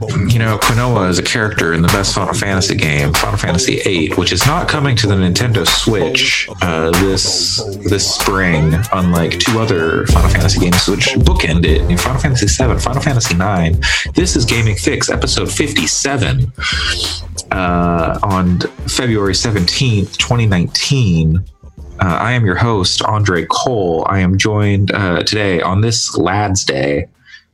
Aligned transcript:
You 0.00 0.40
know, 0.40 0.58
Quinoa 0.58 1.08
is 1.08 1.20
a 1.20 1.22
character 1.22 1.72
in 1.72 1.80
the 1.80 1.86
best 1.86 2.16
Final 2.16 2.34
Fantasy 2.34 2.74
game, 2.74 3.12
Final 3.12 3.38
Fantasy 3.38 3.78
VIII, 3.78 4.14
which 4.14 4.32
is 4.32 4.44
not 4.44 4.68
coming 4.68 4.96
to 4.96 5.06
the 5.06 5.14
Nintendo 5.14 5.64
Switch 5.64 6.48
uh, 6.62 6.90
this 7.00 7.62
this 7.88 8.12
spring, 8.16 8.74
unlike 8.92 9.38
two 9.38 9.60
other 9.60 10.04
Final 10.08 10.30
Fantasy 10.30 10.58
games 10.58 10.88
which 10.88 11.14
bookend 11.20 11.64
it. 11.64 11.88
In 11.88 11.96
Final 11.96 12.20
Fantasy 12.20 12.46
VII, 12.46 12.76
Final 12.80 13.02
Fantasy 13.02 13.36
IX. 13.36 14.12
This 14.14 14.34
is 14.34 14.44
Gaming 14.44 14.74
Fyx, 14.74 15.12
episode 15.12 15.48
57, 15.48 16.52
uh, 17.52 18.18
on 18.24 18.58
February 18.88 19.34
17th, 19.34 20.16
2019. 20.16 21.36
Uh, 21.36 21.42
I 22.00 22.32
am 22.32 22.44
your 22.44 22.56
host, 22.56 23.00
Andre 23.04 23.46
Cole. 23.48 24.04
I 24.08 24.18
am 24.18 24.38
joined 24.38 24.90
uh, 24.90 25.22
today 25.22 25.60
on 25.60 25.82
this 25.82 26.16
Lads 26.16 26.64
Day 26.64 27.06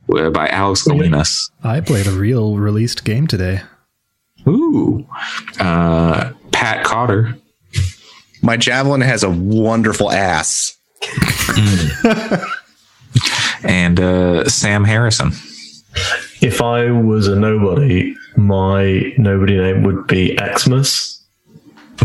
by 0.07 0.47
Alex 0.49 0.83
Galinas. 0.83 1.51
I 1.63 1.79
played 1.81 2.07
a 2.07 2.11
real 2.11 2.57
released 2.57 3.03
game 3.03 3.27
today. 3.27 3.61
Ooh. 4.47 5.07
Uh, 5.59 6.31
Pat 6.51 6.83
Cotter. 6.83 7.37
My 8.41 8.57
javelin 8.57 9.01
has 9.01 9.23
a 9.23 9.29
wonderful 9.29 10.11
ass. 10.11 10.77
and 13.63 13.99
uh, 13.99 14.47
Sam 14.49 14.83
Harrison. 14.83 15.31
If 16.41 16.61
I 16.61 16.89
was 16.89 17.27
a 17.27 17.35
nobody, 17.35 18.15
my 18.35 19.13
nobody 19.17 19.57
name 19.57 19.83
would 19.83 20.07
be 20.07 20.37
Xmas. 20.57 21.23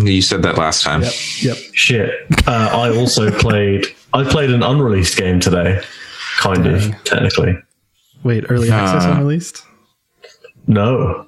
You 0.01 0.21
said 0.21 0.43
that 0.43 0.59
last 0.59 0.83
time. 0.83 1.02
Yep. 1.02 1.13
Yep. 1.41 1.57
Shit. 1.73 2.10
Uh, 2.47 2.71
I 2.73 2.95
also 2.95 3.30
played. 3.30 3.87
I 4.13 4.24
played 4.24 4.51
an 4.51 4.63
unreleased 4.63 5.16
game 5.16 5.41
today, 5.41 5.80
kind 6.38 6.65
Dang. 6.65 6.95
of 6.95 7.05
technically. 7.05 7.57
Wait, 8.27 8.45
early 8.48 8.71
access 8.71 9.05
Uh, 9.05 9.12
unreleased? 9.12 9.62
No, 10.66 11.27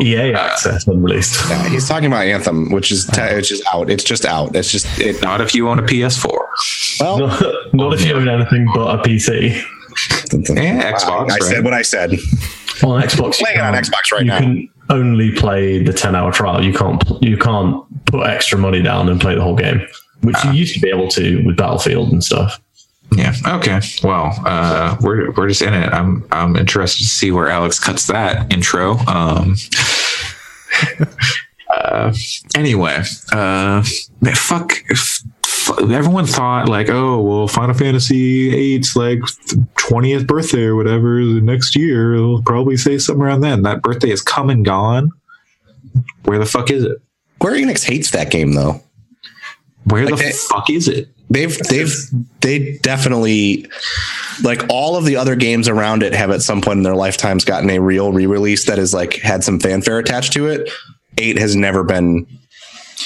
EA 0.00 0.32
access 0.34 0.86
unreleased. 0.86 1.40
Yeah, 1.50 1.68
he's 1.68 1.88
talking 1.88 2.06
about 2.06 2.24
Anthem, 2.26 2.70
which 2.70 2.92
is 2.92 3.04
te- 3.06 3.34
which 3.34 3.50
is 3.52 3.62
out. 3.72 3.90
It's 3.90 4.04
just 4.04 4.24
out. 4.24 4.54
It's 4.54 4.70
just 4.70 4.86
it. 4.98 5.20
Not 5.22 5.40
if 5.40 5.54
you 5.54 5.68
own 5.68 5.78
a 5.78 5.82
PS4. 5.82 6.38
Well, 7.00 7.18
not, 7.18 7.42
not 7.74 7.94
if 7.94 8.04
you 8.06 8.14
own 8.14 8.28
anything 8.28 8.68
but 8.74 8.98
a 8.98 9.02
PC. 9.02 9.60
Yeah, 10.54 10.92
Xbox. 10.92 11.04
I, 11.04 11.16
I 11.16 11.26
right? 11.26 11.42
said 11.42 11.64
what 11.64 11.74
I 11.74 11.82
said. 11.82 12.12
On 12.82 13.02
Xbox, 13.02 13.38
you 13.40 13.44
Playing 13.46 13.58
it 13.58 13.62
on 13.62 13.74
can't- 13.74 13.86
Xbox 13.86 14.12
right 14.12 14.20
you 14.22 14.26
now. 14.28 14.38
can 14.38 14.68
only 14.88 15.32
play 15.32 15.82
the 15.82 15.92
ten-hour 15.92 16.32
trial. 16.32 16.64
You 16.64 16.72
can't. 16.72 17.02
You 17.20 17.36
can't 17.36 17.84
put 18.06 18.26
extra 18.26 18.56
money 18.58 18.82
down 18.82 19.08
and 19.08 19.20
play 19.20 19.34
the 19.34 19.42
whole 19.42 19.56
game, 19.56 19.80
which 20.22 20.36
Ah. 20.38 20.50
you 20.52 20.60
used 20.60 20.74
to 20.74 20.80
be 20.80 20.88
able 20.88 21.08
to 21.08 21.44
with 21.44 21.56
Battlefield 21.56 22.12
and 22.12 22.22
stuff. 22.22 22.60
Yeah. 23.12 23.34
Okay. 23.46 23.80
Well, 24.04 24.32
uh, 24.46 24.96
we're 25.00 25.30
we're 25.32 25.48
just 25.48 25.62
in 25.62 25.74
it. 25.74 25.92
I'm 25.92 26.24
I'm 26.30 26.56
interested 26.56 26.98
to 27.02 27.08
see 27.08 27.30
where 27.32 27.48
Alex 27.48 27.78
cuts 27.78 28.06
that 28.06 28.52
intro. 28.52 28.96
Um, 28.98 29.56
uh, 31.74 32.12
anyway, 32.54 33.02
uh, 33.32 33.84
man, 34.20 34.34
fuck. 34.34 34.72
Everyone 35.78 36.26
thought 36.26 36.68
like, 36.68 36.88
oh 36.88 37.20
well, 37.20 37.46
Final 37.48 37.74
Fantasy 37.74 38.50
VIII's 38.50 38.96
like 38.96 39.20
twentieth 39.76 40.26
birthday 40.26 40.62
or 40.64 40.76
whatever 40.76 41.24
the 41.24 41.40
next 41.40 41.76
year. 41.76 42.14
It'll 42.14 42.42
probably 42.42 42.76
say 42.76 42.98
something 42.98 43.22
around 43.22 43.40
then. 43.42 43.62
That 43.62 43.82
birthday 43.82 44.10
is 44.10 44.22
come 44.22 44.50
and 44.50 44.64
gone. 44.64 45.10
Where 46.24 46.38
the 46.38 46.46
fuck 46.46 46.70
is 46.70 46.84
it? 46.84 47.00
Square 47.36 47.54
Enix 47.54 47.84
hates 47.84 48.10
that 48.12 48.30
game 48.30 48.52
though. 48.54 48.82
Where 49.84 50.04
Like 50.06 50.16
the 50.16 50.22
they- 50.24 50.32
fuck 50.32 50.70
is 50.70 50.88
it? 50.88 51.08
They've 51.32 51.56
they've 51.68 51.94
they 52.40 52.78
definitely 52.82 53.66
like 54.42 54.62
all 54.68 54.96
of 54.96 55.04
the 55.04 55.16
other 55.16 55.36
games 55.36 55.68
around 55.68 56.02
it 56.02 56.12
have 56.12 56.30
at 56.30 56.42
some 56.42 56.60
point 56.60 56.78
in 56.78 56.82
their 56.82 56.96
lifetimes 56.96 57.44
gotten 57.44 57.70
a 57.70 57.78
real 57.78 58.12
re-release 58.12 58.66
that 58.66 58.78
has 58.78 58.92
like 58.92 59.14
had 59.14 59.44
some 59.44 59.60
fanfare 59.60 59.98
attached 59.98 60.32
to 60.32 60.46
it. 60.48 60.68
Eight 61.18 61.38
has 61.38 61.54
never 61.54 61.84
been. 61.84 62.26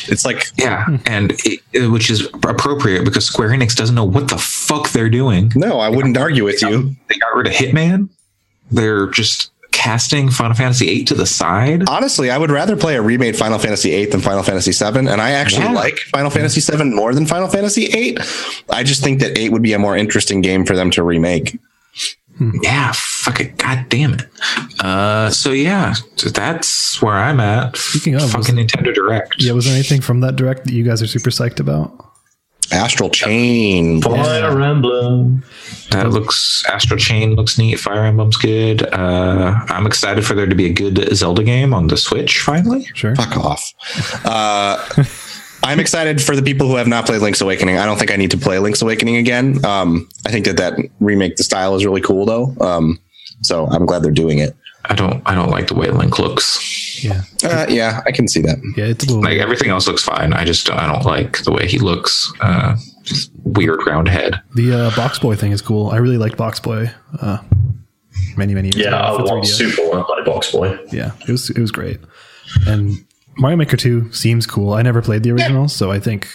It's 0.08 0.25
like 0.25 0.47
Yeah, 0.56 0.84
hmm. 0.86 0.97
and 1.06 1.33
it, 1.45 1.61
it- 1.72 1.89
which 1.89 2.11
is 2.11 2.27
appropriate 2.42 3.05
because 3.05 3.27
Square 3.27 3.51
Enix 3.51 3.74
doesn't 3.77 3.95
know 3.95 4.05
what 4.05 4.29
the 4.29 4.39
fuck 4.39 4.91
they're 4.91 5.11
doing. 5.11 5.52
no, 5.55 5.79
I 5.79 5.89
wouldn't 5.89 6.17
argue 6.17 6.45
with 6.45 6.62
you. 6.62 6.95
They 7.08 7.17
got 7.17 7.35
rid 7.36 7.46
of 7.46 7.52
Hitman. 7.52 8.08
They're 8.70 9.06
just 9.08 9.51
casting 9.74 10.30
Final 10.30 10.55
Fantasy 10.55 10.86
VIII 10.86 11.05
to 11.05 11.14
the 11.14 11.27
side. 11.27 11.83
Honestly, 11.89 12.30
I 12.30 12.39
would 12.39 12.51
rather 12.51 12.77
play 12.77 12.95
a 12.96 13.02
remade 13.02 13.36
Final 13.36 13.58
Fantasy 13.58 13.90
VIII 13.90 14.07
than 14.07 14.20
Final 14.20 14.42
Fantasy 14.42 14.70
VII, 14.73 15.01
and 15.01 15.20
I 15.20 15.33
actually 15.33 15.64
Yeah. 15.64 15.73
like 15.73 15.98
Final 15.98 16.30
Fantasy 16.30 16.61
VII 16.61 16.85
more 16.85 17.12
than 17.12 17.27
Final 17.27 17.48
Fantasy 17.48 17.86
VIII. 17.89 18.17
I 18.70 18.83
just 18.85 19.02
think 19.02 19.20
that 19.20 19.36
eight 19.36 19.52
would 19.52 19.62
be 19.62 19.73
a 19.74 19.79
more 19.79 19.96
interesting 19.96 20.40
game 20.40 20.64
for 20.64 20.74
them 20.77 20.90
to 20.92 21.02
remake. 21.02 21.58
Yeah, 22.62 22.92
fuck 22.95 23.40
it, 23.40 23.58
god 23.58 23.86
damn 23.89 24.14
it. 24.14 24.23
Uh, 24.80 25.30
so 25.30 25.52
yeah, 25.52 25.95
that's 26.33 27.01
where 27.02 27.14
I'm 27.14 27.39
at. 27.41 27.77
Speaking 27.77 28.14
of, 28.17 28.30
fucking 28.30 28.56
Nintendo 28.56 28.92
Direct. 28.95 29.35
Yeah, 29.39 29.52
was 29.52 29.67
there 29.67 29.74
anything 29.74 30.01
from 30.01 30.20
that 30.20 30.35
direct 30.36 30.64
that 30.64 30.73
you 30.73 30.83
guys 30.83 31.01
are 31.02 31.06
super 31.06 31.30
psyched 31.30 31.61
about? 31.61 31.92
Astral 32.73 33.11
Chain. 33.11 34.01
Fire 34.02 34.61
Emblem. 34.61 35.42
That 35.91 36.11
looks 36.11 36.64
Astral 36.69 36.98
Chain 36.98 37.35
looks 37.35 37.58
neat. 37.58 37.79
Fire 37.79 38.05
Emblem's 38.05 38.36
good. 38.36 38.83
Uh, 38.92 39.55
I'm 39.69 39.86
excited 39.86 40.25
for 40.25 40.35
there 40.35 40.47
to 40.47 40.55
be 40.55 40.67
a 40.67 40.73
good 40.73 41.14
Zelda 41.14 41.45
game 41.45 41.73
on 41.73 41.89
the 41.89 41.97
Switch 41.97 42.41
finally. 42.41 42.85
Sure. 42.95 43.14
Fuck 43.14 43.36
off. 43.36 43.73
Uh, 44.24 45.05
I'm 45.63 45.80
excited 45.80 46.20
for 46.20 46.36
the 46.36 46.42
people 46.42 46.69
who 46.69 46.77
have 46.77 46.86
not 46.89 47.07
played 47.07 47.23
Link's 47.23 47.41
Awakening. 47.41 47.79
I 47.79 47.86
don't 47.86 47.98
think 47.98 48.11
I 48.11 48.17
need 48.17 48.30
to 48.33 48.36
play 48.36 48.58
Link's 48.58 48.83
Awakening 48.83 49.17
again. 49.17 49.64
Um, 49.64 50.08
I 50.27 50.30
think 50.30 50.45
that 50.45 50.58
that 50.58 50.74
remake, 51.01 51.36
the 51.36 51.45
style 51.45 51.74
is 51.74 51.86
really 51.86 52.03
cool 52.03 52.27
though. 52.27 52.55
Um, 52.61 52.98
so 53.41 53.67
I'm 53.69 53.86
glad 53.86 54.03
they're 54.03 54.13
doing 54.13 54.39
it. 54.39 54.55
I 54.85 54.95
don't 54.95 55.23
I 55.24 55.35
don't 55.35 55.51
like 55.51 55.69
the 55.69 55.74
way 55.74 55.89
Link 55.89 56.19
looks. 56.19 56.93
Yeah. 57.05 57.23
Uh, 57.42 57.67
yeah, 57.69 58.03
I 58.07 58.13
can 58.13 58.27
see 58.29 58.41
that. 58.42 58.59
Yeah, 58.77 58.87
it's 58.87 59.05
a 59.05 59.09
little. 59.09 59.23
Like 59.23 59.39
everything 59.39 59.69
else 59.70 59.87
looks 59.87 60.03
fine. 60.03 60.33
I 60.33 60.45
just 60.45 60.70
I 60.70 60.87
don't 60.92 61.05
like 61.05 61.42
the 61.45 61.53
way 61.53 61.67
he 61.69 61.79
looks. 61.79 62.33
Uh, 62.41 62.77
just 63.03 63.31
weird 63.45 63.87
round 63.87 64.09
head. 64.09 64.41
the 64.55 64.73
uh, 64.73 64.97
Box 64.97 65.19
Boy 65.19 65.37
thing 65.37 65.53
is 65.53 65.61
cool. 65.63 65.91
I 65.91 65.97
really 65.97 66.19
liked 66.19 66.37
Box 66.37 66.59
Boy. 66.61 66.91
Uh, 67.20 67.39
many 68.37 68.55
many 68.55 68.69
years 68.69 68.87
Yeah, 68.87 68.97
I 68.97 69.15
ago 69.15 69.27
for 69.27 69.35
want 69.35 69.45
3DS. 69.45 69.48
super 69.48 69.83
want 69.89 70.07
to 70.07 70.15
play 70.15 70.25
Box 70.25 70.51
Boy. 70.53 70.79
Yeah, 70.92 71.13
it 71.29 71.31
was 71.31 71.51
it 71.51 71.59
was 71.59 71.70
great. 71.70 72.01
And 72.67 73.05
Mario 73.36 73.57
Maker 73.57 73.77
2 73.77 74.13
seems 74.13 74.47
cool. 74.47 74.73
I 74.75 74.83
never 74.83 75.03
played 75.03 75.23
the 75.23 75.31
original, 75.33 75.69
so 75.69 75.91
I 75.91 75.98
think 75.98 76.29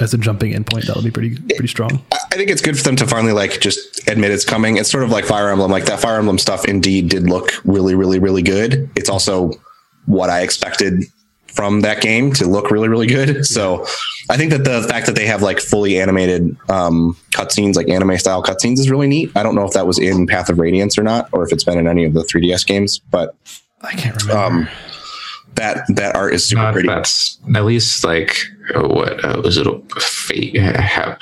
as 0.00 0.12
a 0.12 0.18
jumping 0.18 0.50
in 0.52 0.64
point 0.64 0.86
that'll 0.86 1.02
be 1.02 1.10
pretty 1.10 1.36
pretty 1.38 1.68
strong. 1.68 2.04
I 2.12 2.36
think 2.36 2.50
it's 2.50 2.60
good 2.60 2.76
for 2.76 2.82
them 2.82 2.96
to 2.96 3.06
finally 3.06 3.32
like 3.32 3.60
just 3.60 4.08
admit 4.08 4.30
it's 4.32 4.44
coming. 4.44 4.76
It's 4.76 4.90
sort 4.90 5.04
of 5.04 5.10
like 5.10 5.24
Fire 5.24 5.48
Emblem. 5.50 5.70
Like 5.70 5.84
that 5.86 6.00
Fire 6.00 6.18
Emblem 6.18 6.38
stuff 6.38 6.64
indeed 6.64 7.08
did 7.08 7.28
look 7.30 7.52
really, 7.64 7.94
really, 7.94 8.18
really 8.18 8.42
good. 8.42 8.90
It's 8.96 9.08
also 9.08 9.52
what 10.06 10.30
I 10.30 10.40
expected 10.42 11.04
from 11.46 11.82
that 11.82 12.00
game 12.00 12.32
to 12.32 12.46
look 12.48 12.70
really, 12.70 12.88
really 12.88 13.06
good. 13.06 13.46
So 13.46 13.86
I 14.28 14.36
think 14.36 14.50
that 14.50 14.64
the 14.64 14.82
fact 14.88 15.06
that 15.06 15.14
they 15.14 15.26
have 15.26 15.40
like 15.42 15.60
fully 15.60 16.00
animated 16.00 16.56
um, 16.68 17.16
cutscenes, 17.30 17.76
like 17.76 17.88
anime 17.88 18.18
style 18.18 18.42
cutscenes, 18.42 18.78
is 18.80 18.90
really 18.90 19.06
neat. 19.06 19.30
I 19.36 19.42
don't 19.44 19.54
know 19.54 19.64
if 19.64 19.72
that 19.72 19.86
was 19.86 19.98
in 19.98 20.26
Path 20.26 20.48
of 20.48 20.58
Radiance 20.58 20.98
or 20.98 21.02
not, 21.04 21.28
or 21.32 21.44
if 21.44 21.52
it's 21.52 21.62
been 21.64 21.78
in 21.78 21.86
any 21.86 22.04
of 22.04 22.12
the 22.14 22.22
3DS 22.22 22.66
games, 22.66 22.98
but 22.98 23.36
I 23.82 23.92
can't 23.92 24.20
remember. 24.22 24.42
um, 24.42 24.68
that 25.54 25.84
that 25.90 26.16
art 26.16 26.34
is 26.34 26.48
super 26.48 26.62
Not 26.62 26.72
pretty. 26.72 26.88
that's 26.88 27.38
at 27.54 27.64
least 27.64 28.02
like 28.02 28.36
what 28.74 29.24
uh, 29.24 29.40
was 29.44 29.56
it? 29.56 29.66
Fate? 30.02 30.56
Have, 30.56 31.18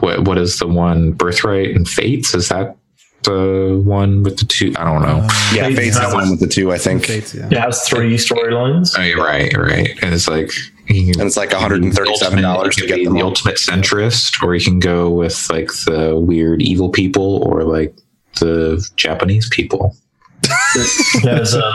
what 0.00 0.24
what 0.26 0.38
is 0.38 0.58
the 0.58 0.66
one? 0.66 1.12
Birthright 1.12 1.76
and 1.76 1.86
Fates? 1.88 2.34
Is 2.34 2.48
that 2.48 2.76
the 3.24 3.80
one 3.84 4.22
with 4.22 4.38
the 4.38 4.44
two? 4.44 4.72
I 4.78 4.84
don't 4.84 5.02
know. 5.02 5.26
Yeah, 5.52 5.64
Fates 5.66 5.78
Fates 5.78 5.96
is 5.96 6.08
the 6.10 6.14
one 6.14 6.30
with 6.30 6.40
the 6.40 6.46
two, 6.46 6.72
I 6.72 6.78
think, 6.78 7.06
Fates, 7.06 7.34
yeah. 7.34 7.46
It 7.46 7.58
has 7.58 7.82
three 7.88 8.14
storylines. 8.16 8.94
oh, 8.98 9.02
you're 9.02 9.18
right, 9.24 9.54
right. 9.56 9.90
And 10.02 10.14
it's 10.14 10.28
like 10.28 10.50
you 10.88 11.12
can- 11.12 11.20
and 11.20 11.26
it's 11.26 11.36
like 11.36 11.52
137 11.52 12.42
dollars 12.42 12.76
to 12.76 12.82
you 12.82 12.88
can 12.88 12.96
get 12.98 13.02
be 13.10 13.12
the 13.18 13.22
all. 13.22 13.28
ultimate 13.30 13.56
centrist, 13.56 14.42
or 14.42 14.54
you 14.54 14.64
can 14.64 14.78
go 14.80 15.10
with 15.10 15.48
like 15.50 15.68
the 15.86 16.14
weird 16.18 16.62
evil 16.62 16.88
people, 16.90 17.42
or 17.44 17.64
like 17.64 17.96
the 18.40 18.86
Japanese 18.96 19.48
people. 19.50 19.96
There's 21.22 21.54
um, 21.54 21.72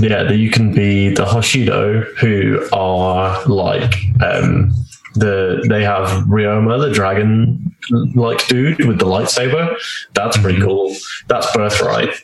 yeah, 0.00 0.22
that 0.24 0.36
you 0.36 0.50
can 0.50 0.72
be 0.72 1.08
the 1.14 1.24
Hoshido, 1.24 2.04
who 2.18 2.68
are 2.72 3.42
like 3.46 3.94
um, 4.22 4.72
the 5.14 5.64
they 5.68 5.82
have 5.84 6.08
Ryoma, 6.26 6.80
the 6.80 6.92
dragon 6.92 7.69
like 8.14 8.46
dude 8.48 8.84
with 8.86 8.98
the 8.98 9.04
lightsaber. 9.06 9.76
That's 10.14 10.36
pretty 10.38 10.60
cool. 10.60 10.94
That's 11.28 11.50
Birthright. 11.54 12.14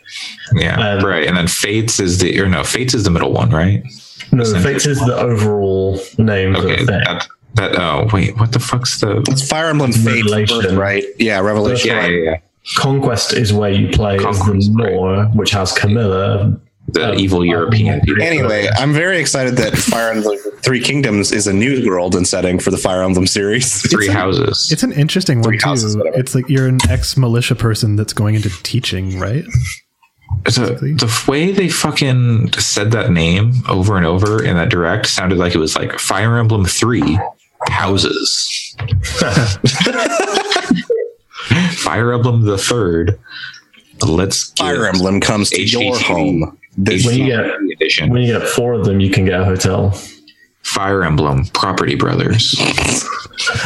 Yeah, 0.55 0.79
Um, 0.99 1.05
right. 1.05 1.27
And 1.27 1.37
then 1.37 1.47
Fates 1.49 2.01
is 2.01 2.19
the 2.19 2.39
or 2.41 2.49
no, 2.49 2.65
Fates 2.65 2.95
is 2.95 3.05
the 3.05 3.11
middle 3.11 3.33
one, 3.33 3.51
right? 3.51 3.83
No, 4.33 4.45
Fates 4.61 4.87
is 4.87 4.99
the 5.01 5.17
overall 5.17 6.01
name 6.19 6.55
for 6.55 6.61
Okay, 6.61 6.77
the 6.81 6.87
thing. 6.87 7.01
that 7.05 7.29
that 7.55 7.79
oh 7.79 8.09
wait, 8.13 8.37
what 8.39 8.53
the 8.53 8.59
fuck's 8.59 9.01
the 9.01 9.23
It's 9.29 9.47
Fire 9.49 9.69
Emblem 9.71 9.93
Fate, 9.93 10.25
Revelation. 10.25 10.77
right? 10.77 11.05
Yeah, 11.19 11.39
Revelation. 11.41 11.89
yeah, 11.91 12.07
yeah, 12.07 12.23
yeah. 12.33 12.39
Conquest 12.77 13.33
is 13.33 13.53
where 13.53 13.71
you 13.71 13.89
play 13.91 14.17
as 14.17 14.23
the 14.39 14.45
Conquest, 14.45 14.71
right. 14.75 15.35
Which 15.37 15.51
has 15.53 15.73
Camilla. 15.73 16.59
The 16.89 17.11
Um, 17.13 17.19
evil 17.19 17.45
European 17.45 18.01
people. 18.01 18.23
Anyway, 18.23 18.69
I'm 18.79 18.93
very 18.93 19.19
excited 19.19 19.57
that 19.57 19.77
Fire 19.77 20.13
Emblem 20.13 20.37
Three 20.63 20.81
Kingdoms 20.81 21.33
is 21.33 21.47
a 21.47 21.53
new 21.53 21.85
world 21.87 22.15
and 22.15 22.27
setting 22.27 22.59
for 22.59 22.71
the 22.71 22.77
Fire 22.79 23.03
Emblem 23.03 23.27
series. 23.27 23.83
Three 23.91 24.09
houses. 24.09 24.69
It's 24.73 24.83
an 24.83 24.93
interesting 24.93 25.39
one 25.41 25.45
Three 25.51 25.59
houses, 25.63 25.95
too. 25.95 25.99
whatever. 26.01 26.19
It's 26.19 26.35
like 26.35 26.49
you're 26.49 26.67
an 26.69 26.79
ex 26.89 27.17
militia 27.17 27.55
person 27.55 27.97
that's 27.97 28.13
going 28.13 28.35
into 28.37 28.51
teaching, 28.63 29.19
right? 29.19 29.45
the, 30.45 30.95
the 30.99 31.25
way 31.31 31.53
they 31.53 31.69
fucking 31.69 32.53
said 32.55 32.91
that 32.93 33.11
name 33.11 33.53
over 33.69 33.97
and 33.97 34.05
over 34.07 34.45
in 34.45 34.57
that 34.57 34.69
direct 34.71 35.07
sounded 35.07 35.39
like 35.39 35.55
it 35.55 35.59
was 35.59 35.77
like 35.77 35.99
Fire 35.99 36.37
Emblem 36.39 36.65
3 36.65 37.19
houses. 37.69 38.77
Fire 41.77 42.13
Emblem 42.13 42.43
the 42.43 42.59
third. 42.59 43.19
Let's 44.07 44.51
Fire 44.53 44.87
Emblem 44.87 45.21
comes 45.21 45.51
to 45.51 45.63
your 45.63 45.99
home. 45.99 46.59
This 46.77 47.07
When 47.07 47.17
you 47.17 47.27
get 47.27 47.47
edition. 47.73 48.11
when 48.11 48.23
you 48.23 48.39
get 48.39 48.49
four 48.49 48.75
of 48.75 48.85
them, 48.85 49.01
you 49.01 49.11
can 49.11 49.25
get 49.25 49.41
a 49.41 49.45
hotel. 49.45 49.93
Fire 50.63 51.05
Emblem 51.05 51.47
Property 51.55 51.95
Brothers. 51.95 52.55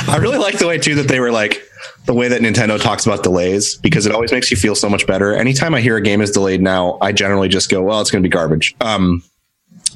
I 0.06 0.18
really 0.20 0.36
like 0.38 0.58
the 0.58 0.66
way 0.66 0.78
too 0.78 0.94
that 0.96 1.08
they 1.08 1.18
were 1.18 1.32
like 1.32 1.62
the 2.04 2.14
way 2.14 2.28
that 2.28 2.42
Nintendo 2.42 2.80
talks 2.80 3.06
about 3.06 3.22
delays 3.22 3.76
because 3.76 4.04
it 4.04 4.12
always 4.12 4.32
makes 4.32 4.50
you 4.50 4.56
feel 4.56 4.74
so 4.74 4.88
much 4.88 5.06
better. 5.06 5.34
Anytime 5.34 5.74
I 5.74 5.80
hear 5.80 5.96
a 5.96 6.00
game 6.02 6.20
is 6.20 6.30
delayed 6.30 6.60
now, 6.60 6.98
I 7.00 7.12
generally 7.12 7.48
just 7.48 7.70
go, 7.70 7.82
"Well, 7.82 8.00
it's 8.00 8.10
going 8.10 8.22
to 8.22 8.28
be 8.28 8.32
garbage." 8.32 8.76
Um, 8.80 9.22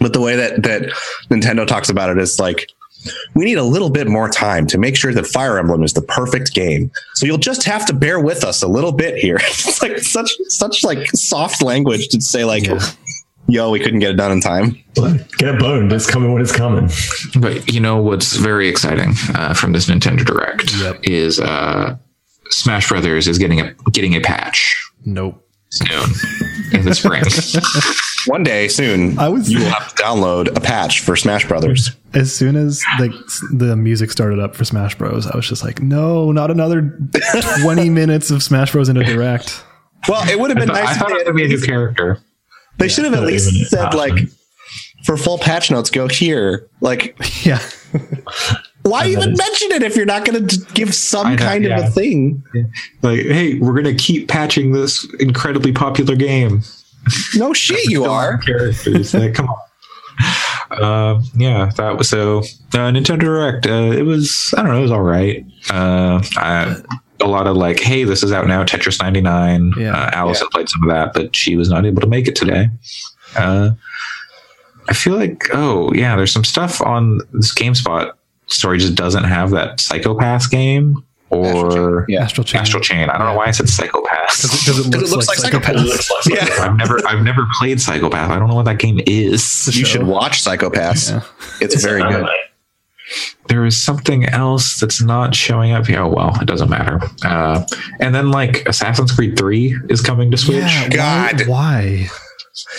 but 0.01 0.13
the 0.13 0.21
way 0.21 0.37
that 0.37 0.63
that 0.63 0.93
Nintendo 1.31 1.67
talks 1.67 1.89
about 1.91 2.11
it 2.11 2.19
is 2.19 2.41
like 2.41 2.69
we 3.35 3.45
need 3.45 3.59
a 3.59 3.65
little 3.65 3.91
bit 3.91 4.09
more 4.09 4.29
time 4.29 4.67
to 4.69 4.79
make 4.79 4.97
sure 4.97 5.13
that 5.13 5.27
Fire 5.27 5.59
Emblem 5.59 5.83
is 5.83 5.93
the 5.93 6.03
perfect 6.03 6.55
game. 6.55 6.91
So 7.15 7.27
you'll 7.27 7.39
just 7.39 7.65
have 7.65 7.85
to 7.87 7.93
bear 7.93 8.21
with 8.21 8.45
us 8.45 8.63
a 8.63 8.69
little 8.69 8.93
bit 8.93 9.17
here. 9.17 9.37
it's 9.41 9.83
like 9.83 9.99
such 9.99 10.31
such 10.49 10.85
like 10.85 11.07
soft 11.09 11.63
language 11.63 12.09
to 12.09 12.21
say 12.21 12.45
like, 12.45 12.65
"Yo, 13.49 13.71
we 13.71 13.79
couldn't 13.81 14.01
get 14.01 14.11
it 14.11 14.17
done 14.17 14.33
in 14.33 14.41
time." 14.41 14.79
Get 15.39 15.59
boned. 15.59 15.93
It's 15.93 16.09
coming 16.11 16.33
when 16.33 16.41
it's 16.43 16.55
coming. 16.55 16.89
But 17.41 17.73
you 17.73 17.81
know 17.81 18.01
what's 18.01 18.37
very 18.37 18.69
exciting 18.69 19.15
uh, 19.35 19.55
from 19.55 19.73
this 19.73 19.87
Nintendo 19.87 20.25
Direct 20.25 20.75
Yep. 20.77 21.01
is 21.05 21.41
uh, 21.41 21.97
Smash 22.51 22.89
Brothers 22.89 23.27
is 23.29 23.39
getting 23.39 23.61
a 23.61 23.75
getting 23.93 24.15
a 24.15 24.21
patch 24.21 24.91
Nope. 25.05 25.45
soon 25.71 26.11
in 26.73 26.85
the 26.85 26.95
spring. 26.95 27.25
One 28.27 28.43
day 28.43 28.69
soon, 28.69 29.19
I 29.19 29.29
was- 29.29 29.51
you 29.53 29.59
will 29.59 29.67
have 29.69 29.95
to 29.95 30.03
download 30.03 30.57
a 30.57 30.61
patch 30.61 31.01
for 31.01 31.15
Smash 31.17 31.47
Brothers. 31.47 31.91
As 32.15 32.35
soon 32.35 32.57
as 32.57 32.83
like 32.99 33.11
the 33.53 33.77
music 33.77 34.11
started 34.13 34.39
up 34.39 34.55
for 34.55 34.65
Smash 34.65 34.97
Bros, 34.97 35.27
I 35.27 35.37
was 35.37 35.47
just 35.49 35.63
like, 35.65 35.83
no, 35.83 36.31
not 36.33 36.51
another 36.51 36.99
twenty 37.63 37.91
minutes 37.91 38.31
of 38.31 38.43
Smash 38.43 38.73
Bros 38.73 38.89
in 38.89 38.97
a 38.97 39.05
direct. 39.05 39.63
Well, 40.09 40.27
it 40.31 40.39
would 40.39 40.51
have 40.51 40.59
been 40.59 40.71
I 40.71 40.85
nice. 40.85 40.97
thought 40.97 41.11
if 41.13 41.19
it 41.23 41.27
would 41.27 41.37
be 41.37 41.45
a 41.45 41.49
new 41.49 41.61
character. 41.61 42.21
They 42.79 42.89
should 42.89 43.05
have 43.05 43.15
at 43.15 43.23
least 43.23 43.71
said 43.71 43.95
like, 43.95 44.15
for 45.05 45.17
full 45.17 45.39
patch 45.39 45.71
notes, 45.71 45.91
go 45.91 46.09
here. 46.09 46.69
Like, 46.81 47.17
Yeah. 47.45 47.61
why 48.83 49.07
even 49.07 49.35
mention 49.35 49.73
it 49.73 49.83
if 49.83 49.97
you're 49.97 50.05
not 50.07 50.25
going 50.25 50.47
to 50.47 50.59
give 50.75 50.95
some 50.95 51.33
know, 51.33 51.37
kind 51.37 51.65
of 51.67 51.85
a 51.85 51.87
thing? 51.91 52.43
Like, 53.03 53.21
hey, 53.21 53.59
we're 53.59 53.73
gonna 53.75 53.95
keep 53.95 54.29
patching 54.29 54.73
this 54.73 55.07
incredibly 55.21 55.73
popular 55.73 56.17
game. 56.17 56.63
No 57.35 57.53
shit, 57.53 57.85
you 57.91 58.05
are. 58.05 58.39
characters. 58.39 59.15
like, 59.15 59.35
come 59.35 59.49
on. 59.49 59.59
Uh, 60.71 61.23
yeah, 61.37 61.71
that 61.77 61.97
was 61.99 62.09
so. 62.09 62.39
Uh, 62.39 62.91
Nintendo 62.91 63.21
Direct. 63.21 63.67
Uh, 63.67 63.93
it 63.93 64.03
was. 64.03 64.53
I 64.57 64.63
don't 64.63 64.73
know. 64.73 64.79
It 64.79 64.83
was 64.83 64.91
all 64.91 65.03
right. 65.03 65.45
Uh, 65.71 66.23
I, 66.37 66.77
a 67.25 67.29
lot 67.29 67.47
of 67.47 67.57
like, 67.57 67.81
hey, 67.81 68.05
this 68.05 68.23
is 68.23 68.33
out 68.33 68.47
now. 68.47 68.65
Tetris 68.65 69.01
99. 69.01 69.73
Yeah. 69.79 69.97
Uh, 69.97 70.11
Allison 70.13 70.49
played 70.49 70.69
some 70.69 70.83
of 70.83 70.89
that, 70.91 71.13
but 71.15 71.35
she 71.35 71.57
was 71.57 71.69
not 71.69 71.85
able 71.87 72.01
to 72.01 72.07
make 72.07 72.29
it 72.29 72.37
today. 72.37 72.69
Uh, 73.37 73.71
I 74.89 74.93
feel 74.95 75.15
like, 75.17 75.45
oh 75.53 75.93
yeah, 75.95 76.15
there's 76.17 76.33
some 76.33 76.45
stuff 76.45 76.81
on 76.83 77.19
this 77.33 77.55
GameSpot 77.55 78.13
story 78.47 78.79
just 78.79 78.95
doesn't 78.95 79.25
have 79.25 79.51
that 79.53 79.81
Psycho-Pass 79.81 80.47
game 80.47 81.03
or 81.31 82.05
Yeah. 82.09 82.23
Astral 82.23 82.45
Chain. 82.45 82.61
Astral 82.61 82.83
Chain. 82.83 83.09
I 83.09 83.17
don't 83.19 83.27
know 83.27 83.35
why 83.35 83.47
I 83.47 83.51
said 83.51 83.69
Psycho-Pass. 83.69 84.43
Because 84.43 84.79
it, 84.87 84.91
looks, 84.91 85.11
looks 85.11 85.29
like, 85.29 85.39
like 85.39 85.53
Psycho-Pass. 85.53 85.75
It 85.75 85.87
looks 85.87 86.11
like 86.29 86.49
Yeah. 86.49 86.65
I've 86.65 86.77
never 86.77 87.01
I've 87.07 87.23
never 87.25 87.47
played 87.59 87.81
Psycho-Pass. 87.81 88.31
I 88.31 88.39
don't 88.39 88.49
know 88.49 88.55
what 88.55 88.67
that 88.67 88.79
game 88.79 89.01
is. 89.07 89.67
You 89.75 89.85
should 89.87 90.03
watch 90.07 90.43
Psycho-Pass. 90.43 91.11
Yeah. 91.11 91.23
It's 91.61 91.83
very 91.83 92.03
good. 92.03 92.13
Anime. 92.13 92.29
There 93.49 93.65
is 93.65 93.83
something 93.83 94.25
else 94.25 94.79
that's 94.81 95.03
not 95.03 95.35
showing 95.35 95.73
up 95.73 95.87
here. 95.87 96.01
Oh 96.01 96.09
well, 96.09 96.37
it 96.41 96.47
doesn't 96.47 96.71
matter. 96.71 97.01
Uh, 97.25 97.65
and 98.01 98.15
then 98.15 98.31
like 98.31 98.67
Assassin's 98.69 99.13
Creed 99.13 99.37
Three 99.39 99.77
is 99.91 100.01
coming 100.01 100.31
to 100.31 100.37
Switch. 100.37 100.57
Yeah, 100.57 100.89
God. 100.89 101.47
Why? 101.47 102.07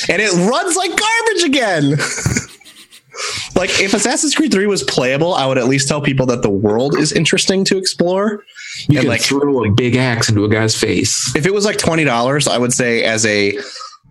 And 0.10 0.22
it 0.22 0.32
runs 0.34 0.76
like 0.76 0.90
garbage 0.90 1.44
again. 1.44 1.92
like, 3.56 3.70
if 3.82 3.94
Assassin's 3.94 4.36
Creed 4.36 4.52
3 4.52 4.68
was 4.68 4.84
playable, 4.84 5.34
I 5.34 5.46
would 5.46 5.58
at 5.58 5.68
least 5.68 5.88
tell 5.88 6.02
people 6.02 6.26
that 6.28 6.42
the 6.42 6.50
world 6.50 6.98
is 6.98 7.12
interesting 7.12 7.64
to 7.66 7.78
explore. 7.78 8.44
You 8.88 8.98
And, 8.98 9.00
can 9.00 9.08
like- 9.08 9.22
throw 9.22 9.64
a 9.66 9.72
big 9.72 9.96
axe 9.96 10.28
into 10.30 10.44
a 10.44 10.50
guy's 10.50 10.76
face. 10.76 11.34
if 11.36 11.46
it 11.46 11.54
was 11.54 11.64
like 11.66 11.78
twenty 11.78 12.04
dollars, 12.04 12.48
I 12.48 12.58
would 12.58 12.74
say 12.74 13.04
as 13.04 13.26
a 13.26 13.58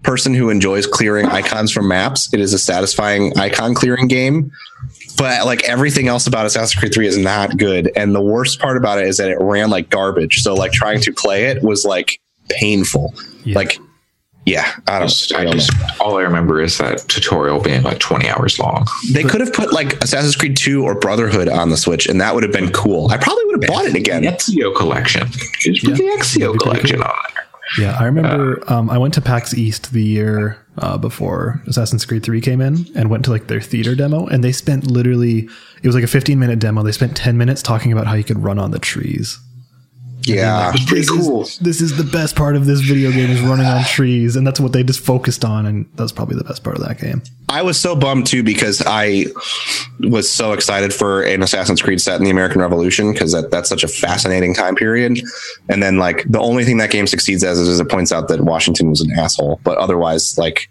person 0.02 0.32
who 0.34 0.48
enjoys 0.50 0.86
clearing 0.86 1.26
icons 1.26 1.70
from 1.72 1.88
maps, 1.88 2.32
it 2.32 2.40
is 2.40 2.52
a 2.52 2.58
satisfying 2.58 3.36
icon 3.38 3.74
clearing 3.74 4.06
game. 4.08 4.50
But 5.16 5.46
like 5.46 5.62
everything 5.64 6.08
else 6.08 6.26
about 6.26 6.46
Assassin's 6.46 6.74
Creed 6.78 6.92
3 6.94 7.06
is 7.06 7.16
not 7.18 7.56
good. 7.56 7.90
And 7.96 8.14
the 8.14 8.20
worst 8.22 8.58
part 8.60 8.76
about 8.76 8.98
it 8.98 9.06
is 9.08 9.18
that 9.18 9.30
it 9.30 9.38
ran 9.40 9.70
like 9.70 9.88
garbage. 9.90 10.42
So 10.42 10.54
like 10.54 10.72
trying 10.72 11.00
to 11.02 11.12
play 11.12 11.44
it 11.46 11.62
was 11.62 11.84
like 11.84 12.20
painful. 12.50 13.14
Yeah. 13.44 13.56
Like 13.56 13.78
yeah, 14.46 14.70
I 14.88 14.98
don't, 14.98 15.08
Just- 15.08 15.32
I 15.32 15.38
I 15.38 15.44
don't 15.44 15.52
know. 15.54 15.58
just 15.60 16.00
all 16.00 16.18
I 16.18 16.22
remember 16.22 16.60
is 16.60 16.76
that 16.76 16.98
tutorial 17.08 17.60
being 17.60 17.82
like 17.82 17.98
twenty 17.98 18.28
hours 18.28 18.58
long. 18.58 18.86
They 19.12 19.22
could 19.22 19.40
have 19.40 19.54
put 19.54 19.72
like 19.72 20.02
Assassin's 20.04 20.36
Creed 20.36 20.54
2 20.56 20.84
or 20.84 20.94
Brotherhood 20.94 21.48
on 21.48 21.70
the 21.70 21.78
Switch 21.78 22.06
and 22.06 22.20
that 22.20 22.34
would 22.34 22.42
have 22.42 22.52
been 22.52 22.70
cool. 22.70 23.08
I 23.10 23.16
probably 23.16 23.44
would 23.46 23.62
have 23.62 23.70
bought 23.72 23.86
it 23.86 23.94
again. 23.94 24.22
The 24.22 24.28
Ezio 24.32 24.76
collection. 24.76 25.28
Just 25.60 25.82
put 25.84 25.94
the 25.96 26.02
Ezio 26.18 26.58
collection 26.58 27.00
on 27.02 27.14
there. 27.34 27.44
Yeah, 27.86 27.96
I 27.98 28.04
remember 28.04 28.62
um, 28.70 28.90
I 28.90 28.98
went 28.98 29.14
to 29.14 29.22
PAX 29.22 29.54
East 29.54 29.92
the 29.92 30.02
year 30.02 30.58
uh, 30.78 30.98
before 30.98 31.62
Assassin's 31.66 32.04
Creed 32.04 32.22
3 32.22 32.40
came 32.40 32.60
in 32.60 32.86
and 32.94 33.10
went 33.10 33.24
to 33.26 33.30
like 33.30 33.46
their 33.46 33.60
theater 33.60 33.94
demo 33.94 34.26
and 34.26 34.42
they 34.42 34.52
spent 34.52 34.86
literally 34.86 35.48
it 35.82 35.86
was 35.86 35.94
like 35.94 36.04
a 36.04 36.08
15 36.08 36.38
minute 36.38 36.58
demo. 36.58 36.82
They 36.82 36.92
spent 36.92 37.16
10 37.16 37.36
minutes 37.36 37.62
talking 37.62 37.92
about 37.92 38.06
how 38.06 38.14
you 38.14 38.24
could 38.24 38.42
run 38.42 38.58
on 38.58 38.70
the 38.70 38.78
trees. 38.78 39.38
Yeah. 40.26 40.72
It's 40.74 40.84
pretty 40.84 41.00
This 41.02 41.10
cool. 41.10 41.42
is, 41.42 41.58
this 41.58 41.80
is 41.80 41.96
the 41.96 42.04
best 42.04 42.36
part 42.36 42.56
of 42.56 42.66
this 42.66 42.80
video 42.80 43.10
game 43.10 43.30
is 43.30 43.40
running 43.40 43.66
on 43.66 43.84
trees 43.84 44.36
and 44.36 44.46
that's 44.46 44.60
what 44.60 44.72
they 44.72 44.82
just 44.82 45.00
focused 45.00 45.44
on 45.44 45.66
and 45.66 45.86
that's 45.94 46.12
probably 46.12 46.36
the 46.36 46.44
best 46.44 46.62
part 46.64 46.76
of 46.76 46.82
that 46.84 46.98
game. 46.98 47.22
I 47.48 47.62
was 47.62 47.80
so 47.80 47.94
bummed 47.94 48.26
too 48.26 48.42
because 48.42 48.82
I 48.86 49.26
was 50.00 50.28
so 50.30 50.52
excited 50.52 50.92
for 50.92 51.22
an 51.22 51.42
Assassin's 51.42 51.80
Creed 51.82 52.00
set 52.00 52.16
in 52.18 52.24
the 52.24 52.30
American 52.30 52.60
Revolution 52.60 53.12
because 53.12 53.32
that, 53.32 53.50
that's 53.50 53.68
such 53.68 53.84
a 53.84 53.88
fascinating 53.88 54.54
time 54.54 54.74
period. 54.74 55.20
And 55.68 55.82
then 55.82 55.98
like 55.98 56.24
the 56.28 56.40
only 56.40 56.64
thing 56.64 56.78
that 56.78 56.90
game 56.90 57.06
succeeds 57.06 57.44
as 57.44 57.58
is 57.58 57.78
it 57.80 57.88
points 57.88 58.12
out 58.12 58.28
that 58.28 58.40
Washington 58.40 58.90
was 58.90 59.00
an 59.00 59.10
asshole, 59.12 59.60
but 59.64 59.78
otherwise 59.78 60.36
like 60.38 60.68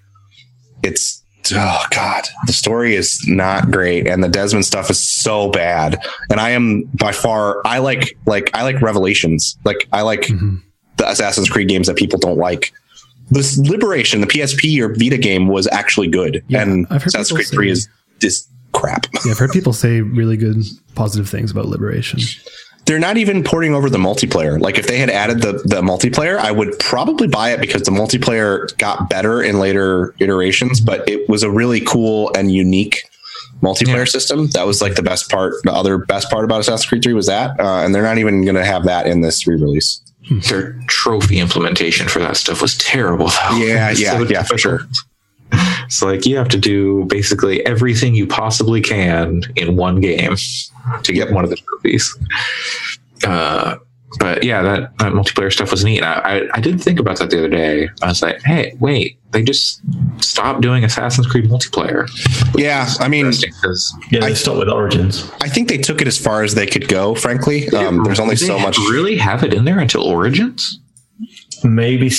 it's 0.84 1.23
oh 1.54 1.86
god, 1.92 2.28
the 2.46 2.54
story 2.54 2.96
is 2.96 3.26
not 3.28 3.72
great 3.72 4.08
and 4.08 4.24
the 4.24 4.30
Desmond 4.30 4.66
stuff 4.66 4.90
is 4.90 5.00
so 5.00 5.50
bad. 5.52 6.00
And 6.30 6.40
I 6.40 6.52
am 6.52 6.84
by 6.94 7.12
far 7.12 7.62
I 7.66 7.80
like 7.80 8.18
like 8.26 8.50
I 8.54 8.64
like 8.64 8.82
Revelations. 8.82 9.58
Like 9.66 9.88
I 9.92 10.02
like 10.02 10.22
mm-hmm. 10.22 10.58
the 10.98 11.10
Assassin's 11.10 11.50
Creed 11.50 11.68
games 11.68 11.88
that 11.88 11.98
people 11.98 12.20
don't 12.20 12.38
like. 12.38 12.74
This 13.32 13.58
Liberation, 13.58 14.22
the 14.22 14.28
PSP 14.28 14.80
or 14.80 14.94
Vita 14.94 15.18
game 15.18 15.48
was 15.48 15.68
actually 15.68 16.08
good, 16.08 16.44
Yeah, 16.50 16.62
and 16.62 16.86
Assassin's 16.90 17.32
Creed 17.52 17.68
say- 17.68 17.72
is 17.72 17.90
this 18.20 18.48
crap. 18.74 19.06
Yeah, 19.26 19.32
I've 19.32 19.40
heard 19.40 19.52
people 19.52 19.74
say 19.74 20.02
really 20.02 20.38
good 20.38 20.58
positive 20.96 21.30
things 21.30 21.52
about 21.52 21.68
Liberation. 21.68 22.20
They're 22.86 23.00
not 23.00 23.18
even 23.18 23.44
porting 23.44 23.74
over 23.74 23.90
the 23.90 23.98
multiplayer. 23.98 24.60
Like 24.60 24.78
if 24.78 24.88
they 24.88 24.98
had 24.98 25.10
added 25.10 25.42
the 25.42 25.54
the 25.66 25.82
multiplayer, 25.82 26.38
I 26.38 26.52
would 26.52 26.78
probably 26.80 27.28
buy 27.28 27.52
it 27.52 27.62
because 27.62 27.84
the 27.84 27.92
multiplayer 27.92 28.76
got 28.78 29.10
better 29.10 29.42
in 29.42 29.60
later 29.60 30.14
iterations. 30.20 30.82
But 30.82 31.08
it 31.08 31.30
was 31.30 31.44
a 31.44 31.50
really 31.52 31.80
cool 31.82 32.32
and 32.36 32.52
unique 32.52 33.04
multiplayer 33.62 34.00
Yeah. 34.00 34.04
system. 34.06 34.48
That 34.48 34.68
was 34.68 34.82
like 34.82 34.96
the 34.96 35.04
best 35.04 35.30
part. 35.32 35.54
The 35.64 35.72
other 35.72 35.98
best 35.98 36.30
part 36.30 36.44
about 36.44 36.60
Assassin's 36.60 36.86
Creed 36.86 37.04
Three 37.04 37.14
was 37.14 37.28
that, 37.28 37.58
uh, 37.60 37.84
and 37.86 37.96
they're 37.96 38.04
not 38.04 38.18
even 38.18 38.44
going 38.44 38.56
to 38.56 38.66
have 38.66 38.84
that 38.86 39.08
in 39.08 39.22
this 39.22 39.48
re-release. 39.48 40.02
Their 40.50 40.78
trophy 40.88 41.40
implementation 41.40 42.08
for 42.10 42.20
that 42.20 42.36
stuff 42.38 42.62
was 42.62 42.78
terrible 42.78 43.28
though. 43.28 43.58
Yeah, 43.58 43.90
yeah, 43.96 44.18
so 44.18 44.24
yeah, 44.24 44.44
for 44.44 44.58
sure. 44.58 44.82
Difficult. 45.54 45.86
It's 45.86 46.02
like 46.04 46.26
you 46.26 46.38
have 46.38 46.50
to 46.50 46.58
do 46.58 47.06
basically 47.06 47.66
everything 47.66 48.16
you 48.16 48.28
possibly 48.28 48.82
can 48.82 49.42
in 49.56 49.76
one 49.76 50.00
game 50.02 50.36
to 51.04 51.14
get 51.14 51.32
one 51.32 51.44
of 51.44 51.50
the 51.50 51.56
trophies. 51.58 52.16
Uh, 53.26 53.78
but 54.20 54.44
yeah, 54.44 54.62
that, 54.62 54.96
that 55.00 55.14
multiplayer 55.14 55.52
stuff 55.52 55.72
was 55.72 55.84
neat. 55.84 56.04
I, 56.04 56.14
I, 56.42 56.50
I 56.54 56.60
did 56.60 56.80
think 56.80 57.00
about 57.00 57.18
that 57.18 57.32
the 57.32 57.40
other 57.40 57.50
day. 57.50 57.90
I 58.04 58.08
was 58.10 58.22
like, 58.22 58.42
hey, 58.44 58.76
wait, 58.80 59.18
they 59.32 59.42
just 59.42 59.82
stopped 60.24 60.62
doing 60.62 60.84
Assassin's 60.84 61.26
Creed 61.26 61.46
multiplayer. 61.46 62.08
Yeah, 62.56 62.88
I 63.00 63.08
mean, 63.08 63.32
Yeah, 64.12 64.20
they 64.20 64.28
I- 64.28 64.34
stopped 64.34 64.60
with 64.60 64.70
Origins. 64.70 65.32
I 65.42 65.50
think 65.50 65.68
they 65.68 65.80
took 65.80 66.00
it 66.00 66.08
as 66.08 66.18
far 66.20 66.44
as 66.44 66.54
they 66.54 66.68
could 66.68 66.88
go. 66.88 67.16
Frankly, 67.16 67.68
um, 67.70 68.04
there's 68.04 68.20
only 68.20 68.36
so 68.36 68.58
they 68.58 68.62
much. 68.62 68.78
Really 68.92 69.18
have 69.18 69.44
it 69.44 69.52
in 69.54 69.66
there 69.66 69.80
until 69.80 70.04
Origins? 70.04 70.80
Maybe 71.64 72.12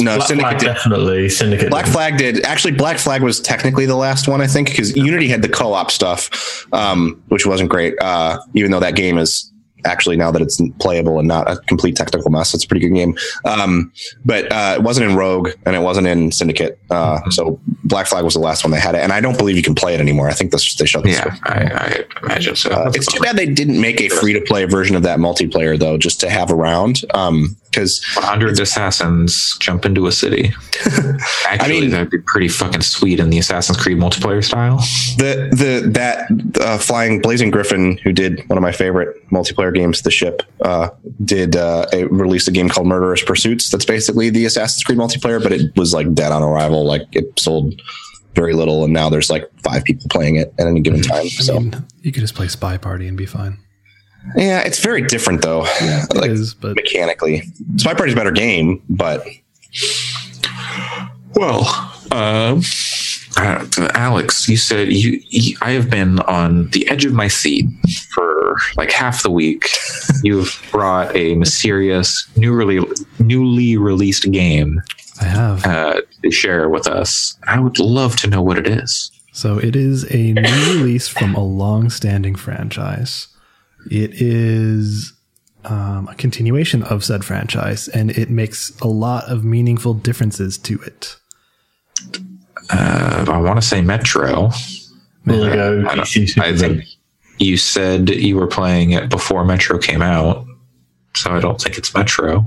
No, 0.00 0.16
Black 0.16 0.28
Syndicate 0.28 0.40
Flag 0.40 0.58
did. 0.58 0.66
definitely. 0.66 1.28
Syndicate. 1.28 1.70
Black 1.70 1.84
did. 1.86 1.92
Flag 1.92 2.18
did 2.18 2.44
actually. 2.44 2.72
Black 2.72 2.98
Flag 2.98 3.22
was 3.22 3.40
technically 3.40 3.86
the 3.86 3.96
last 3.96 4.28
one, 4.28 4.40
I 4.40 4.46
think, 4.46 4.70
because 4.70 4.96
Unity 4.96 5.28
had 5.28 5.42
the 5.42 5.48
co-op 5.48 5.90
stuff, 5.90 6.66
um, 6.72 7.22
which 7.28 7.46
wasn't 7.46 7.70
great. 7.70 7.94
Uh, 8.00 8.38
even 8.54 8.70
though 8.70 8.80
that 8.80 8.96
game 8.96 9.18
is 9.18 9.52
actually 9.84 10.16
now 10.16 10.30
that 10.30 10.42
it's 10.42 10.60
playable 10.80 11.18
and 11.18 11.28
not 11.28 11.50
a 11.50 11.56
complete 11.66 11.96
technical 11.96 12.30
mess. 12.30 12.54
It's 12.54 12.64
a 12.64 12.68
pretty 12.68 12.86
good 12.86 12.94
game. 12.94 13.16
Um, 13.44 13.92
but 14.24 14.50
uh, 14.50 14.76
it 14.78 14.82
wasn't 14.82 15.10
in 15.10 15.16
Rogue 15.16 15.50
and 15.66 15.76
it 15.76 15.80
wasn't 15.80 16.06
in 16.06 16.32
Syndicate. 16.32 16.78
Uh, 16.90 17.18
mm-hmm. 17.18 17.30
So 17.30 17.60
Black 17.84 18.06
Flag 18.06 18.24
was 18.24 18.34
the 18.34 18.40
last 18.40 18.64
one 18.64 18.70
they 18.70 18.80
had 18.80 18.94
it, 18.94 19.02
and 19.02 19.12
I 19.12 19.20
don't 19.20 19.36
believe 19.36 19.56
you 19.56 19.62
can 19.62 19.74
play 19.74 19.94
it 19.94 20.00
anymore. 20.00 20.28
I 20.28 20.32
think 20.32 20.52
this, 20.52 20.74
they 20.74 20.86
shut 20.86 21.04
this. 21.04 21.18
Yeah, 21.18 21.36
I, 21.44 21.54
I, 21.54 22.04
imagine 22.24 22.56
so. 22.56 22.70
Uh, 22.70 22.92
it's 22.94 23.06
too 23.06 23.20
bad 23.20 23.36
they 23.36 23.46
didn't 23.46 23.80
make 23.80 24.00
a 24.00 24.08
free 24.08 24.32
to 24.32 24.40
play 24.40 24.64
version 24.64 24.96
of 24.96 25.02
that 25.02 25.18
multiplayer 25.18 25.78
though, 25.78 25.98
just 25.98 26.20
to 26.20 26.30
have 26.30 26.50
around. 26.50 27.04
Um, 27.12 27.56
because 27.74 28.04
100 28.14 28.60
assassins 28.60 29.56
jump 29.58 29.84
into 29.84 30.06
a 30.06 30.12
city. 30.12 30.54
Actually, 31.46 31.76
I 31.78 31.80
mean, 31.80 31.90
that'd 31.90 32.10
be 32.10 32.18
pretty 32.18 32.48
fucking 32.48 32.82
sweet 32.82 33.18
in 33.18 33.30
the 33.30 33.38
Assassin's 33.38 33.78
Creed 33.78 33.98
multiplayer 33.98 34.44
style. 34.44 34.78
The 35.18 35.48
the 35.50 35.90
that 35.90 36.60
uh, 36.60 36.78
flying 36.78 37.20
Blazing 37.20 37.50
Griffin, 37.50 37.98
who 37.98 38.12
did 38.12 38.48
one 38.48 38.56
of 38.56 38.62
my 38.62 38.72
favorite 38.72 39.28
multiplayer 39.30 39.74
games, 39.74 40.02
The 40.02 40.10
Ship, 40.10 40.42
uh, 40.62 40.90
did 41.24 41.56
uh, 41.56 41.86
a, 41.92 42.04
released 42.04 42.48
a 42.48 42.52
game 42.52 42.68
called 42.68 42.86
Murderous 42.86 43.22
Pursuits. 43.22 43.70
That's 43.70 43.84
basically 43.84 44.30
the 44.30 44.44
Assassin's 44.44 44.84
Creed 44.84 44.98
multiplayer, 44.98 45.42
but 45.42 45.52
it 45.52 45.76
was 45.76 45.92
like 45.92 46.12
dead 46.14 46.32
on 46.32 46.42
arrival. 46.42 46.84
Like 46.84 47.02
it 47.12 47.38
sold 47.38 47.80
very 48.34 48.54
little, 48.54 48.84
and 48.84 48.92
now 48.92 49.08
there's 49.08 49.30
like 49.30 49.48
five 49.62 49.84
people 49.84 50.06
playing 50.10 50.36
it 50.36 50.52
at 50.58 50.66
any 50.66 50.80
given 50.80 51.00
mm-hmm. 51.00 51.12
time. 51.12 51.28
So 51.28 51.60
mean, 51.60 51.86
you 52.02 52.12
could 52.12 52.20
just 52.20 52.34
play 52.34 52.48
Spy 52.48 52.76
Party 52.76 53.08
and 53.08 53.16
be 53.16 53.26
fine. 53.26 53.58
Yeah, 54.36 54.60
it's 54.60 54.80
very 54.80 55.02
different 55.02 55.42
though. 55.42 55.64
Yeah, 55.80 56.04
like, 56.14 56.30
is, 56.30 56.54
but 56.54 56.76
mechanically, 56.76 57.42
Spy 57.76 57.94
Party's 57.94 58.14
a 58.14 58.16
better 58.16 58.30
game, 58.30 58.82
but 58.88 59.26
well, 61.34 61.62
uh, 62.10 62.60
uh, 63.36 63.66
Alex, 63.94 64.48
you 64.48 64.56
said 64.56 64.92
you, 64.92 65.20
you, 65.28 65.56
I 65.60 65.72
have 65.72 65.90
been 65.90 66.20
on 66.20 66.68
the 66.70 66.88
edge 66.88 67.04
of 67.04 67.12
my 67.12 67.28
seat 67.28 67.66
for 68.10 68.56
like 68.76 68.92
half 68.92 69.22
the 69.22 69.30
week. 69.30 69.68
You've 70.22 70.66
brought 70.70 71.14
a 71.14 71.34
mysterious, 71.34 72.28
newly 72.36 72.80
newly 73.18 73.76
released 73.76 74.30
game. 74.30 74.82
I 75.20 75.24
have 75.24 75.66
uh, 75.66 76.00
to 76.22 76.30
share 76.30 76.68
with 76.68 76.86
us. 76.86 77.38
I 77.46 77.60
would 77.60 77.78
love 77.78 78.16
to 78.16 78.28
know 78.28 78.42
what 78.42 78.58
it 78.58 78.66
is. 78.66 79.10
So 79.32 79.58
it 79.58 79.74
is 79.74 80.04
a 80.14 80.32
new 80.32 80.74
release 80.76 81.08
from 81.08 81.34
a 81.34 81.44
long-standing 81.44 82.36
franchise. 82.36 83.28
It 83.90 84.20
is 84.20 85.12
um, 85.64 86.08
a 86.08 86.14
continuation 86.14 86.82
of 86.84 87.04
said 87.04 87.24
franchise, 87.24 87.88
and 87.88 88.10
it 88.10 88.30
makes 88.30 88.76
a 88.80 88.86
lot 88.86 89.24
of 89.24 89.44
meaningful 89.44 89.94
differences 89.94 90.58
to 90.58 90.80
it. 90.80 91.16
Uh, 92.70 93.24
I 93.28 93.38
want 93.38 93.60
to 93.60 93.66
say 93.66 93.80
Metro. 93.80 94.50
Metro. 95.24 95.86
I, 95.86 96.00
I 96.00 96.04
think 96.56 96.84
you 97.38 97.56
said 97.56 98.10
you 98.10 98.36
were 98.36 98.46
playing 98.46 98.92
it 98.92 99.08
before 99.08 99.44
Metro 99.44 99.78
came 99.78 100.02
out, 100.02 100.46
so 101.14 101.30
I 101.30 101.40
don't 101.40 101.60
think 101.60 101.78
it's 101.78 101.94
Metro. 101.94 102.44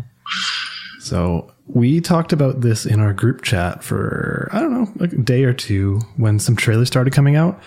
So 1.00 1.52
we 1.68 2.02
talked 2.02 2.34
about 2.34 2.62
this 2.62 2.86
in 2.86 3.00
our 3.00 3.14
group 3.14 3.42
chat 3.42 3.84
for 3.84 4.50
I 4.52 4.60
don't 4.60 4.74
know, 4.74 4.92
like 4.98 5.14
a 5.14 5.18
day 5.18 5.44
or 5.44 5.54
two 5.54 6.02
when 6.18 6.40
some 6.40 6.56
trailers 6.56 6.88
started 6.88 7.14
coming 7.14 7.36
out. 7.36 7.62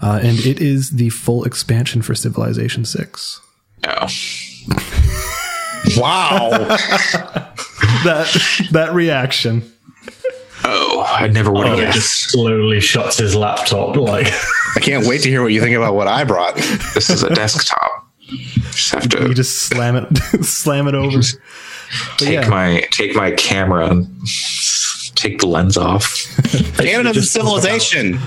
Uh, 0.00 0.20
and 0.22 0.38
it 0.40 0.60
is 0.60 0.90
the 0.90 1.10
full 1.10 1.44
expansion 1.44 2.02
for 2.02 2.14
Civilization 2.14 2.84
6. 2.84 3.40
Oh. 3.84 3.90
wow. 5.96 6.50
that 8.04 8.68
that 8.72 8.92
reaction. 8.92 9.62
Oh, 10.64 11.04
I 11.08 11.28
never 11.28 11.52
would 11.52 11.66
have 11.66 11.78
oh, 11.78 11.92
just 11.92 12.30
slowly 12.30 12.80
shuts 12.80 13.18
his 13.18 13.34
laptop 13.34 13.96
like 13.96 14.26
I 14.76 14.80
can't 14.80 15.06
wait 15.06 15.22
to 15.22 15.28
hear 15.28 15.42
what 15.42 15.52
you 15.52 15.60
think 15.60 15.76
about 15.76 15.94
what 15.94 16.08
I 16.08 16.24
brought. 16.24 16.56
This 16.56 17.10
is 17.10 17.22
a 17.22 17.34
desktop. 17.34 18.06
Just 18.20 18.92
have 18.92 19.08
to 19.08 19.28
You 19.28 19.34
just 19.34 19.62
slam 19.62 19.96
it 19.96 20.44
slam 20.44 20.88
it 20.88 20.94
over. 20.94 21.20
take 22.18 22.34
yeah. 22.34 22.48
my 22.48 22.86
take 22.90 23.14
my 23.14 23.30
camera 23.32 23.88
and 23.88 24.06
take 25.14 25.38
the 25.38 25.46
lens 25.46 25.76
off. 25.76 26.12
Canada's 26.76 27.30
civilization. 27.30 28.18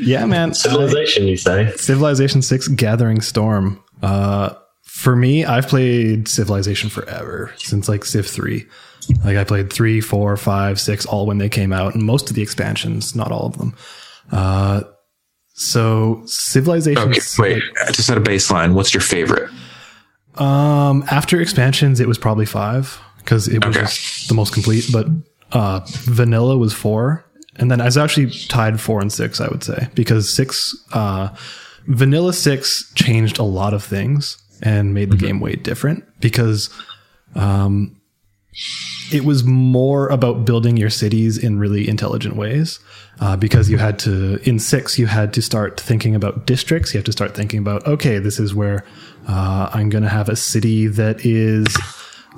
Yeah, 0.00 0.26
man. 0.26 0.54
Civilization, 0.54 1.26
you 1.26 1.36
say? 1.36 1.72
Civilization 1.76 2.42
6 2.42 2.68
Gathering 2.68 3.20
Storm. 3.20 3.82
Uh, 4.02 4.54
for 4.84 5.16
me, 5.16 5.44
I've 5.44 5.68
played 5.68 6.28
Civilization 6.28 6.90
forever, 6.90 7.52
since 7.56 7.88
like 7.88 8.04
Civ 8.04 8.26
3. 8.26 8.66
Like 9.24 9.36
I 9.36 9.44
played 9.44 9.72
3, 9.72 10.00
4, 10.00 10.36
5, 10.36 10.80
6, 10.80 11.06
all 11.06 11.26
when 11.26 11.38
they 11.38 11.48
came 11.48 11.72
out, 11.72 11.94
and 11.94 12.02
most 12.02 12.30
of 12.30 12.36
the 12.36 12.42
expansions, 12.42 13.14
not 13.14 13.30
all 13.30 13.46
of 13.46 13.58
them. 13.58 13.74
Uh, 14.32 14.82
so 15.54 16.22
Civilization. 16.26 17.10
Okay, 17.10 17.20
wait. 17.38 17.62
Like, 17.80 17.94
to 17.94 18.02
set 18.02 18.16
a 18.16 18.20
baseline, 18.20 18.74
what's 18.74 18.92
your 18.94 19.00
favorite? 19.00 19.50
Um, 20.36 21.04
after 21.10 21.40
expansions, 21.40 22.00
it 22.00 22.08
was 22.08 22.18
probably 22.18 22.46
five 22.46 23.00
because 23.18 23.48
it 23.48 23.64
was 23.64 23.76
okay. 23.76 23.86
the 24.28 24.34
most 24.34 24.52
complete. 24.52 24.86
But 24.92 25.06
uh, 25.52 25.80
vanilla 25.86 26.56
was 26.56 26.72
four, 26.72 27.24
and 27.58 27.70
then 27.70 27.80
I 27.80 27.84
was 27.84 27.96
actually 27.96 28.30
tied 28.48 28.80
four 28.80 29.00
and 29.00 29.12
six, 29.12 29.40
I 29.40 29.48
would 29.48 29.64
say, 29.64 29.88
because 29.94 30.32
six, 30.32 30.74
uh, 30.92 31.34
Vanilla 31.86 32.32
Six 32.32 32.92
changed 32.94 33.38
a 33.38 33.44
lot 33.44 33.74
of 33.74 33.84
things 33.84 34.38
and 34.62 34.94
made 34.94 35.10
the 35.10 35.16
mm-hmm. 35.16 35.26
game 35.26 35.40
way 35.40 35.54
different 35.54 36.04
because, 36.20 36.70
um, 37.34 38.00
it 39.12 39.24
was 39.24 39.44
more 39.44 40.08
about 40.08 40.44
building 40.44 40.76
your 40.76 40.90
cities 40.90 41.38
in 41.38 41.58
really 41.58 41.88
intelligent 41.88 42.36
ways 42.36 42.80
uh, 43.20 43.36
because 43.36 43.70
you 43.70 43.78
had 43.78 43.98
to 43.98 44.38
in 44.48 44.58
six 44.58 44.98
you 44.98 45.06
had 45.06 45.32
to 45.34 45.42
start 45.42 45.78
thinking 45.78 46.14
about 46.14 46.46
districts 46.46 46.92
you 46.92 46.98
have 46.98 47.04
to 47.04 47.12
start 47.12 47.34
thinking 47.34 47.58
about 47.58 47.86
okay 47.86 48.18
this 48.18 48.40
is 48.40 48.54
where 48.54 48.84
uh, 49.28 49.70
i'm 49.72 49.88
going 49.88 50.02
to 50.02 50.08
have 50.08 50.28
a 50.28 50.36
city 50.36 50.86
that 50.86 51.24
is 51.24 51.66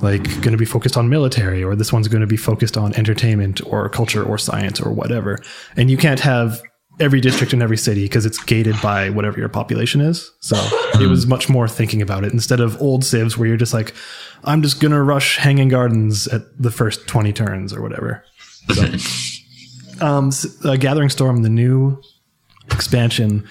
like 0.00 0.24
going 0.40 0.52
to 0.52 0.56
be 0.56 0.64
focused 0.64 0.96
on 0.96 1.08
military 1.08 1.62
or 1.62 1.74
this 1.74 1.92
one's 1.92 2.08
going 2.08 2.20
to 2.20 2.26
be 2.26 2.36
focused 2.36 2.76
on 2.76 2.94
entertainment 2.94 3.60
or 3.66 3.88
culture 3.88 4.24
or 4.24 4.38
science 4.38 4.80
or 4.80 4.92
whatever. 4.92 5.38
And 5.76 5.90
you 5.90 5.96
can't 5.96 6.20
have 6.20 6.62
every 7.00 7.20
district 7.20 7.52
in 7.52 7.62
every 7.62 7.76
city 7.76 8.04
because 8.04 8.26
it's 8.26 8.42
gated 8.42 8.80
by 8.82 9.10
whatever 9.10 9.38
your 9.38 9.48
population 9.48 10.00
is. 10.00 10.32
So 10.40 10.56
it 11.00 11.08
was 11.08 11.26
much 11.26 11.48
more 11.48 11.68
thinking 11.68 12.02
about 12.02 12.24
it 12.24 12.32
instead 12.32 12.60
of 12.60 12.80
old 12.80 13.04
civs 13.04 13.36
where 13.36 13.48
you're 13.48 13.56
just 13.56 13.74
like, 13.74 13.94
I'm 14.44 14.62
just 14.62 14.80
going 14.80 14.92
to 14.92 15.02
rush 15.02 15.36
hanging 15.36 15.68
gardens 15.68 16.26
at 16.28 16.42
the 16.60 16.70
first 16.70 17.06
20 17.06 17.32
turns 17.32 17.72
or 17.72 17.82
whatever. 17.82 18.24
So, 18.72 18.84
um, 20.04 20.30
uh, 20.64 20.76
Gathering 20.76 21.10
Storm, 21.10 21.42
the 21.42 21.48
new 21.48 22.00
expansion 22.70 23.48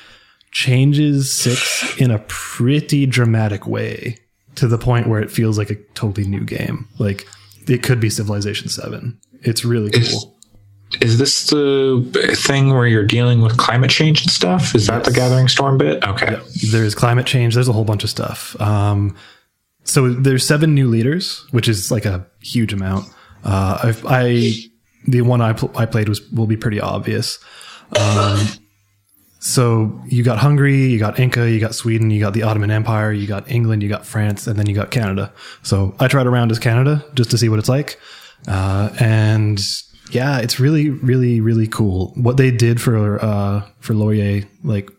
changes 0.51 1.31
six 1.31 1.95
in 1.97 2.11
a 2.11 2.19
pretty 2.27 3.05
dramatic 3.05 3.67
way 3.67 4.17
to 4.57 4.67
the 4.67 4.77
point 4.77 5.07
where 5.07 5.21
it 5.21 5.31
feels 5.31 5.57
like 5.57 5.69
a 5.69 5.75
totally 5.93 6.27
new 6.27 6.43
game. 6.43 6.87
Like 6.99 7.27
it 7.67 7.83
could 7.83 7.99
be 7.99 8.09
Civilization 8.09 8.69
7. 8.69 9.19
It's 9.41 9.63
really 9.63 9.91
cool. 9.91 10.01
Is, 10.01 10.25
is 11.01 11.17
this 11.17 11.47
the 11.47 12.35
thing 12.37 12.73
where 12.73 12.87
you're 12.87 13.05
dealing 13.05 13.41
with 13.41 13.57
climate 13.57 13.91
change 13.91 14.21
and 14.21 14.31
stuff? 14.31 14.73
Is 14.73 14.87
yes. 14.87 14.89
that 14.89 15.03
the 15.03 15.11
Gathering 15.11 15.47
Storm 15.47 15.77
bit? 15.77 16.03
Okay. 16.03 16.31
Yep. 16.31 16.45
There 16.71 16.83
is 16.83 16.95
climate 16.95 17.25
change. 17.25 17.53
There's 17.53 17.67
a 17.67 17.73
whole 17.73 17.83
bunch 17.83 18.03
of 18.03 18.09
stuff. 18.09 18.59
Um, 18.61 19.15
so 19.83 20.09
there's 20.09 20.45
seven 20.45 20.73
new 20.73 20.87
leaders, 20.87 21.45
which 21.51 21.67
is 21.67 21.91
like 21.91 22.05
a 22.05 22.25
huge 22.41 22.73
amount. 22.73 23.07
Uh, 23.43 23.93
I, 24.05 24.19
I 24.19 24.53
the 25.05 25.21
one 25.21 25.41
I, 25.41 25.53
pl- 25.53 25.71
I 25.75 25.85
played 25.85 26.09
was 26.09 26.29
will 26.31 26.47
be 26.47 26.57
pretty 26.57 26.81
obvious. 26.81 27.39
Um, 27.97 28.47
so 29.39 30.01
you 30.08 30.24
got 30.24 30.39
Hungary, 30.39 30.88
you 30.88 30.98
got 30.98 31.20
Inca, 31.20 31.50
you 31.50 31.60
got 31.60 31.75
Sweden, 31.75 32.10
you 32.10 32.20
got 32.20 32.34
the 32.34 32.44
Ottoman 32.44 32.72
Empire, 32.72 33.12
you 33.12 33.27
got 33.27 33.50
England, 33.50 33.84
you 33.84 33.89
got 33.89 34.06
France, 34.06 34.48
and 34.48 34.58
then 34.58 34.67
you 34.67 34.74
got 34.74 34.89
Canada. 34.89 35.32
So 35.62 35.96
I 36.00 36.08
tried 36.08 36.27
around 36.27 36.51
as 36.51 36.60
Canada 36.60 37.06
just 37.13 37.29
to 37.32 37.38
see 37.38 37.50
what 37.50 37.60
it's 37.60 37.70
like. 37.70 38.00
Uh, 38.48 38.89
and 39.00 39.60
yeah, 40.12 40.39
it's 40.39 40.60
really, 40.60 40.89
really, 40.89 41.39
really 41.39 41.67
cool. 41.67 42.13
What 42.15 42.38
they 42.38 42.50
did 42.50 42.82
for, 42.82 43.24
uh, 43.24 43.62
for 43.79 43.94
Laurier, 43.94 44.44
like 44.63 44.89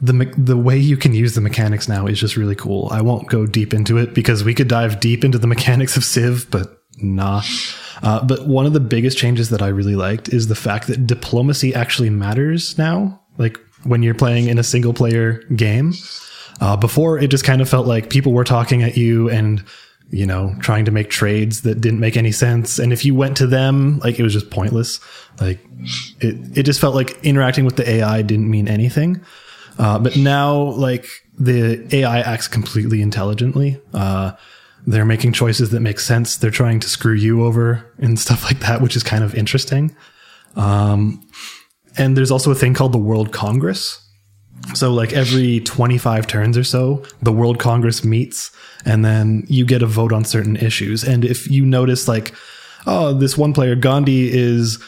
the, 0.00 0.34
the 0.36 0.56
way 0.56 0.76
you 0.76 0.96
can 0.96 1.14
use 1.14 1.34
the 1.34 1.40
mechanics 1.40 1.88
now 1.88 2.06
is 2.06 2.18
just 2.18 2.36
really 2.36 2.56
cool. 2.56 2.88
I 2.90 3.02
won't 3.02 3.28
go 3.28 3.46
deep 3.46 3.72
into 3.72 3.98
it 3.98 4.14
because 4.14 4.42
we 4.42 4.54
could 4.54 4.68
dive 4.68 4.98
deep 4.98 5.24
into 5.24 5.38
the 5.38 5.46
mechanics 5.54 5.96
of 5.96 6.04
Civ, 6.04 6.50
but 6.50 6.81
nah. 6.98 7.42
Uh, 8.02 8.24
but 8.24 8.46
one 8.46 8.66
of 8.66 8.72
the 8.72 8.80
biggest 8.80 9.16
changes 9.16 9.50
that 9.50 9.62
I 9.62 9.68
really 9.68 9.96
liked 9.96 10.28
is 10.28 10.48
the 10.48 10.54
fact 10.54 10.86
that 10.88 11.06
diplomacy 11.06 11.74
actually 11.74 12.10
matters 12.10 12.76
now. 12.78 13.20
Like 13.38 13.58
when 13.84 14.02
you're 14.02 14.14
playing 14.14 14.48
in 14.48 14.58
a 14.58 14.62
single 14.62 14.92
player 14.92 15.42
game. 15.56 15.94
Uh, 16.60 16.76
before, 16.76 17.18
it 17.18 17.28
just 17.28 17.44
kind 17.44 17.60
of 17.60 17.68
felt 17.68 17.86
like 17.86 18.10
people 18.10 18.32
were 18.32 18.44
talking 18.44 18.82
at 18.82 18.96
you 18.96 19.28
and 19.30 19.64
you 20.10 20.26
know 20.26 20.54
trying 20.60 20.84
to 20.84 20.90
make 20.90 21.08
trades 21.10 21.62
that 21.62 21.80
didn't 21.80 22.00
make 22.00 22.16
any 22.16 22.32
sense. 22.32 22.78
And 22.78 22.92
if 22.92 23.04
you 23.04 23.14
went 23.14 23.36
to 23.38 23.46
them, 23.46 23.98
like 24.00 24.18
it 24.18 24.22
was 24.22 24.32
just 24.32 24.50
pointless. 24.50 25.00
Like 25.40 25.58
it, 26.20 26.58
it 26.58 26.62
just 26.64 26.80
felt 26.80 26.94
like 26.94 27.18
interacting 27.24 27.64
with 27.64 27.76
the 27.76 27.88
AI 27.88 28.22
didn't 28.22 28.50
mean 28.50 28.68
anything. 28.68 29.20
Uh, 29.78 29.98
but 29.98 30.16
now, 30.16 30.56
like 30.72 31.06
the 31.38 31.88
AI 31.96 32.20
acts 32.20 32.46
completely 32.46 33.02
intelligently. 33.02 33.80
They're 34.86 35.04
making 35.04 35.32
choices 35.32 35.70
that 35.70 35.80
make 35.80 36.00
sense. 36.00 36.36
They're 36.36 36.50
trying 36.50 36.80
to 36.80 36.88
screw 36.88 37.14
you 37.14 37.44
over 37.44 37.92
and 37.98 38.18
stuff 38.18 38.44
like 38.44 38.60
that, 38.60 38.80
which 38.80 38.96
is 38.96 39.02
kind 39.02 39.22
of 39.22 39.34
interesting. 39.34 39.94
Um, 40.56 41.26
and 41.96 42.16
there's 42.16 42.30
also 42.30 42.50
a 42.50 42.54
thing 42.54 42.74
called 42.74 42.92
the 42.92 42.98
World 42.98 43.32
Congress, 43.32 43.98
So, 44.74 44.92
like 44.92 45.12
every 45.12 45.60
25 45.60 46.26
turns 46.26 46.56
or 46.56 46.64
so, 46.64 47.02
the 47.20 47.32
World 47.32 47.58
Congress 47.58 48.04
meets 48.04 48.50
and 48.84 49.04
then 49.04 49.44
you 49.48 49.64
get 49.64 49.82
a 49.82 49.86
vote 49.86 50.12
on 50.12 50.24
certain 50.24 50.56
issues. 50.56 51.04
And 51.04 51.24
if 51.24 51.50
you 51.50 51.64
notice, 51.64 52.08
like, 52.08 52.32
oh, 52.86 53.12
this 53.12 53.36
one 53.36 53.52
player, 53.52 53.74
Gandhi, 53.74 54.32
is 54.32 54.82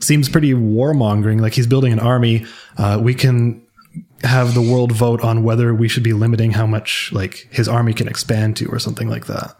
seems 0.00 0.28
pretty 0.28 0.54
warmongering, 0.54 1.40
like 1.40 1.54
he's 1.54 1.66
building 1.66 1.92
an 1.92 2.00
army, 2.00 2.46
uh, 2.76 3.00
we 3.02 3.14
can 3.14 3.63
have 4.24 4.54
the 4.54 4.62
world 4.62 4.92
vote 4.92 5.22
on 5.22 5.42
whether 5.42 5.74
we 5.74 5.88
should 5.88 6.02
be 6.02 6.12
limiting 6.12 6.52
how 6.52 6.66
much 6.66 7.10
like 7.12 7.48
his 7.50 7.68
army 7.68 7.92
can 7.92 8.08
expand 8.08 8.56
to 8.58 8.66
or 8.66 8.78
something 8.78 9.08
like 9.08 9.26
that. 9.26 9.56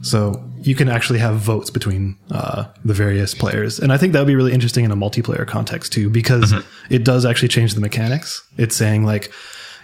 So 0.00 0.44
you 0.58 0.74
can 0.74 0.88
actually 0.88 1.18
have 1.18 1.36
votes 1.36 1.70
between 1.70 2.16
uh, 2.30 2.66
the 2.84 2.94
various 2.94 3.34
players, 3.34 3.80
and 3.80 3.92
I 3.92 3.96
think 3.96 4.12
that 4.12 4.20
would 4.20 4.28
be 4.28 4.36
really 4.36 4.52
interesting 4.52 4.84
in 4.84 4.92
a 4.92 4.96
multiplayer 4.96 5.46
context 5.46 5.92
too, 5.92 6.08
because 6.08 6.54
it 6.90 7.04
does 7.04 7.24
actually 7.24 7.48
change 7.48 7.74
the 7.74 7.80
mechanics. 7.80 8.46
It's 8.56 8.76
saying 8.76 9.04
like, 9.04 9.32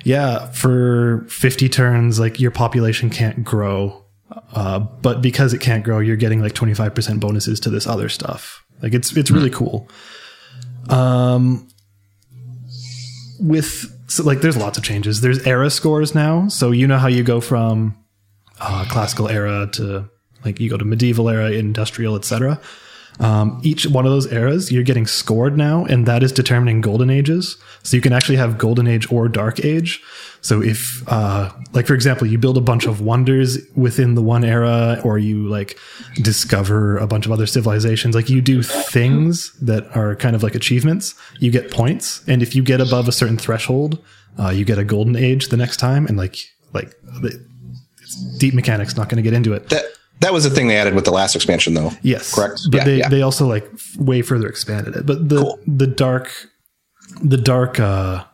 yeah, 0.04 0.50
for 0.52 1.26
50 1.28 1.68
turns, 1.68 2.20
like 2.20 2.38
your 2.38 2.52
population 2.52 3.10
can't 3.10 3.42
grow, 3.42 4.04
uh, 4.52 4.78
but 4.78 5.20
because 5.20 5.52
it 5.52 5.60
can't 5.60 5.82
grow, 5.82 5.98
you're 5.98 6.16
getting 6.16 6.40
like 6.40 6.52
25% 6.52 7.18
bonuses 7.18 7.58
to 7.60 7.70
this 7.70 7.86
other 7.86 8.08
stuff. 8.08 8.64
Like 8.82 8.94
it's 8.94 9.16
it's 9.16 9.30
really 9.30 9.50
cool. 9.50 9.88
Um, 10.90 11.68
with 13.40 13.93
so 14.06 14.22
like 14.22 14.40
there's 14.40 14.56
lots 14.56 14.78
of 14.78 14.84
changes. 14.84 15.20
There's 15.20 15.46
era 15.46 15.70
scores 15.70 16.14
now, 16.14 16.48
so 16.48 16.70
you 16.70 16.86
know 16.86 16.98
how 16.98 17.08
you 17.08 17.22
go 17.22 17.40
from 17.40 17.96
uh, 18.60 18.84
classical 18.88 19.28
era 19.28 19.68
to 19.72 20.08
like 20.44 20.60
you 20.60 20.70
go 20.70 20.76
to 20.76 20.84
medieval 20.84 21.28
era, 21.28 21.50
industrial, 21.50 22.16
etc. 22.16 22.60
Um, 23.20 23.60
each 23.62 23.86
one 23.86 24.06
of 24.06 24.12
those 24.12 24.32
eras, 24.32 24.72
you're 24.72 24.82
getting 24.82 25.06
scored 25.06 25.56
now, 25.56 25.84
and 25.84 26.04
that 26.06 26.22
is 26.22 26.32
determining 26.32 26.80
golden 26.80 27.10
ages. 27.10 27.56
So 27.82 27.96
you 27.96 28.00
can 28.00 28.12
actually 28.12 28.36
have 28.36 28.58
golden 28.58 28.88
age 28.88 29.10
or 29.12 29.28
dark 29.28 29.64
age. 29.64 30.02
So 30.40 30.60
if, 30.60 31.02
uh, 31.06 31.50
like 31.72 31.86
for 31.86 31.94
example, 31.94 32.26
you 32.26 32.38
build 32.38 32.58
a 32.58 32.60
bunch 32.60 32.86
of 32.86 33.00
wonders 33.00 33.58
within 33.76 34.14
the 34.14 34.22
one 34.22 34.44
era, 34.44 35.00
or 35.04 35.18
you 35.18 35.48
like 35.48 35.78
discover 36.22 36.98
a 36.98 37.06
bunch 37.06 37.24
of 37.24 37.32
other 37.32 37.46
civilizations, 37.46 38.14
like 38.14 38.28
you 38.28 38.40
do 38.40 38.62
things 38.62 39.52
that 39.60 39.96
are 39.96 40.16
kind 40.16 40.34
of 40.34 40.42
like 40.42 40.54
achievements, 40.54 41.14
you 41.38 41.50
get 41.50 41.70
points, 41.70 42.22
and 42.26 42.42
if 42.42 42.56
you 42.56 42.62
get 42.62 42.80
above 42.80 43.06
a 43.06 43.12
certain 43.12 43.38
threshold, 43.38 44.04
uh, 44.38 44.50
you 44.50 44.64
get 44.64 44.78
a 44.78 44.84
golden 44.84 45.14
age 45.14 45.48
the 45.48 45.56
next 45.56 45.76
time, 45.76 46.06
and 46.06 46.16
like 46.16 46.36
like 46.72 46.90
the, 47.22 47.40
deep 48.38 48.54
mechanics. 48.54 48.96
Not 48.96 49.08
going 49.08 49.16
to 49.16 49.22
get 49.22 49.34
into 49.34 49.52
it. 49.52 49.68
That 49.70 49.84
that 50.20 50.32
was 50.32 50.44
the 50.44 50.50
thing 50.50 50.68
they 50.68 50.76
added 50.76 50.94
with 50.94 51.04
the 51.04 51.10
last 51.12 51.34
expansion, 51.34 51.74
though. 51.74 51.90
Yes, 52.02 52.34
Correct? 52.34 52.60
But 52.70 52.78
Yeah, 52.78 52.84
they 52.84 52.98
yeah. 52.98 53.08
they 53.08 53.22
also 53.22 53.46
like 53.46 53.68
way 53.98 54.22
further 54.22 54.48
expanded 54.48 54.96
it. 54.96 55.06
But 55.06 55.28
the 55.28 55.36
Cool. 55.42 55.58
the 55.66 55.86
dark 55.86 56.30
the 57.22 57.36
dark 57.36 57.78
uh 57.78 58.24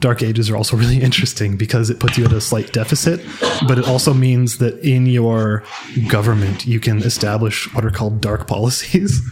dark 0.00 0.22
ages 0.22 0.48
are 0.48 0.56
also 0.56 0.76
really 0.82 1.02
interesting 1.02 1.56
because 1.56 1.90
it 1.90 1.98
puts 1.98 2.16
you 2.16 2.24
at 2.24 2.32
a 2.32 2.40
slight 2.40 2.72
deficit, 2.72 3.20
but 3.66 3.78
it 3.78 3.86
also 3.88 4.14
means 4.14 4.58
that 4.58 4.78
in 4.84 5.06
your 5.06 5.64
government 6.08 6.66
you 6.66 6.78
can 6.80 6.98
establish 7.02 7.72
what 7.74 7.84
are 7.84 7.90
called 7.90 8.20
dark 8.20 8.46
policies. 8.46 9.20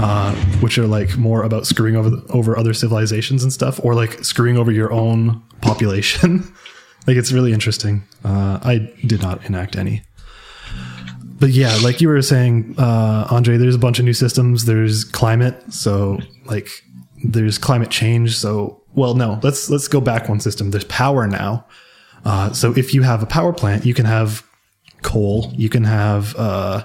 Uh, 0.00 0.32
which 0.60 0.78
are 0.78 0.86
like 0.86 1.16
more 1.16 1.42
about 1.42 1.66
screwing 1.66 1.96
over 1.96 2.08
the, 2.08 2.24
over 2.30 2.56
other 2.56 2.72
civilizations 2.72 3.42
and 3.42 3.52
stuff, 3.52 3.80
or 3.82 3.96
like 3.96 4.22
screwing 4.24 4.56
over 4.56 4.70
your 4.70 4.92
own 4.92 5.42
population. 5.60 6.38
like 7.08 7.16
it's 7.16 7.32
really 7.32 7.52
interesting. 7.52 8.04
Uh, 8.24 8.60
I 8.62 8.92
did 9.04 9.20
not 9.22 9.44
enact 9.46 9.74
any 9.74 10.02
but 11.38 11.50
yeah, 11.50 11.76
like 11.82 12.00
you 12.00 12.08
were 12.08 12.20
saying, 12.22 12.74
uh, 12.78 13.26
Andre, 13.30 13.56
there's 13.56 13.74
a 13.74 13.78
bunch 13.78 13.98
of 13.98 14.04
new 14.04 14.14
systems. 14.14 14.64
There's 14.64 15.04
climate, 15.04 15.72
so 15.72 16.18
like 16.46 16.68
there's 17.24 17.58
climate 17.58 17.90
change. 17.90 18.36
So 18.36 18.82
well, 18.94 19.14
no, 19.14 19.38
let's 19.42 19.70
let's 19.70 19.88
go 19.88 20.00
back 20.00 20.28
one 20.28 20.40
system. 20.40 20.70
There's 20.70 20.84
power 20.84 21.26
now. 21.26 21.66
Uh, 22.24 22.52
so 22.52 22.76
if 22.76 22.94
you 22.94 23.02
have 23.02 23.22
a 23.22 23.26
power 23.26 23.52
plant, 23.52 23.86
you 23.86 23.94
can 23.94 24.04
have 24.04 24.44
coal, 25.02 25.52
you 25.54 25.68
can 25.68 25.84
have 25.84 26.34
uh, 26.36 26.84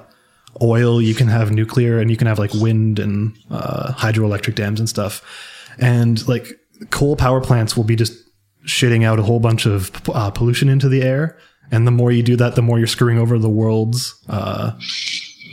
oil, 0.61 1.01
you 1.01 1.15
can 1.15 1.27
have 1.27 1.51
nuclear, 1.51 1.99
and 1.99 2.11
you 2.11 2.17
can 2.17 2.27
have 2.27 2.37
like 2.37 2.53
wind 2.53 2.99
and 2.99 3.35
uh, 3.49 3.93
hydroelectric 3.93 4.55
dams 4.55 4.79
and 4.79 4.87
stuff. 4.87 5.23
And 5.79 6.25
like 6.27 6.47
coal 6.91 7.15
power 7.15 7.41
plants 7.41 7.75
will 7.75 7.83
be 7.83 7.95
just 7.95 8.13
shitting 8.65 9.03
out 9.03 9.19
a 9.19 9.23
whole 9.23 9.39
bunch 9.39 9.65
of 9.65 9.91
uh, 10.09 10.29
pollution 10.29 10.69
into 10.69 10.89
the 10.89 11.01
air. 11.01 11.37
And 11.71 11.87
the 11.87 11.91
more 11.91 12.11
you 12.11 12.23
do 12.23 12.35
that, 12.35 12.55
the 12.55 12.61
more 12.61 12.77
you're 12.77 12.87
screwing 12.87 13.17
over 13.17 13.39
the 13.39 13.49
world's 13.49 14.15
uh, 14.29 14.71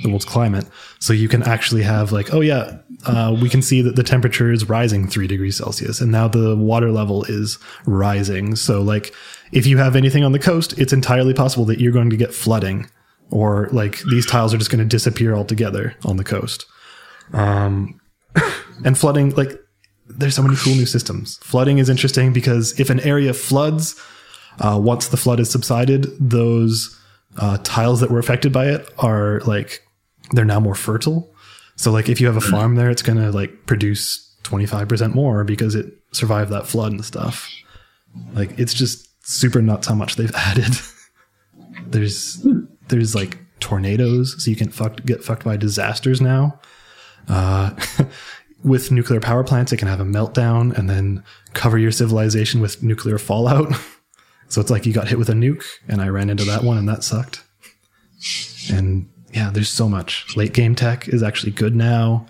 the 0.03 0.09
world's 0.09 0.25
climate. 0.25 0.66
So 0.99 1.12
you 1.12 1.29
can 1.29 1.42
actually 1.42 1.83
have 1.83 2.12
like, 2.12 2.33
oh 2.33 2.40
yeah, 2.40 2.79
uh, 3.07 3.37
we 3.40 3.49
can 3.49 3.62
see 3.62 3.83
that 3.83 3.96
the 3.96 4.03
temperature 4.03 4.53
is 4.53 4.68
rising 4.68 5.07
three 5.07 5.27
degrees 5.27 5.57
Celsius, 5.57 6.01
and 6.01 6.12
now 6.12 6.29
the 6.29 6.57
water 6.57 6.90
level 6.90 7.25
is 7.25 7.59
rising. 7.87 8.57
So 8.57 8.83
like, 8.83 9.14
if 9.53 9.66
you 9.66 9.79
have 9.79 9.96
anything 9.96 10.25
on 10.25 10.33
the 10.33 10.38
coast, 10.38 10.79
it's 10.79 10.92
entirely 10.92 11.35
possible 11.35 11.64
that 11.66 11.81
you're 11.81 11.92
going 11.92 12.11
to 12.11 12.16
get 12.16 12.35
flooding, 12.35 12.88
or 13.31 13.68
like 13.73 14.01
these 14.11 14.27
tiles 14.27 14.53
are 14.55 14.59
just 14.59 14.70
going 14.70 14.81
to 14.81 14.85
disappear 14.85 15.35
altogether 15.35 15.94
on 16.05 16.16
the 16.16 16.25
coast. 16.25 16.66
Um, 17.33 18.01
and 18.85 18.99
flooding, 18.99 19.31
like, 19.31 19.53
there's 20.09 20.35
so 20.35 20.42
many 20.42 20.57
cool 20.57 20.75
new 20.75 20.87
systems. 20.87 21.38
Flooding 21.38 21.79
is 21.79 21.88
interesting 21.88 22.33
because 22.33 22.79
if 22.81 22.90
an 22.90 23.01
area 23.01 23.33
floods, 23.33 24.01
uh, 24.58 24.78
once 24.82 25.08
the 25.08 25.16
flood 25.16 25.38
has 25.38 25.50
subsided, 25.50 26.06
those 26.18 26.98
uh, 27.38 27.58
tiles 27.62 28.00
that 28.00 28.10
were 28.10 28.18
affected 28.18 28.52
by 28.52 28.66
it 28.66 28.88
are 28.98 29.40
like 29.40 29.82
they're 30.32 30.44
now 30.44 30.60
more 30.60 30.74
fertile. 30.74 31.32
So 31.76 31.90
like 31.90 32.08
if 32.08 32.20
you 32.20 32.26
have 32.26 32.36
a 32.36 32.42
farm 32.42 32.74
there, 32.74 32.90
it's 32.90 33.02
gonna 33.02 33.30
like 33.30 33.66
produce 33.66 34.36
twenty 34.42 34.66
five 34.66 34.88
percent 34.88 35.14
more 35.14 35.44
because 35.44 35.74
it 35.74 35.94
survived 36.12 36.50
that 36.50 36.66
flood 36.66 36.92
and 36.92 37.04
stuff. 37.04 37.50
Like 38.34 38.58
it's 38.58 38.74
just 38.74 39.08
super 39.26 39.62
nuts 39.62 39.86
how 39.86 39.94
much 39.94 40.16
they've 40.16 40.34
added. 40.34 40.74
there's 41.86 42.44
there's 42.88 43.14
like 43.14 43.38
tornadoes, 43.60 44.42
so 44.42 44.50
you 44.50 44.56
can 44.56 44.70
fuck, 44.70 45.04
get 45.04 45.22
fucked 45.22 45.44
by 45.44 45.56
disasters 45.56 46.20
now. 46.20 46.58
Uh, 47.28 47.74
with 48.64 48.90
nuclear 48.90 49.20
power 49.20 49.44
plants, 49.44 49.72
it 49.72 49.76
can 49.76 49.88
have 49.88 50.00
a 50.00 50.04
meltdown 50.04 50.76
and 50.76 50.90
then 50.90 51.22
cover 51.54 51.78
your 51.78 51.92
civilization 51.92 52.60
with 52.60 52.82
nuclear 52.82 53.18
fallout. 53.18 53.72
So 54.50 54.60
it's 54.60 54.70
like 54.70 54.84
you 54.84 54.92
got 54.92 55.08
hit 55.08 55.18
with 55.18 55.30
a 55.30 55.34
nuke, 55.34 55.64
and 55.88 56.02
I 56.02 56.08
ran 56.08 56.28
into 56.28 56.44
that 56.44 56.62
one, 56.62 56.76
and 56.76 56.88
that 56.88 57.02
sucked. 57.04 57.42
And 58.70 59.08
yeah, 59.32 59.50
there's 59.50 59.70
so 59.70 59.88
much. 59.88 60.36
Late 60.36 60.52
game 60.52 60.74
tech 60.74 61.08
is 61.08 61.22
actually 61.22 61.52
good 61.52 61.74
now. 61.74 62.26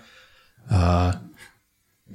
Uh, 0.69 1.13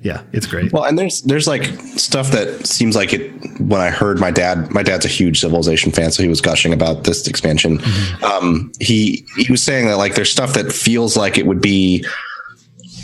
yeah, 0.00 0.22
it's 0.32 0.46
great. 0.46 0.72
Well, 0.72 0.84
and 0.84 0.96
there's 0.98 1.22
there's 1.22 1.48
like 1.48 1.64
stuff 1.98 2.30
that 2.30 2.66
seems 2.66 2.94
like 2.94 3.12
it. 3.12 3.32
When 3.60 3.80
I 3.80 3.90
heard 3.90 4.20
my 4.20 4.30
dad, 4.30 4.70
my 4.70 4.82
dad's 4.82 5.04
a 5.04 5.08
huge 5.08 5.40
Civilization 5.40 5.90
fan, 5.90 6.12
so 6.12 6.22
he 6.22 6.28
was 6.28 6.40
gushing 6.40 6.72
about 6.72 7.04
this 7.04 7.26
expansion. 7.26 7.80
Um, 8.22 8.70
he 8.78 9.26
he 9.36 9.50
was 9.50 9.62
saying 9.62 9.86
that 9.86 9.96
like 9.96 10.14
there's 10.14 10.30
stuff 10.30 10.54
that 10.54 10.72
feels 10.72 11.16
like 11.16 11.36
it 11.36 11.46
would 11.46 11.60
be 11.60 12.04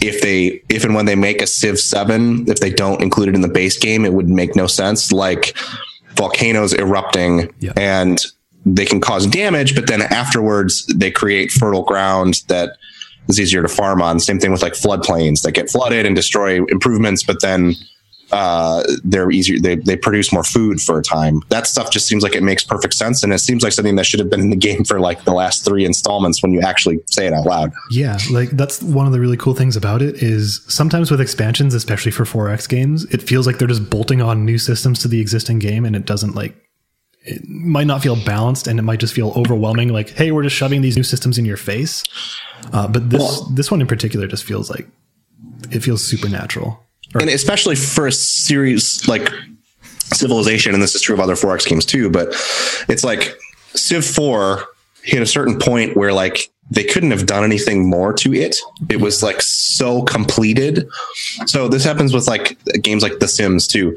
if 0.00 0.20
they 0.20 0.62
if 0.68 0.84
and 0.84 0.94
when 0.94 1.06
they 1.06 1.14
make 1.16 1.42
a 1.42 1.46
Civ 1.46 1.80
seven, 1.80 2.48
if 2.48 2.60
they 2.60 2.70
don't 2.70 3.02
include 3.02 3.30
it 3.30 3.34
in 3.34 3.40
the 3.40 3.48
base 3.48 3.78
game, 3.78 4.04
it 4.04 4.12
would 4.12 4.28
make 4.28 4.54
no 4.54 4.66
sense. 4.66 5.10
Like 5.10 5.56
volcanoes 6.22 6.72
erupting 6.72 7.52
and 7.76 8.24
they 8.64 8.84
can 8.84 9.00
cause 9.00 9.26
damage, 9.26 9.74
but 9.74 9.88
then 9.88 10.02
afterwards 10.02 10.86
they 10.86 11.10
create 11.10 11.50
fertile 11.50 11.82
ground 11.82 12.42
that 12.46 12.76
is 13.28 13.40
easier 13.40 13.60
to 13.60 13.68
farm 13.68 14.00
on. 14.00 14.20
Same 14.20 14.38
thing 14.38 14.52
with 14.52 14.62
like 14.62 14.74
floodplains 14.74 15.42
that 15.42 15.50
get 15.50 15.68
flooded 15.68 16.06
and 16.06 16.14
destroy 16.14 16.64
improvements, 16.66 17.24
but 17.24 17.42
then 17.42 17.74
uh, 18.32 18.82
they're 19.04 19.30
easier. 19.30 19.58
They, 19.60 19.76
they 19.76 19.96
produce 19.96 20.32
more 20.32 20.44
food 20.44 20.80
for 20.80 20.98
a 20.98 21.02
time. 21.02 21.42
That 21.50 21.66
stuff 21.66 21.90
just 21.90 22.06
seems 22.06 22.22
like 22.22 22.34
it 22.34 22.42
makes 22.42 22.64
perfect 22.64 22.94
sense. 22.94 23.22
And 23.22 23.32
it 23.32 23.38
seems 23.38 23.62
like 23.62 23.72
something 23.72 23.96
that 23.96 24.06
should 24.06 24.20
have 24.20 24.30
been 24.30 24.40
in 24.40 24.50
the 24.50 24.56
game 24.62 24.84
for 24.84 25.00
like 25.00 25.24
the 25.24 25.32
last 25.32 25.64
three 25.64 25.84
installments 25.84 26.42
when 26.42 26.52
you 26.52 26.60
actually 26.60 27.00
say 27.10 27.26
it 27.26 27.32
out 27.32 27.46
loud. 27.46 27.72
Yeah, 27.90 28.18
like 28.30 28.50
that's 28.50 28.82
one 28.82 29.06
of 29.06 29.12
the 29.12 29.20
really 29.20 29.36
cool 29.36 29.54
things 29.54 29.76
about 29.76 30.02
it 30.02 30.22
is 30.22 30.62
sometimes 30.68 31.10
with 31.10 31.20
expansions, 31.20 31.74
especially 31.74 32.12
for 32.12 32.24
4X 32.24 32.68
games, 32.68 33.04
it 33.06 33.22
feels 33.22 33.46
like 33.46 33.58
they're 33.58 33.68
just 33.68 33.90
bolting 33.90 34.22
on 34.22 34.44
new 34.44 34.58
systems 34.58 35.00
to 35.00 35.08
the 35.08 35.20
existing 35.20 35.58
game 35.58 35.84
and 35.84 35.94
it 35.94 36.06
doesn't 36.06 36.34
like 36.34 36.56
it 37.24 37.46
might 37.48 37.86
not 37.86 38.02
feel 38.02 38.16
balanced 38.24 38.66
and 38.66 38.78
it 38.78 38.82
might 38.82 38.98
just 38.98 39.14
feel 39.14 39.32
overwhelming 39.36 39.88
like 39.90 40.10
hey 40.10 40.32
we're 40.32 40.42
just 40.42 40.56
shoving 40.56 40.82
these 40.82 40.96
new 40.96 41.02
systems 41.02 41.38
in 41.38 41.44
your 41.44 41.56
face 41.56 42.02
uh, 42.72 42.88
but 42.88 43.10
this 43.10 43.40
this 43.50 43.70
one 43.70 43.80
in 43.80 43.86
particular 43.86 44.26
just 44.26 44.44
feels 44.44 44.70
like 44.70 44.88
it 45.70 45.80
feels 45.80 46.02
supernatural 46.02 46.84
and 47.14 47.28
especially 47.28 47.76
for 47.76 48.06
a 48.06 48.12
series 48.12 49.06
like 49.08 49.30
civilization 50.12 50.74
and 50.74 50.82
this 50.82 50.94
is 50.94 51.02
true 51.02 51.14
of 51.14 51.20
other 51.20 51.34
4x 51.34 51.66
games 51.66 51.86
too 51.86 52.10
but 52.10 52.28
it's 52.88 53.04
like 53.04 53.36
civ 53.74 54.04
4 54.04 54.64
hit 55.02 55.22
a 55.22 55.26
certain 55.26 55.58
point 55.58 55.96
where 55.96 56.12
like 56.12 56.50
they 56.70 56.84
couldn't 56.84 57.10
have 57.10 57.26
done 57.26 57.44
anything 57.44 57.88
more 57.88 58.12
to 58.14 58.32
it. 58.32 58.56
It 58.88 59.00
was 59.00 59.22
like 59.22 59.42
so 59.42 60.02
completed. 60.02 60.88
So 61.46 61.68
this 61.68 61.84
happens 61.84 62.14
with 62.14 62.26
like 62.26 62.56
games 62.82 63.02
like 63.02 63.18
the 63.18 63.28
sims 63.28 63.66
too. 63.66 63.96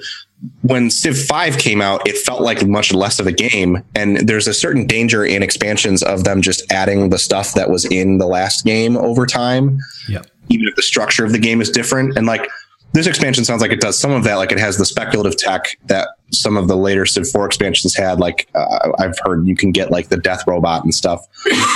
When 0.61 0.89
civ 0.89 1.17
5 1.17 1.57
came 1.57 1.81
out 1.81 2.05
it 2.07 2.17
felt 2.17 2.41
like 2.41 2.65
much 2.67 2.93
less 2.93 3.19
of 3.19 3.27
a 3.27 3.31
game 3.31 3.83
and 3.95 4.17
there's 4.27 4.47
a 4.47 4.53
certain 4.53 4.85
danger 4.87 5.23
in 5.23 5.41
expansions 5.41 6.03
of 6.03 6.23
them 6.23 6.41
just 6.41 6.69
adding 6.71 7.09
the 7.09 7.19
stuff 7.19 7.53
that 7.53 7.69
was 7.69 7.85
in 7.85 8.17
the 8.17 8.27
last 8.27 8.65
game 8.65 8.97
over 8.97 9.25
time. 9.25 9.79
Yeah 10.09 10.21
even 10.49 10.67
if 10.67 10.75
the 10.75 10.81
structure 10.81 11.25
of 11.25 11.31
the 11.31 11.39
game 11.39 11.61
is 11.61 11.69
different. 11.69 12.15
And 12.17 12.27
like 12.27 12.47
this 12.95 13.07
expansion 13.07 13.43
sounds 13.43 13.61
like 13.61 13.71
it 13.71 13.81
does 13.81 13.99
some 13.99 14.11
of 14.11 14.23
that. 14.23 14.35
Like 14.35 14.51
it 14.51 14.59
has 14.59 14.77
the 14.77 14.85
speculative 14.85 15.37
tech 15.37 15.77
that 15.85 16.09
some 16.31 16.55
of 16.55 16.67
the 16.67 16.77
later 16.77 17.05
Civ 17.05 17.29
4 17.29 17.45
expansions 17.45 17.93
had. 17.93 18.19
Like 18.19 18.47
uh, 18.55 18.91
I've 18.97 19.19
heard 19.19 19.45
you 19.45 19.55
can 19.55 19.71
get 19.71 19.91
like 19.91 20.07
the 20.07 20.17
death 20.17 20.47
robot 20.47 20.83
and 20.83 20.95
stuff. 20.95 21.27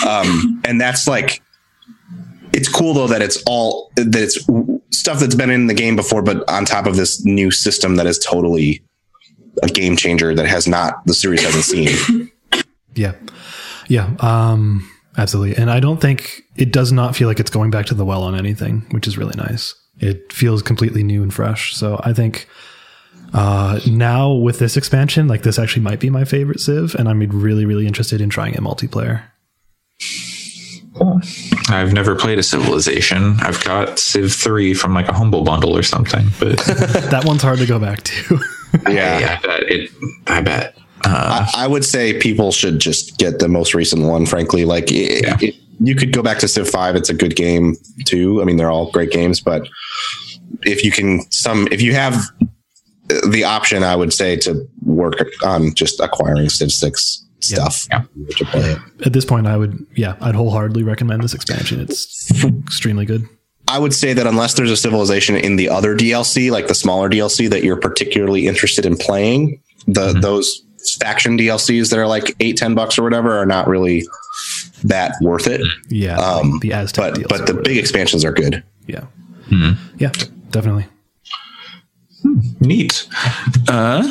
Um, 0.07 0.61
and 0.63 0.79
that's 0.79 1.07
like, 1.07 1.41
it's 2.53 2.69
cool 2.69 2.93
though 2.93 3.07
that 3.07 3.21
it's 3.21 3.43
all 3.45 3.91
that 3.95 4.15
it's 4.15 4.39
stuff 4.97 5.19
that's 5.19 5.35
been 5.35 5.49
in 5.49 5.67
the 5.67 5.73
game 5.73 5.95
before, 5.95 6.21
but 6.21 6.49
on 6.49 6.65
top 6.65 6.85
of 6.87 6.95
this 6.95 7.23
new 7.25 7.51
system 7.51 7.97
that 7.97 8.07
is 8.07 8.17
totally 8.17 8.81
a 9.61 9.67
game 9.67 9.97
changer 9.97 10.33
that 10.33 10.45
has 10.45 10.67
not 10.67 11.05
the 11.05 11.13
series 11.13 11.43
hasn't 11.43 11.65
seen. 11.65 12.31
Yeah. 12.95 13.13
Yeah. 13.87 14.09
Um, 14.19 14.89
absolutely. 15.17 15.55
And 15.55 15.71
I 15.71 15.79
don't 15.79 16.01
think 16.01 16.41
it 16.57 16.73
does 16.73 16.91
not 16.91 17.15
feel 17.15 17.27
like 17.27 17.39
it's 17.39 17.51
going 17.51 17.71
back 17.71 17.85
to 17.85 17.93
the 17.93 18.03
well 18.03 18.23
on 18.23 18.35
anything, 18.35 18.85
which 18.91 19.07
is 19.07 19.17
really 19.17 19.35
nice. 19.37 19.73
It 19.99 20.31
feels 20.31 20.61
completely 20.61 21.03
new 21.03 21.23
and 21.23 21.33
fresh. 21.33 21.75
So 21.75 21.99
I 22.03 22.13
think 22.13 22.47
uh, 23.33 23.79
now 23.87 24.31
with 24.33 24.59
this 24.59 24.77
expansion, 24.77 25.27
like 25.27 25.43
this 25.43 25.59
actually 25.59 25.83
might 25.83 25.99
be 25.99 26.09
my 26.09 26.25
favorite 26.25 26.59
Civ, 26.59 26.95
and 26.95 27.07
I'm 27.07 27.19
really, 27.19 27.65
really 27.65 27.87
interested 27.87 28.21
in 28.21 28.29
trying 28.29 28.53
it 28.53 28.61
multiplayer. 28.61 29.23
I've 31.69 31.93
never 31.93 32.15
played 32.15 32.39
a 32.39 32.43
Civilization. 32.43 33.37
I've 33.39 33.63
got 33.63 33.99
Civ 33.99 34.33
3 34.33 34.73
from 34.73 34.93
like 34.93 35.07
a 35.07 35.13
Humble 35.13 35.43
Bundle 35.43 35.75
or 35.75 35.83
something, 35.83 36.27
but 36.39 36.57
that 37.09 37.23
one's 37.25 37.41
hard 37.41 37.59
to 37.59 37.65
go 37.65 37.79
back 37.79 38.03
to. 38.03 38.39
yeah, 38.89 39.37
I 39.41 39.47
bet 39.47 39.63
it. 39.63 39.91
I 40.27 40.41
bet. 40.41 40.77
Uh, 41.05 41.47
I, 41.55 41.63
I, 41.63 41.67
would 41.67 41.85
say 41.85 42.19
people 42.19 42.51
should 42.51 42.79
just 42.79 43.17
get 43.17 43.39
the 43.39 43.47
most 43.47 43.73
recent 43.73 44.03
one. 44.03 44.25
Frankly, 44.25 44.65
like 44.65 44.91
it, 44.91 45.23
Yeah. 45.23 45.37
it, 45.39 45.55
you 45.79 45.95
could 45.95 46.13
go 46.13 46.21
back 46.21 46.39
to 46.39 46.47
Civ 46.47 46.69
Five. 46.69 46.95
It's 46.95 47.09
a 47.09 47.13
good 47.13 47.35
game 47.35 47.75
too. 48.05 48.41
I 48.41 48.45
mean, 48.45 48.57
they're 48.57 48.71
all 48.71 48.91
great 48.91 49.11
games, 49.11 49.39
but 49.39 49.67
if 50.63 50.83
you 50.83 50.91
can 50.91 51.29
some, 51.31 51.67
if 51.71 51.81
you 51.81 51.93
have 51.93 52.21
the 53.27 53.43
option, 53.43 53.83
I 53.83 53.95
would 53.95 54.13
say 54.13 54.35
to 54.37 54.67
work 54.83 55.17
on 55.43 55.73
just 55.73 55.99
acquiring 55.99 56.49
Civ 56.49 56.71
Six 56.71 57.25
stuff 57.41 57.87
Yeah. 57.89 58.03
to 58.37 58.45
play 58.45 58.71
it. 58.71 58.79
At 59.05 59.13
this 59.13 59.25
point, 59.25 59.47
I 59.47 59.57
would, 59.57 59.85
yeah, 59.95 60.15
I'd 60.21 60.35
wholeheartedly 60.35 60.83
recommend 60.83 61.23
this 61.23 61.33
expansion. 61.33 61.79
It's 61.79 62.43
extremely 62.43 63.05
good. 63.05 63.23
I 63.67 63.79
would 63.79 63.93
say 63.93 64.13
that 64.13 64.25
unless 64.25 64.55
there's 64.55 64.71
a 64.71 64.77
civilization 64.77 65.35
in 65.35 65.55
the 65.55 65.69
other 65.69 65.95
DLC, 65.95 66.51
like 66.51 66.67
the 66.67 66.75
smaller 66.75 67.09
DLC 67.09 67.49
that 67.49 67.63
you're 67.63 67.79
particularly 67.79 68.47
interested 68.47 68.85
in 68.85 68.97
playing, 68.97 69.61
the 69.87 70.09
mm-hmm. 70.09 70.21
those 70.21 70.65
faction 70.99 71.37
DLCs 71.37 71.89
that 71.91 71.99
are 71.99 72.07
like 72.07 72.35
eight, 72.39 72.57
ten 72.57 72.73
bucks 72.73 72.97
or 72.97 73.03
whatever 73.03 73.37
are 73.37 73.45
not 73.45 73.67
really 73.67 74.05
that 74.83 75.13
worth 75.21 75.47
it. 75.47 75.61
Yeah, 75.89 76.17
Um, 76.17 76.59
the 76.61 76.73
Aztec 76.73 77.13
But 77.15 77.29
but 77.29 77.47
the 77.47 77.53
big 77.53 77.77
expansions 77.77 78.23
are 78.25 78.31
good. 78.33 78.63
yeah, 78.87 79.05
yeah, 79.97 80.11
definitely. 80.51 80.85
Neat. 82.59 83.07
Uh, 83.69 84.03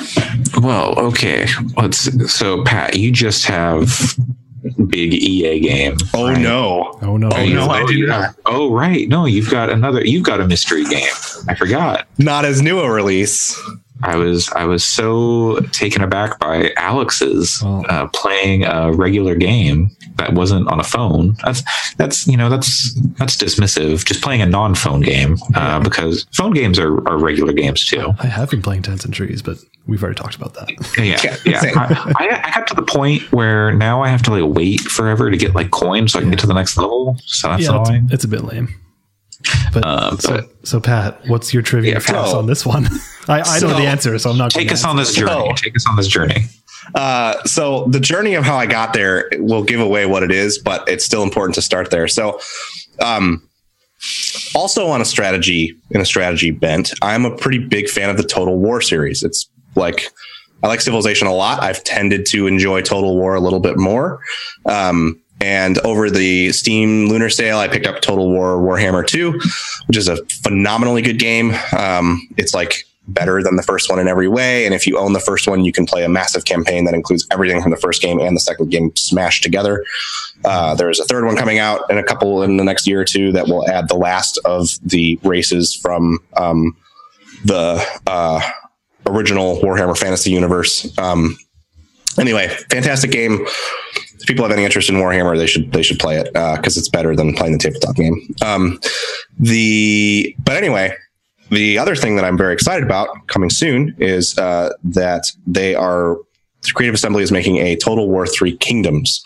well, 0.63 0.99
okay. 0.99 1.47
Let's. 1.77 2.33
So, 2.33 2.65
Pat, 2.65 2.97
you 2.97 3.13
just 3.13 3.45
have 3.45 4.15
big 4.89 5.13
EA 5.13 5.61
game. 5.61 5.97
Oh 6.15 6.33
no. 6.33 6.99
Oh 7.03 7.17
no, 7.19 7.29
Oh, 7.31 7.47
no, 7.47 7.69
I 7.69 7.85
do 7.87 7.95
you- 7.95 8.07
not. 8.07 8.35
Oh, 8.47 8.73
right. 8.73 9.07
No, 9.09 9.27
you've 9.27 9.51
got 9.51 9.69
another. 9.69 10.03
You've 10.05 10.25
got 10.25 10.41
a 10.41 10.47
mystery 10.47 10.85
game. 10.85 11.13
I 11.49 11.55
forgot. 11.55 12.07
Not 12.19 12.45
as 12.47 12.63
new 12.63 12.81
a 12.81 12.91
release. 12.91 13.61
I 14.03 14.17
was 14.17 14.49
I 14.53 14.65
was 14.65 14.85
so 14.85 15.59
taken 15.73 16.03
aback 16.03 16.39
by 16.39 16.73
Alex's 16.77 17.61
Oh. 17.65 17.85
uh, 17.87 18.07
playing 18.15 18.65
a 18.65 18.93
regular 18.93 19.35
game 19.35 19.91
that 20.17 20.33
wasn't 20.35 20.69
on 20.69 20.79
a 20.81 20.85
phone. 20.85 21.37
That's 21.45 21.63
that's 21.97 22.27
you 22.27 22.37
know 22.37 22.49
that's 22.49 22.95
that's 23.19 23.37
dismissive. 23.37 24.05
Just 24.05 24.23
playing 24.23 24.43
a 24.43 24.47
non-phone 24.47 25.01
game 25.01 25.37
uh, 25.55 25.81
because 25.81 26.27
phone 26.33 26.53
games 26.53 26.79
are, 26.79 26.97
are 27.09 27.19
regular 27.19 27.53
games 27.53 27.85
too. 27.85 28.13
I 28.21 28.27
have 28.27 28.51
been 28.51 28.63
playing 28.63 28.83
Tents 28.83 29.05
and 29.05 29.13
Trees, 29.13 29.43
but 29.43 29.59
we've 29.87 30.03
already 30.03 30.19
talked 30.21 30.37
about 30.37 30.55
that. 30.55 30.69
Yeah, 30.99 31.19
Yeah, 31.45 31.61
yeah. 31.65 31.73
I, 31.77 32.15
I, 32.19 32.41
I 32.49 32.51
got 32.55 32.67
to 32.69 32.75
the 32.75 32.83
point 32.83 33.23
where 33.33 33.73
now 33.73 34.03
I 34.03 34.09
have 34.09 34.23
to 34.25 34.31
like 34.31 34.55
wait 34.57 34.81
forever 34.81 35.31
to 35.31 35.37
get 35.37 35.55
like 35.55 35.71
coins 35.71 36.13
so 36.13 36.19
I 36.19 36.23
can 36.23 36.31
get 36.31 36.39
to 36.41 36.47
the 36.47 36.55
next 36.55 36.77
level. 36.77 37.17
So 37.27 37.49
that's 37.49 37.63
yeah, 37.65 37.81
it's, 37.81 38.13
it's 38.15 38.25
a 38.25 38.29
bit 38.29 38.45
lame. 38.45 38.69
But, 39.73 39.85
Uh, 39.85 40.17
so, 40.19 40.29
but- 40.37 40.51
so 40.67 40.81
Pat, 40.81 41.21
what's 41.29 41.53
your 41.55 41.63
trivia 41.63 41.95
Yeah, 41.95 41.99
for 42.01 42.17
us 42.17 42.35
on 42.35 42.47
this 42.47 42.67
one? 42.67 42.87
I, 43.29 43.41
I 43.43 43.59
know 43.61 43.69
the 43.69 43.87
answer, 43.87 44.19
so 44.19 44.31
I'm 44.31 44.39
not. 44.39 44.51
Take 44.51 44.73
us 44.73 44.85
on 44.85 44.97
this 44.97 45.15
journey. 45.15 45.31
No. 45.31 45.53
Take 45.55 45.77
us 45.77 45.87
on 45.89 45.97
this 45.97 46.07
journey. 46.09 46.45
Uh, 46.95 47.43
so 47.45 47.85
the 47.89 48.01
journey 48.01 48.35
of 48.35 48.45
how 48.45 48.57
I 48.57 48.67
got 48.67 48.95
there 48.95 49.29
will 49.39 49.63
give 49.63 49.81
away 49.81 50.07
what 50.07 50.23
it 50.23 50.31
is, 50.33 50.59
but 50.59 50.89
it's 50.89 51.05
still 51.05 51.23
important 51.23 51.55
to 51.57 51.63
start 51.63 51.91
there. 51.91 52.09
So, 52.09 52.41
um, 53.05 53.47
also 54.55 54.87
on 54.89 55.01
a 55.01 55.05
strategy 55.05 55.75
in 55.91 56.01
a 56.01 56.05
strategy 56.05 56.51
bent, 56.51 56.93
I'm 57.03 57.25
a 57.25 57.37
pretty 57.37 57.59
big 57.59 57.89
fan 57.89 58.09
of 58.11 58.17
the 58.17 58.23
Total 58.23 58.57
War 58.57 58.81
series. 58.81 59.23
It's 59.23 59.49
like 59.75 60.09
I 60.63 60.67
like 60.69 60.81
Civilization 60.81 61.27
a 61.29 61.35
lot. 61.35 61.63
I've 61.63 61.85
tended 61.85 62.27
to 62.27 62.47
enjoy 62.47 62.81
Total 62.83 63.17
War 63.17 63.35
a 63.35 63.41
little 63.41 63.61
bit 63.61 63.77
more. 63.77 64.21
Um, 64.67 65.21
and 65.41 65.79
over 65.79 66.11
the 66.11 66.53
Steam 66.53 67.09
Lunar 67.09 67.31
Sale, 67.31 67.59
I 67.59 67.69
picked 67.69 67.87
up 67.87 68.01
Total 68.01 68.29
War 68.29 68.59
Warhammer 68.59 69.07
2, 69.07 69.33
which 69.87 69.97
is 69.97 70.09
a 70.09 70.25
phenomenally 70.43 71.03
good 71.03 71.19
game. 71.19 71.53
Um, 71.77 72.29
it's 72.37 72.55
like 72.55 72.85
better 73.09 73.43
than 73.43 73.57
the 73.57 73.63
first 73.63 73.91
one 73.91 73.99
in 73.99 74.07
every 74.07 74.29
way. 74.29 74.67
And 74.67 74.75
if 74.75 74.87
you 74.87 74.99
own 74.99 75.15
the 75.15 75.21
first 75.21 75.49
one, 75.49 75.65
you 75.65 75.73
can 75.73 75.87
play 75.87 76.05
a 76.05 76.09
massive 76.09 76.45
campaign 76.45 76.85
that 76.85 76.95
includes 76.95 77.27
everything 77.31 77.63
from 77.63 77.71
the 77.71 77.77
first 77.77 78.03
game 78.03 78.21
and 78.21 78.37
the 78.37 78.41
second 78.41 78.71
game 78.71 78.95
smashed 78.97 79.43
together. 79.43 79.85
Uh, 80.45 80.75
there's 80.75 81.01
a 81.01 81.05
third 81.05 81.25
one 81.25 81.37
coming 81.37 81.59
out 81.59 81.91
in 81.91 81.99
a 81.99 82.03
couple 82.03 82.43
in 82.43 82.59
the 82.59 82.65
next 82.65 82.87
year 82.87 83.01
or 83.01 83.05
two 83.05 83.33
that 83.33 83.49
will 83.49 83.69
add 83.69 83.89
the 83.89 83.97
last 83.97 84.39
of 84.45 84.69
the 84.83 85.19
races 85.23 85.75
from 85.75 86.19
um, 86.37 86.77
the 87.45 87.85
uh, 88.07 88.41
original 89.07 89.57
Warhammer 89.59 89.97
Fantasy 89.97 90.31
universe. 90.31 90.97
Um, 90.99 91.37
anyway, 92.19 92.49
fantastic 92.71 93.11
game. 93.11 93.47
People 94.29 94.45
have 94.45 94.53
any 94.53 94.65
interest 94.65 94.91
in 94.91 94.97
Warhammer, 94.97 95.39
they 95.39 95.47
should 95.47 95.73
they 95.73 95.83
should 95.83 95.99
play 95.99 96.19
it 96.19 96.31
because 96.33 96.77
it's 96.77 96.89
better 96.89 97.17
than 97.17 97.33
playing 97.35 97.55
the 97.55 97.59
tabletop 97.59 97.97
game. 97.97 98.29
Um, 98.45 98.79
the 99.39 100.37
but 100.45 100.57
anyway, 100.57 100.95
the 101.51 101.79
other 101.79 101.97
thing 101.97 102.17
that 102.17 102.27
I'm 102.27 102.37
very 102.37 102.53
excited 102.53 102.85
about 102.85 103.09
coming 103.29 103.49
soon 103.49 103.97
is 103.99 104.37
uh, 104.37 104.71
that 104.85 105.33
they 105.47 105.75
are 105.75 106.19
Creative 106.75 106.95
Assembly 106.95 107.23
is 107.23 107.33
making 107.33 107.57
a 107.57 107.77
Total 107.77 108.07
War 108.07 108.27
Three 108.27 108.57
Kingdoms, 108.59 109.25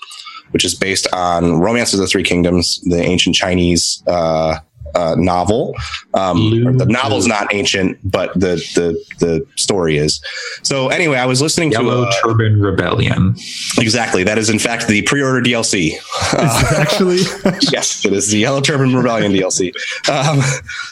which 0.52 0.64
is 0.64 0.74
based 0.74 1.08
on 1.12 1.60
Romance 1.60 1.92
of 1.92 1.98
the 1.98 2.06
Three 2.06 2.22
Kingdoms, 2.22 2.80
the 2.82 3.02
ancient 3.02 3.34
Chinese 3.34 4.02
uh, 4.06 4.58
uh, 4.94 5.14
novel. 5.18 5.74
Um, 6.14 6.66
or 6.66 6.72
the 6.72 6.86
novel's 6.86 7.26
not 7.26 7.52
ancient, 7.54 7.98
but 8.04 8.32
the 8.34 8.56
the 8.74 9.04
the 9.18 9.46
story 9.56 9.96
is. 9.96 10.20
So 10.62 10.88
anyway, 10.88 11.18
I 11.18 11.26
was 11.26 11.40
listening 11.40 11.72
Yellow 11.72 12.04
to 12.04 12.08
uh, 12.08 12.12
Turban 12.22 12.60
Rebellion. 12.60 13.34
exactly 13.78 14.24
that 14.24 14.38
is 14.38 14.50
in 14.50 14.58
fact 14.58 14.88
the 14.88 15.02
pre-order 15.02 15.40
DLC. 15.40 15.94
Actually, 16.78 17.16
yes, 17.72 18.04
it 18.04 18.12
is 18.12 18.30
the 18.30 18.38
Yellow 18.38 18.60
Turban 18.60 18.94
Rebellion 18.94 19.32
DLC. 19.32 19.72
Um, 20.10 20.40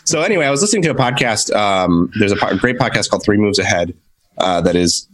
so 0.04 0.22
anyway, 0.22 0.46
I 0.46 0.50
was 0.50 0.60
listening 0.62 0.82
to 0.82 0.90
a 0.90 0.94
podcast. 0.94 1.54
Um, 1.54 2.10
there's 2.18 2.32
a 2.32 2.36
po- 2.36 2.56
great 2.56 2.78
podcast 2.78 3.10
called 3.10 3.22
Three 3.22 3.38
Moves 3.38 3.58
Ahead 3.58 3.94
uh, 4.40 4.60
that 4.62 4.76
is 4.76 5.06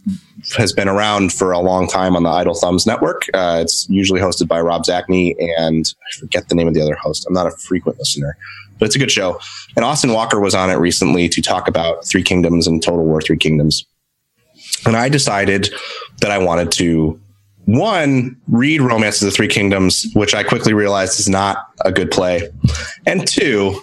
has 0.56 0.72
been 0.72 0.88
around 0.88 1.32
for 1.32 1.52
a 1.52 1.58
long 1.58 1.88
time 1.88 2.14
on 2.14 2.22
the 2.22 2.28
Idle 2.28 2.54
Thumbs 2.54 2.86
network. 2.86 3.26
Uh, 3.34 3.58
it's 3.62 3.88
usually 3.88 4.20
hosted 4.20 4.46
by 4.46 4.60
Rob 4.60 4.84
Zacny 4.84 5.34
and 5.58 5.92
I 6.00 6.20
forget 6.20 6.48
the 6.48 6.54
name 6.54 6.68
of 6.68 6.74
the 6.74 6.80
other 6.80 6.94
host. 6.94 7.26
I'm 7.26 7.34
not 7.34 7.46
a 7.46 7.50
frequent 7.50 7.98
listener, 7.98 8.36
but 8.78 8.86
it's 8.86 8.96
a 8.96 8.98
good 8.98 9.10
show. 9.10 9.40
And 9.76 9.84
Austin 9.84 10.12
Walker 10.12 10.40
was 10.40 10.54
on 10.54 10.70
it 10.70 10.74
recently 10.74 11.28
to 11.28 11.42
talk 11.42 11.68
about 11.68 12.04
Three 12.06 12.22
Kingdoms 12.22 12.66
and 12.66 12.82
Total 12.82 13.04
War 13.04 13.20
Three 13.20 13.36
Kingdoms. 13.36 13.84
And 14.84 14.96
I 14.96 15.08
decided 15.08 15.72
that 16.20 16.30
I 16.30 16.38
wanted 16.38 16.70
to 16.72 17.20
one 17.66 18.40
read 18.48 18.80
Romance 18.80 19.20
of 19.20 19.26
the 19.26 19.32
Three 19.32 19.48
Kingdoms, 19.48 20.06
which 20.14 20.34
I 20.34 20.42
quickly 20.42 20.72
realized 20.72 21.18
is 21.18 21.28
not 21.28 21.58
a 21.84 21.92
good 21.92 22.10
play, 22.10 22.48
and 23.06 23.26
two 23.26 23.80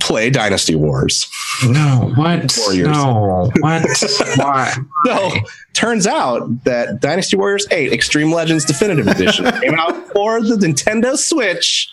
play 0.00 0.30
Dynasty 0.30 0.74
Wars. 0.74 1.26
No, 1.64 2.12
what? 2.16 2.56
Warriors. 2.58 2.88
No, 2.88 3.50
what? 3.60 3.84
Why? 4.36 4.74
So 5.06 5.30
turns 5.72 6.06
out 6.06 6.64
that 6.64 7.00
Dynasty 7.00 7.36
Warriors 7.36 7.66
8 7.70 7.92
Extreme 7.92 8.32
Legends 8.32 8.64
Definitive 8.64 9.06
Edition 9.06 9.50
came 9.60 9.74
out 9.74 9.94
for 10.08 10.42
the 10.42 10.56
Nintendo 10.56 11.16
Switch 11.16 11.90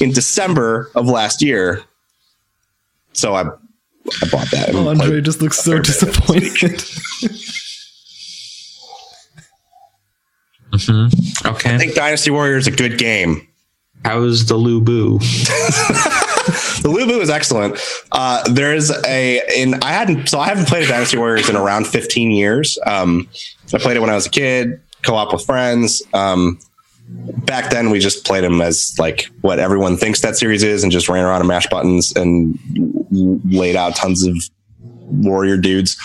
in 0.00 0.12
December 0.12 0.90
of 0.94 1.08
last 1.08 1.42
year. 1.42 1.82
So 3.12 3.34
I 3.34 3.42
I 3.42 4.28
bought 4.30 4.50
that. 4.50 4.68
and 4.68 4.78
oh, 4.78 4.88
Andre 4.88 5.20
just 5.20 5.42
looks 5.42 5.58
so 5.58 5.78
disappointed. 5.78 6.82
Okay. 11.44 11.74
I 11.74 11.78
think 11.78 11.94
Dynasty 11.94 12.30
Warriors 12.30 12.68
is 12.68 12.72
a 12.72 12.76
good 12.76 12.96
game. 12.96 13.46
How's 14.04 14.46
the 14.46 14.56
Lu 14.56 14.80
Bu? 14.80 15.18
The 16.82 16.88
Lu 16.88 17.06
Bu 17.06 17.20
is 17.20 17.28
excellent. 17.28 17.78
Uh, 18.10 18.42
there's 18.50 18.90
a 19.06 19.42
in 19.54 19.74
I 19.82 19.92
hadn't 19.92 20.28
so 20.28 20.40
I 20.40 20.48
haven't 20.48 20.66
played 20.68 20.88
Dynasty 20.88 21.18
Warriors 21.18 21.48
in 21.50 21.54
around 21.54 21.86
15 21.86 22.30
years. 22.30 22.78
Um, 22.86 23.28
I 23.74 23.78
played 23.78 23.96
it 23.98 24.00
when 24.00 24.08
I 24.08 24.14
was 24.14 24.26
a 24.26 24.30
kid, 24.30 24.80
co-op 25.02 25.32
with 25.32 25.44
friends. 25.44 26.02
Um, 26.14 26.58
back 27.44 27.70
then 27.70 27.90
we 27.90 27.98
just 27.98 28.24
played 28.24 28.44
them 28.44 28.60
as 28.60 28.94
like 28.98 29.28
what 29.40 29.58
everyone 29.58 29.96
thinks 29.96 30.20
that 30.20 30.36
series 30.36 30.62
is, 30.62 30.82
and 30.82 30.92
just 30.92 31.08
ran 31.08 31.24
around 31.24 31.40
and 31.40 31.48
mashed 31.48 31.70
buttons 31.70 32.12
and 32.16 32.58
laid 33.10 33.76
out 33.76 33.96
tons 33.96 34.24
of 34.24 34.36
warrior 34.70 35.56
dudes. 35.56 35.96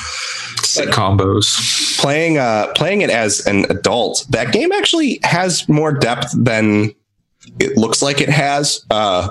Sick 0.64 0.90
combos. 0.90 1.98
playing 2.00 2.38
uh 2.38 2.68
playing 2.76 3.02
it 3.02 3.10
as 3.10 3.46
an 3.46 3.66
adult 3.70 4.26
that 4.30 4.52
game 4.52 4.72
actually 4.72 5.20
has 5.24 5.68
more 5.70 5.94
depth 5.94 6.32
than 6.36 6.94
it 7.60 7.78
looks 7.78 8.02
like 8.02 8.20
it 8.20 8.30
has 8.30 8.84
uh 8.90 9.30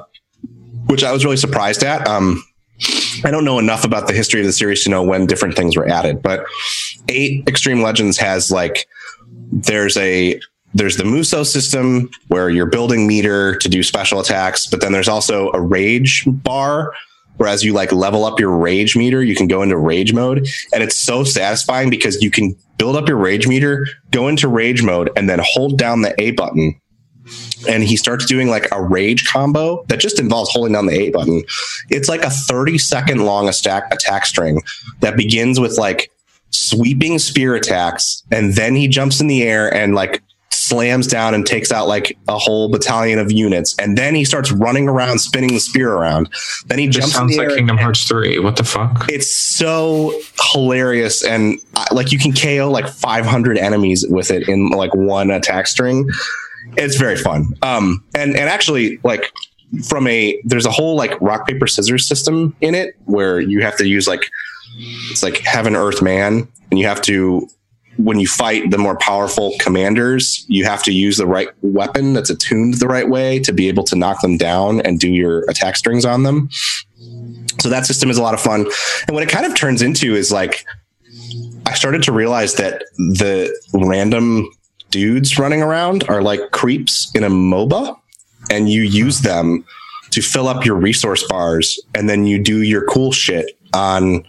which 0.86 1.02
i 1.04 1.12
was 1.12 1.24
really 1.24 1.36
surprised 1.36 1.82
at 1.82 2.06
um 2.06 2.42
i 3.24 3.30
don't 3.30 3.44
know 3.44 3.58
enough 3.58 3.84
about 3.84 4.06
the 4.06 4.12
history 4.14 4.40
of 4.40 4.46
the 4.46 4.52
series 4.52 4.84
to 4.84 4.90
know 4.90 5.02
when 5.02 5.26
different 5.26 5.54
things 5.54 5.76
were 5.76 5.86
added 5.88 6.22
but 6.22 6.46
8 7.08 7.46
extreme 7.48 7.82
legends 7.82 8.16
has 8.16 8.50
like 8.50 8.86
there's 9.52 9.96
a 9.96 10.40
there's 10.74 10.96
the 10.96 11.04
Musou 11.04 11.46
system 11.46 12.10
where 12.28 12.50
you're 12.50 12.66
building 12.66 13.06
meter 13.06 13.56
to 13.56 13.68
do 13.68 13.82
special 13.82 14.20
attacks, 14.20 14.66
but 14.66 14.80
then 14.80 14.92
there's 14.92 15.08
also 15.08 15.50
a 15.52 15.60
rage 15.60 16.24
bar. 16.26 16.92
Whereas 17.36 17.64
you 17.64 17.72
like 17.72 17.90
level 17.90 18.24
up 18.24 18.38
your 18.38 18.56
rage 18.56 18.96
meter, 18.96 19.22
you 19.22 19.34
can 19.34 19.48
go 19.48 19.62
into 19.62 19.76
rage 19.76 20.12
mode. 20.12 20.46
And 20.72 20.82
it's 20.82 20.96
so 20.96 21.24
satisfying 21.24 21.90
because 21.90 22.22
you 22.22 22.30
can 22.30 22.54
build 22.78 22.96
up 22.96 23.08
your 23.08 23.16
rage 23.16 23.48
meter, 23.48 23.86
go 24.10 24.28
into 24.28 24.46
rage 24.46 24.82
mode, 24.82 25.10
and 25.16 25.28
then 25.28 25.40
hold 25.42 25.78
down 25.78 26.02
the 26.02 26.14
A 26.20 26.32
button. 26.32 26.80
And 27.68 27.82
he 27.82 27.96
starts 27.96 28.26
doing 28.26 28.48
like 28.48 28.68
a 28.70 28.82
rage 28.82 29.26
combo 29.26 29.84
that 29.88 29.98
just 29.98 30.20
involves 30.20 30.50
holding 30.50 30.74
down 30.74 30.86
the 30.86 30.94
A 30.94 31.10
button. 31.10 31.42
It's 31.88 32.08
like 32.08 32.22
a 32.22 32.30
30 32.30 32.78
second 32.78 33.24
long 33.24 33.48
attack, 33.48 33.92
attack 33.92 34.26
string 34.26 34.62
that 35.00 35.16
begins 35.16 35.58
with 35.58 35.78
like 35.78 36.10
sweeping 36.50 37.18
spear 37.18 37.54
attacks. 37.54 38.22
And 38.30 38.54
then 38.54 38.76
he 38.76 38.86
jumps 38.86 39.20
in 39.20 39.26
the 39.26 39.42
air 39.42 39.72
and 39.72 39.94
like 39.94 40.22
slams 40.54 41.06
down 41.06 41.34
and 41.34 41.46
takes 41.46 41.72
out 41.72 41.88
like 41.88 42.16
a 42.28 42.38
whole 42.38 42.68
battalion 42.68 43.18
of 43.18 43.32
units, 43.32 43.74
and 43.78 43.98
then 43.98 44.14
he 44.14 44.24
starts 44.24 44.52
running 44.52 44.88
around, 44.88 45.18
spinning 45.18 45.52
the 45.52 45.60
spear 45.60 45.92
around. 45.92 46.28
Then 46.66 46.78
he 46.78 46.88
jumps 46.88 47.12
sounds 47.12 47.36
like. 47.36 47.48
Kingdom 47.50 47.76
Hearts 47.76 48.06
3. 48.08 48.38
What 48.38 48.56
the 48.56 48.64
fuck? 48.64 49.06
It's 49.08 49.30
so 49.32 50.18
hilarious, 50.52 51.24
and 51.24 51.58
uh, 51.76 51.86
like 51.92 52.12
you 52.12 52.18
can 52.18 52.32
KO 52.32 52.70
like 52.70 52.88
500 52.88 53.58
enemies 53.58 54.04
with 54.08 54.30
it 54.30 54.48
in 54.48 54.70
like 54.70 54.94
one 54.94 55.30
attack 55.30 55.66
string. 55.66 56.08
It's 56.76 56.96
very 56.96 57.16
fun. 57.16 57.54
Um, 57.62 58.04
and 58.14 58.36
and 58.36 58.48
actually 58.48 58.98
like 59.04 59.30
from 59.82 60.06
a 60.06 60.40
there's 60.44 60.66
a 60.66 60.70
whole 60.70 60.96
like 60.96 61.20
rock 61.20 61.46
paper 61.46 61.66
scissors 61.66 62.06
system 62.06 62.56
in 62.60 62.74
it 62.74 62.96
where 63.06 63.40
you 63.40 63.62
have 63.62 63.76
to 63.76 63.86
use 63.86 64.06
like 64.06 64.30
it's 65.10 65.22
like 65.22 65.38
heaven 65.38 65.74
earth 65.76 66.02
man 66.02 66.48
and 66.70 66.78
you 66.78 66.86
have 66.86 67.00
to 67.02 67.48
when 67.96 68.18
you 68.18 68.26
fight 68.26 68.70
the 68.70 68.78
more 68.78 68.96
powerful 68.98 69.54
commanders 69.60 70.44
you 70.48 70.64
have 70.64 70.82
to 70.82 70.92
use 70.92 71.16
the 71.16 71.26
right 71.26 71.48
weapon 71.62 72.12
that's 72.12 72.30
attuned 72.30 72.74
the 72.74 72.88
right 72.88 73.08
way 73.08 73.38
to 73.38 73.52
be 73.52 73.68
able 73.68 73.84
to 73.84 73.96
knock 73.96 74.20
them 74.20 74.36
down 74.36 74.80
and 74.82 75.00
do 75.00 75.08
your 75.08 75.48
attack 75.48 75.76
strings 75.76 76.04
on 76.04 76.22
them. 76.22 76.48
So 77.60 77.68
that 77.68 77.86
system 77.86 78.10
is 78.10 78.18
a 78.18 78.22
lot 78.22 78.34
of 78.34 78.40
fun. 78.40 78.66
And 79.06 79.14
what 79.14 79.22
it 79.22 79.28
kind 79.28 79.46
of 79.46 79.54
turns 79.54 79.80
into 79.82 80.14
is 80.14 80.32
like 80.32 80.64
i 81.66 81.72
started 81.72 82.02
to 82.02 82.12
realize 82.12 82.54
that 82.54 82.84
the 82.96 83.54
random 83.72 84.48
dudes 84.90 85.38
running 85.38 85.62
around 85.62 86.04
are 86.08 86.22
like 86.22 86.40
creeps 86.52 87.10
in 87.14 87.24
a 87.24 87.30
moba 87.30 87.96
and 88.50 88.68
you 88.68 88.82
use 88.82 89.20
them 89.20 89.64
to 90.10 90.20
fill 90.20 90.46
up 90.46 90.64
your 90.64 90.76
resource 90.76 91.26
bars 91.28 91.80
and 91.94 92.08
then 92.08 92.26
you 92.26 92.42
do 92.42 92.62
your 92.62 92.84
cool 92.86 93.12
shit 93.12 93.58
on 93.72 94.24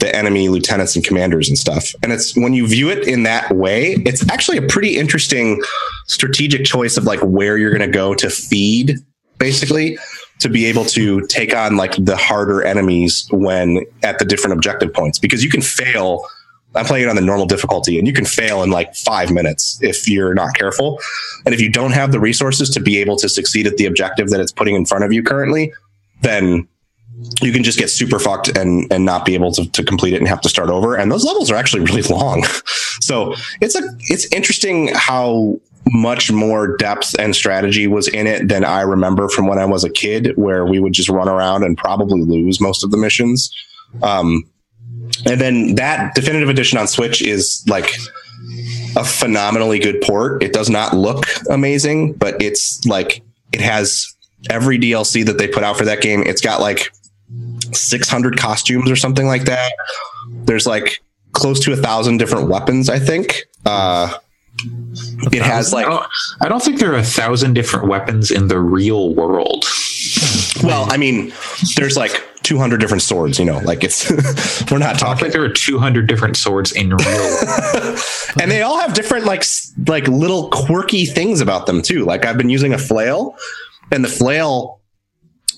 the 0.00 0.14
enemy 0.14 0.48
lieutenants 0.48 0.96
and 0.96 1.04
commanders 1.04 1.48
and 1.48 1.56
stuff. 1.56 1.94
And 2.02 2.12
it's 2.12 2.36
when 2.36 2.52
you 2.54 2.66
view 2.66 2.90
it 2.90 3.06
in 3.06 3.22
that 3.24 3.54
way, 3.54 3.96
it's 4.06 4.28
actually 4.30 4.56
a 4.56 4.62
pretty 4.62 4.96
interesting 4.96 5.62
strategic 6.06 6.64
choice 6.64 6.96
of 6.96 7.04
like 7.04 7.20
where 7.20 7.56
you're 7.56 7.70
going 7.70 7.88
to 7.88 7.96
go 7.96 8.14
to 8.14 8.28
feed 8.28 8.96
basically 9.38 9.98
to 10.40 10.48
be 10.48 10.64
able 10.66 10.84
to 10.86 11.26
take 11.26 11.54
on 11.54 11.76
like 11.76 11.94
the 11.96 12.16
harder 12.16 12.62
enemies 12.62 13.28
when 13.30 13.84
at 14.02 14.18
the 14.18 14.24
different 14.24 14.54
objective 14.54 14.92
points 14.92 15.18
because 15.18 15.44
you 15.44 15.50
can 15.50 15.62
fail 15.62 16.26
I'm 16.74 16.84
playing 16.84 17.06
it 17.06 17.08
on 17.08 17.16
the 17.16 17.22
normal 17.22 17.46
difficulty 17.46 17.98
and 17.98 18.06
you 18.06 18.12
can 18.12 18.24
fail 18.24 18.62
in 18.62 18.70
like 18.70 18.94
five 18.94 19.32
minutes 19.32 19.78
if 19.82 20.08
you're 20.08 20.34
not 20.34 20.54
careful. 20.54 21.00
And 21.44 21.52
if 21.52 21.60
you 21.60 21.68
don't 21.68 21.90
have 21.90 22.12
the 22.12 22.20
resources 22.20 22.70
to 22.70 22.80
be 22.80 22.98
able 22.98 23.16
to 23.16 23.28
succeed 23.28 23.66
at 23.66 23.76
the 23.76 23.86
objective 23.86 24.30
that 24.30 24.40
it's 24.40 24.52
putting 24.52 24.76
in 24.76 24.86
front 24.86 25.02
of 25.02 25.12
you 25.12 25.24
currently, 25.24 25.72
then 26.22 26.68
you 27.42 27.52
can 27.52 27.62
just 27.62 27.78
get 27.78 27.90
super 27.90 28.18
fucked 28.18 28.48
and 28.56 28.90
and 28.92 29.04
not 29.04 29.24
be 29.24 29.34
able 29.34 29.52
to, 29.52 29.68
to 29.70 29.84
complete 29.84 30.14
it 30.14 30.18
and 30.18 30.28
have 30.28 30.40
to 30.42 30.48
start 30.48 30.70
over. 30.70 30.96
And 30.96 31.10
those 31.10 31.24
levels 31.24 31.50
are 31.50 31.56
actually 31.56 31.82
really 31.92 32.02
long. 32.02 32.44
so 33.00 33.34
it's 33.60 33.74
a 33.74 33.82
it's 34.08 34.30
interesting 34.32 34.90
how 34.94 35.60
much 35.92 36.30
more 36.30 36.76
depth 36.76 37.14
and 37.18 37.34
strategy 37.34 37.86
was 37.86 38.06
in 38.08 38.26
it 38.26 38.48
than 38.48 38.64
I 38.64 38.82
remember 38.82 39.28
from 39.28 39.46
when 39.46 39.58
I 39.58 39.64
was 39.64 39.82
a 39.82 39.90
kid, 39.90 40.32
where 40.36 40.64
we 40.64 40.78
would 40.78 40.92
just 40.92 41.08
run 41.08 41.28
around 41.28 41.64
and 41.64 41.76
probably 41.76 42.20
lose 42.20 42.60
most 42.60 42.84
of 42.84 42.90
the 42.90 42.96
missions. 42.96 43.52
Um, 44.02 44.48
and 45.26 45.40
then 45.40 45.74
that 45.76 46.14
definitive 46.14 46.48
edition 46.48 46.78
on 46.78 46.86
Switch 46.86 47.22
is 47.22 47.64
like 47.66 47.96
a 48.96 49.04
phenomenally 49.04 49.78
good 49.78 50.00
port. 50.02 50.42
It 50.42 50.52
does 50.52 50.70
not 50.70 50.94
look 50.94 51.24
amazing, 51.48 52.12
but 52.14 52.40
it's 52.40 52.84
like 52.86 53.22
it 53.52 53.60
has 53.60 54.06
every 54.48 54.78
DLC 54.78 55.24
that 55.26 55.38
they 55.38 55.48
put 55.48 55.64
out 55.64 55.76
for 55.76 55.84
that 55.84 56.00
game. 56.00 56.22
It's 56.24 56.40
got 56.40 56.60
like 56.60 56.92
600 57.72 58.36
costumes 58.36 58.90
or 58.90 58.96
something 58.96 59.26
like 59.26 59.44
that. 59.44 59.72
There's 60.44 60.66
like 60.66 61.02
close 61.32 61.60
to 61.60 61.72
a 61.72 61.76
thousand 61.76 62.18
different 62.18 62.48
weapons, 62.48 62.88
I 62.88 62.98
think. 62.98 63.46
Uh, 63.64 64.14
it 65.32 65.42
has 65.42 65.72
like 65.72 65.86
I 65.86 65.90
don't, 65.90 66.06
I 66.42 66.48
don't 66.48 66.62
think 66.62 66.80
there 66.80 66.92
are 66.92 66.98
a 66.98 67.02
thousand 67.02 67.54
different 67.54 67.88
weapons 67.88 68.30
in 68.30 68.48
the 68.48 68.58
real 68.58 69.14
world. 69.14 69.64
well, 70.62 70.86
I 70.90 70.96
mean, 70.96 71.32
there's 71.76 71.96
like 71.96 72.22
200 72.42 72.80
different 72.80 73.02
swords. 73.02 73.38
You 73.38 73.44
know, 73.44 73.58
like 73.58 73.84
it's 73.84 74.10
we're 74.70 74.78
not 74.78 74.98
talking 74.98 75.20
think 75.20 75.32
there 75.32 75.44
are 75.44 75.48
200 75.48 76.06
different 76.06 76.36
swords 76.36 76.72
in 76.72 76.90
real. 76.90 77.38
and 78.40 78.50
they 78.50 78.62
all 78.62 78.80
have 78.80 78.92
different 78.94 79.24
like 79.24 79.44
like 79.86 80.08
little 80.08 80.50
quirky 80.50 81.06
things 81.06 81.40
about 81.40 81.66
them 81.66 81.80
too. 81.80 82.04
Like 82.04 82.24
I've 82.24 82.36
been 82.36 82.50
using 82.50 82.72
a 82.72 82.78
flail, 82.78 83.36
and 83.92 84.04
the 84.04 84.08
flail 84.08 84.79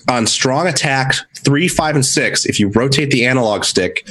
on 0.09 0.27
strong 0.27 0.67
attack 0.67 1.15
three, 1.37 1.67
five, 1.67 1.95
and 1.95 2.05
six. 2.05 2.45
If 2.45 2.59
you 2.59 2.69
rotate 2.69 3.11
the 3.11 3.25
analog 3.25 3.63
stick, 3.63 4.07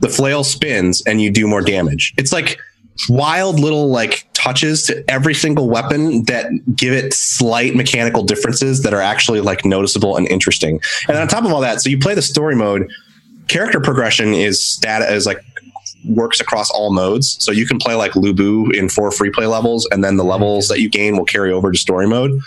the 0.00 0.08
flail 0.08 0.44
spins 0.44 1.02
and 1.06 1.20
you 1.20 1.30
do 1.30 1.46
more 1.46 1.62
damage. 1.62 2.12
It's 2.16 2.32
like 2.32 2.58
wild 3.08 3.58
little 3.58 3.88
like 3.88 4.26
touches 4.34 4.84
to 4.84 5.04
every 5.10 5.34
single 5.34 5.68
weapon 5.68 6.24
that 6.24 6.50
give 6.76 6.92
it 6.92 7.14
slight 7.14 7.74
mechanical 7.74 8.22
differences 8.22 8.82
that 8.82 8.92
are 8.92 9.00
actually 9.00 9.40
like 9.40 9.64
noticeable 9.64 10.16
and 10.16 10.28
interesting. 10.28 10.80
And 11.08 11.16
on 11.16 11.28
top 11.28 11.44
of 11.44 11.52
all 11.52 11.60
that, 11.60 11.80
so 11.80 11.90
you 11.90 11.98
play 11.98 12.14
the 12.14 12.22
story 12.22 12.56
mode. 12.56 12.90
Character 13.48 13.80
progression 13.80 14.34
is 14.34 14.64
stat 14.64 15.02
is 15.12 15.26
like 15.26 15.38
works 16.04 16.40
across 16.40 16.70
all 16.70 16.92
modes. 16.92 17.36
So 17.42 17.52
you 17.52 17.66
can 17.66 17.78
play 17.78 17.94
like 17.94 18.16
Lu 18.16 18.32
Bu 18.32 18.70
in 18.70 18.88
four 18.88 19.10
free 19.10 19.30
play 19.30 19.46
levels, 19.46 19.86
and 19.90 20.02
then 20.02 20.16
the 20.16 20.24
levels 20.24 20.68
that 20.68 20.80
you 20.80 20.88
gain 20.88 21.16
will 21.16 21.24
carry 21.24 21.52
over 21.52 21.70
to 21.70 21.78
story 21.78 22.06
mode. 22.06 22.40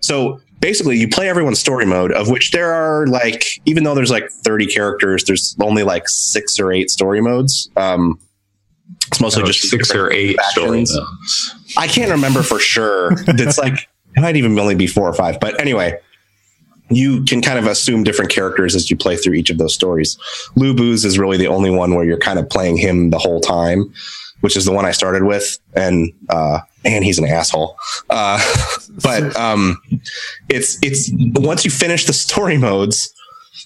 So 0.00 0.40
basically, 0.60 0.96
you 0.96 1.08
play 1.08 1.28
everyone's 1.28 1.60
story 1.60 1.86
mode, 1.86 2.12
of 2.12 2.28
which 2.30 2.50
there 2.50 2.72
are 2.72 3.06
like, 3.06 3.44
even 3.64 3.84
though 3.84 3.94
there's 3.94 4.10
like 4.10 4.30
30 4.30 4.66
characters, 4.66 5.24
there's 5.24 5.56
only 5.60 5.82
like 5.82 6.08
six 6.08 6.58
or 6.58 6.72
eight 6.72 6.90
story 6.90 7.20
modes. 7.20 7.70
Um, 7.76 8.18
it's 9.08 9.20
mostly 9.20 9.42
So 9.42 9.46
just 9.46 9.68
six 9.68 9.94
or 9.94 10.12
eight 10.12 10.40
story 10.50 10.78
modes. 10.78 10.98
I 11.76 11.86
can't 11.86 12.10
remember 12.10 12.42
for 12.42 12.58
sure. 12.58 13.10
It's 13.26 13.58
like 13.58 13.88
it 14.16 14.20
might 14.20 14.36
even 14.36 14.58
only 14.58 14.74
be 14.74 14.86
four 14.86 15.08
or 15.08 15.12
five. 15.12 15.38
But 15.40 15.60
anyway, 15.60 15.98
you 16.88 17.24
can 17.24 17.42
kind 17.42 17.58
of 17.58 17.66
assume 17.66 18.04
different 18.04 18.30
characters 18.30 18.74
as 18.74 18.90
you 18.90 18.96
play 18.96 19.16
through 19.16 19.34
each 19.34 19.50
of 19.50 19.58
those 19.58 19.74
stories. 19.74 20.16
Lu 20.54 20.74
Bu's 20.74 21.04
is 21.04 21.18
really 21.18 21.36
the 21.36 21.48
only 21.48 21.70
one 21.70 21.94
where 21.94 22.04
you're 22.04 22.18
kind 22.18 22.38
of 22.38 22.48
playing 22.48 22.76
him 22.76 23.10
the 23.10 23.18
whole 23.18 23.40
time, 23.40 23.92
which 24.40 24.56
is 24.56 24.64
the 24.64 24.72
one 24.72 24.84
I 24.84 24.92
started 24.92 25.24
with. 25.24 25.58
And 25.74 26.12
uh 26.28 26.60
man, 26.86 27.02
he's 27.02 27.18
an 27.18 27.26
asshole. 27.26 27.76
Uh 28.10 28.40
but 29.02 29.34
um 29.36 29.80
it's 30.48 30.78
it's 30.82 31.10
once 31.34 31.64
you 31.64 31.70
finish 31.70 32.06
the 32.06 32.12
story 32.12 32.56
modes, 32.56 33.12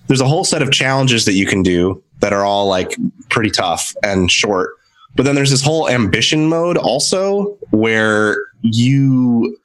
there's 0.07 0.21
a 0.21 0.29
whole 0.29 0.45
set 0.45 0.63
of 0.63 0.71
challenges 0.71 1.25
that 1.25 1.35
you 1.35 1.47
can 1.47 1.63
do 1.63 2.03
that 2.21 2.33
are 2.33 2.45
all 2.45 2.67
like 2.69 2.97
pretty 3.29 3.51
tough 3.51 3.95
and 4.03 4.31
short. 4.31 4.71
But 5.17 5.25
then 5.25 5.35
there's 5.35 5.51
this 5.51 5.63
whole 5.63 5.89
ambition 5.89 6.49
mode 6.49 6.77
also 6.77 7.59
where 7.71 8.37
you 8.63 9.59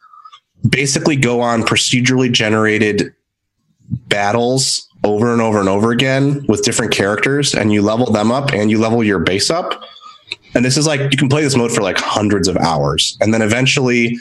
basically 0.68 1.16
go 1.16 1.42
on 1.42 1.62
procedurally 1.62 2.32
generated 2.32 3.14
battles 4.08 4.88
over 5.04 5.32
and 5.32 5.42
over 5.42 5.60
and 5.60 5.70
over 5.70 5.92
again 5.92 6.44
with 6.48 6.64
different 6.64 6.92
characters 6.92 7.54
and 7.54 7.72
you 7.72 7.82
level 7.84 8.08
them 8.12 8.32
up 8.32 8.52
and 8.52 8.72
you 8.72 8.80
level 8.80 9.04
your 9.04 9.20
base 9.20 9.52
up. 9.52 9.84
And 10.56 10.64
this 10.64 10.78
is 10.78 10.88
like 10.88 11.12
you 11.12 11.18
can 11.18 11.30
play 11.30 11.44
this 11.44 11.56
mode 11.56 11.72
for 11.72 11.82
like 11.82 11.98
hundreds 11.98 12.48
of 12.48 12.58
hours. 12.58 13.18
And 13.22 13.34
then 13.34 13.42
eventually 13.42 14.18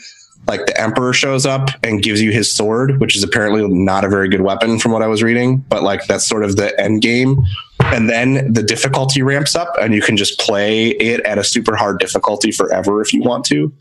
like 0.47 0.67
the 0.67 0.79
emperor 0.79 1.13
shows 1.13 1.47
up 1.47 1.71
and 1.83 2.03
gives 2.03 2.21
you 2.21 2.31
his 2.31 2.53
sword, 2.53 3.01
which 3.01 3.17
is 3.17 3.23
apparently 3.23 3.67
not 3.67 4.05
a 4.05 4.09
very 4.09 4.29
good 4.29 4.43
weapon 4.43 4.79
from 4.79 4.93
what 4.93 5.03
I 5.03 5.07
was 5.07 5.23
reading, 5.23 5.59
but 5.69 5.83
like 5.83 6.07
that's 6.07 6.27
sort 6.27 6.45
of 6.45 6.57
the 6.57 6.79
end 6.79 7.03
game. 7.03 7.43
And 7.81 8.11
then 8.11 8.53
the 8.53 8.63
difficulty 8.63 9.23
ramps 9.23 9.55
up 9.55 9.75
and 9.81 9.95
you 9.95 10.03
can 10.03 10.17
just 10.17 10.39
play 10.39 10.89
it 10.89 11.21
at 11.21 11.39
a 11.39 11.45
super 11.45 11.77
hard 11.77 11.99
difficulty 11.99 12.51
forever 12.51 13.01
if 13.01 13.13
you 13.13 13.23
want 13.23 13.45
to. 13.47 13.73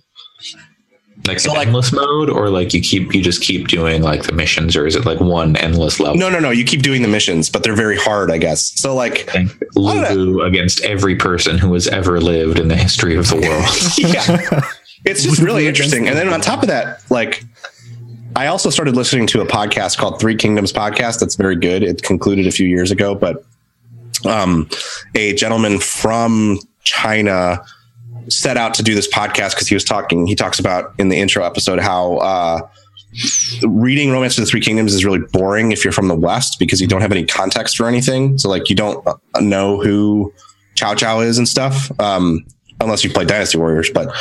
Like 1.28 1.40
So, 1.40 1.52
an 1.52 1.58
like- 1.58 1.68
endless 1.68 1.94
mode, 1.94 2.30
or 2.30 2.50
like 2.50 2.74
you 2.74 2.82
keep 2.82 3.14
you 3.14 3.22
just 3.22 3.42
keep 3.42 3.68
doing 3.68 4.02
like 4.02 4.24
the 4.24 4.34
missions, 4.34 4.76
or 4.76 4.86
is 4.86 4.96
it 4.96 5.06
like 5.06 5.20
one 5.20 5.56
endless 5.58 6.00
level? 6.00 6.18
No, 6.18 6.30
no, 6.30 6.40
no. 6.40 6.50
You 6.50 6.66
keep 6.66 6.82
doing 6.82 7.02
the 7.02 7.08
missions, 7.08 7.50
but 7.50 7.64
they're 7.64 7.76
very 7.76 7.98
hard, 7.98 8.30
I 8.32 8.38
guess. 8.38 8.78
So 8.80 8.94
like, 8.96 9.34
Like 9.34 9.48
Lu 9.76 10.06
Bu 10.08 10.42
against 10.42 10.82
every 10.82 11.16
person 11.16 11.58
who 11.58 11.74
has 11.74 11.88
ever 11.88 12.20
lived 12.20 12.60
in 12.60 12.68
the 12.68 12.76
history 12.76 13.16
of 13.16 13.28
the 13.30 13.36
world. 13.36 13.66
yeah, 13.98 14.62
it's 15.06 15.24
just 15.24 15.42
really 15.42 15.68
interesting. 15.68 16.08
And 16.08 16.18
then 16.18 16.28
on 16.30 16.42
top 16.42 16.62
of 16.62 16.68
that, 16.70 17.02
like, 17.10 17.44
I 18.36 18.48
also 18.48 18.70
started 18.70 18.96
listening 18.96 19.28
to 19.28 19.42
a 19.42 19.46
podcast 19.46 19.98
called 19.98 20.20
Three 20.20 20.36
Kingdoms 20.36 20.74
Podcast. 20.74 21.20
That's 21.20 21.36
very 21.36 21.56
good. 21.56 21.84
It 21.84 22.02
concluded 22.02 22.48
a 22.48 22.52
few 22.52 22.68
years 22.68 22.90
ago, 22.92 23.14
but 23.16 23.46
um, 24.26 24.68
a 25.16 25.34
gentleman 25.36 25.80
from 25.80 26.60
China 26.84 27.64
set 28.30 28.58
out 28.58 28.74
to 28.76 28.84
do 28.84 28.96
this 28.96 29.08
podcast 29.08 29.52
because 29.52 29.68
he 29.68 29.76
was 29.76 29.84
talking. 29.84 30.28
He 30.28 30.36
talks 30.36 30.60
about 30.60 30.94
in 30.98 31.10
the 31.10 31.18
intro 31.18 31.44
episode 31.44 31.80
how. 31.80 32.18
Uh, 32.18 32.62
reading 33.68 34.12
Romance 34.12 34.40
of 34.40 34.44
the 34.44 34.50
Three 34.50 34.60
Kingdoms 34.60 34.94
is 34.94 35.06
really 35.06 35.20
boring 35.20 35.72
if 35.72 35.84
you're 35.84 35.94
from 35.94 36.08
the 36.08 36.16
West 36.16 36.58
because 36.58 36.82
you 36.82 36.88
don't 36.88 37.02
have 37.02 37.12
any 37.12 37.24
context 37.24 37.80
or 37.80 37.88
anything. 37.88 38.40
So 38.40 38.50
like 38.50 38.72
you 38.72 38.76
don't 38.76 39.06
uh, 39.08 39.14
know 39.40 39.80
who 39.80 40.34
Chow 40.76 40.96
Chow 40.96 41.20
is 41.20 41.38
and 41.38 41.48
stuff, 41.48 41.92
um, 42.00 42.46
unless 42.80 43.04
you 43.04 43.12
play 43.12 43.26
Dynasty 43.26 43.58
Warriors. 43.58 43.92
But 43.94 44.16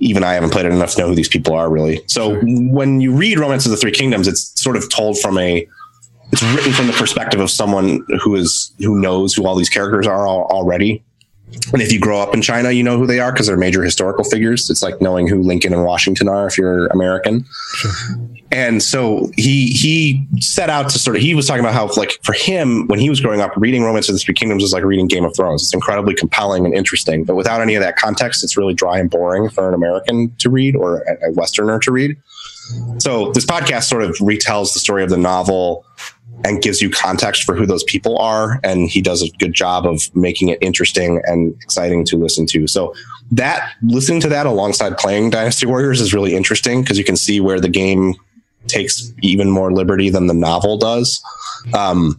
even 0.00 0.24
I 0.24 0.34
haven't 0.34 0.50
played 0.50 0.66
it 0.66 0.72
enough 0.72 0.94
to 0.94 1.00
know 1.00 1.08
who 1.08 1.14
these 1.14 1.28
people 1.28 1.54
are 1.54 1.70
really. 1.70 2.02
So 2.08 2.40
when 2.42 3.00
you 3.00 3.12
read 3.14 3.38
Romance 3.38 3.64
of 3.64 3.70
the 3.70 3.76
Three 3.76 3.92
Kingdoms, 3.92 4.26
it's 4.26 4.60
sort 4.60 4.76
of 4.76 4.90
told 4.90 5.18
from 5.18 5.38
a 5.38 5.66
it's 6.32 6.42
written 6.42 6.72
from 6.72 6.88
the 6.88 6.92
perspective 6.94 7.40
of 7.40 7.50
someone 7.50 8.04
who 8.22 8.34
is 8.34 8.72
who 8.78 9.00
knows 9.00 9.34
who 9.34 9.46
all 9.46 9.54
these 9.54 9.68
characters 9.68 10.06
are 10.06 10.26
al- 10.26 10.46
already. 10.50 11.04
And 11.72 11.82
if 11.82 11.92
you 11.92 12.00
grow 12.00 12.20
up 12.20 12.34
in 12.34 12.42
China, 12.42 12.70
you 12.70 12.82
know 12.82 12.98
who 12.98 13.06
they 13.06 13.20
are 13.20 13.32
because 13.32 13.46
they're 13.46 13.56
major 13.56 13.82
historical 13.82 14.24
figures. 14.24 14.70
It's 14.70 14.82
like 14.82 15.00
knowing 15.00 15.28
who 15.28 15.42
Lincoln 15.42 15.72
and 15.72 15.84
Washington 15.84 16.28
are 16.28 16.46
if 16.46 16.58
you're 16.58 16.86
American. 16.88 17.44
And 18.52 18.82
so 18.82 19.30
he 19.36 19.68
he 19.68 20.26
set 20.40 20.70
out 20.70 20.88
to 20.90 20.98
sort 20.98 21.16
of 21.16 21.22
he 21.22 21.34
was 21.34 21.46
talking 21.46 21.64
about 21.64 21.74
how 21.74 21.90
like 21.96 22.18
for 22.22 22.32
him 22.32 22.86
when 22.86 23.00
he 23.00 23.10
was 23.10 23.20
growing 23.20 23.40
up 23.40 23.52
reading 23.56 23.82
Romance 23.82 24.08
of 24.08 24.14
the 24.14 24.20
Three 24.20 24.34
Kingdoms 24.34 24.62
was 24.62 24.72
like 24.72 24.84
reading 24.84 25.08
Game 25.08 25.24
of 25.24 25.34
Thrones. 25.34 25.62
It's 25.62 25.74
incredibly 25.74 26.14
compelling 26.14 26.64
and 26.64 26.74
interesting, 26.74 27.24
but 27.24 27.34
without 27.34 27.60
any 27.60 27.74
of 27.74 27.82
that 27.82 27.96
context, 27.96 28.44
it's 28.44 28.56
really 28.56 28.74
dry 28.74 28.98
and 28.98 29.10
boring 29.10 29.48
for 29.48 29.66
an 29.68 29.74
American 29.74 30.34
to 30.36 30.50
read 30.50 30.76
or 30.76 31.02
a, 31.02 31.30
a 31.30 31.32
Westerner 31.32 31.80
to 31.80 31.90
read. 31.90 32.16
So 32.98 33.32
this 33.32 33.44
podcast 33.44 33.84
sort 33.84 34.02
of 34.02 34.16
retells 34.18 34.72
the 34.72 34.80
story 34.80 35.02
of 35.02 35.10
the 35.10 35.18
novel 35.18 35.84
and 36.44 36.62
gives 36.62 36.82
you 36.82 36.90
context 36.90 37.42
for 37.44 37.54
who 37.54 37.66
those 37.66 37.82
people 37.84 38.18
are. 38.18 38.60
And 38.62 38.88
he 38.88 39.00
does 39.00 39.22
a 39.22 39.30
good 39.38 39.54
job 39.54 39.86
of 39.86 40.14
making 40.14 40.50
it 40.50 40.58
interesting 40.60 41.20
and 41.24 41.54
exciting 41.62 42.04
to 42.06 42.16
listen 42.16 42.46
to. 42.48 42.66
So 42.66 42.94
that 43.32 43.72
listening 43.82 44.20
to 44.20 44.28
that 44.28 44.46
alongside 44.46 44.98
playing 44.98 45.30
Dynasty 45.30 45.66
Warriors 45.66 46.00
is 46.00 46.12
really 46.12 46.36
interesting 46.36 46.82
because 46.82 46.98
you 46.98 47.04
can 47.04 47.16
see 47.16 47.40
where 47.40 47.60
the 47.60 47.68
game 47.68 48.14
takes 48.66 49.12
even 49.22 49.50
more 49.50 49.72
liberty 49.72 50.10
than 50.10 50.26
the 50.26 50.34
novel 50.34 50.76
does. 50.76 51.22
Um, 51.72 52.18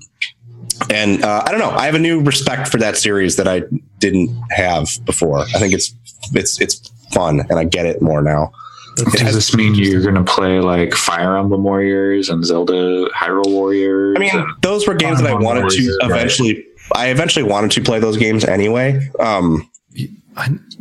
and 0.90 1.24
uh, 1.24 1.44
I 1.46 1.52
don't 1.52 1.60
know. 1.60 1.72
I 1.72 1.86
have 1.86 1.96
a 1.96 2.00
new 2.00 2.22
respect 2.22 2.68
for 2.68 2.78
that 2.78 2.98
series 2.98 3.38
that 3.38 3.48
I 3.48 3.64
didn't 4.00 4.30
have 4.52 4.90
before. 5.06 5.40
I 5.40 5.60
think 5.60 5.74
it's 5.74 5.96
it's 6.34 6.60
it's 6.60 6.92
fun, 7.14 7.42
and 7.50 7.58
I 7.58 7.64
get 7.64 7.86
it 7.86 8.02
more 8.02 8.22
now. 8.22 8.52
Does 8.96 9.34
this 9.34 9.56
mean 9.56 9.76
you're 9.76 10.02
going 10.02 10.16
to 10.16 10.24
play 10.24 10.60
like 10.60 10.94
Fire 10.94 11.38
Emblem 11.38 11.64
Warriors 11.64 12.30
and 12.30 12.46
Zelda 12.46 13.10
Hyrule 13.10 13.48
Warriors? 13.48 14.16
I 14.18 14.20
mean, 14.20 14.46
those 14.62 14.88
were 14.88 14.94
games 14.94 15.20
that 15.20 15.26
I 15.26 15.32
Fire 15.32 15.38
Emblem 15.38 15.46
wanted 15.46 15.70
to 15.72 15.82
Warriors, 15.82 15.98
right. 16.02 16.12
eventually. 16.12 16.66
I 16.94 17.08
eventually 17.08 17.44
wanted 17.44 17.72
to 17.72 17.82
play 17.82 18.00
those 18.00 18.16
games 18.16 18.46
anyway, 18.46 19.10
um, 19.20 19.70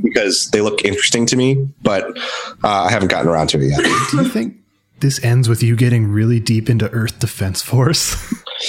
because 0.03 0.51
they 0.51 0.61
look 0.61 0.85
interesting 0.85 1.27
to 1.27 1.37
me. 1.37 1.69
But 1.83 2.17
uh, 2.63 2.85
I 2.85 2.91
haven't 2.91 3.09
gotten 3.09 3.29
around 3.29 3.49
to 3.49 3.61
it 3.61 3.69
yet. 3.69 3.83
do 4.11 4.19
you 4.19 4.29
think 4.29 4.57
this 5.01 5.23
ends 5.25 5.49
with 5.49 5.63
you 5.63 5.77
getting 5.77 6.09
really 6.09 6.41
deep 6.41 6.71
into 6.71 6.91
Earth 6.91 7.19
Defense 7.19 7.63
Force? 7.63 8.17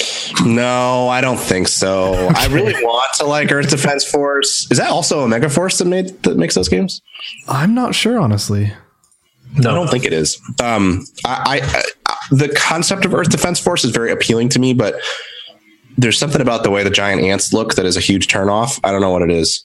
no, 0.45 1.07
I 1.07 1.21
don't 1.21 1.39
think 1.39 1.67
so. 1.67 2.13
I 2.35 2.47
really 2.47 2.73
want 2.73 3.13
to 3.17 3.25
like 3.25 3.51
Earth 3.51 3.69
Defense 3.69 4.09
Force. 4.09 4.67
Is 4.71 4.77
that 4.77 4.89
also 4.89 5.21
Omega 5.21 5.49
Force 5.49 5.77
that 5.77 5.85
made 5.85 6.23
that 6.23 6.37
makes 6.37 6.55
those 6.55 6.69
games? 6.69 7.01
I'm 7.47 7.75
not 7.75 7.93
sure, 7.93 8.19
honestly. 8.19 8.73
I 9.57 9.61
don't 9.61 9.89
think 9.89 10.05
it 10.05 10.13
is. 10.13 10.39
Um, 10.61 11.05
I, 11.25 11.61
I, 11.63 11.81
I 12.07 12.15
the 12.31 12.49
concept 12.49 13.05
of 13.05 13.13
Earth 13.13 13.29
Defense 13.29 13.59
Force 13.59 13.83
is 13.85 13.91
very 13.91 14.11
appealing 14.11 14.49
to 14.49 14.59
me, 14.59 14.73
but 14.73 14.95
there's 15.97 16.17
something 16.17 16.41
about 16.41 16.63
the 16.63 16.71
way 16.71 16.83
the 16.83 16.89
giant 16.89 17.21
ants 17.21 17.53
look 17.53 17.75
that 17.75 17.85
is 17.85 17.95
a 17.95 18.01
huge 18.01 18.27
turnoff. 18.27 18.79
I 18.83 18.91
don't 18.91 19.01
know 19.01 19.11
what 19.11 19.21
it 19.21 19.31
is. 19.31 19.63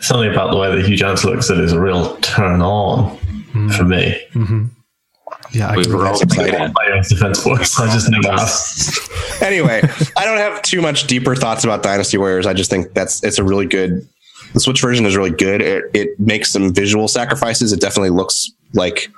something 0.00 0.30
about 0.30 0.50
the 0.50 0.56
way 0.56 0.74
the 0.74 0.86
huge 0.86 1.02
ants 1.02 1.24
looks 1.24 1.48
that 1.48 1.58
is 1.58 1.72
a 1.72 1.80
real 1.80 2.16
turn 2.18 2.60
on 2.62 3.16
for 3.76 3.84
me. 3.84 4.20
Yeah, 5.52 5.70
I 5.70 5.76
we 5.76 5.84
can 5.84 5.96
were 5.96 6.06
all 6.06 6.20
excited. 6.20 6.58
My 6.74 6.90
own 6.92 7.02
defense 7.08 7.42
force. 7.42 7.80
I 7.80 7.86
just 7.92 8.10
never 8.10 8.30
have. 8.30 9.42
anyway, 9.42 9.80
I 10.16 10.24
don't 10.24 10.36
have 10.36 10.60
too 10.62 10.82
much 10.82 11.06
deeper 11.06 11.34
thoughts 11.34 11.64
about 11.64 11.82
Dynasty 11.82 12.18
Warriors. 12.18 12.46
I 12.46 12.52
just 12.52 12.70
think 12.70 12.92
that's 12.92 13.22
it's 13.24 13.38
a 13.38 13.44
really 13.44 13.66
good. 13.66 14.06
The 14.54 14.60
Switch 14.60 14.80
version 14.80 15.04
is 15.04 15.16
really 15.16 15.30
good. 15.30 15.60
It, 15.60 15.84
it 15.92 16.20
makes 16.20 16.50
some 16.50 16.72
visual 16.72 17.06
sacrifices. 17.08 17.72
It 17.72 17.80
definitely 17.80 18.10
looks 18.10 18.50
like 18.74 19.10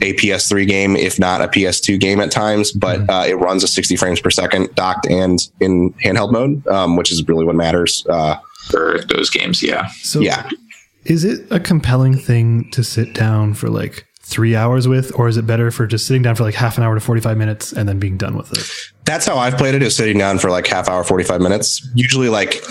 a 0.00 0.14
PS3 0.14 0.66
game, 0.66 0.96
if 0.96 1.18
not 1.18 1.40
a 1.40 1.48
PS2 1.48 1.98
game 1.98 2.20
at 2.20 2.30
times. 2.30 2.72
But 2.72 3.08
uh, 3.08 3.24
it 3.26 3.34
runs 3.34 3.64
at 3.64 3.70
60 3.70 3.96
frames 3.96 4.20
per 4.20 4.30
second, 4.30 4.74
docked 4.74 5.06
and 5.06 5.38
in 5.60 5.92
handheld 5.94 6.32
mode, 6.32 6.66
um, 6.68 6.96
which 6.96 7.10
is 7.10 7.26
really 7.26 7.44
what 7.44 7.54
matters. 7.54 8.06
Uh, 8.08 8.36
for 8.64 9.00
those 9.08 9.30
games. 9.30 9.62
Yeah. 9.62 9.88
So 10.02 10.20
yeah, 10.20 10.48
is 11.04 11.24
it 11.24 11.46
a 11.50 11.60
compelling 11.60 12.16
thing 12.16 12.70
to 12.70 12.82
sit 12.82 13.14
down 13.14 13.54
for 13.54 13.68
like 13.68 14.06
three 14.20 14.56
hours 14.56 14.88
with, 14.88 15.12
or 15.18 15.28
is 15.28 15.36
it 15.36 15.46
better 15.46 15.70
for 15.70 15.86
just 15.86 16.06
sitting 16.06 16.22
down 16.22 16.34
for 16.34 16.44
like 16.44 16.54
half 16.54 16.78
an 16.78 16.82
hour 16.84 16.94
to 16.94 17.00
45 17.00 17.36
minutes 17.36 17.72
and 17.72 17.88
then 17.88 17.98
being 17.98 18.16
done 18.16 18.36
with 18.36 18.52
it? 18.52 18.94
that's 19.04 19.26
how 19.26 19.36
I've 19.36 19.56
played 19.56 19.74
it. 19.74 19.82
Is 19.82 19.94
sitting 19.94 20.18
down 20.18 20.38
for 20.38 20.50
like 20.50 20.66
half 20.66 20.88
hour, 20.88 21.04
45 21.04 21.40
minutes. 21.40 21.86
Usually, 21.94 22.28
like 22.28 22.62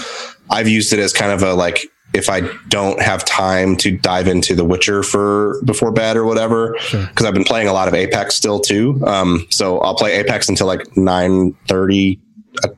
I've 0.50 0.68
used 0.68 0.94
it 0.94 1.00
as 1.00 1.14
kind 1.14 1.32
of 1.32 1.44
a 1.44 1.54
like 1.54 1.86
if 2.14 2.30
I 2.30 2.42
don't 2.68 3.02
have 3.02 3.26
time 3.26 3.76
to 3.78 3.98
dive 3.98 4.28
into 4.28 4.56
The 4.56 4.64
Witcher 4.64 5.02
for 5.04 5.62
before 5.64 5.92
bed 5.92 6.16
or 6.16 6.26
whatever, 6.26 6.74
because 6.92 7.26
I've 7.26 7.34
been 7.34 7.44
playing 7.44 7.68
a 7.68 7.74
lot 7.74 7.88
of 7.88 7.94
Apex 7.94 8.36
still 8.36 8.60
too. 8.60 9.02
Um, 9.06 9.46
so 9.50 9.80
I'll 9.80 9.96
play 9.96 10.14
Apex 10.14 10.48
until 10.48 10.68
like 10.68 10.96
9 10.96 11.54
30, 11.68 12.20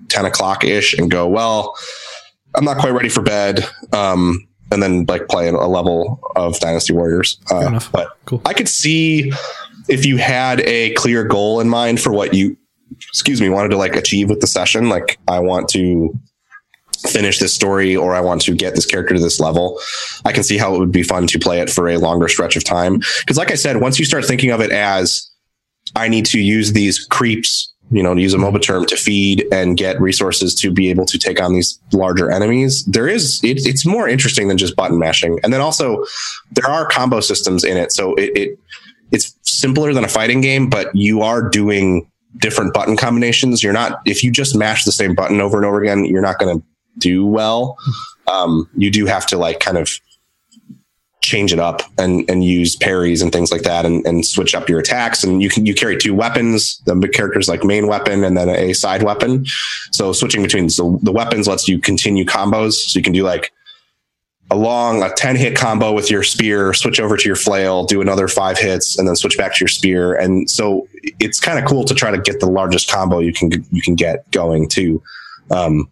10 0.08 0.26
o'clock 0.26 0.64
ish 0.64 0.94
and 0.98 1.12
go, 1.12 1.28
well, 1.28 1.76
I'm 2.56 2.64
not 2.64 2.78
quite 2.78 2.92
ready 2.94 3.10
for 3.10 3.22
bed. 3.22 3.66
Um, 3.92 4.48
and 4.72 4.82
then 4.82 5.06
like 5.08 5.28
play 5.28 5.48
a 5.48 5.52
level 5.52 6.20
of 6.36 6.60
Dynasty 6.60 6.94
Warriors. 6.94 7.40
Uh. 7.52 7.80
But 7.92 8.10
Cool. 8.26 8.42
I 8.46 8.54
could 8.54 8.70
see 8.70 9.32
if 9.88 10.06
you 10.06 10.18
had 10.18 10.62
a 10.62 10.94
clear 10.94 11.24
goal 11.24 11.60
in 11.60 11.70
mind 11.70 12.00
for 12.00 12.12
what 12.12 12.34
you, 12.34 12.58
excuse 13.10 13.42
me, 13.42 13.50
wanted 13.50 13.70
to 13.70 13.78
like 13.78 13.96
achieve 13.96 14.30
with 14.30 14.42
the 14.42 14.48
session. 14.48 14.90
Like 14.90 15.20
I 15.28 15.40
want 15.40 15.70
to 15.70 16.18
finish 17.10 17.40
this 17.40 17.54
story 17.54 17.96
or 17.96 18.16
I 18.16 18.22
want 18.22 18.42
to 18.44 18.56
get 18.56 18.76
this 18.76 18.86
character 18.86 19.16
to 19.16 19.20
this 19.20 19.40
level. 19.40 19.80
I 20.26 20.32
can 20.32 20.44
see 20.44 20.58
how 20.58 20.76
it 20.76 20.80
would 20.80 20.92
be 20.92 21.04
fun 21.04 21.28
to 21.28 21.40
play 21.40 21.60
it 21.60 21.70
for 21.70 21.90
a 21.90 21.98
longer 21.98 22.28
stretch 22.28 22.56
of 22.56 22.64
time. 22.64 23.02
Cause 23.26 23.38
like 23.38 23.52
I 23.52 23.56
said, 23.56 23.82
once 23.82 24.00
you 24.00 24.06
start 24.06 24.26
thinking 24.26 24.52
of 24.52 24.62
it 24.62 24.72
as 24.72 25.30
I 25.96 26.08
need 26.08 26.26
to 26.28 26.40
use 26.40 26.74
these 26.74 27.00
creeps, 27.00 27.72
you 27.92 28.02
know, 28.02 28.16
to 28.16 28.22
use 28.22 28.34
a 28.34 28.38
MOBA 28.38 28.62
term 28.62 28.86
to 28.88 28.98
feed 28.98 29.46
and 29.52 29.78
get 29.78 30.02
resources 30.02 30.56
to 30.56 30.72
be 30.72 30.90
able 30.90 31.06
to 31.06 31.20
take 31.20 31.42
on 31.42 31.54
these 31.54 31.80
larger 31.94 32.32
enemies. 32.32 32.84
There 32.86 33.08
is, 33.08 33.40
it, 33.44 33.66
it's 33.66 33.86
more 33.86 34.08
interesting 34.08 34.48
than 34.48 34.58
just 34.58 34.76
button 34.76 34.98
mashing. 34.98 35.40
And 35.44 35.54
then 35.54 35.62
also 35.62 36.04
there 36.54 36.70
are 36.70 36.88
combo 36.88 37.20
systems 37.20 37.64
in 37.64 37.78
it. 37.78 37.92
So 37.92 38.16
it, 38.16 38.36
it 38.36 38.60
it's 39.12 39.38
simpler 39.44 39.94
than 39.94 40.04
a 40.04 40.10
fighting 40.10 40.42
game, 40.42 40.70
but 40.70 40.94
you 40.96 41.22
are 41.22 41.48
doing 41.48 42.10
different 42.38 42.74
button 42.74 42.98
combinations. 42.98 43.64
You're 43.64 43.74
not, 43.74 44.02
if 44.06 44.24
you 44.24 44.32
just 44.32 44.56
mash 44.56 44.84
the 44.84 44.92
same 44.92 45.16
button 45.16 45.40
over 45.40 45.58
and 45.58 45.66
over 45.66 45.82
again, 45.82 46.06
you're 46.06 46.22
not 46.22 46.40
going 46.40 46.60
to 46.60 46.66
do 46.98 47.26
well. 47.26 47.78
Um, 48.32 48.70
you 48.76 48.90
do 48.92 49.06
have 49.06 49.26
to 49.28 49.38
like 49.38 49.60
kind 49.60 49.78
of 49.78 50.00
change 51.26 51.52
it 51.52 51.60
up 51.60 51.82
and, 51.98 52.30
and 52.30 52.44
use 52.44 52.76
parries 52.76 53.22
and 53.22 53.32
things 53.32 53.52
like 53.52 53.64
that 53.64 53.84
and, 53.84 54.06
and 54.06 54.26
switch 54.26 54.54
up 54.54 54.70
your 54.70 54.80
attacks. 54.80 55.24
And 55.24 55.42
you 55.42 55.50
can, 55.50 55.66
you 55.66 55.74
carry 55.74 55.98
two 55.98 56.14
weapons, 56.14 56.78
the 56.86 56.96
characters 57.12 57.50
like 57.50 57.64
main 57.64 57.88
weapon 57.88 58.24
and 58.24 58.38
then 58.38 58.48
a 58.48 58.74
side 58.74 59.02
weapon. 59.02 59.46
So 59.92 60.14
switching 60.14 60.44
between 60.44 60.70
so 60.70 61.00
the 61.02 61.12
weapons 61.12 61.48
lets 61.48 61.68
you 61.68 61.80
continue 61.80 62.26
combos. 62.26 62.74
So 62.74 63.00
you 63.00 63.04
can 63.04 63.14
do 63.14 63.24
like 63.24 63.52
a 64.52 64.56
long, 64.56 65.02
a 65.02 65.10
10 65.10 65.36
hit 65.36 65.58
combo 65.58 65.92
with 65.92 66.12
your 66.12 66.22
spear, 66.22 66.74
switch 66.74 67.00
over 67.00 67.18
to 67.18 67.26
your 67.26 67.36
flail, 67.36 67.86
do 67.86 68.02
another 68.02 68.28
five 68.28 68.60
hits 68.60 68.98
and 69.00 69.08
then 69.08 69.16
switch 69.16 69.38
back 69.38 69.56
to 69.56 69.60
your 69.60 69.68
spear. 69.68 70.14
And 70.14 70.48
so 70.50 70.88
it's 71.20 71.40
kind 71.40 71.58
of 71.58 71.66
cool 71.66 71.86
to 71.86 71.96
try 71.96 72.12
to 72.12 72.20
get 72.20 72.40
the 72.40 72.50
largest 72.50 72.92
combo 72.92 73.18
you 73.20 73.34
can, 73.34 73.50
you 73.72 73.82
can 73.82 73.96
get 73.96 74.30
going 74.32 74.70
too. 74.70 75.02
Um, 75.50 75.92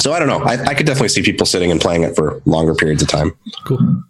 so 0.00 0.12
I 0.12 0.18
don't 0.18 0.28
know. 0.28 0.42
I, 0.42 0.54
I 0.64 0.74
could 0.74 0.86
definitely 0.86 1.08
see 1.08 1.22
people 1.22 1.46
sitting 1.46 1.70
and 1.70 1.80
playing 1.80 2.02
it 2.02 2.14
for 2.14 2.40
longer 2.44 2.74
periods 2.74 3.02
of 3.02 3.08
time. 3.08 3.36
Cool. 3.64 4.02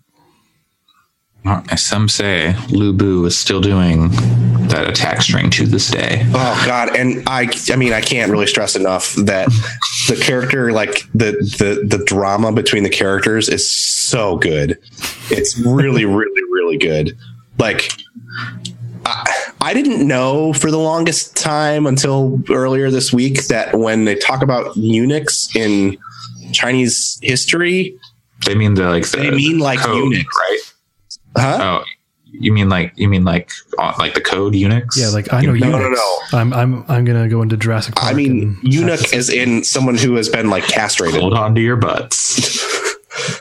As 1.47 1.83
some 1.83 2.09
say, 2.09 2.57
Lu 2.71 2.95
Bu 2.95 3.27
is 3.27 3.37
still 3.37 3.61
doing 3.61 4.09
that 4.69 4.87
attack 4.89 5.21
string 5.21 5.51
to 5.51 5.67
this 5.67 5.91
day. 5.91 6.23
Oh 6.29 6.63
God. 6.67 6.97
And 6.97 7.23
I, 7.29 7.51
I 7.71 7.77
mean, 7.77 7.93
I 7.93 8.01
can't 8.01 8.33
really 8.33 8.47
stress 8.47 8.77
enough 8.77 9.15
that 9.17 9.49
the 10.09 10.17
character, 10.17 10.73
like 10.73 11.03
the, 11.15 11.33
the, 11.59 11.87
the 11.87 12.03
drama 12.05 12.51
between 12.51 12.83
the 12.83 12.89
characters 12.89 13.51
is 13.51 13.71
so 13.71 14.39
good. 14.39 14.79
It's 15.31 15.59
really, 15.59 16.05
really, 16.07 16.43
really 16.51 16.79
good. 16.79 17.17
Like 17.59 17.93
I 19.07 19.73
didn't 19.75 20.07
know 20.07 20.53
for 20.53 20.71
the 20.71 20.79
longest 20.79 21.37
time 21.37 21.87
until 21.87 22.41
earlier 22.51 22.91
this 22.91 23.13
week 23.13 23.47
that 23.47 23.75
when 23.79 24.05
they 24.05 24.15
talk 24.15 24.43
about 24.43 24.77
eunuchs 24.77 25.55
in 25.57 25.97
Chinese 26.53 27.19
history, 27.23 27.97
They 28.47 28.55
mean 28.55 28.75
the 28.75 28.85
like 28.89 29.07
the, 29.09 29.19
They 29.19 29.31
mean 29.31 29.59
like 29.59 29.79
code, 29.81 30.13
eunuchs. 30.13 30.37
right? 30.39 30.61
huh? 31.37 31.59
Oh, 31.83 31.85
you 32.31 32.53
mean 32.53 32.69
like 32.69 32.93
you 32.97 33.09
mean 33.09 33.25
like 33.25 33.51
uh, 33.79 33.95
like 33.99 34.15
the 34.15 34.21
code 34.21 34.55
eunuchs? 34.55 34.99
Yeah, 34.99 35.09
like 35.09 35.33
I 35.33 35.41
know 35.43 35.55
No, 35.55 35.71
no, 35.71 35.79
Unix. 35.79 35.95
no. 36.33 36.39
I'm 36.39 36.53
I'm 36.53 36.85
I'm 36.89 37.05
gonna 37.05 37.29
go 37.29 37.43
into 37.43 37.57
Jurassic 37.57 37.95
Park. 37.95 38.13
I 38.13 38.15
mean, 38.15 38.59
and 38.63 38.73
eunuch 38.75 39.13
as 39.15 39.31
in 39.31 39.65
someone 39.65 39.97
who 39.97 40.15
has 40.17 40.29
been 40.29 40.51
like 40.51 40.65
castrated. 40.65 41.21
hold 41.21 41.35
on 41.35 41.55
to 41.55 41.61
your 41.61 41.77
butts. 41.77 42.63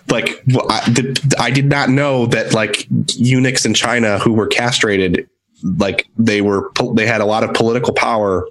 Like, 0.07 0.43
well, 0.53 0.67
I 0.71 0.87
did, 0.91 1.33
I 1.39 1.49
did 1.49 1.65
not 1.65 1.89
know 1.89 2.27
that 2.27 2.53
like 2.53 2.85
eunuchs 3.15 3.65
in 3.65 3.73
China 3.73 4.19
who 4.19 4.31
were 4.31 4.45
castrated, 4.45 5.27
like 5.63 6.07
they 6.17 6.41
were, 6.41 6.71
they 6.93 7.05
had 7.05 7.21
a 7.21 7.25
lot 7.25 7.43
of 7.43 7.53
political 7.53 7.93
power 7.93 8.47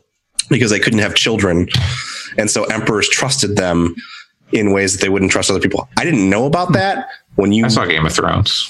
because 0.48 0.70
they 0.70 0.78
couldn't 0.78 0.98
have 0.98 1.14
children, 1.14 1.68
and 2.36 2.50
so 2.50 2.64
emperors 2.64 3.08
trusted 3.08 3.56
them 3.56 3.94
in 4.52 4.72
ways 4.72 4.92
that 4.92 5.00
they 5.02 5.08
wouldn't 5.08 5.30
trust 5.30 5.50
other 5.50 5.60
people. 5.60 5.88
I 5.96 6.04
didn't 6.04 6.28
know 6.28 6.46
about 6.46 6.68
hmm. 6.68 6.74
that. 6.74 7.08
When 7.36 7.52
you 7.52 7.64
I 7.64 7.68
saw 7.68 7.86
Game 7.86 8.04
of 8.04 8.12
Thrones. 8.12 8.68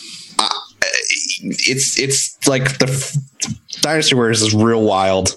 it's 1.43 1.99
it's 1.99 2.47
like 2.47 2.79
the 2.79 3.21
Dynasty 3.81 4.15
Warriors 4.15 4.43
is 4.43 4.55
real 4.55 4.85
wild. 4.85 5.35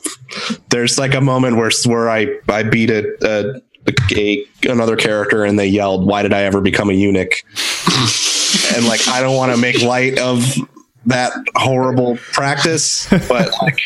There's 0.69 0.99
like 0.99 1.15
a 1.15 1.21
moment 1.21 1.57
where 1.57 1.71
where 1.85 2.09
I 2.09 2.27
I 2.47 2.63
beat 2.63 2.91
a, 2.91 3.17
a, 3.23 3.61
a 4.15 4.45
another 4.69 4.95
character 4.95 5.43
and 5.43 5.57
they 5.57 5.67
yelled, 5.67 6.05
"Why 6.05 6.21
did 6.21 6.33
I 6.33 6.43
ever 6.43 6.61
become 6.61 6.91
a 6.91 6.93
eunuch?" 6.93 7.33
and 8.75 8.85
like 8.87 9.07
I 9.07 9.21
don't 9.21 9.35
want 9.35 9.53
to 9.53 9.57
make 9.57 9.81
light 9.81 10.19
of 10.19 10.43
that 11.07 11.33
horrible 11.55 12.17
practice, 12.33 13.07
but 13.27 13.51
like 13.61 13.79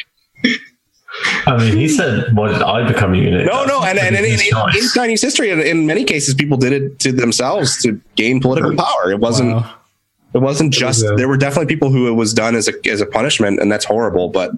I 1.45 1.57
mean, 1.57 1.75
he 1.75 1.89
said, 1.89 2.35
"Why 2.35 2.49
did 2.51 2.61
I 2.61 2.87
become 2.87 3.13
a 3.13 3.17
unit?" 3.17 3.45
no, 3.45 3.65
no, 3.65 3.83
and 3.83 3.97
and, 3.99 4.15
and 4.15 4.25
in, 4.25 4.33
in, 4.39 4.39
in. 4.39 4.89
Chinese 4.93 5.21
history, 5.21 5.49
in, 5.49 5.59
in 5.59 5.85
many 5.85 6.03
cases, 6.03 6.33
people 6.33 6.57
did 6.57 6.71
it 6.71 6.99
to 6.99 7.11
themselves 7.11 7.81
to 7.83 7.99
gain 8.15 8.39
political 8.39 8.75
power. 8.75 9.11
It 9.11 9.19
wasn't. 9.19 9.55
Wow. 9.55 9.75
It 10.33 10.37
wasn't 10.37 10.71
just. 10.71 11.01
was, 11.01 11.11
uh, 11.11 11.15
there 11.15 11.27
were 11.27 11.37
definitely 11.37 11.65
people 11.73 11.89
who 11.89 12.07
it 12.07 12.11
was 12.13 12.33
done 12.33 12.55
as 12.55 12.67
a 12.67 12.73
as 12.87 13.01
a 13.01 13.05
punishment, 13.07 13.59
and 13.59 13.71
that's 13.71 13.85
horrible. 13.85 14.29
But 14.29 14.51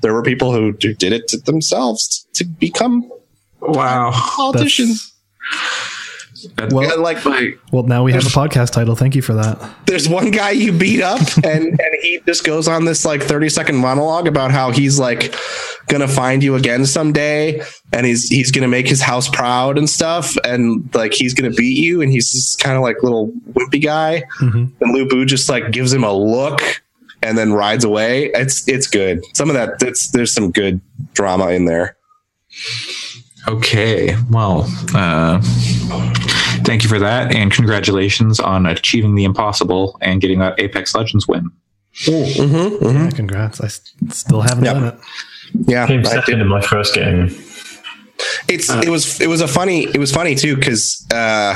there 0.00 0.14
were 0.14 0.22
people 0.22 0.52
who 0.52 0.72
d- 0.72 0.94
did 0.94 1.12
it 1.12 1.28
to 1.28 1.36
themselves 1.36 2.26
to 2.34 2.44
become 2.44 3.10
Wow. 3.60 4.10
politicians. 4.14 5.12
That- 5.52 5.97
Well- 6.70 7.00
like, 7.00 7.24
like 7.24 7.58
Well, 7.72 7.82
now 7.84 8.02
we 8.04 8.12
have 8.12 8.24
a 8.24 8.28
podcast 8.28 8.70
title. 8.72 8.94
Thank 8.96 9.14
you 9.16 9.22
for 9.22 9.34
that. 9.34 9.58
there's 9.86 10.08
one 10.08 10.30
guy 10.30 10.50
you 10.50 10.72
beat 10.72 11.02
up, 11.02 11.20
and 11.44 11.64
and 11.66 11.96
he 12.02 12.20
just 12.26 12.44
goes 12.44 12.68
on 12.68 12.84
this 12.84 13.04
like 13.04 13.22
30 13.22 13.48
second 13.48 13.76
monologue 13.76 14.26
about 14.28 14.50
how 14.50 14.70
he's 14.70 14.98
like 14.98 15.34
gonna 15.88 16.08
find 16.08 16.42
you 16.42 16.54
again 16.54 16.84
someday, 16.86 17.62
and 17.92 18.04
he's 18.06 18.28
he's 18.28 18.50
gonna 18.50 18.68
make 18.68 18.88
his 18.88 19.00
house 19.00 19.28
proud 19.28 19.78
and 19.78 19.88
stuff, 19.88 20.36
and 20.44 20.88
like 20.94 21.12
he's 21.14 21.34
gonna 21.34 21.50
beat 21.50 21.76
you, 21.82 22.02
and 22.02 22.10
he's 22.12 22.32
this 22.32 22.56
kind 22.56 22.76
of 22.76 22.82
like 22.82 23.02
little 23.02 23.32
wimpy 23.52 23.82
guy, 23.82 24.22
Mhm. 24.40 24.70
and 24.80 24.94
Lu 24.94 25.08
Bu 25.08 25.24
just 25.24 25.48
like 25.48 25.70
gives 25.70 25.92
him 25.92 26.04
a 26.04 26.12
look. 26.12 26.60
And 27.20 27.36
then 27.36 27.52
rides 27.52 27.82
away. 27.82 28.26
It's 28.32 28.68
it's 28.68 28.86
good. 28.86 29.24
Some 29.34 29.50
of 29.50 29.54
that. 29.54 29.82
It's, 29.82 30.08
there's 30.12 30.32
some 30.32 30.52
good 30.52 30.80
drama 31.14 31.48
in 31.48 31.64
there. 31.64 31.96
Okay. 33.46 34.16
Well, 34.30 34.66
uh, 34.94 35.40
thank 36.64 36.82
you 36.82 36.88
for 36.88 36.98
that, 36.98 37.34
and 37.34 37.52
congratulations 37.52 38.40
on 38.40 38.66
achieving 38.66 39.14
the 39.14 39.24
impossible 39.24 39.96
and 40.02 40.20
getting 40.20 40.38
that 40.40 40.58
Apex 40.60 40.94
Legends 40.94 41.26
win. 41.28 41.50
Mm-hmm, 42.04 42.84
mm-hmm. 42.84 42.96
Yeah, 43.04 43.10
congrats. 43.10 43.60
I 43.60 43.66
s- 43.66 43.92
still 44.10 44.40
haven't 44.42 44.64
Yep. 44.64 44.74
done 44.74 44.84
it. 44.84 44.94
Yeah, 45.66 45.86
Came 45.86 46.00
I 46.00 46.02
did. 46.02 46.10
second 46.10 46.40
in 46.40 46.48
my 46.48 46.60
first 46.60 46.94
game. 46.94 47.28
it's 48.48 48.68
it 48.70 48.88
was 48.88 49.20
it 49.20 49.28
was 49.28 49.40
a 49.40 49.48
funny 49.48 49.84
it 49.84 49.98
was 49.98 50.12
funny 50.12 50.34
too 50.34 50.56
because 50.56 51.06
uh 51.12 51.54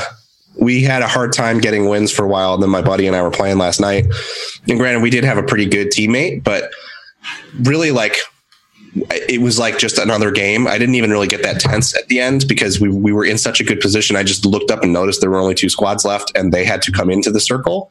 we 0.61 0.83
had 0.83 1.03
a 1.03 1.09
hard 1.09 1.33
time 1.33 1.59
getting 1.61 1.89
wins 1.89 2.13
for 2.13 2.25
a 2.25 2.29
while 2.29 2.55
and 2.55 2.63
then 2.63 2.71
my 2.71 2.81
buddy 2.81 3.07
and 3.09 3.17
i 3.17 3.21
were 3.23 3.33
playing 3.33 3.59
last 3.59 3.81
night 3.81 4.07
and 4.69 4.79
granted 4.79 5.03
we 5.03 5.11
did 5.11 5.25
have 5.25 5.39
a 5.39 5.43
pretty 5.43 5.67
good 5.67 5.89
teammate 5.89 6.45
but 6.45 6.71
really 7.63 7.91
like 7.91 8.17
it 8.95 9.41
was 9.41 9.59
like 9.59 9.79
just 9.79 9.99
another 9.99 10.31
game 10.31 10.67
i 10.67 10.77
didn't 10.77 10.95
even 10.95 11.11
really 11.11 11.27
get 11.27 11.43
that 11.43 11.59
tense 11.59 11.97
at 11.97 12.09
the 12.09 12.21
end 12.21 12.47
because 12.47 12.79
we, 12.79 12.89
we 12.89 13.13
were 13.13 13.25
in 13.25 13.39
such 13.39 13.61
a 13.61 13.65
good 13.65 13.81
position 13.81 14.17
i 14.17 14.23
just 14.23 14.45
looked 14.45 14.71
up 14.71 14.83
and 14.83 14.93
noticed 14.93 15.21
there 15.21 15.31
were 15.31 15.39
only 15.39 15.55
two 15.55 15.69
squads 15.69 16.05
left 16.05 16.31
and 16.35 16.53
they 16.53 16.65
had 16.65 16.83
to 16.83 16.93
come 16.93 17.09
into 17.09 17.31
the 17.31 17.41
circle 17.41 17.91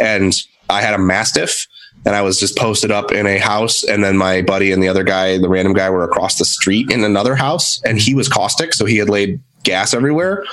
and 0.00 0.42
i 0.68 0.80
had 0.80 0.94
a 0.94 0.98
mastiff 0.98 1.66
and 2.04 2.14
I 2.14 2.22
was 2.22 2.40
just 2.40 2.56
posted 2.56 2.90
up 2.90 3.12
in 3.12 3.26
a 3.26 3.38
house, 3.38 3.84
and 3.84 4.02
then 4.02 4.16
my 4.16 4.42
buddy 4.42 4.72
and 4.72 4.82
the 4.82 4.88
other 4.88 5.04
guy, 5.04 5.36
the 5.38 5.48
random 5.48 5.74
guy, 5.74 5.90
were 5.90 6.04
across 6.04 6.38
the 6.38 6.44
street 6.44 6.90
in 6.90 7.04
another 7.04 7.34
house, 7.34 7.80
and 7.84 7.98
he 7.98 8.14
was 8.14 8.28
caustic, 8.28 8.72
so 8.72 8.86
he 8.86 8.96
had 8.96 9.10
laid 9.10 9.40
gas 9.64 9.92
everywhere. 9.92 10.44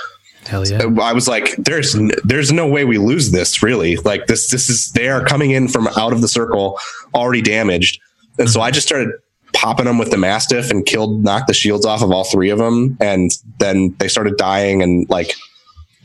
Hell 0.45 0.67
yeah. 0.67 0.81
I 1.01 1.13
was 1.13 1.27
like, 1.27 1.55
"There's 1.57 1.95
n- 1.95 2.11
there's 2.23 2.51
no 2.51 2.67
way 2.67 2.85
we 2.85 2.97
lose 2.97 3.31
this, 3.31 3.61
really. 3.63 3.97
Like 3.97 4.27
this 4.27 4.49
this 4.49 4.69
is 4.69 4.91
they 4.91 5.09
are 5.09 5.23
coming 5.23 5.51
in 5.51 5.67
from 5.67 5.87
out 5.97 6.13
of 6.13 6.21
the 6.21 6.27
circle, 6.27 6.79
already 7.13 7.41
damaged." 7.41 7.99
And 8.39 8.49
so 8.49 8.61
I 8.61 8.71
just 8.71 8.87
started 8.87 9.09
popping 9.57 9.85
them 9.85 9.97
with 9.97 10.11
the 10.11 10.17
mastiff 10.17 10.69
and 10.69 10.85
killed, 10.85 11.23
knocked 11.23 11.47
the 11.47 11.53
shields 11.53 11.83
off 11.85 12.03
of 12.03 12.11
all 12.11 12.23
three 12.23 12.51
of 12.51 12.59
them, 12.59 12.95
and 13.01 13.31
then 13.59 13.95
they 13.99 14.07
started 14.07 14.37
dying 14.37 14.83
and 14.83 15.09
like 15.09 15.33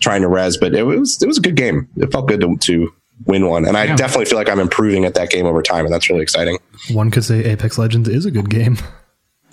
trying 0.01 0.23
to 0.23 0.29
res. 0.29 0.57
But 0.57 0.75
it 0.75 0.85
was 0.85 1.23
it 1.23 1.27
was 1.27 1.37
a 1.37 1.43
good 1.43 1.55
game. 1.55 1.87
It 1.97 2.11
felt 2.11 2.29
good 2.29 2.41
to, 2.41 2.57
to 2.57 2.93
win 3.27 3.47
one, 3.47 3.67
and 3.67 3.77
I 3.77 3.85
Yeah. 3.85 3.97
definitely 3.97 4.25
feel 4.25 4.39
like 4.39 4.49
I'm 4.49 4.59
improving 4.59 5.05
at 5.05 5.15
that 5.15 5.29
game 5.31 5.45
over 5.47 5.63
time, 5.63 5.85
and 5.85 5.93
that's 5.93 6.09
really 6.09 6.23
exciting. 6.23 6.59
One 6.91 7.11
could 7.11 7.25
say 7.25 7.45
Apex 7.45 7.77
Legends 7.79 8.09
is 8.09 8.25
a 8.25 8.31
good 8.31 8.49
game. 8.49 8.79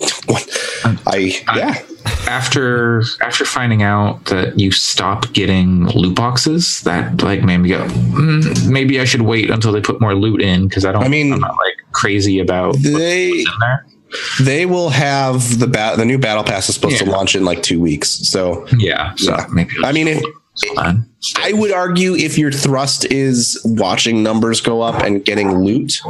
I 1.06 1.40
yeah. 1.56 1.82
After 2.28 3.02
after 3.22 3.44
finding 3.44 3.82
out 3.82 4.24
that 4.26 4.58
you 4.58 4.70
stop 4.70 5.32
getting 5.32 5.86
loot 5.88 6.14
boxes, 6.14 6.80
that 6.82 7.22
like 7.22 7.42
made 7.42 7.58
me 7.58 7.68
go, 7.70 7.84
mm, 7.86 8.68
maybe 8.70 9.00
I 9.00 9.04
should 9.04 9.22
wait 9.22 9.50
until 9.50 9.72
they 9.72 9.80
put 9.80 10.00
more 10.00 10.14
loot 10.14 10.40
in 10.40 10.68
because 10.68 10.84
I 10.84 10.92
don't. 10.92 11.02
I 11.04 11.08
mean- 11.08 11.32
I'm 11.32 11.40
not 11.40 11.56
like 11.56 11.74
crazy 11.92 12.38
about 12.38 12.68
what's 12.74 12.82
They 12.82 13.30
in 13.30 13.44
there. 13.60 13.86
they 14.40 14.66
will 14.66 14.90
have 14.90 15.58
the 15.58 15.66
bat 15.66 15.96
the 15.98 16.04
new 16.04 16.18
battle 16.18 16.44
pass 16.44 16.68
is 16.68 16.74
supposed 16.76 16.98
to 16.98 17.04
launch 17.04 17.34
in 17.34 17.44
like 17.44 17.62
two 17.62 17.80
weeks. 17.80 18.08
So 18.28 18.66
Yeah, 18.78 19.12
so 19.16 19.32
Yeah. 19.32 19.46
maybe. 19.52 19.70
I 19.84 19.92
mean, 19.92 20.06
if, 20.08 20.22
fine. 20.74 21.06
I 21.38 21.52
would 21.52 21.70
argue 21.72 22.14
if 22.14 22.38
your 22.38 22.50
thrust 22.52 23.04
is 23.10 23.60
watching 23.64 24.22
numbers 24.22 24.60
go 24.60 24.80
up 24.82 25.02
and 25.02 25.24
getting 25.24 25.58
loot, 25.64 26.00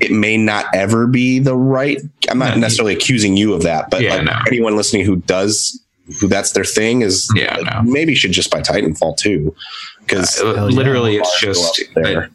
it 0.00 0.10
may 0.10 0.36
not 0.36 0.66
ever 0.74 1.06
be 1.06 1.38
the 1.38 1.56
right. 1.56 2.00
I'm 2.30 2.38
not 2.38 2.54
No. 2.54 2.60
necessarily 2.60 2.94
accusing 2.94 3.36
you 3.36 3.52
of 3.54 3.62
that, 3.62 3.90
but 3.90 4.02
Yeah, 4.02 4.16
like 4.16 4.24
no. 4.24 4.32
anyone 4.48 4.76
listening 4.76 5.04
who 5.04 5.16
does, 5.16 5.78
who 6.20 6.28
that's 6.28 6.52
their 6.52 6.64
thing, 6.64 7.02
is 7.02 7.30
Yeah, 7.34 7.56
no. 7.56 7.82
maybe 7.82 8.14
should 8.14 8.32
just 8.32 8.50
buy 8.50 8.60
Titanfall 8.60 9.16
2, 9.16 9.54
because 10.00 10.38
Uh, 10.40 10.54
Hell 10.54 10.70
yeah. 10.70 10.76
literally, 10.76 11.16
it's 11.16 11.40
just 11.40 11.80
up 11.96 12.02
there. 12.04 12.30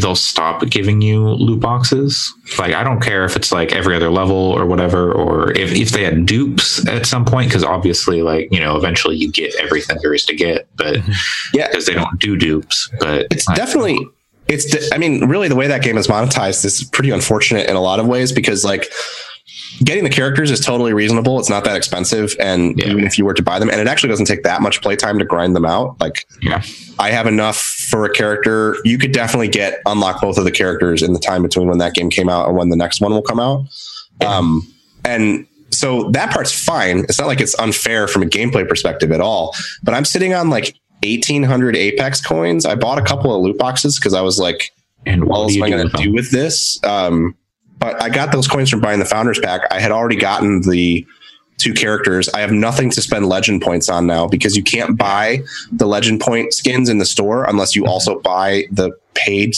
they'll 0.00 0.14
stop 0.14 0.60
giving 0.68 1.00
you 1.00 1.20
loot 1.30 1.60
boxes. 1.60 2.32
Like, 2.58 2.74
I 2.74 2.84
don't 2.84 3.00
care 3.00 3.24
if 3.24 3.34
it's 3.36 3.50
like 3.50 3.72
every 3.72 3.96
other 3.96 4.10
level 4.10 4.36
or 4.36 4.66
whatever, 4.66 5.10
or 5.12 5.52
if, 5.52 5.72
if 5.72 5.90
they 5.90 6.04
had 6.04 6.26
dupes 6.26 6.86
at 6.86 7.06
some 7.06 7.24
point, 7.24 7.48
because 7.48 7.64
obviously, 7.64 8.20
like, 8.22 8.48
you 8.52 8.60
know, 8.60 8.76
eventually 8.76 9.16
you 9.16 9.32
get 9.32 9.54
everything 9.56 9.96
there 10.02 10.12
is 10.14 10.24
to 10.26 10.34
get, 10.36 10.68
but 10.76 10.96
yeah, 11.54 11.68
because 11.68 11.86
they 11.86 11.94
don't 11.94 12.18
do 12.20 12.36
dupes. 12.36 12.90
But 13.00 13.28
it's 13.30 13.46
like, 13.48 13.56
definitely 13.56 13.98
it's 14.46 14.66
de- 14.66 14.94
i 14.94 14.98
mean 14.98 15.26
really 15.26 15.48
the 15.48 15.56
way 15.56 15.66
that 15.66 15.82
game 15.82 15.96
is 15.96 16.06
monetized 16.06 16.66
is 16.66 16.84
pretty 16.92 17.08
unfortunate 17.08 17.66
in 17.66 17.76
a 17.76 17.80
lot 17.80 17.98
of 17.98 18.06
ways 18.06 18.30
because 18.30 18.62
like 18.62 18.84
getting 19.82 20.04
the 20.04 20.10
characters 20.10 20.50
is 20.50 20.60
totally 20.60 20.92
reasonable. 20.92 21.38
It's 21.38 21.50
not 21.50 21.64
that 21.64 21.76
expensive. 21.76 22.34
And 22.40 22.78
Yeah. 22.78 22.88
even 22.90 23.04
if 23.04 23.18
you 23.18 23.24
were 23.24 23.34
to 23.34 23.42
buy 23.42 23.58
them 23.58 23.70
and 23.70 23.80
it 23.80 23.86
actually 23.86 24.08
doesn't 24.08 24.26
take 24.26 24.42
that 24.44 24.62
much 24.62 24.80
playtime 24.80 25.18
to 25.18 25.24
grind 25.24 25.54
them 25.54 25.64
out. 25.66 26.00
Like 26.00 26.26
yeah. 26.40 26.62
i 26.98 27.10
have 27.10 27.26
enough 27.26 27.58
for 27.58 28.04
a 28.04 28.10
character. 28.12 28.76
You 28.84 28.98
could 28.98 29.12
definitely 29.12 29.48
get 29.48 29.80
unlock 29.86 30.20
both 30.22 30.38
of 30.38 30.44
the 30.44 30.50
characters 30.50 31.02
in 31.02 31.12
the 31.12 31.18
time 31.18 31.42
between 31.42 31.68
when 31.68 31.78
that 31.78 31.94
game 31.94 32.08
came 32.10 32.28
out 32.28 32.48
and 32.48 32.56
when 32.56 32.68
the 32.70 32.76
next 32.76 33.00
one 33.00 33.12
will 33.12 33.22
come 33.22 33.40
out. 33.40 33.66
Um 34.24 34.66
and 35.04 35.46
so 35.70 36.08
that 36.12 36.30
part's 36.32 36.52
fine. 36.52 37.00
It's 37.00 37.18
not 37.18 37.26
like 37.26 37.40
it's 37.40 37.58
unfair 37.58 38.06
from 38.08 38.22
a 38.22 38.26
gameplay 38.26 38.66
perspective 38.68 39.10
at 39.12 39.20
all 39.20 39.54
but 39.82 39.92
i'm 39.94 40.04
sitting 40.04 40.32
on 40.34 40.48
like 40.50 40.74
1800 41.02 41.76
apex 41.76 42.20
coins. 42.24 42.64
I 42.64 42.76
bought 42.76 42.98
a 42.98 43.02
couple 43.02 43.34
of 43.34 43.42
loot 43.42 43.58
boxes 43.58 43.98
because 43.98 44.14
i 44.14 44.20
was 44.22 44.38
like 44.38 44.72
And 45.04 45.24
what 45.24 45.30
what 45.30 45.38
else 45.42 45.56
am 45.56 45.62
i 45.64 45.70
going 45.70 45.88
to 45.90 45.96
do 46.02 46.12
with 46.12 46.30
this? 46.30 46.82
Um 46.84 47.36
but 47.92 48.02
i 48.02 48.08
got 48.08 48.32
those 48.32 48.46
coins 48.48 48.70
from 48.70 48.80
buying 48.80 48.98
the 48.98 49.04
founders 49.04 49.38
pack. 49.40 49.60
I 49.70 49.80
had 49.80 49.90
already 49.92 50.16
gotten 50.16 50.60
the 50.62 51.06
two 51.58 51.72
characters. 51.72 52.28
I 52.30 52.40
have 52.40 52.50
nothing 52.50 52.90
to 52.90 53.00
spend 53.00 53.26
legend 53.26 53.62
points 53.62 53.88
on 53.88 54.06
now 54.06 54.26
because 54.26 54.56
you 54.56 54.62
can't 54.62 54.98
buy 54.98 55.40
the 55.70 55.86
legend 55.86 56.20
point 56.20 56.52
skins 56.52 56.88
in 56.88 56.98
the 56.98 57.04
store 57.06 57.44
unless 57.44 57.76
you 57.76 57.86
also 57.86 58.18
buy 58.20 58.64
the 58.72 58.90
paid 59.14 59.54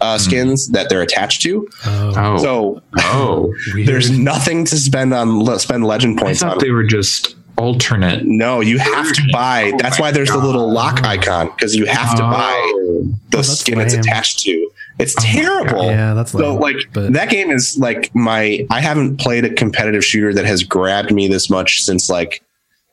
uh, 0.00 0.18
skins 0.18 0.68
that 0.70 0.88
they're 0.88 1.02
attached 1.02 1.40
to. 1.42 1.68
Oh, 1.86 2.12
Oh, 2.16 2.38
so 2.38 2.82
oh. 2.98 3.54
there's 3.86 4.10
nothing 4.10 4.64
to 4.66 4.76
spend 4.76 5.14
on 5.14 5.58
spend 5.60 5.84
legend 5.84 6.18
I 6.18 6.22
points 6.24 6.42
on. 6.42 6.58
they 6.58 6.70
were 6.70 6.82
just 6.84 7.36
alternate. 7.56 8.24
no 8.24 8.60
you 8.60 8.78
have 8.78 9.12
to 9.12 9.22
buy 9.32 9.72
Oh 9.74 9.78
that's 9.80 9.98
why 9.98 10.12
there's 10.12 10.28
the 10.30 10.36
little 10.38 10.72
lock 10.72 11.02
icon 11.04 11.48
because 11.48 11.74
you 11.74 11.86
have 11.86 12.14
to 12.16 12.22
buy 12.22 12.52
Oh. 12.76 13.02
the 13.30 13.36
that's 13.38 13.48
skin 13.60 13.80
it's 13.80 13.94
attached 13.94 14.38
to 14.40 14.67
It's 14.98 15.14
terrible. 15.20 15.84
Yeah, 15.86 16.14
that's 16.14 16.32
so 16.32 16.54
like 16.56 16.76
but- 16.92 17.12
that 17.12 17.30
game 17.30 17.50
is 17.50 17.78
like 17.78 18.12
my. 18.14 18.66
I 18.70 18.80
haven't 18.80 19.18
played 19.18 19.44
a 19.44 19.54
competitive 19.54 20.04
shooter 20.04 20.34
that 20.34 20.44
has 20.44 20.62
grabbed 20.64 21.12
me 21.12 21.28
this 21.28 21.48
much 21.48 21.82
since 21.82 22.10
like 22.10 22.42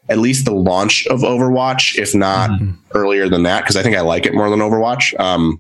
at 0.10 0.20
least 0.20 0.46
the 0.46 0.52
launch 0.54 1.08
of 1.08 1.22
Overwatch, 1.22 1.98
if 1.98 2.14
not 2.14 2.52
Mm-hmm. 2.52 2.72
earlier 2.94 3.28
than 3.28 3.42
that, 3.44 3.62
because 3.64 3.76
I 3.76 3.82
think 3.82 3.96
I 3.98 4.02
like 4.02 4.28
it 4.28 4.36
more 4.36 4.52
than 4.52 4.60
Overwatch. 4.60 5.20
Um, 5.20 5.60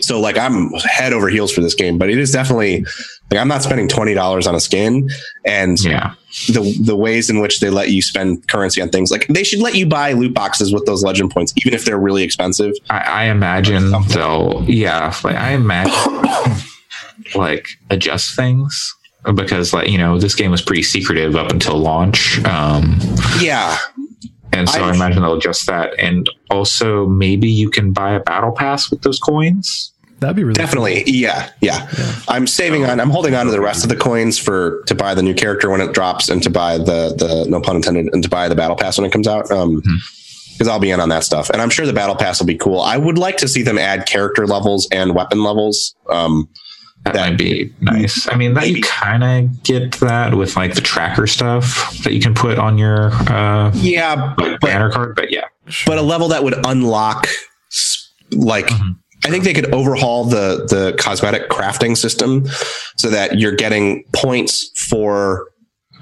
so 0.00 0.20
like 0.20 0.38
I'm 0.38 0.70
head 0.74 1.12
over 1.12 1.28
heels 1.28 1.50
for 1.52 1.60
this 1.60 1.74
game, 1.74 1.98
but 1.98 2.08
it 2.08 2.18
is 2.18 2.30
definitely 2.30 2.86
like 3.30 3.40
I'm 3.40 3.48
not 3.48 3.62
spending 3.62 3.88
twenty 3.88 4.14
dollars 4.14 4.46
on 4.46 4.54
a 4.54 4.60
skin, 4.60 5.08
and 5.44 5.78
Yeah. 5.84 6.14
the 6.48 6.74
the 6.80 6.96
ways 6.96 7.28
in 7.30 7.40
which 7.40 7.60
they 7.60 7.68
let 7.70 7.90
you 7.90 8.00
spend 8.02 8.46
currency 8.48 8.80
on 8.80 8.88
things 8.88 9.10
like 9.10 9.26
they 9.28 9.44
should 9.44 9.60
let 9.60 9.74
you 9.74 9.86
buy 9.86 10.12
loot 10.12 10.32
boxes 10.34 10.72
with 10.72 10.86
those 10.86 11.02
legend 11.04 11.30
points, 11.30 11.52
even 11.58 11.74
if 11.74 11.84
they're 11.84 11.98
really 11.98 12.22
expensive. 12.22 12.72
I, 12.90 12.98
I 12.98 13.24
imagine 13.24 13.92
they'll, 14.08 14.64
yeah, 14.66 15.14
like 15.24 15.36
I 15.36 15.50
imagine 15.52 15.92
like 17.34 17.68
adjust 17.90 18.34
things 18.34 18.94
because 19.34 19.72
like 19.72 19.88
you 19.88 19.98
know 19.98 20.18
this 20.18 20.34
game 20.34 20.50
was 20.50 20.62
pretty 20.62 20.82
secretive 20.82 21.36
up 21.36 21.50
until 21.50 21.76
launch, 21.76 22.42
um, 22.44 22.98
Yeah, 23.40 23.76
and 24.52 24.68
so 24.68 24.82
I, 24.82 24.88
I- 24.90 24.94
imagine 24.94 25.20
they'll 25.22 25.36
adjust 25.36 25.66
that, 25.66 25.98
and 25.98 26.28
also 26.50 27.06
maybe 27.06 27.48
you 27.50 27.68
can 27.68 27.92
buy 27.92 28.12
a 28.14 28.20
battle 28.20 28.52
pass 28.52 28.90
with 28.90 29.02
those 29.02 29.18
coins. 29.18 29.92
That'd 30.20 30.36
be 30.36 30.42
really 30.44 30.54
definitely. 30.54 31.04
Yeah, 31.06 31.48
yeah. 31.60 31.88
I'm 32.28 32.46
saving 32.46 32.84
on. 32.84 32.98
I'm 33.00 33.10
holding 33.10 33.34
on 33.34 33.46
to 33.46 33.52
the 33.52 33.60
rest 33.60 33.84
of 33.84 33.88
the 33.88 33.96
coins 33.96 34.38
for 34.38 34.82
to 34.86 34.94
buy 34.94 35.14
the 35.14 35.22
new 35.22 35.34
character 35.34 35.70
when 35.70 35.80
it 35.80 35.92
drops, 35.92 36.28
and 36.28 36.42
to 36.42 36.50
buy 36.50 36.76
the 36.78 37.14
the 37.16 37.46
no 37.48 37.60
pun 37.60 37.76
intended, 37.76 38.12
and 38.12 38.22
to 38.22 38.28
buy 38.28 38.48
the 38.48 38.56
battle 38.56 38.76
pass 38.76 38.98
when 38.98 39.06
it 39.06 39.12
comes 39.12 39.28
out. 39.28 39.50
Um, 39.50 39.82
because 40.52 40.66
I'll 40.66 40.80
be 40.80 40.90
in 40.90 40.98
on 40.98 41.08
that 41.10 41.22
stuff, 41.22 41.50
and 41.50 41.62
I'm 41.62 41.70
sure 41.70 41.86
the 41.86 41.92
battle 41.92 42.16
pass 42.16 42.40
will 42.40 42.46
be 42.48 42.56
cool. 42.56 42.80
I 42.80 42.96
would 42.96 43.16
like 43.16 43.36
to 43.36 43.46
see 43.48 43.62
them 43.62 43.78
add 43.78 44.06
character 44.06 44.44
levels 44.44 44.88
and 44.90 45.14
weapon 45.14 45.44
levels. 45.44 45.94
Um, 46.10 46.48
That, 47.04 47.14
That- 47.14 47.28
might 47.30 47.38
be 47.38 47.72
nice. 47.80 48.26
I 48.28 48.34
mean, 48.34 48.54
that 48.54 48.68
you 48.68 48.82
kind 48.82 49.22
of 49.22 49.62
get 49.62 49.92
that 50.00 50.34
with 50.34 50.56
like 50.56 50.74
the 50.74 50.80
tracker 50.80 51.28
stuff 51.28 51.96
that 52.02 52.12
you 52.12 52.20
can 52.20 52.34
put 52.34 52.58
on 52.58 52.76
your 52.76 53.12
uh, 53.30 53.70
yeah, 53.76 54.34
like, 54.36 54.58
banner 54.58 54.90
card, 54.90 55.14
but 55.14 55.30
yeah, 55.30 55.44
but 55.86 55.96
a 55.96 56.02
level 56.02 56.26
that 56.28 56.42
would 56.42 56.56
unlock 56.66 57.28
s- 57.70 58.10
like 58.32 58.66
Mhm. 58.66 58.96
I 59.24 59.30
think 59.30 59.44
they 59.44 59.52
could 59.54 59.72
overhaul 59.74 60.24
the 60.24 60.66
the 60.68 60.96
cosmetic 60.98 61.48
crafting 61.50 61.96
system 61.96 62.46
so 62.96 63.10
that 63.10 63.38
you're 63.38 63.54
getting 63.56 64.04
points 64.14 64.70
for 64.88 65.50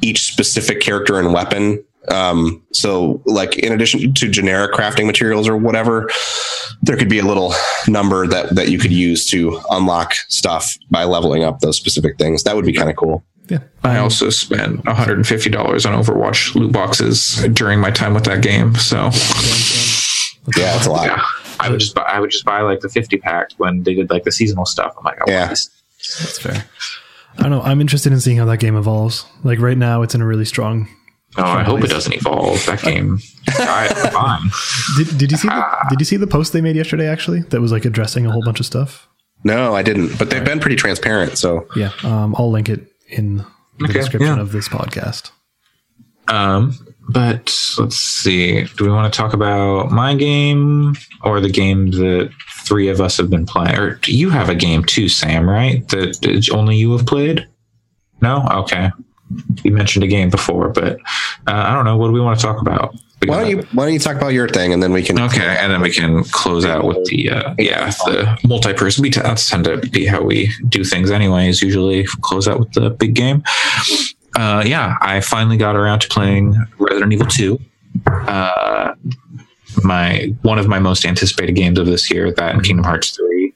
each 0.03 0.31
specific 0.33 0.81
character 0.81 1.19
and 1.19 1.33
weapon. 1.33 1.83
Um, 2.09 2.63
so 2.73 3.21
like 3.27 3.59
in 3.59 3.73
addition 3.73 4.15
to 4.15 4.29
generic 4.29 4.73
crafting 4.73 5.07
materials 5.07 5.49
or 5.49 5.57
whatever, 5.57 6.09
there 6.83 6.97
could 6.97 7.09
be 7.09 7.19
a 7.19 7.25
little 7.25 7.53
number 7.89 8.27
that 8.29 8.55
that 8.55 8.69
you 8.69 8.79
could 8.79 8.93
use 8.93 9.27
to 9.31 9.61
unlock 9.71 10.15
stuff 10.29 10.77
by 10.91 11.05
leveling 11.05 11.43
up 11.43 11.61
those 11.61 11.77
specific 11.77 12.17
things. 12.19 12.45
That 12.45 12.55
would 12.55 12.67
be 12.67 12.73
kind 12.73 12.91
of 12.91 12.97
cool. 12.97 13.25
Yeah. 13.49 13.59
I 13.85 13.99
also 13.99 14.29
spent 14.31 14.85
$150 14.85 15.57
on 15.87 16.05
Overwatch 16.05 16.55
loot 16.57 16.73
boxes 16.73 17.45
during 17.53 17.81
my 17.81 17.91
time 17.93 18.13
with 18.13 18.25
that 18.25 18.43
game. 18.43 18.75
So 18.75 18.97
Yeah, 20.57 20.77
it's 20.77 20.87
a 20.87 20.91
lot. 20.91 21.07
yeah, 21.07 21.23
I 21.61 21.71
would 21.71 21.81
just 21.81 21.95
buy, 21.95 22.03
I 22.03 22.21
would 22.21 22.31
just 22.31 22.45
buy 22.45 22.61
like 22.63 22.81
the 22.81 22.89
50 22.89 23.17
pack 23.19 23.51
when 23.59 23.83
they 23.83 23.95
did 23.95 24.11
like 24.11 24.25
the 24.25 24.33
seasonal 24.33 24.67
stuff. 24.67 24.95
I'm 24.99 25.05
like, 25.05 25.21
I 25.21 25.25
Yeah. 25.31 25.39
want 25.41 25.51
this. 25.51 25.71
That's 26.21 26.39
fair. 26.39 26.65
I 27.39 27.43
don't 27.43 27.51
know. 27.51 27.63
I'm 27.63 27.81
interested 27.81 28.13
in 28.13 28.21
seeing 28.21 28.37
how 28.39 28.45
that 28.47 28.59
game 28.61 28.77
evolves. 28.77 29.27
Like 29.45 29.59
right 29.61 29.77
now, 29.77 30.03
it's 30.03 30.15
in 30.15 30.21
a 30.23 30.27
really 30.27 30.45
strong. 30.45 30.89
Oh, 31.39 31.43
I 31.43 31.65
hope 31.65 31.83
it 31.85 31.91
doesn't 31.91 32.15
evolve. 32.15 32.65
That 32.67 32.81
game, 32.81 33.19
I, 33.49 33.89
fine. 34.13 34.51
Did, 34.97 35.19
did 35.19 35.31
you 35.33 35.37
see 35.37 35.49
the 35.49 35.87
Did 35.91 36.01
you 36.01 36.07
see 36.07 36.17
the 36.17 36.27
post 36.27 36.53
they 36.55 36.63
made 36.63 36.77
yesterday? 36.77 37.07
Actually, 37.09 37.41
that 37.41 37.61
was 37.61 37.73
like 37.73 37.85
addressing 37.85 38.25
a 38.25 38.31
whole 38.33 38.43
bunch 38.43 38.59
of 38.61 38.65
stuff. 38.67 39.07
No, 39.45 39.75
I 39.75 39.83
didn't, 39.83 40.19
but 40.19 40.31
they've 40.31 40.45
been 40.45 40.61
pretty 40.61 40.77
transparent. 40.77 41.37
So 41.37 41.67
Yeah. 41.77 41.91
Um, 42.05 42.35
I'll 42.39 42.51
link 42.51 42.71
it 42.71 42.87
in 43.09 43.37
the 43.79 43.85
Okay, 43.85 43.93
description 43.95 44.37
yeah. 44.37 44.41
of 44.41 44.53
this 44.53 44.69
podcast. 44.69 45.31
Um, 46.29 46.75
but 47.09 47.55
let's 47.79 47.97
see. 47.97 48.65
Do 48.65 48.85
we 48.85 48.91
want 48.91 49.13
to 49.13 49.17
talk 49.17 49.33
about 49.33 49.91
my 49.91 50.15
game 50.15 50.95
or 51.23 51.41
the 51.41 51.51
game 51.51 51.91
that 51.93 52.31
three 52.65 52.89
of 52.89 53.01
us 53.01 53.17
have 53.17 53.31
been 53.31 53.47
playing? 53.47 53.77
Or 53.77 53.95
do 53.97 54.17
you 54.17 54.31
have 54.31 54.49
a 54.49 54.55
game 54.55 54.85
too, 54.85 55.09
Sam? 55.09 55.49
Right? 55.49 55.87
That 55.89 56.49
only 56.53 56.77
you 56.77 56.93
have 56.97 57.07
played? 57.07 57.47
No. 58.21 58.47
Okay. 58.51 58.91
You 59.63 59.73
mentioned 59.73 60.05
a 60.05 60.09
game 60.09 60.31
before, 60.31 60.69
but 60.69 60.95
uh, 61.47 61.53
I 61.53 61.75
don't 61.75 61.85
know. 61.85 61.97
What 61.97 62.09
do 62.09 62.13
we 62.13 62.21
want 62.21 62.39
to 62.39 62.47
talk 62.47 62.61
about? 62.61 62.95
why 63.25 63.41
don't 63.41 63.51
you 63.51 63.63
why 63.73 63.85
don't 63.85 63.95
you 63.95 63.99
talk 63.99 64.17
about 64.17 64.35
your 64.35 64.47
thing 64.47 64.75
and 64.75 64.83
then 64.83 64.93
we 64.93 65.03
can 65.03 65.19
Okay, 65.19 65.57
and 65.59 65.73
then 65.73 65.81
we 65.81 65.91
can 65.91 66.23
close 66.25 66.67
out 66.67 66.85
with 66.85 67.03
the 67.07 67.31
uh, 67.31 67.55
yeah 67.59 67.91
the 68.05 68.39
multi-person. 68.45 69.03
We 69.03 69.11
t- 69.11 69.21
that's 69.21 69.49
tend 69.49 69.65
to 69.65 69.79
be 69.79 70.07
how 70.07 70.23
we 70.23 70.53
do 70.69 70.85
things, 70.85 71.11
anyways. 71.11 71.63
Usually, 71.63 72.05
close 72.21 72.47
out 72.47 72.61
with 72.61 72.73
the 72.73 72.91
big 72.91 73.15
game. 73.15 73.43
Uh, 74.37 74.63
yeah, 74.65 74.97
I 75.01 75.21
finally 75.21 75.57
got 75.57 75.77
around 75.77 76.01
to 76.01 76.09
playing 76.09 76.55
Resident 76.79 77.13
Evil 77.13 77.27
Two. 77.27 77.59
Uh, 78.07 78.95
my 79.83 80.35
one 80.43 80.59
of 80.59 80.69
my 80.69 80.79
most 80.79 81.05
anticipated 81.05 81.53
games 81.53 81.79
of 81.79 81.87
this 81.87 82.11
year. 82.11 82.31
That 82.31 82.55
and 82.55 82.63
Kingdom 82.63 82.85
Hearts 82.85 83.11
Three. 83.11 83.55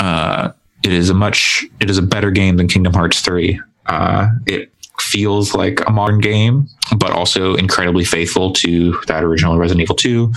Uh, 0.00 0.52
it 0.84 0.92
is 0.92 1.10
a 1.10 1.14
much 1.14 1.64
it 1.80 1.90
is 1.90 1.98
a 1.98 2.02
better 2.02 2.30
game 2.30 2.56
than 2.56 2.68
Kingdom 2.68 2.94
Hearts 2.94 3.20
Three. 3.20 3.60
Uh, 3.86 4.28
it 4.46 4.72
feels 5.00 5.54
like 5.54 5.80
a 5.88 5.92
modern 5.92 6.20
game, 6.20 6.68
but 6.98 7.10
also 7.10 7.54
incredibly 7.54 8.04
faithful 8.04 8.52
to 8.52 8.98
that 9.06 9.24
original 9.24 9.58
Resident 9.58 9.82
Evil 9.82 9.96
2, 9.96 10.32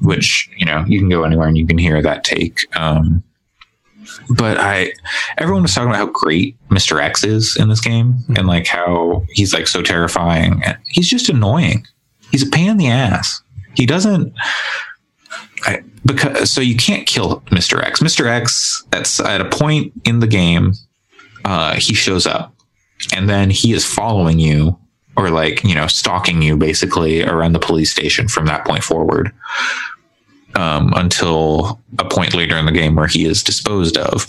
which, 0.00 0.48
you 0.56 0.66
know, 0.66 0.84
you 0.86 0.98
can 0.98 1.08
go 1.08 1.24
anywhere 1.24 1.48
and 1.48 1.58
you 1.58 1.66
can 1.66 1.78
hear 1.78 2.00
that 2.02 2.24
take. 2.24 2.60
Um, 2.76 3.22
but 4.30 4.58
I, 4.58 4.92
everyone 5.38 5.62
was 5.62 5.74
talking 5.74 5.88
about 5.88 5.98
how 5.98 6.06
great 6.12 6.56
Mr. 6.68 7.00
X 7.02 7.24
is 7.24 7.56
in 7.56 7.68
this 7.68 7.80
game 7.80 8.16
and 8.36 8.46
like 8.46 8.66
how 8.66 9.24
he's 9.30 9.54
like 9.54 9.66
so 9.68 9.82
terrifying. 9.82 10.62
He's 10.86 11.08
just 11.08 11.28
annoying. 11.28 11.86
He's 12.30 12.46
a 12.46 12.50
pain 12.50 12.70
in 12.70 12.76
the 12.76 12.88
ass. 12.88 13.42
He 13.74 13.86
doesn't, 13.86 14.34
I, 15.64 15.82
because 16.04 16.50
so 16.50 16.60
you 16.60 16.76
can't 16.76 17.06
kill 17.06 17.40
Mr. 17.50 17.82
X. 17.82 18.00
Mr. 18.00 18.26
X, 18.26 18.84
that's 18.90 19.20
at 19.20 19.40
a 19.40 19.48
point 19.48 19.92
in 20.04 20.20
the 20.20 20.26
game, 20.26 20.74
uh, 21.44 21.74
he 21.76 21.94
shows 21.94 22.26
up 22.26 22.54
and 23.14 23.28
then 23.28 23.50
he 23.50 23.72
is 23.72 23.84
following 23.84 24.38
you 24.38 24.76
or 25.16 25.30
like 25.30 25.62
you 25.64 25.74
know 25.74 25.86
stalking 25.86 26.42
you 26.42 26.56
basically 26.56 27.22
around 27.22 27.52
the 27.52 27.58
police 27.58 27.90
station 27.90 28.28
from 28.28 28.46
that 28.46 28.64
point 28.64 28.84
forward 28.84 29.32
um, 30.54 30.92
until 30.96 31.80
a 31.98 32.04
point 32.04 32.34
later 32.34 32.56
in 32.56 32.66
the 32.66 32.72
game 32.72 32.94
where 32.94 33.06
he 33.06 33.24
is 33.24 33.42
disposed 33.42 33.96
of 33.96 34.26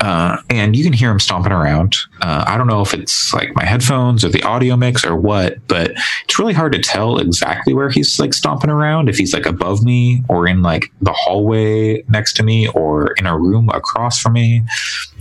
uh, 0.00 0.36
and 0.50 0.74
you 0.76 0.82
can 0.82 0.92
hear 0.92 1.10
him 1.10 1.20
stomping 1.20 1.52
around 1.52 1.96
uh, 2.20 2.44
i 2.46 2.56
don't 2.58 2.66
know 2.66 2.82
if 2.82 2.92
it's 2.92 3.32
like 3.32 3.54
my 3.54 3.64
headphones 3.64 4.24
or 4.24 4.28
the 4.28 4.42
audio 4.42 4.76
mix 4.76 5.04
or 5.04 5.16
what 5.16 5.66
but 5.66 5.92
it's 6.24 6.38
really 6.38 6.52
hard 6.52 6.72
to 6.72 6.78
tell 6.78 7.18
exactly 7.18 7.72
where 7.72 7.90
he's 7.90 8.18
like 8.18 8.34
stomping 8.34 8.70
around 8.70 9.08
if 9.08 9.16
he's 9.16 9.32
like 9.32 9.46
above 9.46 9.82
me 9.82 10.22
or 10.28 10.46
in 10.46 10.62
like 10.62 10.92
the 11.00 11.12
hallway 11.12 12.02
next 12.08 12.34
to 12.34 12.42
me 12.42 12.68
or 12.68 13.12
in 13.12 13.26
a 13.26 13.38
room 13.38 13.68
across 13.70 14.20
from 14.20 14.34
me 14.34 14.62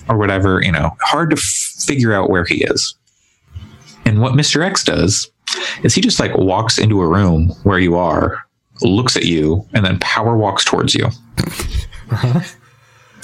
or 0.10 0.18
whatever, 0.18 0.62
you 0.62 0.72
know, 0.72 0.96
hard 1.02 1.30
to 1.32 1.36
f- 1.36 1.84
figure 1.86 2.14
out 2.14 2.30
where 2.30 2.46
he 2.46 2.64
is. 2.64 2.96
And 4.06 4.22
what 4.22 4.34
Mr. 4.34 4.64
X 4.64 4.84
does 4.84 5.30
is 5.84 5.96
he 5.96 6.02
just 6.02 6.20
like 6.20 6.36
walks 6.38 6.78
into 6.78 7.02
a 7.02 7.08
room 7.08 7.50
where 7.64 7.80
you 7.80 7.96
are, 7.96 8.46
looks 8.82 9.16
at 9.16 9.26
you, 9.26 9.66
and 9.74 9.86
then 9.86 10.00
power 10.00 10.36
walks 10.36 10.66
towards 10.66 10.96
you. 10.96 11.10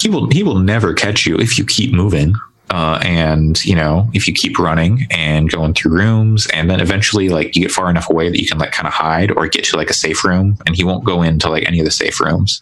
He 0.00 0.08
will 0.08 0.28
he 0.30 0.42
will 0.42 0.58
never 0.58 0.94
catch 0.94 1.26
you 1.26 1.36
if 1.36 1.58
you 1.58 1.64
keep 1.64 1.92
moving. 1.92 2.34
Uh, 2.70 3.00
and 3.02 3.64
you 3.64 3.74
know 3.74 4.08
if 4.14 4.28
you 4.28 4.32
keep 4.32 4.56
running 4.56 5.04
and 5.10 5.50
going 5.50 5.74
through 5.74 5.90
rooms 5.90 6.46
and 6.54 6.70
then 6.70 6.78
eventually 6.78 7.28
like 7.28 7.56
you 7.56 7.62
get 7.62 7.72
far 7.72 7.90
enough 7.90 8.08
away 8.08 8.30
that 8.30 8.40
you 8.40 8.46
can 8.46 8.58
like 8.58 8.70
kind 8.70 8.86
of 8.86 8.92
hide 8.92 9.32
or 9.32 9.48
get 9.48 9.64
to 9.64 9.76
like 9.76 9.90
a 9.90 9.94
safe 9.94 10.22
room 10.22 10.56
and 10.66 10.76
he 10.76 10.84
won't 10.84 11.04
go 11.04 11.20
into 11.20 11.50
like 11.50 11.66
any 11.66 11.80
of 11.80 11.84
the 11.84 11.90
safe 11.90 12.20
rooms 12.20 12.60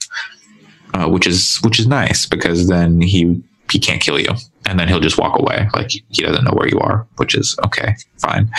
uh, 0.95 1.07
which 1.07 1.27
is 1.27 1.59
which 1.63 1.79
is 1.79 1.87
nice 1.87 2.25
because 2.25 2.69
then 2.69 3.03
he 3.03 3.39
he 3.71 3.79
can't 3.79 4.01
kill 4.01 4.19
you 4.19 4.31
and 4.65 4.81
then 4.81 4.89
he'll 4.89 4.99
just 4.99 5.19
walk 5.19 5.39
away 5.39 5.69
like 5.75 5.91
he 5.91 6.23
doesn't 6.23 6.45
know 6.45 6.55
where 6.55 6.69
you 6.69 6.79
are 6.79 7.07
which 7.19 7.35
is 7.35 7.55
okay 7.67 7.95
fine 8.17 8.51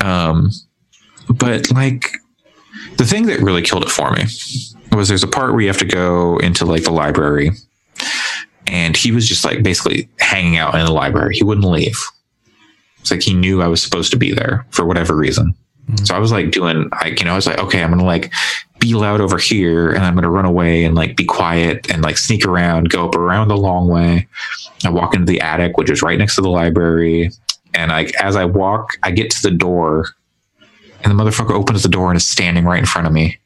um 0.00 0.48
but 1.28 1.72
like 1.72 2.18
the 2.96 3.04
thing 3.04 3.26
that 3.26 3.40
really 3.40 3.62
killed 3.62 3.82
it 3.82 3.90
for 3.90 4.10
me 4.12 4.24
was 4.92 5.08
there's 5.08 5.22
a 5.22 5.28
part 5.28 5.52
where 5.52 5.60
you 5.60 5.68
have 5.68 5.78
to 5.78 5.84
go 5.84 6.38
into 6.38 6.64
like 6.64 6.84
the 6.84 6.92
library 6.92 7.50
and 8.66 8.96
he 8.96 9.12
was 9.12 9.28
just 9.28 9.44
like 9.44 9.62
basically 9.62 10.08
hanging 10.18 10.56
out 10.56 10.74
in 10.74 10.84
the 10.84 10.92
library 10.92 11.34
he 11.34 11.44
wouldn't 11.44 11.66
leave 11.66 11.98
it's 13.00 13.10
like 13.10 13.22
he 13.22 13.34
knew 13.34 13.62
i 13.62 13.66
was 13.66 13.82
supposed 13.82 14.10
to 14.10 14.16
be 14.16 14.32
there 14.32 14.66
for 14.70 14.84
whatever 14.84 15.16
reason 15.16 15.54
mm-hmm. 15.86 16.04
so 16.04 16.14
i 16.14 16.18
was 16.18 16.32
like 16.32 16.50
doing 16.50 16.88
like 17.02 17.18
you 17.18 17.24
know 17.24 17.32
i 17.32 17.36
was 17.36 17.46
like 17.46 17.58
okay 17.58 17.82
i'm 17.82 17.90
gonna 17.90 18.04
like 18.04 18.30
be 18.82 18.94
loud 18.94 19.20
over 19.20 19.38
here 19.38 19.92
and 19.92 20.04
I'm 20.04 20.14
going 20.14 20.24
to 20.24 20.28
run 20.28 20.44
away 20.44 20.84
and 20.84 20.96
like 20.96 21.16
be 21.16 21.24
quiet 21.24 21.88
and 21.88 22.02
like 22.02 22.18
sneak 22.18 22.44
around, 22.44 22.90
go 22.90 23.06
up 23.06 23.14
around 23.14 23.46
the 23.46 23.56
long 23.56 23.86
way. 23.86 24.26
I 24.84 24.90
walk 24.90 25.14
into 25.14 25.30
the 25.30 25.40
attic, 25.40 25.76
which 25.76 25.88
is 25.88 26.02
right 26.02 26.18
next 26.18 26.34
to 26.34 26.40
the 26.40 26.50
library. 26.50 27.30
And 27.74 27.92
like, 27.92 28.12
as 28.16 28.34
I 28.34 28.44
walk, 28.44 28.98
I 29.04 29.12
get 29.12 29.30
to 29.30 29.42
the 29.42 29.52
door 29.52 30.08
and 31.02 31.10
the 31.10 31.22
motherfucker 31.22 31.52
opens 31.52 31.82
the 31.82 31.88
door 31.88 32.10
and 32.10 32.16
is 32.16 32.28
standing 32.28 32.64
right 32.64 32.78
in 32.78 32.86
front 32.86 33.06
of 33.06 33.12
me. 33.12 33.38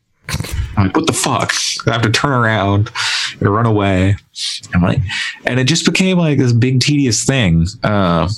I'm 0.76 0.86
like, 0.86 0.96
what 0.96 1.06
the 1.06 1.12
fuck? 1.12 1.52
I 1.86 1.92
have 1.92 2.02
to 2.02 2.10
turn 2.10 2.32
around 2.32 2.90
and 3.40 3.48
run 3.48 3.66
away. 3.66 4.16
I'm 4.74 4.82
like, 4.82 5.00
and 5.44 5.60
it 5.60 5.64
just 5.64 5.86
became 5.86 6.18
like 6.18 6.38
this 6.38 6.52
big 6.52 6.80
tedious 6.80 7.24
thing. 7.24 7.66
Uh, 7.82 8.28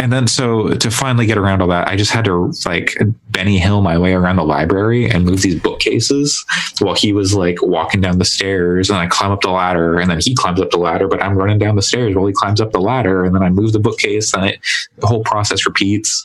and 0.00 0.12
then 0.12 0.28
so 0.28 0.74
to 0.74 0.90
finally 0.90 1.26
get 1.26 1.38
around 1.38 1.60
all 1.60 1.68
that, 1.68 1.88
I 1.88 1.96
just 1.96 2.12
had 2.12 2.24
to 2.26 2.52
like 2.66 2.96
Benny 3.30 3.58
Hill 3.58 3.82
my 3.82 3.98
way 3.98 4.12
around 4.12 4.36
the 4.36 4.44
library 4.44 5.10
and 5.10 5.24
move 5.24 5.42
these 5.42 5.60
bookcases 5.60 6.44
while 6.78 6.94
he 6.94 7.12
was 7.12 7.34
like 7.34 7.60
walking 7.62 8.00
down 8.00 8.18
the 8.18 8.24
stairs 8.24 8.90
and 8.90 8.98
I 8.98 9.08
climb 9.08 9.32
up 9.32 9.40
the 9.40 9.50
ladder 9.50 9.98
and 9.98 10.08
then 10.08 10.20
he 10.20 10.34
climbs 10.34 10.60
up 10.60 10.70
the 10.70 10.78
ladder, 10.78 11.08
but 11.08 11.22
I'm 11.22 11.36
running 11.36 11.58
down 11.58 11.74
the 11.74 11.82
stairs 11.82 12.14
while 12.14 12.26
he 12.26 12.32
climbs 12.32 12.60
up 12.60 12.70
the 12.70 12.80
ladder 12.80 13.24
and 13.24 13.34
then 13.34 13.42
I 13.42 13.50
move 13.50 13.72
the 13.72 13.80
bookcase 13.80 14.32
and 14.34 14.44
it, 14.46 14.60
the 14.98 15.06
whole 15.06 15.24
process 15.24 15.66
repeats. 15.66 16.24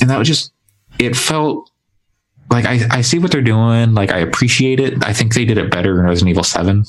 And 0.00 0.08
that 0.08 0.18
was 0.18 0.28
just, 0.28 0.52
it 0.98 1.16
felt 1.16 1.70
like 2.50 2.64
I, 2.64 2.80
I 2.90 3.00
see 3.02 3.18
what 3.18 3.30
they're 3.30 3.42
doing. 3.42 3.94
Like 3.94 4.10
I 4.10 4.18
appreciate 4.18 4.80
it. 4.80 5.04
I 5.04 5.12
think 5.12 5.34
they 5.34 5.44
did 5.44 5.58
it 5.58 5.70
better 5.70 5.98
in 6.00 6.06
Resident 6.06 6.30
Evil 6.30 6.44
7. 6.44 6.84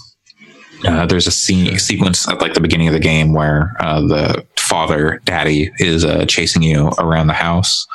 Uh, 0.85 1.05
there's 1.05 1.27
a 1.27 1.31
scene 1.31 1.77
sequence 1.77 2.25
at 2.29 2.39
like 2.39 2.53
the 2.53 2.61
beginning 2.61 2.87
of 2.87 2.93
the 2.93 2.99
game 3.01 3.33
where 3.33 3.75
uh, 3.81 3.99
the 3.99 4.45
father, 4.57 5.19
daddy, 5.25 5.69
is 5.79 6.05
uh, 6.05 6.25
chasing 6.25 6.61
you 6.63 6.87
around 6.99 7.27
the 7.27 7.33
house, 7.33 7.85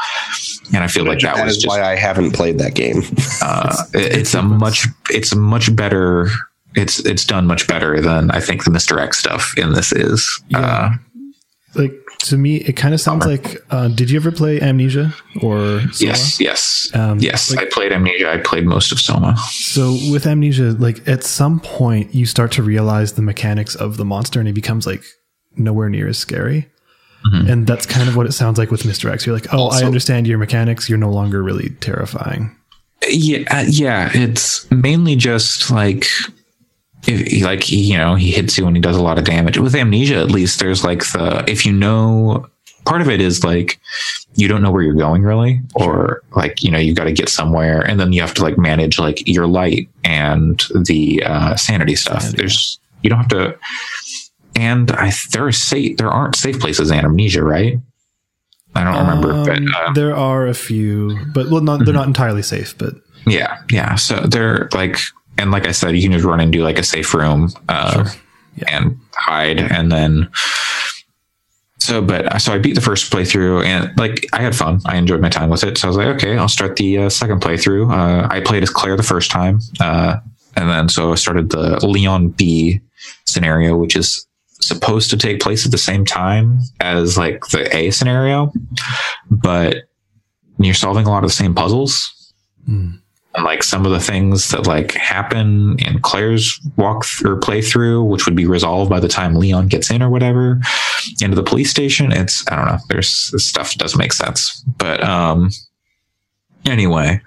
and 0.74 0.84
I 0.84 0.88
feel 0.88 1.04
like 1.06 1.20
that, 1.20 1.36
That 1.36 1.46
was 1.46 1.56
is 1.56 1.62
just 1.62 1.74
why 1.74 1.82
I 1.82 1.96
haven't 1.96 2.32
played 2.32 2.58
that 2.58 2.74
game. 2.74 2.98
uh, 3.42 3.74
it- 3.94 4.18
it's 4.18 4.34
a 4.34 4.42
much 4.42 4.86
it's 5.08 5.32
a 5.32 5.36
much 5.36 5.74
better 5.74 6.28
it's 6.74 6.98
it's 7.06 7.24
done 7.24 7.46
much 7.46 7.66
better 7.66 8.02
than 8.02 8.30
I 8.32 8.40
think 8.40 8.64
the 8.64 8.70
Mister 8.70 8.98
X 8.98 9.16
stuff 9.18 9.54
in 9.56 9.72
this 9.72 9.90
is. 9.90 10.28
Uh, 10.52 10.90
Like 11.74 11.94
to 12.24 12.36
me, 12.36 12.56
it 12.56 12.74
kind 12.74 12.94
of 12.94 13.00
sounds 13.00 13.24
like. 13.26 13.62
Uh, 13.70 13.88
did 13.88 14.10
you 14.10 14.18
ever 14.18 14.30
play 14.32 14.60
Amnesia 14.60 15.14
or 15.42 15.80
Soma? 15.92 15.92
yes, 16.12 16.40
yes, 16.40 16.90
Um, 16.94 17.18
yes. 17.18 17.50
like- 17.50 17.66
I 17.66 17.70
played 17.70 17.92
Amnesia. 17.92 18.30
I 18.30 18.38
played 18.38 18.64
most 18.66 18.92
of 18.92 19.00
Soma. 19.00 19.36
So 19.50 19.92
with 20.10 20.26
Amnesia, 20.26 20.76
like 20.78 21.06
at 21.08 21.24
some 21.24 21.60
point, 21.60 22.14
you 22.14 22.26
start 22.26 22.52
to 22.52 22.62
realize 22.62 23.12
the 23.14 23.22
mechanics 23.22 23.74
of 23.74 23.96
the 23.96 24.04
monster, 24.04 24.40
and 24.40 24.48
it 24.48 24.54
becomes 24.54 24.86
like 24.86 25.02
nowhere 25.56 25.88
near 25.88 26.08
as 26.08 26.18
scary. 26.18 26.68
Mm-hmm. 27.26 27.50
And 27.50 27.66
that's 27.66 27.86
kind 27.86 28.06
of 28.08 28.16
what 28.16 28.26
it 28.26 28.32
sounds 28.32 28.58
like 28.58 28.70
with 28.70 28.84
Mister 28.84 29.08
X. 29.08 29.24
You're 29.26 29.34
like, 29.34 29.52
oh, 29.54 29.68
I 29.68 29.82
understand 29.84 30.26
your 30.26 30.36
mechanics. 30.38 30.88
You're 30.88 30.98
no 30.98 31.10
longer 31.10 31.42
really 31.42 31.70
terrifying. 31.80 32.54
Yeah, 33.08 33.44
uh, 33.50 33.64
yeah. 33.68 34.10
It's 34.14 34.70
mainly 34.70 35.16
just 35.16 35.70
like. 35.70 36.06
If, 37.06 37.26
he- 37.26 37.44
like 37.44 37.62
he, 37.62 37.80
you 37.92 37.98
know, 37.98 38.14
he 38.14 38.30
hits 38.30 38.56
you 38.58 38.66
and 38.66 38.76
he 38.76 38.80
does 38.80 38.96
a 38.96 39.02
lot 39.02 39.18
of 39.18 39.24
damage. 39.24 39.58
With 39.58 39.74
amnesia, 39.74 40.16
at 40.16 40.30
least, 40.30 40.58
there's 40.60 40.84
like 40.84 41.00
the 41.12 41.44
if 41.48 41.64
you 41.66 41.72
know, 41.72 42.46
part 42.86 43.00
of 43.00 43.08
it 43.08 43.20
is 43.20 43.44
like 43.44 43.80
you 44.34 44.48
don't 44.48 44.62
know 44.62 44.70
where 44.70 44.82
you're 44.82 44.94
going 44.94 45.22
really, 45.22 45.60
or 45.74 46.22
like 46.34 46.62
you 46.62 46.70
know 46.70 46.78
you've 46.78 46.96
got 46.96 47.04
to 47.04 47.12
get 47.12 47.28
somewhere, 47.28 47.80
and 47.80 47.98
then 48.00 48.12
you 48.12 48.20
have 48.20 48.34
to 48.34 48.42
like 48.42 48.58
manage 48.58 48.98
like 48.98 49.26
your 49.28 49.46
light 49.46 49.88
and 50.04 50.62
the 50.86 51.22
uh, 51.24 51.54
sanity 51.56 51.94
stuff. 51.96 52.22
Sanity. 52.22 52.38
There's 52.38 52.78
you 53.02 53.10
don't 53.10 53.18
have 53.18 53.28
to, 53.28 53.58
and 54.56 54.90
I 54.92 55.12
there 55.32 55.46
are 55.46 55.52
safe 55.52 55.96
there 55.98 56.10
aren't 56.10 56.36
safe 56.36 56.58
places 56.58 56.90
in 56.90 56.98
amnesia, 57.04 57.42
right? 57.44 57.78
I 58.76 58.82
don't 58.82 58.96
remember, 59.06 59.44
but 59.44 59.58
Um, 59.58 59.68
uh, 59.76 59.92
there 59.92 60.16
are 60.16 60.48
a 60.48 60.54
few, 60.54 61.16
but 61.32 61.48
well, 61.48 61.60
not 61.60 61.84
they're 61.84 61.94
not 61.94 62.08
entirely 62.08 62.42
safe. 62.42 62.76
But 62.76 62.94
Yeah, 63.26 63.58
yeah. 63.70 63.94
So 63.94 64.20
they're 64.20 64.68
like, 64.74 64.98
and 65.38 65.50
like 65.50 65.66
I 65.66 65.72
said, 65.72 65.96
you 65.96 66.02
can 66.02 66.12
just 66.12 66.24
run 66.24 66.40
into 66.40 66.62
like 66.62 66.78
a 66.78 66.82
safe 66.82 67.12
room 67.14 67.50
uh, 67.68 68.08
and 68.68 68.98
hide, 69.14 69.58
and 69.58 69.90
then. 69.90 70.30
So, 71.78 72.00
but 72.00 72.40
so 72.40 72.54
I 72.54 72.58
beat 72.58 72.74
the 72.74 72.80
first 72.80 73.12
playthrough, 73.12 73.64
and 73.64 73.96
like 73.98 74.26
I 74.32 74.40
had 74.40 74.56
fun. 74.56 74.80
I 74.86 74.96
enjoyed 74.96 75.20
my 75.20 75.28
time 75.28 75.50
with 75.50 75.64
it. 75.64 75.76
So 75.76 75.86
I 75.86 75.88
was 75.88 75.96
like, 75.96 76.06
okay, 76.16 76.38
I'll 76.38 76.48
start 76.48 76.76
the 76.76 76.98
uh, 76.98 77.08
second 77.10 77.42
playthrough. 77.42 77.92
Uh, 77.92 78.28
I 78.30 78.40
played 78.40 78.62
as 78.62 78.70
Claire 78.70 78.96
the 78.96 79.02
first 79.02 79.30
time, 79.30 79.60
uh, 79.80 80.16
and 80.56 80.70
then 80.70 80.88
so 80.88 81.12
I 81.12 81.16
started 81.16 81.50
the 81.50 81.84
Leon 81.86 82.30
B 82.30 82.80
scenario, 83.26 83.76
which 83.76 83.96
is 83.96 84.26
supposed 84.60 85.10
to 85.10 85.16
take 85.16 85.40
place 85.40 85.66
at 85.66 85.72
the 85.72 85.78
same 85.78 86.04
time 86.04 86.60
as 86.80 87.18
like 87.18 87.46
the 87.48 87.74
A 87.76 87.90
scenario, 87.90 88.50
but 89.30 89.84
you're 90.58 90.74
solving 90.74 91.06
a 91.06 91.10
lot 91.10 91.24
of 91.24 91.28
the 91.28 91.36
same 91.36 91.54
puzzles 91.54 92.32
and 93.34 93.44
like 93.44 93.62
some 93.62 93.84
of 93.84 93.92
the 93.92 94.00
things 94.00 94.50
that 94.50 94.66
like 94.66 94.92
happen 94.92 95.76
in 95.80 96.00
Claire's 96.00 96.60
walk 96.76 97.04
th- 97.04 97.24
or 97.28 97.38
playthrough, 97.40 98.06
which 98.08 98.26
would 98.26 98.36
be 98.36 98.46
resolved 98.46 98.88
by 98.90 99.00
the 99.00 99.08
time 99.08 99.34
Leon 99.34 99.68
gets 99.68 99.90
in 99.90 100.02
or 100.02 100.10
whatever 100.10 100.60
into 101.20 101.34
the 101.34 101.42
police 101.42 101.70
station. 101.70 102.12
It's 102.12 102.44
I 102.50 102.56
don't 102.56 102.66
know. 102.66 102.78
There's 102.88 103.30
this 103.32 103.46
stuff 103.46 103.74
doesn't 103.74 103.98
make 103.98 104.12
sense, 104.12 104.62
but 104.78 105.02
um, 105.02 105.50
anyway, 106.66 107.20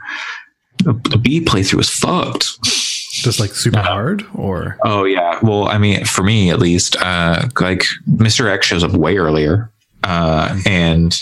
B 1.22 1.42
playthrough 1.42 1.82
is 1.82 1.90
fucked. 1.90 2.58
just 2.64 3.40
like 3.40 3.52
super 3.52 3.82
hard, 3.82 4.26
or 4.34 4.78
Oh 4.84 5.04
yeah. 5.04 5.40
Well, 5.42 5.68
I 5.68 5.78
mean, 5.78 6.06
for 6.06 6.24
me 6.24 6.52
at 6.52 6.60
least, 6.60 6.96
uh, 7.02 7.50
like 7.60 7.84
Mr. 8.10 8.48
X 8.50 8.68
shows 8.68 8.84
up 8.84 8.92
way 8.92 9.18
earlier, 9.18 9.72
uh, 10.04 10.58
and 10.66 11.22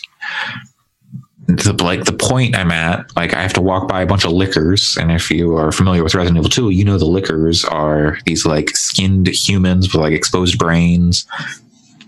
the 1.47 1.73
like 1.83 2.05
the 2.05 2.13
point 2.13 2.55
I'm 2.55 2.71
at, 2.71 3.15
like 3.15 3.33
I 3.33 3.41
have 3.41 3.53
to 3.53 3.61
walk 3.61 3.87
by 3.87 4.01
a 4.01 4.05
bunch 4.05 4.25
of 4.25 4.31
lickers, 4.31 4.97
and 4.97 5.11
if 5.11 5.29
you 5.29 5.55
are 5.55 5.71
familiar 5.71 6.03
with 6.03 6.15
Resident 6.15 6.37
Evil 6.37 6.49
2, 6.49 6.69
you 6.71 6.83
know 6.83 6.97
the 6.97 7.05
lickers 7.05 7.63
are 7.63 8.17
these 8.25 8.45
like 8.45 8.75
skinned 8.75 9.27
humans 9.27 9.93
with 9.93 10.01
like 10.01 10.13
exposed 10.13 10.57
brains, 10.57 11.25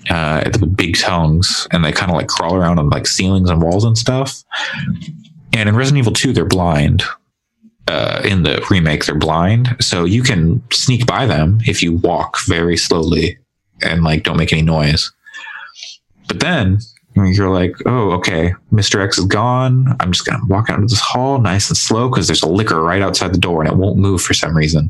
uh, 0.10 0.42
with 0.46 0.76
big 0.76 0.98
tongues, 0.98 1.68
and 1.72 1.86
they 1.86 1.92
kind 1.92 2.12
of 2.12 2.18
like 2.18 2.28
crawl 2.28 2.56
around 2.56 2.80
on 2.80 2.90
like 2.90 3.06
ceilings 3.06 3.50
and 3.50 3.62
walls 3.62 3.84
and 3.84 3.98
stuff. 3.98 4.44
And 5.54 5.70
in 5.70 5.76
Resident 5.76 6.00
Evil 6.00 6.14
2, 6.14 6.34
they're 6.34 6.46
blind. 6.46 7.04
Uh, 7.88 8.22
in 8.26 8.44
the 8.44 8.66
remake 8.70 9.06
they're 9.06 9.16
blind. 9.16 9.74
So 9.80 10.04
you 10.04 10.22
can 10.22 10.62
sneak 10.74 11.06
by 11.06 11.26
them 11.26 11.62
if 11.66 11.82
you 11.82 11.94
walk 11.94 12.38
very 12.46 12.76
slowly 12.76 13.38
and 13.82 14.04
like 14.04 14.24
don't 14.24 14.36
make 14.36 14.52
any 14.52 14.62
noise. 14.62 15.10
But 16.28 16.42
then 16.42 16.80
you're 17.26 17.50
like 17.50 17.76
oh 17.86 18.12
okay 18.12 18.54
mr 18.72 19.04
x 19.04 19.18
is 19.18 19.26
gone. 19.26 19.96
I'm 20.00 20.12
just 20.12 20.26
gonna 20.26 20.46
walk 20.48 20.70
out 20.70 20.76
into 20.76 20.88
this 20.88 21.00
hall 21.00 21.40
nice 21.40 21.70
and 21.70 21.78
slow 21.78 22.10
because 22.10 22.28
there's 22.28 22.44
a 22.44 22.50
licker 22.50 22.82
right 22.82 23.02
outside 23.02 23.34
the 23.34 23.40
door 23.40 23.62
and 23.62 23.72
it 23.72 23.78
won't 23.78 23.98
move 23.98 24.22
for 24.22 24.34
some 24.34 24.56
reason. 24.56 24.90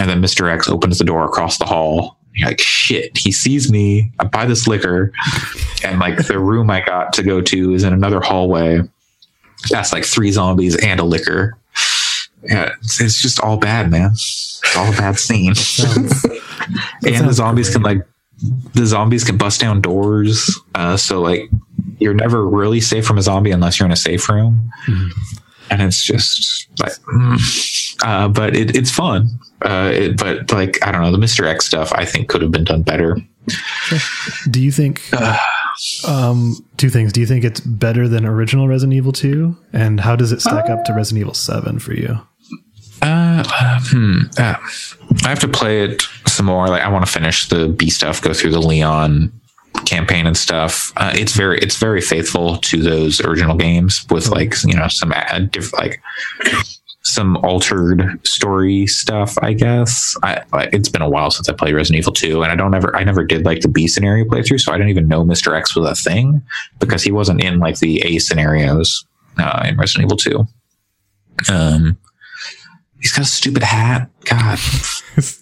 And 0.00 0.08
then 0.08 0.22
mr 0.22 0.52
x 0.52 0.68
opens 0.68 0.98
the 0.98 1.04
door 1.04 1.24
across 1.24 1.58
the 1.58 1.64
hall. 1.64 2.18
You're 2.34 2.48
like 2.48 2.60
shit 2.60 3.16
he 3.16 3.32
sees 3.32 3.70
me. 3.70 4.12
I 4.18 4.24
buy 4.24 4.46
this 4.46 4.66
licker. 4.66 5.12
And 5.84 5.98
like 6.00 6.26
the 6.26 6.38
room 6.38 6.70
i 6.70 6.80
got 6.80 7.12
to 7.14 7.22
go 7.22 7.40
to 7.40 7.74
is 7.74 7.84
in 7.84 7.92
another 7.92 8.20
hallway. 8.20 8.80
That's 9.70 9.92
like 9.92 10.04
three 10.04 10.30
zombies 10.30 10.76
and 10.76 11.00
a 11.00 11.04
licker. 11.04 11.58
Yeah, 12.44 12.72
it's, 12.80 13.00
it's 13.00 13.20
just 13.20 13.40
all 13.40 13.56
bad, 13.56 13.90
man. 13.90 14.12
It's 14.12 14.76
all 14.76 14.92
a 14.92 14.96
bad 14.96 15.18
scene. 15.18 15.48
and 17.04 17.28
the 17.28 17.32
zombies 17.32 17.70
can 17.70 17.82
like 17.82 18.06
the 18.74 18.86
zombies 18.86 19.24
can 19.24 19.36
bust 19.36 19.60
down 19.60 19.80
doors. 19.80 20.60
Uh, 20.74 20.96
so 20.96 21.20
like 21.20 21.50
you're 21.98 22.14
never 22.14 22.46
really 22.46 22.80
safe 22.80 23.06
from 23.06 23.18
a 23.18 23.22
zombie 23.22 23.50
unless 23.50 23.78
you're 23.78 23.86
in 23.86 23.92
a 23.92 23.96
safe 23.96 24.28
room. 24.28 24.70
And 25.70 25.82
it's 25.82 26.02
just 26.02 26.68
like, 26.80 26.92
mm. 26.92 27.96
uh, 28.02 28.28
but 28.28 28.56
it, 28.56 28.74
it's 28.76 28.90
fun. 28.90 29.28
Uh, 29.62 29.90
it, 29.92 30.16
but 30.16 30.50
like 30.52 30.78
I 30.86 30.92
don't 30.92 31.02
know, 31.02 31.12
the 31.12 31.18
Mister 31.18 31.46
X 31.46 31.66
stuff 31.66 31.92
I 31.92 32.04
think 32.04 32.28
could 32.28 32.42
have 32.42 32.50
been 32.50 32.64
done 32.64 32.82
better. 32.82 33.18
do 34.50 34.60
you 34.60 34.72
think? 34.72 35.02
Um, 36.06 36.56
two 36.76 36.90
things. 36.90 37.12
Do 37.12 37.20
you 37.20 37.26
think 37.26 37.44
it's 37.44 37.60
better 37.60 38.08
than 38.08 38.24
original 38.24 38.66
Resident 38.66 38.94
Evil 38.94 39.12
Two, 39.12 39.56
and 39.72 40.00
how 40.00 40.16
does 40.16 40.32
it 40.32 40.40
stack 40.40 40.70
up 40.70 40.84
to 40.86 40.92
Resident 40.92 41.20
Evil 41.20 41.34
Seven 41.34 41.78
for 41.78 41.92
you? 41.92 42.18
Uh, 43.02 43.44
hmm. 43.84 44.22
Uh, 44.38 44.56
I 45.24 45.28
have 45.28 45.40
to 45.40 45.48
play 45.48 45.82
it 45.82 46.02
some 46.38 46.46
more. 46.46 46.68
Like 46.68 46.82
I 46.82 46.88
want 46.88 47.04
to 47.04 47.12
finish 47.12 47.48
the 47.48 47.68
B 47.68 47.90
stuff, 47.90 48.22
go 48.22 48.32
through 48.32 48.52
the 48.52 48.62
Leon 48.62 49.30
campaign 49.84 50.26
and 50.26 50.36
stuff. 50.36 50.92
Uh, 50.96 51.12
it's 51.14 51.34
very, 51.34 51.58
it's 51.58 51.76
very 51.76 52.00
faithful 52.00 52.56
to 52.58 52.80
those 52.80 53.20
original 53.20 53.56
games 53.56 54.06
with 54.08 54.28
like 54.28 54.54
you 54.64 54.74
know 54.74 54.88
some 54.88 55.12
uh, 55.12 55.40
diff- 55.50 55.74
like 55.74 56.00
some 57.02 57.36
altered 57.38 58.18
story 58.26 58.86
stuff. 58.86 59.36
I 59.42 59.52
guess 59.52 60.16
I 60.22 60.42
it's 60.72 60.88
been 60.88 61.02
a 61.02 61.10
while 61.10 61.30
since 61.30 61.48
I 61.48 61.52
played 61.52 61.74
Resident 61.74 61.98
Evil 61.98 62.12
Two, 62.12 62.42
and 62.42 62.50
I 62.52 62.54
don't 62.54 62.74
ever, 62.74 62.96
I 62.96 63.04
never 63.04 63.24
did 63.24 63.44
like 63.44 63.60
the 63.60 63.68
B 63.68 63.88
scenario 63.88 64.24
playthrough, 64.24 64.60
so 64.60 64.72
I 64.72 64.76
didn't 64.78 64.90
even 64.90 65.08
know 65.08 65.24
Mister 65.24 65.54
X 65.54 65.76
was 65.76 65.86
a 65.90 65.94
thing 65.94 66.40
because 66.78 67.02
he 67.02 67.12
wasn't 67.12 67.42
in 67.44 67.58
like 67.58 67.78
the 67.78 68.00
A 68.06 68.18
scenarios 68.18 69.04
uh, 69.38 69.66
in 69.68 69.76
Resident 69.76 70.06
Evil 70.06 70.16
Two. 70.16 70.46
Um. 71.52 71.98
He's 73.00 73.12
got 73.12 73.26
a 73.26 73.28
stupid 73.28 73.62
hat. 73.62 74.10
God. 74.24 74.58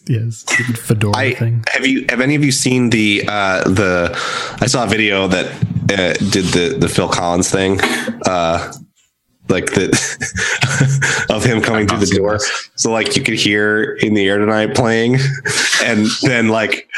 Yes, 0.07 0.45
stupid 0.47 0.79
fedora 0.79 1.16
I 1.16 1.35
thing. 1.35 1.64
have 1.72 1.87
you 1.87 2.05
have 2.09 2.20
any 2.20 2.35
of 2.35 2.45
you 2.45 2.53
seen 2.53 2.91
the 2.91 3.24
uh 3.29 3.62
the 3.68 4.11
I 4.61 4.66
saw 4.66 4.85
a 4.85 4.87
video 4.89 5.29
that 5.29 5.47
uh, 5.93 6.14
did 6.31 6.47
the 6.47 6.77
the 6.79 6.89
Phil 6.89 7.09
Collins 7.09 7.51
thing 7.51 7.79
uh 8.27 8.72
like 9.49 9.66
the 9.74 9.87
of 11.35 11.45
him 11.45 11.61
coming 11.62 11.87
through 11.87 11.99
the 12.01 12.14
door 12.16 12.33
this. 12.39 12.70
so 12.74 12.91
like 12.91 13.16
you 13.16 13.22
could 13.22 13.35
hear 13.39 13.95
in 14.03 14.14
the 14.14 14.27
air 14.27 14.39
tonight 14.39 14.74
playing 14.74 15.18
and 15.85 16.07
then 16.22 16.49
like 16.49 16.89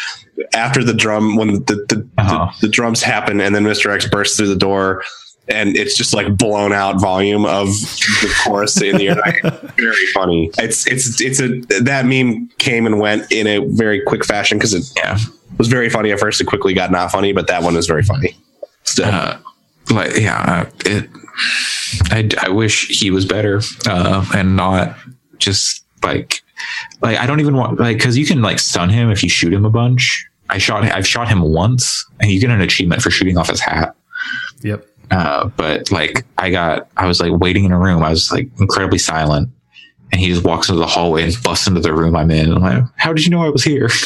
after 0.54 0.82
the 0.82 0.94
drum 0.94 1.36
when 1.36 1.54
the 1.64 1.84
the, 1.88 2.08
Uh-huh. 2.18 2.50
the, 2.60 2.66
the 2.66 2.72
drums 2.72 3.02
happen 3.02 3.40
and 3.40 3.54
then 3.54 3.64
Mr. 3.64 3.92
X 3.94 4.06
bursts 4.08 4.36
through 4.36 4.48
the 4.48 4.56
door 4.56 5.02
and 5.48 5.76
it's 5.76 5.96
just 5.96 6.14
like 6.14 6.36
blown 6.36 6.72
out 6.72 7.00
volume 7.00 7.44
of 7.46 7.66
the 7.68 8.34
chorus 8.44 8.80
in 8.80 8.96
the 8.96 9.08
air. 9.08 9.72
very 9.76 10.06
funny. 10.14 10.50
It's 10.58 10.86
it's 10.86 11.20
it's 11.20 11.40
a 11.40 11.60
that 11.82 12.06
meme 12.06 12.48
came 12.58 12.86
and 12.86 13.00
went 13.00 13.30
in 13.32 13.46
a 13.46 13.58
very 13.66 14.00
quick 14.02 14.24
fashion 14.24 14.58
because 14.58 14.74
it 14.74 14.84
Yeah. 14.96 15.18
was 15.58 15.68
very 15.68 15.88
funny 15.90 16.12
at 16.12 16.20
first. 16.20 16.40
It 16.40 16.44
quickly 16.46 16.74
got 16.74 16.90
not 16.90 17.10
funny, 17.10 17.32
but 17.32 17.46
that 17.48 17.62
one 17.62 17.74
was 17.74 17.86
very 17.86 18.02
funny. 18.02 18.36
Still, 18.84 19.06
Uh, 19.06 19.38
like 19.90 20.16
yeah, 20.16 20.64
uh, 20.66 20.70
it. 20.84 21.08
I, 22.10 22.28
I 22.42 22.48
wish 22.48 22.88
he 22.88 23.10
was 23.10 23.24
better 23.24 23.60
uh, 23.86 24.24
and 24.34 24.56
not 24.56 24.96
just 25.38 25.84
like 26.02 26.42
like 27.00 27.16
I 27.18 27.26
don't 27.26 27.40
even 27.40 27.56
want 27.56 27.78
like 27.78 27.96
because 27.98 28.18
you 28.18 28.26
can 28.26 28.42
like 28.42 28.58
stun 28.58 28.90
him 28.90 29.10
if 29.10 29.22
you 29.22 29.28
shoot 29.28 29.52
him 29.52 29.64
a 29.64 29.70
bunch. 29.70 30.26
I 30.50 30.58
shot 30.58 30.82
I've 30.84 31.06
shot 31.06 31.28
him 31.28 31.40
once 31.42 32.04
and 32.20 32.30
you 32.30 32.40
get 32.40 32.50
an 32.50 32.60
achievement 32.60 33.02
for 33.02 33.10
shooting 33.10 33.36
off 33.38 33.48
his 33.50 33.60
hat. 33.60 33.94
Yep. 34.62 34.87
Uh, 35.10 35.48
but 35.56 35.90
like 35.90 36.24
I 36.36 36.50
got 36.50 36.88
I 36.96 37.06
was 37.06 37.20
like 37.20 37.32
waiting 37.32 37.64
in 37.64 37.72
a 37.72 37.78
room. 37.78 38.02
I 38.02 38.10
was 38.10 38.30
like 38.30 38.48
incredibly 38.60 38.98
silent, 38.98 39.50
and 40.12 40.20
he 40.20 40.28
just 40.28 40.44
walks 40.44 40.68
into 40.68 40.80
the 40.80 40.86
hallway 40.86 41.24
and 41.24 41.42
busts 41.42 41.66
into 41.66 41.80
the 41.80 41.94
room 41.94 42.14
I'm 42.14 42.30
in. 42.30 42.52
I'm 42.52 42.62
like, 42.62 42.84
how 42.96 43.12
did 43.12 43.24
you 43.24 43.30
know 43.30 43.42
I 43.42 43.48
was 43.48 43.64
here? 43.64 43.88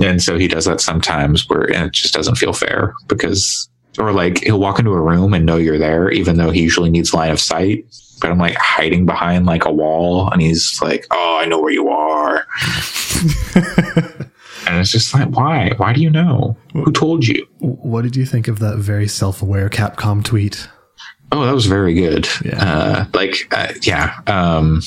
and 0.00 0.22
so 0.22 0.38
he 0.38 0.48
does 0.48 0.64
that 0.64 0.80
sometimes 0.80 1.48
where 1.48 1.64
and 1.72 1.86
it 1.86 1.92
just 1.92 2.14
doesn't 2.14 2.36
feel 2.36 2.52
fair 2.52 2.94
because 3.08 3.68
or 3.98 4.12
like 4.12 4.42
he'll 4.42 4.58
walk 4.58 4.78
into 4.78 4.92
a 4.92 5.00
room 5.00 5.34
and 5.34 5.46
know 5.46 5.56
you're 5.56 5.78
there 5.78 6.10
even 6.10 6.36
though 6.36 6.50
he 6.50 6.62
usually 6.62 6.90
needs 6.90 7.14
line 7.14 7.30
of 7.30 7.40
sight 7.40 7.84
but 8.20 8.30
i'm 8.30 8.38
like 8.38 8.56
hiding 8.56 9.06
behind 9.06 9.46
like 9.46 9.64
a 9.64 9.72
wall 9.72 10.28
and 10.30 10.42
he's 10.42 10.80
like 10.82 11.06
oh 11.10 11.38
i 11.40 11.44
know 11.44 11.60
where 11.60 11.72
you 11.72 11.88
are 11.88 12.46
it's 14.84 14.92
just 14.92 15.14
like 15.14 15.28
why 15.30 15.72
why 15.78 15.92
do 15.92 16.00
you 16.00 16.10
know 16.10 16.56
who 16.72 16.92
told 16.92 17.26
you 17.26 17.46
What 17.58 18.02
did 18.02 18.14
you 18.16 18.24
think 18.26 18.46
of 18.48 18.58
that 18.60 18.76
very 18.78 19.08
self-aware 19.08 19.68
Capcom 19.70 20.22
tweet? 20.24 20.68
oh 21.32 21.44
that 21.44 21.54
was 21.54 21.66
very 21.66 21.94
good 21.94 22.28
Yeah. 22.44 22.62
uh 22.62 23.04
like 23.14 23.34
uh, 23.52 23.72
yeah 23.82 24.20
um 24.26 24.80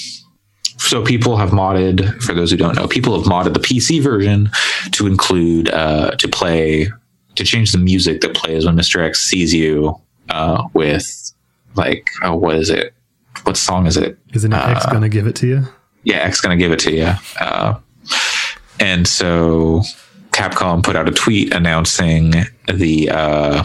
so 0.78 1.04
people 1.04 1.36
have 1.38 1.50
modded 1.50 2.22
for 2.22 2.34
those 2.34 2.52
who 2.52 2.58
don't 2.58 2.76
know 2.76 2.88
people 2.88 3.18
have 3.18 3.26
modded 3.30 3.54
the 3.54 3.60
pc 3.60 4.02
version 4.02 4.50
to 4.92 5.08
include 5.08 5.70
uh 5.72 6.12
to 6.12 6.28
play 6.28 6.88
to 7.36 7.44
change 7.44 7.72
the 7.72 7.78
music 7.80 8.22
that 8.22 8.34
plays 8.36 8.66
when 8.66 8.76
mr 8.78 9.04
x 9.04 9.22
sees 9.24 9.54
you 9.54 10.00
uh 10.30 10.64
with 10.74 11.34
like 11.76 12.08
oh 12.24 12.36
what 12.36 12.56
is 12.56 12.70
it 12.70 12.94
what 13.44 13.58
song 13.58 13.86
is 13.88 13.98
it 13.98 14.18
Isn't 14.34 14.54
X 14.54 14.86
Uh, 14.86 14.90
going 14.90 15.02
to 15.04 15.10
give 15.10 15.28
it 15.28 15.36
to 15.38 15.48
you? 15.48 15.60
yeah, 16.04 16.18
X 16.18 16.42
gonna 16.42 16.58
give 16.58 16.72
it 16.72 16.80
to 16.80 16.92
you. 16.92 17.12
Uh, 18.80 18.84
and 18.84 19.08
so 19.08 19.82
Capcom 20.32 20.84
put 20.84 20.96
out 20.96 21.08
a 21.08 21.12
tweet 21.12 21.54
announcing 21.54 22.32
the 22.72 23.10
uh, 23.10 23.64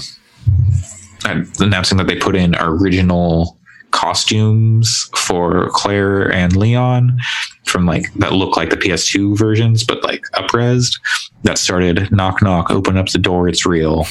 uh, 1.25 1.45
announcing 1.61 1.99
that 1.99 2.07
they 2.07 2.17
put 2.17 2.35
in 2.35 2.55
original 2.57 3.59
costumes 3.91 5.11
for 5.15 5.69
Claire 5.71 6.33
and 6.33 6.57
Leon 6.57 7.19
from 7.65 7.87
like 7.87 8.13
that 8.15 8.33
look 8.33 8.57
like 8.57 8.71
the 8.71 8.77
PS2 8.77 9.37
versions, 9.39 9.85
but 9.85 10.03
like 10.03 10.23
upresed. 10.35 10.99
That 11.45 11.59
started 11.59 12.11
knock 12.13 12.41
knock, 12.43 12.71
open 12.71 12.97
up 12.97 13.09
the 13.09 13.19
door, 13.19 13.49
it's 13.49 13.67
real, 13.67 14.07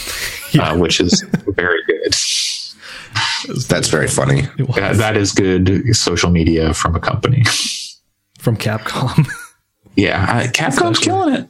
uh, 0.60 0.78
which 0.78 1.00
is 1.00 1.26
very 1.56 1.80
good. 1.88 2.14
that's 3.68 3.88
very 3.88 4.08
funny. 4.08 4.42
It 4.58 4.76
That, 4.76 4.98
that 4.98 5.18
is 5.18 5.32
good 5.32 5.96
social 5.96 6.30
media 6.30 6.74
from 6.74 6.96
a 6.96 7.00
company. 7.00 7.44
from 8.40 8.58
Capcom. 8.58 9.28
Yeah, 9.96 10.26
I, 10.28 10.48
Capcom's 10.48 11.00
killing 11.00 11.34
it. 11.34 11.48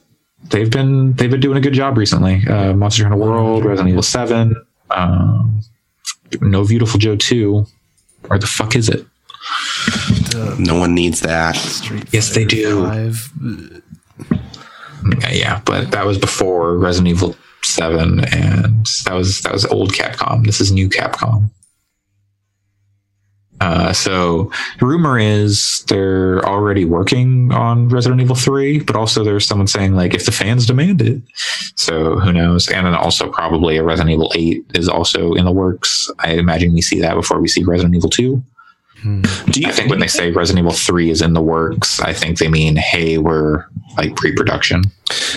They've 0.50 0.70
been 0.70 1.14
they've 1.14 1.30
been 1.30 1.40
doing 1.40 1.58
a 1.58 1.62
good 1.62 1.74
job 1.74 1.98
recently. 1.98 2.46
Uh, 2.48 2.74
Monster 2.74 3.04
Hunter 3.04 3.18
World, 3.18 3.64
Resident 3.64 3.90
Evil 3.90 4.02
Seven, 4.02 4.56
um, 4.90 5.62
No 6.42 6.66
Beautiful 6.66 7.00
Joe 7.00 7.16
Two. 7.16 7.66
Where 8.28 8.40
the 8.40 8.48
fuck 8.48 8.76
is 8.76 8.90
it? 8.90 9.06
No 10.60 10.76
one 10.80 10.94
needs 10.94 11.22
that. 11.22 11.56
Street 11.56 12.06
Yes, 12.12 12.34
they 12.34 12.46
do. 12.46 12.86
Five. 12.86 13.30
Yeah, 15.20 15.32
yeah, 15.32 15.62
but 15.66 15.92
that 15.92 16.06
was 16.06 16.18
before 16.18 16.78
Resident 16.78 17.10
Evil 17.10 17.36
Seven, 17.64 18.24
and 18.26 18.86
that 19.06 19.14
was 19.14 19.42
that 19.42 19.54
was 19.54 19.66
old 19.66 19.94
Capcom. 19.94 20.46
This 20.46 20.62
is 20.62 20.72
new 20.72 20.90
Capcom. 20.90 21.50
Uh, 23.62 23.94
so 23.94 24.52
rumor 24.82 25.20
is 25.20 25.84
they're 25.88 26.44
already 26.46 26.84
working 26.84 27.52
on 27.52 27.90
Resident 27.90 28.20
Evil 28.20 28.36
3, 28.36 28.80
but 28.80 28.96
also 28.96 29.24
there's 29.24 29.46
someone 29.46 29.68
saying 29.68 29.94
like 29.94 30.16
if 30.16 30.26
the 30.26 30.32
fans 30.32 30.66
demand 30.66 31.00
it. 31.00 31.22
So 31.76 32.18
who 32.20 32.34
knows? 32.34 32.68
And 32.70 32.88
then 32.88 32.96
also 32.96 33.30
probably 33.30 33.78
a 33.78 33.84
Resident 33.84 34.14
Evil 34.14 34.32
8 34.34 34.66
is 34.74 34.90
also 34.90 35.34
in 35.34 35.46
the 35.46 35.52
works. 35.52 36.10
I 36.18 36.32
imagine 36.32 36.74
we 36.74 36.82
see 36.82 37.00
that 37.02 37.14
before 37.14 37.40
we 37.40 37.48
see 37.48 37.64
Resident 37.64 37.94
Evil 37.94 38.10
2. 38.10 38.44
Do 39.04 39.62
you 39.62 39.68
I 39.68 39.72
think 39.72 39.90
when 39.90 40.00
they 40.00 40.08
say 40.08 40.32
Resident 40.32 40.64
Evil 40.66 40.74
3 40.74 41.10
is 41.10 41.22
in 41.22 41.34
the 41.34 41.42
works, 41.42 42.00
I 42.00 42.14
think 42.14 42.38
they 42.38 42.48
mean, 42.48 42.76
hey, 42.76 43.18
we're 43.18 43.66
like 43.98 44.16
pre-production. 44.16 44.84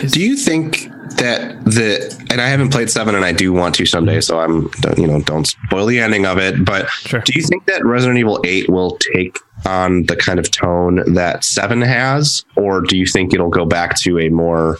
Do 0.08 0.20
you 0.20 0.36
think 0.36 0.88
that 1.16 1.64
the 1.64 2.26
and 2.30 2.40
I 2.40 2.48
haven't 2.48 2.70
played 2.70 2.90
seven 2.90 3.14
and 3.14 3.24
I 3.24 3.32
do 3.32 3.52
want 3.52 3.74
to 3.76 3.86
someday, 3.86 4.20
so 4.20 4.38
I'm 4.40 4.70
you 4.96 5.06
know 5.06 5.20
don't 5.22 5.46
spoil 5.46 5.86
the 5.86 6.00
ending 6.00 6.26
of 6.26 6.38
it. 6.38 6.64
But 6.64 6.88
Sure. 6.90 7.20
do 7.20 7.32
you 7.34 7.42
think 7.42 7.66
that 7.66 7.84
Resident 7.84 8.18
Evil 8.18 8.40
eight 8.44 8.68
will 8.68 8.98
take 9.14 9.38
on 9.66 10.04
the 10.04 10.16
kind 10.16 10.38
of 10.38 10.50
tone 10.50 11.14
that 11.14 11.44
seven 11.44 11.80
has, 11.80 12.44
or 12.56 12.80
do 12.80 12.96
you 12.96 13.06
think 13.06 13.32
it'll 13.32 13.48
go 13.50 13.64
back 13.64 13.96
to 14.00 14.18
a 14.18 14.28
more 14.28 14.78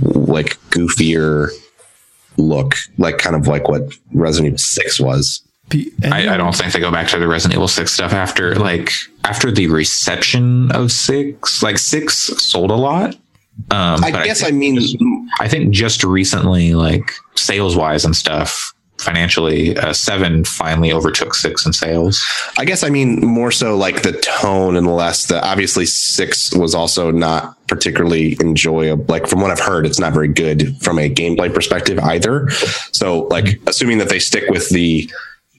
like 0.00 0.58
goofier 0.70 1.48
look, 2.36 2.74
like 2.98 3.18
kind 3.18 3.36
of 3.36 3.46
like 3.46 3.68
what 3.68 3.82
Resident 4.12 4.48
Evil 4.48 4.58
six 4.58 5.00
was? 5.00 5.42
The- 5.70 5.92
I, 6.04 6.34
I 6.34 6.36
don't 6.36 6.54
think 6.54 6.72
they 6.72 6.80
go 6.80 6.92
back 6.92 7.08
to 7.08 7.18
the 7.18 7.26
Resident 7.26 7.56
Evil 7.56 7.68
6 7.68 7.90
stuff 7.90 8.12
after 8.12 8.54
like 8.56 8.90
after 9.24 9.50
the 9.50 9.66
reception 9.68 10.70
of 10.72 10.92
6. 10.92 11.62
Like 11.62 11.78
6 11.78 12.14
sold 12.14 12.70
a 12.70 12.74
lot. 12.76 13.14
Um, 13.70 14.02
I 14.04 14.10
but 14.10 14.24
guess 14.24 14.42
I, 14.42 14.46
think 14.46 14.58
mean 14.58 14.76
just- 14.80 14.96
I 15.40 15.48
think 15.48 15.72
just 15.72 16.02
recently, 16.04 16.74
like 16.74 17.12
sales 17.36 17.76
wise 17.76 18.04
and 18.04 18.14
stuff, 18.14 18.72
financially, 18.98 19.76
uh, 19.76 19.92
7 19.92 20.44
finally 20.44 20.92
overtook 20.92 21.34
6 21.34 21.64
in 21.66 21.72
sales. 21.72 22.24
I 22.58 22.64
guess 22.64 22.82
I 22.84 22.90
mean 22.90 23.20
more 23.24 23.50
so 23.50 23.76
like 23.76 24.02
the 24.02 24.12
tone 24.12 24.76
and 24.76 24.86
less 24.86 25.26
the 25.26 25.44
obviously 25.44 25.86
six 25.86 26.54
was 26.54 26.74
also 26.74 27.10
not 27.10 27.56
particularly 27.68 28.36
enjoyable. 28.40 29.04
Like 29.08 29.26
from 29.28 29.40
what 29.40 29.50
I've 29.50 29.60
heard, 29.60 29.86
it's 29.86 29.98
not 30.00 30.12
very 30.12 30.28
good 30.28 30.76
from 30.82 30.98
a 30.98 31.08
gameplay 31.08 31.52
perspective 31.52 31.98
either. 32.00 32.50
So 32.92 33.22
like 33.30 33.60
assuming 33.66 33.98
that 33.98 34.08
they 34.08 34.18
stick 34.18 34.48
with 34.50 34.68
the 34.70 35.10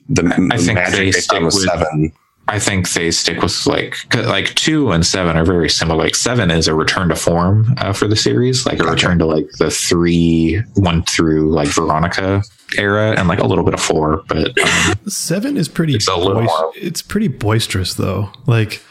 the 0.10 0.24
I 0.52 0.58
think 0.58 0.76
magic 0.76 0.92
they 0.98 1.06
they 1.06 1.12
stick 1.12 1.42
with 1.42 1.54
with- 1.56 1.64
seven. 1.64 2.12
I 2.48 2.60
think 2.60 2.92
they 2.94 3.10
stick 3.10 3.42
with 3.42 3.66
like 3.66 3.96
'cause, 4.10 4.28
like 4.28 4.54
two 4.54 4.92
and 4.92 5.04
seven 5.04 5.36
are 5.36 5.44
very 5.44 5.68
similar. 5.68 6.04
Like 6.04 6.14
seven 6.14 6.52
is 6.52 6.68
a 6.68 6.76
return 6.76 7.10
to 7.10 7.16
form 7.16 7.74
uh, 7.80 7.92
for 7.92 8.08
the 8.08 8.16
series, 8.16 8.68
like 8.68 8.80
a 8.80 8.84
return 8.84 9.18
to 9.18 9.26
like 9.26 9.50
the 9.58 9.72
three 9.72 10.62
one 10.76 11.02
through 11.06 11.52
like 11.52 11.70
Veronica 11.70 12.44
era, 12.78 13.16
and 13.18 13.28
like 13.28 13.40
a 13.40 13.48
little 13.48 13.64
bit 13.64 13.74
of 13.74 13.80
four. 13.80 14.22
But 14.28 14.56
um, 14.60 14.94
Seven 15.08 15.58
is 15.58 15.68
pretty. 15.68 15.96
It's 15.96 16.08
a 16.08 16.16
little 16.16 16.44
more- 16.44 16.72
it's 16.76 17.02
pretty 17.02 17.30
boisterous 17.30 17.96
though. 17.96 18.30
Like 18.46 18.84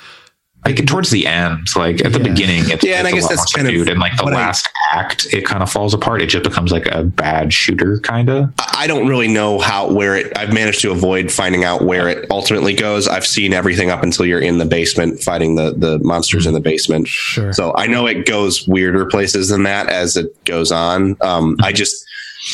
like 0.66 0.86
towards 0.86 1.10
the 1.10 1.26
end, 1.26 1.68
like 1.76 2.04
at 2.04 2.12
the 2.12 2.18
Yeah. 2.18 2.28
beginning, 2.28 2.70
it's, 2.70 2.82
Yeah, 2.84 2.98
and 3.00 3.06
it's 3.06 3.06
I 3.06 3.10
a 3.10 3.12
guess 3.14 3.22
lot 3.24 3.30
that's 3.30 3.56
more 3.56 3.64
kind 3.64 3.76
of 3.82 3.88
and 3.88 4.00
like 4.00 4.16
the 4.16 4.24
what 4.24 4.32
I- 4.32 4.36
last 4.36 4.68
act, 4.92 5.26
it 5.32 5.44
kind 5.44 5.62
of 5.62 5.70
falls 5.70 5.92
apart. 5.92 6.22
It 6.22 6.26
just 6.26 6.44
becomes 6.44 6.72
like 6.72 6.86
a 6.86 7.02
bad 7.04 7.52
shooter, 7.52 7.98
kind 8.00 8.30
of. 8.30 8.50
I 8.58 8.86
don't 8.86 9.06
really 9.06 9.28
know 9.28 9.58
how 9.58 9.92
where 9.92 10.16
it. 10.16 10.32
I've 10.38 10.52
managed 10.54 10.80
to 10.82 10.90
avoid 10.90 11.30
finding 11.30 11.64
out 11.64 11.82
where 11.82 12.08
it 12.08 12.26
ultimately 12.30 12.72
goes. 12.74 13.06
I've 13.08 13.26
seen 13.26 13.52
everything 13.52 13.90
up 13.90 14.02
until 14.02 14.24
you're 14.26 14.40
in 14.40 14.58
the 14.58 14.64
basement 14.64 15.20
fighting 15.20 15.54
the 15.56 15.74
the 15.76 15.98
monsters 16.00 16.46
in 16.46 16.54
the 16.54 16.60
basement. 16.60 17.08
sure. 17.08 17.52
So 17.52 17.74
I 17.76 17.86
know 17.86 18.06
it 18.06 18.24
goes 18.26 18.66
weirder 18.66 19.06
places 19.06 19.48
than 19.50 19.64
that 19.64 19.88
as 19.88 20.16
it 20.16 20.44
goes 20.44 20.72
on. 20.72 21.16
Um, 21.20 21.56
I 21.62 21.72
just 21.72 22.04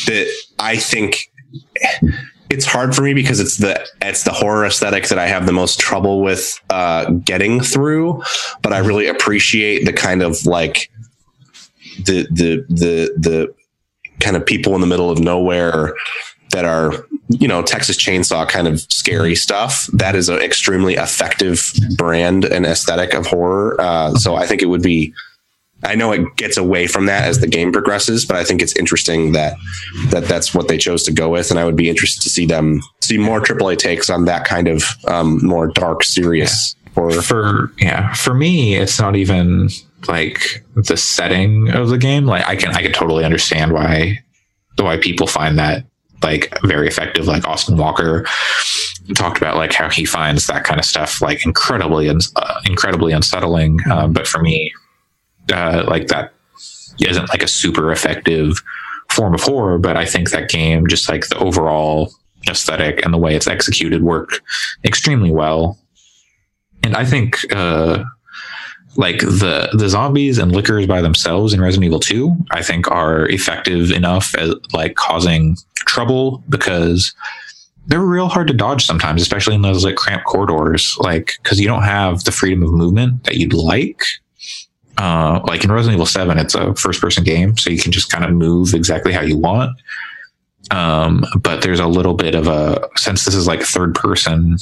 that 0.07 0.27
I 0.59 0.75
think 0.77 1.29
it's 2.51 2.65
hard 2.65 2.95
for 2.95 3.01
me 3.01 3.13
because 3.13 3.39
it's 3.39 3.57
the 3.57 3.87
it's 4.01 4.23
the 4.23 4.31
horror 4.31 4.65
aesthetic 4.65 5.07
that 5.07 5.17
I 5.17 5.27
have 5.27 5.45
the 5.45 5.53
most 5.53 5.79
trouble 5.79 6.21
with 6.21 6.59
uh, 6.69 7.09
getting 7.11 7.61
through. 7.61 8.21
But 8.61 8.73
I 8.73 8.79
really 8.79 9.07
appreciate 9.07 9.85
the 9.85 9.93
kind 9.93 10.21
of 10.21 10.45
like 10.45 10.91
the 12.05 12.27
the 12.29 12.65
the 12.67 13.13
the 13.17 13.55
kind 14.19 14.35
of 14.35 14.45
people 14.45 14.75
in 14.75 14.81
the 14.81 14.87
middle 14.87 15.09
of 15.09 15.19
nowhere 15.19 15.95
that 16.51 16.65
are 16.65 17.05
you 17.29 17.47
know 17.47 17.61
Texas 17.61 17.97
Chainsaw 17.97 18.47
kind 18.47 18.67
of 18.67 18.81
scary 18.81 19.35
stuff. 19.35 19.87
That 19.93 20.15
is 20.15 20.27
an 20.27 20.39
extremely 20.39 20.95
effective 20.95 21.71
brand 21.95 22.43
and 22.45 22.65
aesthetic 22.65 23.13
of 23.13 23.25
horror. 23.25 23.79
Uh, 23.79 24.13
so 24.15 24.35
I 24.35 24.45
think 24.45 24.61
it 24.61 24.67
would 24.67 24.83
be. 24.83 25.13
I 25.83 25.95
know 25.95 26.11
it 26.11 26.35
gets 26.35 26.57
away 26.57 26.87
from 26.87 27.05
that 27.07 27.27
as 27.27 27.39
the 27.39 27.47
game 27.47 27.71
progresses, 27.71 28.25
but 28.25 28.35
I 28.35 28.43
think 28.43 28.61
it's 28.61 28.75
interesting 28.77 29.31
that 29.31 29.55
that 30.09 30.25
that's 30.25 30.53
what 30.53 30.67
they 30.67 30.77
chose 30.77 31.03
to 31.03 31.11
go 31.11 31.29
with, 31.29 31.49
and 31.49 31.59
I 31.59 31.65
would 31.65 31.75
be 31.75 31.89
interested 31.89 32.21
to 32.23 32.29
see 32.29 32.45
them 32.45 32.81
see 33.01 33.17
more 33.17 33.41
AAA 33.41 33.77
takes 33.77 34.09
on 34.09 34.25
that 34.25 34.45
kind 34.45 34.67
of 34.67 34.83
um, 35.07 35.43
more 35.45 35.67
dark, 35.67 36.03
serious 36.03 36.75
horror. 36.93 37.21
for 37.21 37.71
yeah 37.77 38.11
for 38.13 38.33
me 38.33 38.75
it's 38.75 38.99
not 38.99 39.15
even 39.15 39.69
like 40.09 40.65
the 40.75 40.97
setting 40.97 41.69
of 41.69 41.87
the 41.87 41.97
game 41.97 42.25
like 42.25 42.45
i 42.47 42.55
can 42.55 42.71
i 42.75 42.81
can 42.81 42.91
totally 42.91 43.23
understand 43.23 43.71
why 43.71 44.19
why 44.77 44.97
people 44.97 45.27
find 45.27 45.57
that 45.57 45.85
like 46.23 46.53
very 46.63 46.87
effective. 46.87 47.27
Like 47.27 47.47
Austin 47.47 47.77
Walker 47.77 48.25
talked 49.15 49.37
about 49.37 49.57
like 49.57 49.73
how 49.73 49.89
he 49.89 50.05
finds 50.05 50.47
that 50.47 50.63
kind 50.63 50.79
of 50.79 50.85
stuff 50.85 51.21
like 51.21 51.45
incredibly 51.45 52.09
uh, 52.09 52.61
incredibly 52.65 53.13
unsettling. 53.13 53.79
Uh, 53.89 54.07
but 54.07 54.27
for 54.27 54.41
me, 54.41 54.71
uh, 55.51 55.83
like 55.87 56.07
that 56.07 56.33
isn't 56.99 57.29
like 57.29 57.43
a 57.43 57.47
super 57.47 57.91
effective 57.91 58.61
form 59.09 59.33
of 59.33 59.41
horror. 59.41 59.77
But 59.77 59.97
I 59.97 60.05
think 60.05 60.31
that 60.31 60.49
game, 60.49 60.87
just 60.87 61.09
like 61.09 61.27
the 61.27 61.37
overall 61.37 62.11
aesthetic 62.49 63.03
and 63.05 63.13
the 63.13 63.17
way 63.17 63.35
it's 63.35 63.47
executed, 63.47 64.03
work 64.03 64.41
extremely 64.83 65.31
well. 65.31 65.77
And 66.83 66.95
I 66.95 67.05
think 67.05 67.39
uh, 67.53 68.03
like 68.97 69.19
the 69.19 69.69
the 69.73 69.89
zombies 69.89 70.37
and 70.37 70.51
lickers 70.51 70.87
by 70.87 71.01
themselves 71.01 71.53
in 71.53 71.61
Resident 71.61 71.85
Evil 71.85 71.99
2, 71.99 72.35
I 72.51 72.61
think 72.61 72.89
are 72.89 73.27
effective 73.29 73.91
enough 73.91 74.35
as 74.35 74.53
like 74.73 74.95
causing 74.95 75.57
trouble 75.75 76.43
because 76.49 77.13
they're 77.87 77.99
real 77.99 78.27
hard 78.27 78.47
to 78.47 78.53
dodge 78.53 78.85
sometimes, 78.85 79.21
especially 79.21 79.55
in 79.55 79.61
those 79.61 79.83
like 79.83 79.95
cramped 79.95 80.25
corridors, 80.25 80.97
like 80.99 81.37
because 81.41 81.59
you 81.59 81.67
don't 81.67 81.83
have 81.83 82.23
the 82.23 82.31
freedom 82.31 82.63
of 82.63 82.71
movement 82.71 83.23
that 83.25 83.35
you'd 83.35 83.53
like. 83.53 84.03
Uh, 85.01 85.41
like 85.47 85.63
in 85.63 85.71
Resident 85.71 85.95
Evil 85.95 86.05
7, 86.05 86.37
it's 86.37 86.53
a 86.53 86.75
first 86.75 87.01
person 87.01 87.23
game, 87.23 87.57
so 87.57 87.71
you 87.71 87.79
can 87.79 87.91
just 87.91 88.11
kind 88.11 88.23
of 88.23 88.29
move 88.31 88.75
exactly 88.75 89.11
how 89.11 89.21
you 89.21 89.35
want. 89.35 89.75
Um, 90.69 91.25
but 91.41 91.63
there's 91.63 91.79
a 91.79 91.87
little 91.87 92.13
bit 92.13 92.35
of 92.35 92.47
a 92.47 92.87
since 92.97 93.25
this 93.25 93.33
is 93.33 93.47
like 93.47 93.63
third 93.63 93.95
person, 93.95 94.57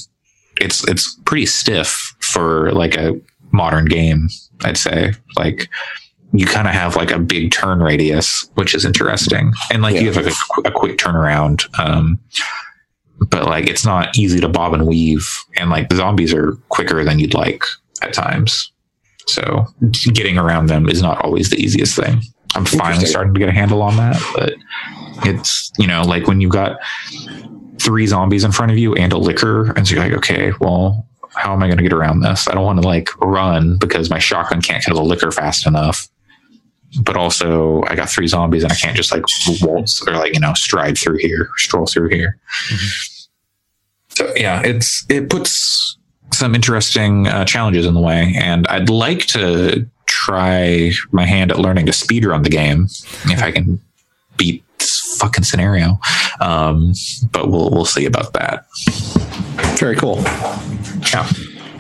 it's 0.62 0.88
it's 0.88 1.18
pretty 1.26 1.46
stiff 1.46 2.16
for 2.22 2.72
like 2.72 2.96
a 2.96 3.20
modern 3.52 3.84
game, 3.84 4.30
I'd 4.64 4.78
say. 4.78 5.14
Like 5.36 5.68
you 6.32 6.46
kind 6.46 6.70
of 6.70 6.74
have 6.74 6.96
like 6.96 7.12
a 7.12 7.20
big 7.20 7.52
turn 7.52 7.80
radius, 7.82 8.50
which 8.54 8.74
is 8.74 8.86
interesting. 8.86 9.52
And 9.74 9.82
like 9.82 9.96
yeah. 9.96 10.02
you 10.02 10.12
have 10.12 10.24
like 10.24 10.34
a, 10.34 10.70
a, 10.70 10.72
quick 10.72 10.98
turnaround. 10.98 11.68
Um, 11.78 12.18
but 13.30 13.46
like 13.46 13.68
it's 13.68 13.86
not 13.86 14.18
easy 14.18 14.40
to 14.40 14.48
bob 14.48 14.74
and 14.74 14.88
weave. 14.88 15.28
And 15.58 15.70
like 15.70 15.90
the 15.90 15.98
zombies 15.98 16.34
are 16.34 16.54
quicker 16.70 17.04
than 17.04 17.20
you'd 17.20 17.34
like 17.34 17.64
at 18.02 18.14
times. 18.14 18.72
So 19.30 19.66
getting 20.14 20.38
around 20.38 20.68
them 20.68 20.88
is 20.90 21.02
not 21.02 21.24
always 21.24 21.50
the 21.50 21.58
easiest 21.58 21.96
thing. 21.96 22.22
I'm 22.56 22.66
finally 22.66 23.06
starting 23.06 23.34
to 23.34 23.40
get 23.40 23.50
a 23.50 23.52
handle 23.52 23.82
on 23.82 23.96
that, 23.98 24.20
but 24.34 24.56
it's, 25.26 25.72
you 25.78 25.86
know, 25.86 26.02
like 26.02 26.28
when 26.28 26.42
you've 26.42 26.52
got 26.52 26.80
three 27.80 28.08
zombies 28.08 28.44
in 28.44 28.52
front 28.52 28.72
of 28.72 28.78
you 28.78 28.96
and 28.96 29.14
a 29.14 29.18
licker, 29.18 29.72
and 29.74 29.88
so 29.88 29.96
you're 29.96 30.04
like, 30.04 30.14
okay, 30.14 30.52
well, 30.60 31.08
how 31.36 31.54
am 31.54 31.62
I 31.62 31.68
going 31.68 31.78
to 31.78 31.84
get 31.84 31.94
around 31.94 32.22
this? 32.22 32.48
I 32.48 32.54
don't 32.54 32.66
want 32.66 32.82
to 32.82 32.88
like 32.88 33.10
run 33.22 33.78
because 33.78 34.10
my 34.10 34.20
shotgun 34.20 34.62
can't 34.62 34.84
kill 34.84 34.96
the 34.96 35.04
licker 35.04 35.32
fast 35.32 35.68
enough. 35.68 36.10
But 37.02 37.16
also, 37.16 37.84
I 37.84 37.94
got 37.94 38.10
three 38.10 38.26
zombies 38.26 38.64
and 38.64 38.72
I 38.72 38.76
can't 38.76 38.98
just 38.98 39.12
like 39.12 39.24
waltz 39.62 40.06
or 40.08 40.14
like 40.14 40.34
you 40.34 40.40
know 40.40 40.56
stride 40.56 40.98
through 40.98 41.18
here, 41.18 41.50
stroll 41.58 41.86
through 41.86 42.10
here. 42.10 42.40
Mm-hmm. 42.70 43.20
So 44.10 44.34
yeah, 44.36 44.62
it's 44.64 45.06
it 45.08 45.30
puts 45.30 45.99
some 46.34 46.56
interesting 46.56 47.28
uh, 47.28 47.46
challenges 47.46 47.86
in 47.86 47.94
the 47.94 48.00
way, 48.00 48.34
and 48.38 48.68
I'd 48.68 48.90
like 48.90 49.26
to 49.28 49.86
try 50.06 50.92
my 51.12 51.26
hand 51.26 51.52
at 51.52 51.60
learning 51.60 51.86
to 51.86 51.94
speed 51.94 52.26
run 52.26 52.44
the 52.44 52.50
game 52.50 52.88
if 53.26 53.42
I 53.42 53.52
can 53.52 53.80
beat 54.38 54.64
this 54.80 55.18
fucking 55.20 55.44
scenario. 55.44 56.00
Um, 56.42 56.94
but 57.32 57.50
we'll 57.50 57.70
we'll 57.70 57.86
see 57.86 58.06
about 58.06 58.34
that. 58.34 58.66
Very 59.78 59.96
cool. 59.96 60.18
Yeah. 61.12 61.30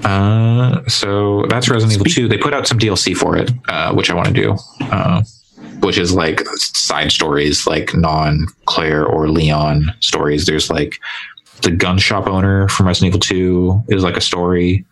Uh, 0.04 0.88
so 0.88 1.46
that's 1.50 1.70
Resident 1.70 1.94
Evil 1.94 2.06
2. 2.06 2.28
They 2.28 2.38
put 2.38 2.54
out 2.54 2.68
some 2.68 2.80
DLC 2.80 3.16
for 3.16 3.36
it, 3.36 3.52
uh, 3.68 3.94
which 3.94 4.10
I 4.10 4.14
want 4.14 4.28
to 4.28 4.34
do, 4.34 4.56
uh, 4.80 5.24
which 5.82 5.98
is 5.98 6.14
like 6.14 6.42
side 6.58 7.12
stories, 7.12 7.68
like 7.68 7.94
non 7.94 8.48
Claire 8.66 9.06
or 9.06 9.30
Leon 9.30 9.94
stories. 10.00 10.46
There's 10.46 10.70
like 10.70 11.00
the 11.62 11.72
gun 11.72 11.98
shop 11.98 12.28
owner 12.28 12.68
from 12.70 12.88
Resident 12.88 13.10
Evil 13.10 13.20
2 13.20 13.84
is 13.90 14.04
like 14.04 14.18
a 14.18 14.22
story. 14.22 14.86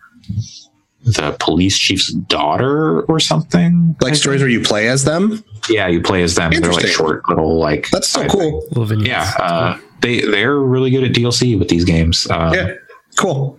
The 1.04 1.34
police 1.38 1.78
chief's 1.78 2.12
daughter 2.12 3.02
or 3.02 3.20
something. 3.20 3.96
Like 4.02 4.14
stories 4.14 4.40
where 4.40 4.50
you 4.50 4.60
play 4.60 4.88
as 4.88 5.04
them? 5.04 5.42
Yeah, 5.68 5.86
you 5.86 6.02
play 6.02 6.22
as 6.22 6.34
them. 6.34 6.50
They're 6.52 6.72
like 6.72 6.86
short 6.86 7.28
little 7.28 7.58
like. 7.58 7.88
That's 7.90 8.08
so 8.08 8.26
cool. 8.28 8.66
Yeah. 8.98 9.30
Uh, 9.38 9.78
they, 10.00 10.20
they're 10.20 10.58
really 10.58 10.90
good 10.90 11.04
at 11.04 11.12
DLC 11.12 11.58
with 11.58 11.68
these 11.68 11.84
games. 11.84 12.28
Um, 12.30 12.52
yeah 12.52 12.74
Cool. 13.16 13.58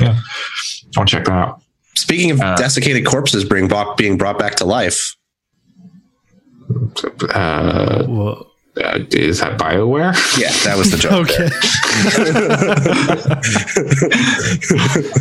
Yeah. 0.00 0.18
I 0.18 0.98
want 0.98 1.08
to 1.08 1.16
check 1.16 1.24
that 1.24 1.32
out. 1.32 1.62
Speaking 1.94 2.30
of 2.30 2.40
uh, 2.40 2.56
desiccated 2.56 3.06
corpses 3.06 3.44
being 3.44 3.68
brought, 3.68 3.96
being 3.96 4.16
brought 4.18 4.38
back 4.38 4.56
to 4.56 4.64
life. 4.64 5.16
Uh, 7.30 8.42
uh, 8.82 9.04
is 9.12 9.40
that 9.40 9.58
Bioware? 9.58 10.14
Yeah, 10.38 10.52
that 10.64 10.76
was 10.76 10.90
the 10.90 10.98
joke. 10.98 11.30
okay. 11.30 11.48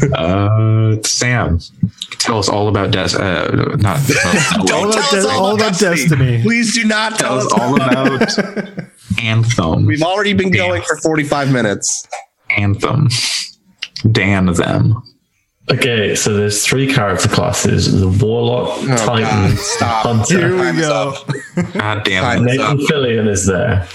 uh, 0.15 1.01
Sam, 1.03 1.59
tell 2.19 2.39
us 2.39 2.49
all 2.49 2.67
about 2.67 2.91
Des. 2.91 3.15
Uh, 3.17 3.75
not 3.77 3.99
all, 4.71 4.89
about, 4.89 5.11
De- 5.11 5.27
all 5.29 5.55
about 5.55 5.79
Destiny. 5.79 6.41
Please 6.43 6.73
do 6.75 6.83
not 6.85 7.17
tell, 7.17 7.39
tell 7.39 7.47
us 7.47 7.53
all 7.53 7.75
about 7.75 8.79
Anthem. 9.21 9.85
We've 9.85 10.03
already 10.03 10.33
been 10.33 10.51
Damn. 10.51 10.67
going 10.69 10.81
for 10.83 10.97
forty-five 10.97 11.51
minutes. 11.51 12.07
Anthem 12.49 13.09
damn 14.11 14.53
them. 14.53 15.01
Okay, 15.69 16.15
so 16.15 16.33
there's 16.33 16.65
three 16.65 16.91
character 16.91 17.27
classes: 17.27 17.99
the 17.99 18.07
warlock, 18.07 18.69
oh, 18.83 18.97
titan, 18.97 19.49
God, 19.49 19.57
stop. 19.57 20.05
hunter. 20.05 20.47
Here 20.47 20.73
we 20.73 20.79
go. 20.79 21.13
God 21.73 22.05
damn 22.05 22.37
it! 22.37 22.41
Nathan 22.43 22.77
Fillion 22.87 23.27
is 23.27 23.45
there. 23.45 23.85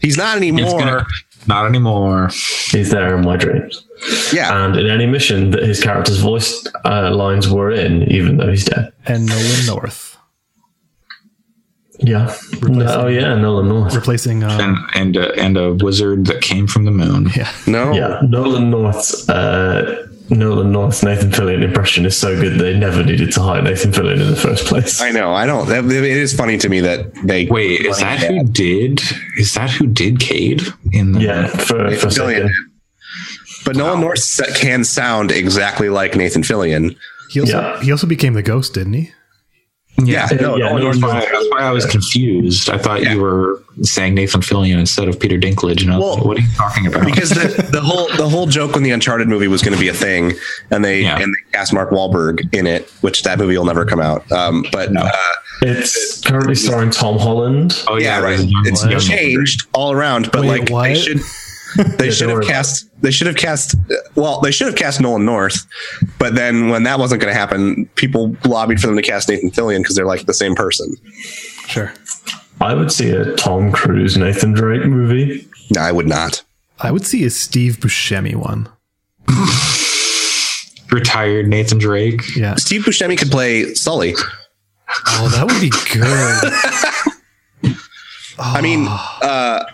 He's 0.00 0.16
not 0.16 0.36
anymore. 0.36 0.78
Gonna, 0.78 1.06
not 1.46 1.66
anymore. 1.66 2.28
He's 2.70 2.90
there 2.90 3.16
in 3.16 3.24
my 3.24 3.36
dreams. 3.36 3.86
Yeah, 4.32 4.64
and 4.64 4.76
in 4.76 4.88
any 4.88 5.06
mission 5.06 5.52
that 5.52 5.62
his 5.62 5.80
character's 5.80 6.18
voice 6.18 6.66
uh, 6.84 7.14
lines 7.14 7.48
were 7.48 7.70
in, 7.70 8.02
even 8.10 8.38
though 8.38 8.50
he's 8.50 8.64
dead. 8.64 8.92
And 9.06 9.26
Nolan 9.26 9.66
North. 9.66 10.12
Yeah. 12.00 12.36
oh 12.64 13.06
yeah, 13.06 13.36
Nolan 13.36 13.68
North 13.68 13.94
replacing 13.94 14.42
uh, 14.42 14.58
and 14.60 14.76
and 14.94 15.16
uh, 15.16 15.32
and 15.36 15.56
a 15.56 15.74
wizard 15.74 16.26
that 16.26 16.42
came 16.42 16.66
from 16.66 16.84
the 16.84 16.90
moon. 16.90 17.28
Yeah. 17.36 17.52
No. 17.68 17.92
Yeah. 17.92 18.20
Nolan 18.22 18.70
North's 18.70 19.28
uh, 19.28 20.01
Nolan 20.32 20.72
North's 20.72 21.02
Nathan 21.02 21.30
Fillion 21.30 21.62
impression 21.62 22.06
is 22.06 22.16
so 22.16 22.38
good 22.40 22.58
they 22.58 22.76
never 22.78 23.04
needed 23.04 23.32
to 23.32 23.42
hire 23.42 23.62
Nathan 23.62 23.92
Fillion 23.92 24.20
in 24.20 24.30
the 24.30 24.36
first 24.36 24.66
place. 24.66 25.00
I 25.00 25.10
know. 25.10 25.32
I 25.32 25.46
don't. 25.46 25.70
It 25.70 26.04
is 26.04 26.34
funny 26.34 26.58
to 26.58 26.68
me 26.68 26.80
that 26.80 27.14
they 27.24 27.46
wait. 27.46 27.82
Is 27.82 27.98
that, 27.98 28.20
that 28.20 28.30
who 28.30 28.44
did? 28.44 29.02
Is 29.36 29.54
that 29.54 29.70
who 29.70 29.86
did 29.86 30.20
Cayde 30.20 30.62
in 30.92 31.12
the 31.12 31.20
yeah 31.20 31.46
for, 31.46 31.90
for 31.96 32.08
Fillion? 32.08 32.50
But 33.64 33.76
Nolan. 33.76 34.00
North 34.00 34.40
can 34.56 34.84
sound 34.84 35.30
exactly 35.30 35.88
like 35.88 36.16
Nathan 36.16 36.42
Fillion. 36.42 36.96
He 37.30 37.40
also, 37.40 37.60
yeah. 37.60 37.80
he 37.80 37.92
also 37.92 38.06
became 38.06 38.34
the 38.34 38.42
ghost, 38.42 38.74
didn't 38.74 38.94
he? 38.94 39.12
Yeah, 39.98 40.26
no, 40.40 40.56
yeah, 40.56 40.72
no, 40.72 40.84
that's, 40.84 41.02
why, 41.02 41.20
that's, 41.20 41.50
why, 41.50 41.60
I 41.60 41.70
was 41.70 41.84
confused. 41.84 42.70
I 42.70 42.78
thought 42.78 43.02
yeah. 43.02 43.12
you 43.12 43.20
were 43.20 43.62
saying 43.82 44.14
Nathan 44.14 44.40
Fillion 44.40 44.78
instead 44.78 45.06
of 45.06 45.20
Peter 45.20 45.36
Dinklage, 45.36 45.82
and 45.82 45.92
I 45.92 45.98
was 45.98 46.04
well, 46.04 46.16
like, 46.16 46.24
"What 46.24 46.38
are 46.38 46.40
you 46.40 46.54
talking 46.56 46.86
about?" 46.86 47.04
Because 47.04 47.28
the, 47.30 47.68
the 47.70 47.80
whole 47.82 48.08
the 48.16 48.28
whole 48.28 48.46
joke 48.46 48.72
when 48.72 48.84
the 48.84 48.90
Uncharted 48.90 49.28
movie 49.28 49.48
was 49.48 49.62
going 49.62 49.74
to 49.74 49.80
be 49.80 49.88
a 49.88 49.94
thing, 49.94 50.32
and 50.70 50.82
they 50.82 51.02
yeah. 51.02 51.18
and 51.18 51.34
they 51.34 51.52
cast 51.52 51.74
Mark 51.74 51.90
Wahlberg 51.90 52.52
in 52.54 52.66
it, 52.66 52.90
which 53.02 53.22
that 53.24 53.38
movie 53.38 53.56
will 53.56 53.66
never 53.66 53.84
come 53.84 54.00
out. 54.00 54.30
Um, 54.32 54.64
but 54.72 54.92
no. 54.92 55.02
uh, 55.02 55.12
it's 55.60 56.22
currently 56.22 56.54
starring 56.54 56.90
Tom 56.90 57.18
Holland. 57.18 57.84
Oh 57.86 57.98
yeah, 57.98 58.18
right. 58.20 58.38
It's 58.40 59.06
changed 59.06 59.68
all 59.74 59.92
around, 59.92 60.32
but 60.32 60.40
Wait, 60.40 60.60
like 60.60 60.70
what? 60.70 60.84
they 60.84 60.94
should 60.94 61.20
they 61.98 62.10
should 62.10 62.28
have 62.28 62.42
cast. 62.42 62.88
They 63.02 63.10
should 63.10 63.26
have 63.26 63.36
cast. 63.36 63.74
Well, 64.14 64.40
they 64.40 64.50
should 64.50 64.66
have 64.66 64.76
cast 64.76 65.00
Nolan 65.00 65.24
North, 65.24 65.66
but 66.18 66.34
then 66.34 66.68
when 66.68 66.82
that 66.84 66.98
wasn't 66.98 67.20
going 67.20 67.32
to 67.32 67.38
happen, 67.38 67.86
people 67.94 68.36
lobbied 68.44 68.80
for 68.80 68.86
them 68.86 68.96
to 68.96 69.02
cast 69.02 69.28
Nathan 69.28 69.50
Fillion 69.50 69.78
because 69.78 69.96
they're 69.96 70.06
like 70.06 70.26
the 70.26 70.34
same 70.34 70.54
person. 70.54 70.94
Sure. 71.66 71.92
I 72.60 72.74
would 72.74 72.92
see 72.92 73.10
a 73.10 73.34
Tom 73.36 73.72
Cruise 73.72 74.16
Nathan 74.16 74.52
Drake 74.52 74.84
movie. 74.84 75.48
No, 75.74 75.80
I 75.80 75.92
would 75.92 76.06
not. 76.06 76.44
I 76.78 76.90
would 76.90 77.06
see 77.06 77.24
a 77.24 77.30
Steve 77.30 77.78
Buscemi 77.78 78.34
one. 78.34 78.68
Retired 80.90 81.48
Nathan 81.48 81.78
Drake. 81.78 82.20
Yeah. 82.36 82.54
Steve 82.56 82.82
Buscemi 82.82 83.16
could 83.16 83.30
play 83.30 83.74
Sully. 83.74 84.14
Oh, 85.06 85.28
that 85.28 85.46
would 85.46 85.60
be 85.60 85.70
good. 85.92 86.88
I 88.38 88.60
mean, 88.60 88.86
uh, 88.88 89.64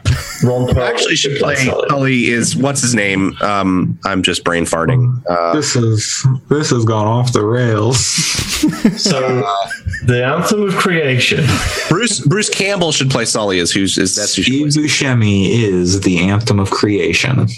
Ron 0.43 0.77
actually 0.79 1.17
should 1.17 1.39
play 1.39 1.57
Sully 1.57 2.27
is 2.27 2.57
what's 2.57 2.81
his 2.81 2.95
name? 2.95 3.37
Um, 3.41 3.99
I'm 4.05 4.23
just 4.23 4.45
brain 4.45 4.65
farting. 4.65 5.23
Uh, 5.29 5.55
this 5.55 5.77
is 5.77 6.27
this 6.49 6.71
has 6.71 6.85
gone 6.85 7.07
off 7.07 7.33
the 7.33 7.45
rails. 7.45 7.99
so 8.97 9.45
uh, 9.47 9.71
the 10.05 10.25
anthem 10.25 10.63
of 10.63 10.75
creation. 10.75 11.45
Bruce 11.89 12.21
Bruce 12.21 12.51
Campbell 12.51 12.93
should 12.93 13.11
play 13.11 13.25
Sully. 13.25 13.59
Is 13.59 13.73
who's 13.73 13.97
is 13.99 14.17
that? 14.17 14.29
Steve 14.29 14.69
Buscemi 14.69 15.49
is 15.51 16.01
the 16.01 16.19
anthem 16.19 16.59
of 16.59 16.71
creation. 16.71 17.49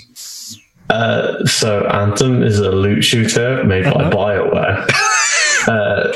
Uh, 0.90 1.44
so 1.46 1.86
Anthem 1.86 2.42
is 2.42 2.58
a 2.58 2.72
loot 2.72 3.02
shooter 3.04 3.62
made 3.62 3.84
by 3.84 3.90
uh-huh. 3.90 4.10
Bioware. 4.10 4.90
Uh, 5.68 6.10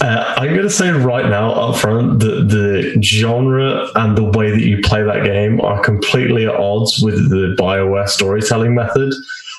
uh, 0.00 0.34
I'm 0.36 0.44
going 0.48 0.56
to 0.56 0.62
to 0.62 0.70
say 0.70 0.90
right 0.90 1.28
now 1.28 1.50
up 1.52 1.76
front 1.76 2.20
that 2.20 2.48
the 2.48 3.00
genre 3.02 3.88
and 3.96 4.16
the 4.16 4.24
way 4.24 4.50
that 4.50 4.60
you 4.62 4.80
play 4.82 5.02
that 5.02 5.24
game 5.24 5.60
are 5.60 5.80
completely 5.82 6.46
at 6.46 6.54
odds 6.54 7.02
with 7.02 7.28
the 7.30 7.56
Bioware 7.58 8.08
storytelling 8.08 8.74
method 8.74 9.12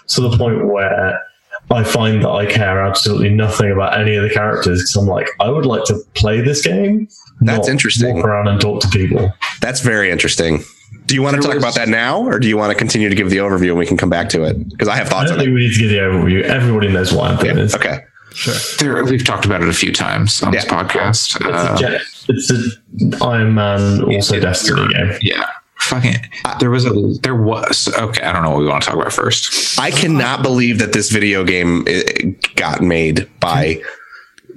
to 0.07 0.21
the 0.21 0.37
point 0.37 0.65
where 0.67 1.19
I 1.69 1.83
find 1.83 2.23
that 2.23 2.29
I 2.29 2.45
care 2.45 2.81
absolutely 2.81 3.29
nothing 3.29 3.71
about 3.71 3.99
any 3.99 4.15
of 4.15 4.23
the 4.23 4.29
characters 4.29 4.81
because 4.81 4.95
I'm 4.95 5.07
like, 5.07 5.27
I 5.39 5.49
would 5.49 5.65
like 5.65 5.83
to 5.85 5.99
play 6.15 6.41
this 6.41 6.61
game. 6.65 7.07
That's 7.41 7.67
not 7.67 7.69
interesting. 7.69 8.15
Walk 8.17 8.25
around 8.25 8.47
and 8.47 8.59
talk 8.61 8.81
to 8.81 8.87
people. 8.89 9.33
That's 9.61 9.81
very 9.81 10.11
interesting. 10.11 10.63
Do 11.05 11.15
you 11.15 11.21
want 11.21 11.35
to 11.35 11.41
There 11.41 11.49
talk 11.51 11.55
was- 11.55 11.63
about 11.63 11.75
that 11.75 11.89
now, 11.89 12.21
or 12.25 12.39
do 12.39 12.47
you 12.47 12.57
want 12.57 12.71
to 12.71 12.77
continue 12.77 13.09
to 13.09 13.15
give 13.15 13.29
the 13.29 13.37
overview 13.37 13.69
and 13.69 13.77
we 13.77 13.85
can 13.85 13.97
come 13.97 14.09
back 14.09 14.29
to 14.29 14.43
it? 14.43 14.69
Because 14.69 14.87
I 14.87 14.95
have 14.95 15.07
thoughts. 15.09 15.31
I 15.31 15.35
thoughts 15.35 15.37
don't 15.37 15.39
on 15.39 15.45
think 15.45 15.49
it. 15.49 15.53
we 15.55 15.61
need 15.67 15.73
to 15.73 15.79
give 15.79 15.89
the 15.89 15.97
overview. 15.97 16.43
Everybody 16.43 16.87
knows 16.89 17.13
what 17.13 17.31
Anthem 17.31 17.57
Yeah. 17.57 17.63
is. 17.63 17.75
Okay. 17.75 17.99
Sure. 18.33 18.53
There, 18.79 19.03
we've 19.05 19.25
talked 19.25 19.45
about 19.45 19.61
it 19.61 19.69
a 19.69 19.73
few 19.73 19.91
times 19.91 20.41
on 20.41 20.51
this 20.51 20.65
podcast. 20.65 21.35
It's, 21.35 21.45
Uh, 21.45 21.77
a 21.87 21.99
it's 22.33 22.49
an 22.49 23.13
Iron 23.21 23.53
Man, 23.55 24.01
also 24.03 24.35
it- 24.35 24.39
Destiny 24.41 24.87
game. 24.93 25.17
yeah, 25.21 25.45
fucking. 25.79 26.15
There 26.59 26.69
was 26.71 26.85
a. 26.85 26.91
There 27.23 27.35
was. 27.35 27.87
Okay, 27.97 28.23
I 28.23 28.31
don't 28.31 28.43
know 28.43 28.51
what 28.51 28.59
we 28.59 28.67
want 28.67 28.83
to 28.83 28.89
talk 28.89 28.97
about 28.99 29.11
first. 29.13 29.77
I 29.79 29.91
cannot 29.91 30.43
believe 30.43 30.79
that 30.79 30.93
this 30.93 31.09
video 31.11 31.43
game 31.43 31.85
got 32.55 32.81
made 32.81 33.27
by 33.39 33.81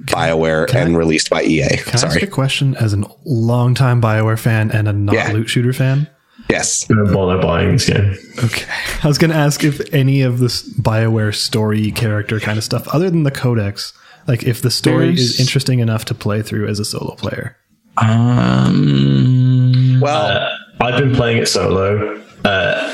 BioWare 0.05 0.73
I- 0.73 0.79
and 0.79 0.97
released 0.97 1.29
by 1.29 1.43
EA. 1.43 1.67
Can 1.77 1.89
I 1.89 1.91
ask 1.93 1.99
Sorry. 2.07 2.21
a 2.21 2.27
question 2.27 2.75
as 2.77 2.93
a 2.93 3.03
longtime 3.25 4.01
Bioware 4.01 4.39
fan 4.39 4.71
and 4.71 4.87
a 4.87 4.93
not 4.93 5.15
Yeah. 5.15 5.31
loot 5.31 5.49
shooter 5.49 5.73
fan? 5.73 6.07
Yes. 6.49 6.85
Don't 6.87 7.11
bother 7.11 7.41
buying 7.41 7.73
this 7.73 7.89
game. 7.89 8.15
Okay. 8.43 8.65
I 9.03 9.07
was 9.07 9.17
going 9.17 9.31
to 9.31 9.37
ask 9.37 9.63
if 9.63 9.81
any 9.93 10.21
of 10.21 10.39
this 10.39 10.67
BioWare 10.79 11.33
story 11.33 11.91
character 11.91 12.39
kind 12.39 12.57
of 12.57 12.63
stuff, 12.63 12.87
other 12.89 13.09
than 13.09 13.23
the 13.23 13.31
codex, 13.31 13.93
like 14.27 14.43
if 14.43 14.61
the 14.61 14.69
story 14.71 15.07
There's- 15.07 15.19
is 15.21 15.39
interesting 15.39 15.79
enough 15.79 16.05
to 16.05 16.13
play 16.13 16.41
through 16.43 16.67
as 16.67 16.79
a 16.79 16.85
solo 16.85 17.15
player. 17.15 17.57
Um. 17.97 19.99
Well, 20.01 20.27
Uh, 20.27 20.49
I've 20.81 20.99
been 20.99 21.15
playing 21.15 21.37
it 21.37 21.47
solo. 21.47 22.21
Uh, 22.43 22.91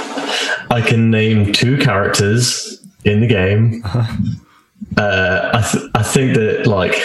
I 0.70 0.82
can 0.82 1.10
name 1.12 1.52
two 1.52 1.78
characters 1.78 2.80
in 3.04 3.20
the 3.22 3.28
game. 3.28 3.84
Uh, 4.97 5.49
I, 5.54 5.62
th- 5.72 5.84
I 5.95 6.04
think 6.04 6.36
that 6.36 6.68
like 6.68 6.95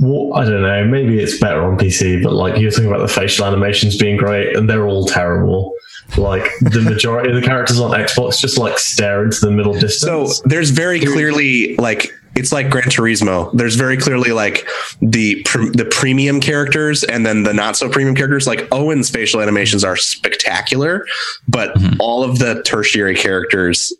well, 0.00 0.34
I 0.34 0.44
don't 0.44 0.62
know. 0.62 0.84
Maybe 0.84 1.18
it's 1.18 1.38
better 1.38 1.62
on 1.62 1.78
PC, 1.78 2.22
but 2.22 2.32
like 2.32 2.60
you're 2.60 2.70
talking 2.70 2.86
about 2.86 3.00
the 3.00 3.12
facial 3.12 3.46
animations 3.46 3.96
being 3.96 4.16
great, 4.16 4.56
and 4.56 4.68
they're 4.68 4.86
all 4.86 5.06
terrible. 5.06 5.74
Like 6.16 6.50
the 6.60 6.82
majority 6.82 7.30
of 7.30 7.36
the 7.36 7.42
characters 7.42 7.80
on 7.80 7.90
Xbox 7.92 8.38
just 8.38 8.58
like 8.58 8.78
stare 8.78 9.24
into 9.24 9.40
the 9.40 9.50
middle 9.50 9.72
distance. 9.72 10.36
so 10.38 10.42
there's 10.44 10.70
very 10.70 11.00
clearly 11.00 11.76
like 11.76 12.12
it's 12.36 12.52
like 12.52 12.68
Gran 12.68 12.84
Turismo. 12.84 13.52
There's 13.52 13.76
very 13.76 13.96
clearly 13.96 14.32
like 14.32 14.66
the 15.00 15.42
pr- 15.44 15.70
the 15.72 15.84
premium 15.84 16.40
characters 16.40 17.04
and 17.04 17.24
then 17.24 17.44
the 17.44 17.54
not 17.54 17.76
so 17.76 17.88
premium 17.88 18.14
characters. 18.14 18.46
Like 18.46 18.66
Owen's 18.72 19.10
facial 19.10 19.40
animations 19.40 19.84
are 19.84 19.96
spectacular, 19.96 21.06
but 21.48 21.76
all 22.00 22.24
of 22.24 22.38
the 22.38 22.62
tertiary 22.62 23.14
characters 23.14 23.92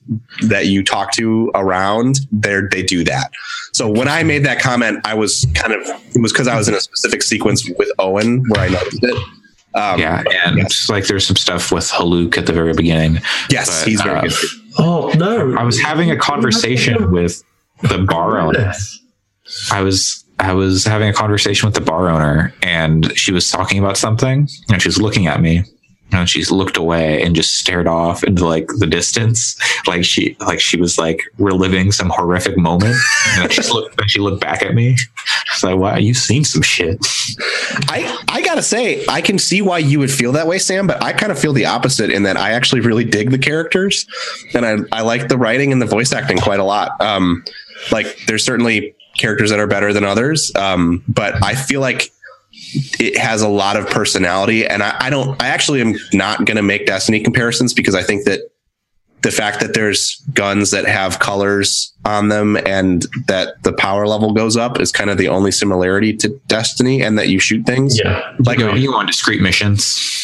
that 0.42 0.66
you 0.66 0.82
talk 0.82 1.12
to 1.12 1.50
around, 1.54 2.20
there, 2.32 2.68
they 2.68 2.82
do 2.82 3.04
that. 3.04 3.32
So 3.72 3.88
when 3.88 4.08
I 4.08 4.22
made 4.22 4.44
that 4.44 4.60
comment, 4.60 5.00
I 5.04 5.14
was 5.14 5.46
kind 5.54 5.72
of 5.72 5.82
it 5.86 6.20
was 6.20 6.32
because 6.32 6.48
I 6.48 6.56
was 6.56 6.68
in 6.68 6.74
a 6.74 6.80
specific 6.80 7.22
sequence 7.22 7.68
with 7.78 7.90
Owen 7.98 8.44
where 8.48 8.62
I 8.62 8.68
noticed 8.68 9.02
it. 9.02 9.16
Um, 9.74 9.98
yeah, 9.98 10.22
and 10.44 10.58
yes. 10.58 10.88
like 10.88 11.06
there's 11.08 11.26
some 11.26 11.34
stuff 11.34 11.72
with 11.72 11.90
Haluk 11.90 12.38
at 12.38 12.46
the 12.46 12.52
very 12.52 12.74
beginning. 12.74 13.20
yes, 13.50 13.82
but, 13.82 13.88
he's 13.88 14.00
very 14.00 14.18
uh, 14.18 14.22
good. 14.22 14.34
oh 14.78 15.12
no! 15.16 15.56
I 15.56 15.64
was 15.64 15.80
having 15.80 16.12
a 16.12 16.16
conversation 16.16 17.10
with 17.10 17.42
the 17.82 17.98
bar 17.98 18.38
owner. 18.38 18.72
I 19.70 19.82
was 19.82 20.24
I 20.38 20.52
was 20.52 20.84
having 20.84 21.08
a 21.08 21.12
conversation 21.12 21.66
with 21.66 21.74
the 21.74 21.80
bar 21.80 22.08
owner 22.08 22.52
and 22.62 23.16
she 23.16 23.32
was 23.32 23.50
talking 23.50 23.78
about 23.78 23.96
something 23.96 24.48
and 24.70 24.82
she 24.82 24.88
was 24.88 25.00
looking 25.00 25.26
at 25.26 25.40
me 25.40 25.62
and 26.12 26.28
she's 26.28 26.50
looked 26.50 26.76
away 26.76 27.22
and 27.22 27.36
just 27.36 27.56
stared 27.56 27.86
off 27.86 28.24
into 28.24 28.46
like 28.46 28.66
the 28.78 28.86
distance 28.86 29.56
like 29.86 30.04
she 30.04 30.36
like 30.40 30.60
she 30.60 30.76
was 30.76 30.98
like 30.98 31.22
reliving 31.38 31.92
some 31.92 32.10
horrific 32.10 32.56
moment 32.58 32.96
and 33.38 33.52
she 33.52 33.62
looked 33.72 34.00
and 34.00 34.10
she 34.10 34.18
looked 34.18 34.40
back 34.40 34.62
at 34.62 34.74
me 34.74 34.96
she's 35.46 35.62
like 35.62 35.76
wow 35.76 35.96
you've 35.96 36.16
seen 36.16 36.44
some 36.44 36.62
shit 36.62 36.98
I, 37.88 38.24
I 38.28 38.42
gotta 38.42 38.62
say, 38.62 39.04
I 39.08 39.20
can 39.20 39.38
see 39.38 39.62
why 39.62 39.78
you 39.78 39.98
would 39.98 40.10
feel 40.10 40.32
that 40.32 40.46
way, 40.46 40.58
Sam, 40.58 40.86
but 40.86 41.02
I 41.02 41.12
kind 41.12 41.32
of 41.32 41.38
feel 41.38 41.52
the 41.52 41.66
opposite 41.66 42.10
in 42.10 42.24
that 42.24 42.36
I 42.36 42.52
actually 42.52 42.80
really 42.80 43.04
dig 43.04 43.30
the 43.30 43.38
characters 43.38 44.06
and 44.54 44.64
I, 44.66 44.76
I 44.92 45.02
like 45.02 45.28
the 45.28 45.38
writing 45.38 45.72
and 45.72 45.80
the 45.80 45.86
voice 45.86 46.12
acting 46.12 46.38
quite 46.38 46.60
a 46.60 46.64
lot. 46.64 47.00
Um, 47.00 47.44
like 47.90 48.18
there's 48.26 48.44
certainly 48.44 48.94
characters 49.18 49.50
that 49.50 49.58
are 49.58 49.66
better 49.66 49.92
than 49.92 50.04
others. 50.04 50.52
Um, 50.54 51.04
but 51.08 51.42
I 51.42 51.54
feel 51.54 51.80
like 51.80 52.10
it 53.00 53.16
has 53.18 53.42
a 53.42 53.48
lot 53.48 53.76
of 53.76 53.86
personality 53.86 54.66
and 54.66 54.82
I, 54.82 54.96
I 55.00 55.10
don't, 55.10 55.40
I 55.42 55.48
actually 55.48 55.80
am 55.80 55.94
not 56.12 56.44
going 56.44 56.56
to 56.56 56.62
make 56.62 56.86
Destiny 56.86 57.20
comparisons 57.20 57.74
because 57.74 57.94
I 57.94 58.02
think 58.02 58.24
that 58.24 58.40
the 59.22 59.30
fact 59.30 59.60
that 59.60 59.72
there's 59.72 60.22
guns 60.34 60.70
that 60.70 60.84
have 60.84 61.18
colors 61.18 61.92
on 62.04 62.28
them 62.28 62.56
and 62.66 63.06
that 63.26 63.62
the 63.62 63.72
power 63.72 64.06
level 64.06 64.34
goes 64.34 64.56
up 64.56 64.78
is 64.78 64.92
kind 64.92 65.08
of 65.08 65.16
the 65.16 65.28
only 65.28 65.50
similarity 65.50 66.14
to 66.14 66.28
Destiny 66.46 67.02
and 67.02 67.18
that 67.18 67.28
you 67.28 67.40
shoot 67.40 67.64
things. 67.64 67.98
Yeah, 67.98 68.34
Like, 68.40 68.58
you, 68.58 68.66
go, 68.66 68.74
you 68.74 68.90
go 68.90 68.98
on 68.98 69.06
discrete 69.06 69.40
missions 69.40 70.23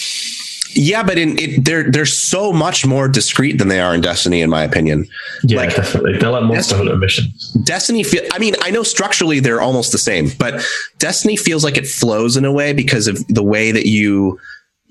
yeah, 0.75 1.03
but 1.03 1.19
in 1.19 1.39
it, 1.39 1.65
they're, 1.65 1.91
they're 1.91 2.07
so 2.07 2.53
much 2.53 2.87
more 2.87 3.09
discreet 3.09 3.59
than 3.59 3.69
they 3.69 3.81
are 3.81 3.95
in 3.95 4.01
Destiny, 4.01 4.41
in 4.41 4.51
my 4.51 4.63
opinion. 4.63 5.07
yeah, 5.43 5.59
like- 5.59 5.75
definitely. 5.75 6.19
They're 6.19 6.31
like 6.31 6.67
Hunter 6.67 6.97
missions. 6.97 7.53
Destiny 7.65 8.03
feel 8.03 8.23
I 8.33 8.39
mean, 8.39 8.55
I 8.63 8.71
know 8.71 8.83
structurally 8.83 9.41
they're 9.41 9.61
almost 9.61 9.93
the 9.93 9.99
same, 9.99 10.31
but 10.39 10.65
Destiny 10.99 11.37
feels 11.37 11.65
like 11.65 11.77
it 11.77 11.87
flows 11.87 12.37
in 12.37 12.45
a 12.45 12.53
way 12.53 12.73
because 12.73 13.09
of 13.09 13.27
the 13.29 13.43
way 13.43 13.73
that 13.73 13.87
you 13.87 14.39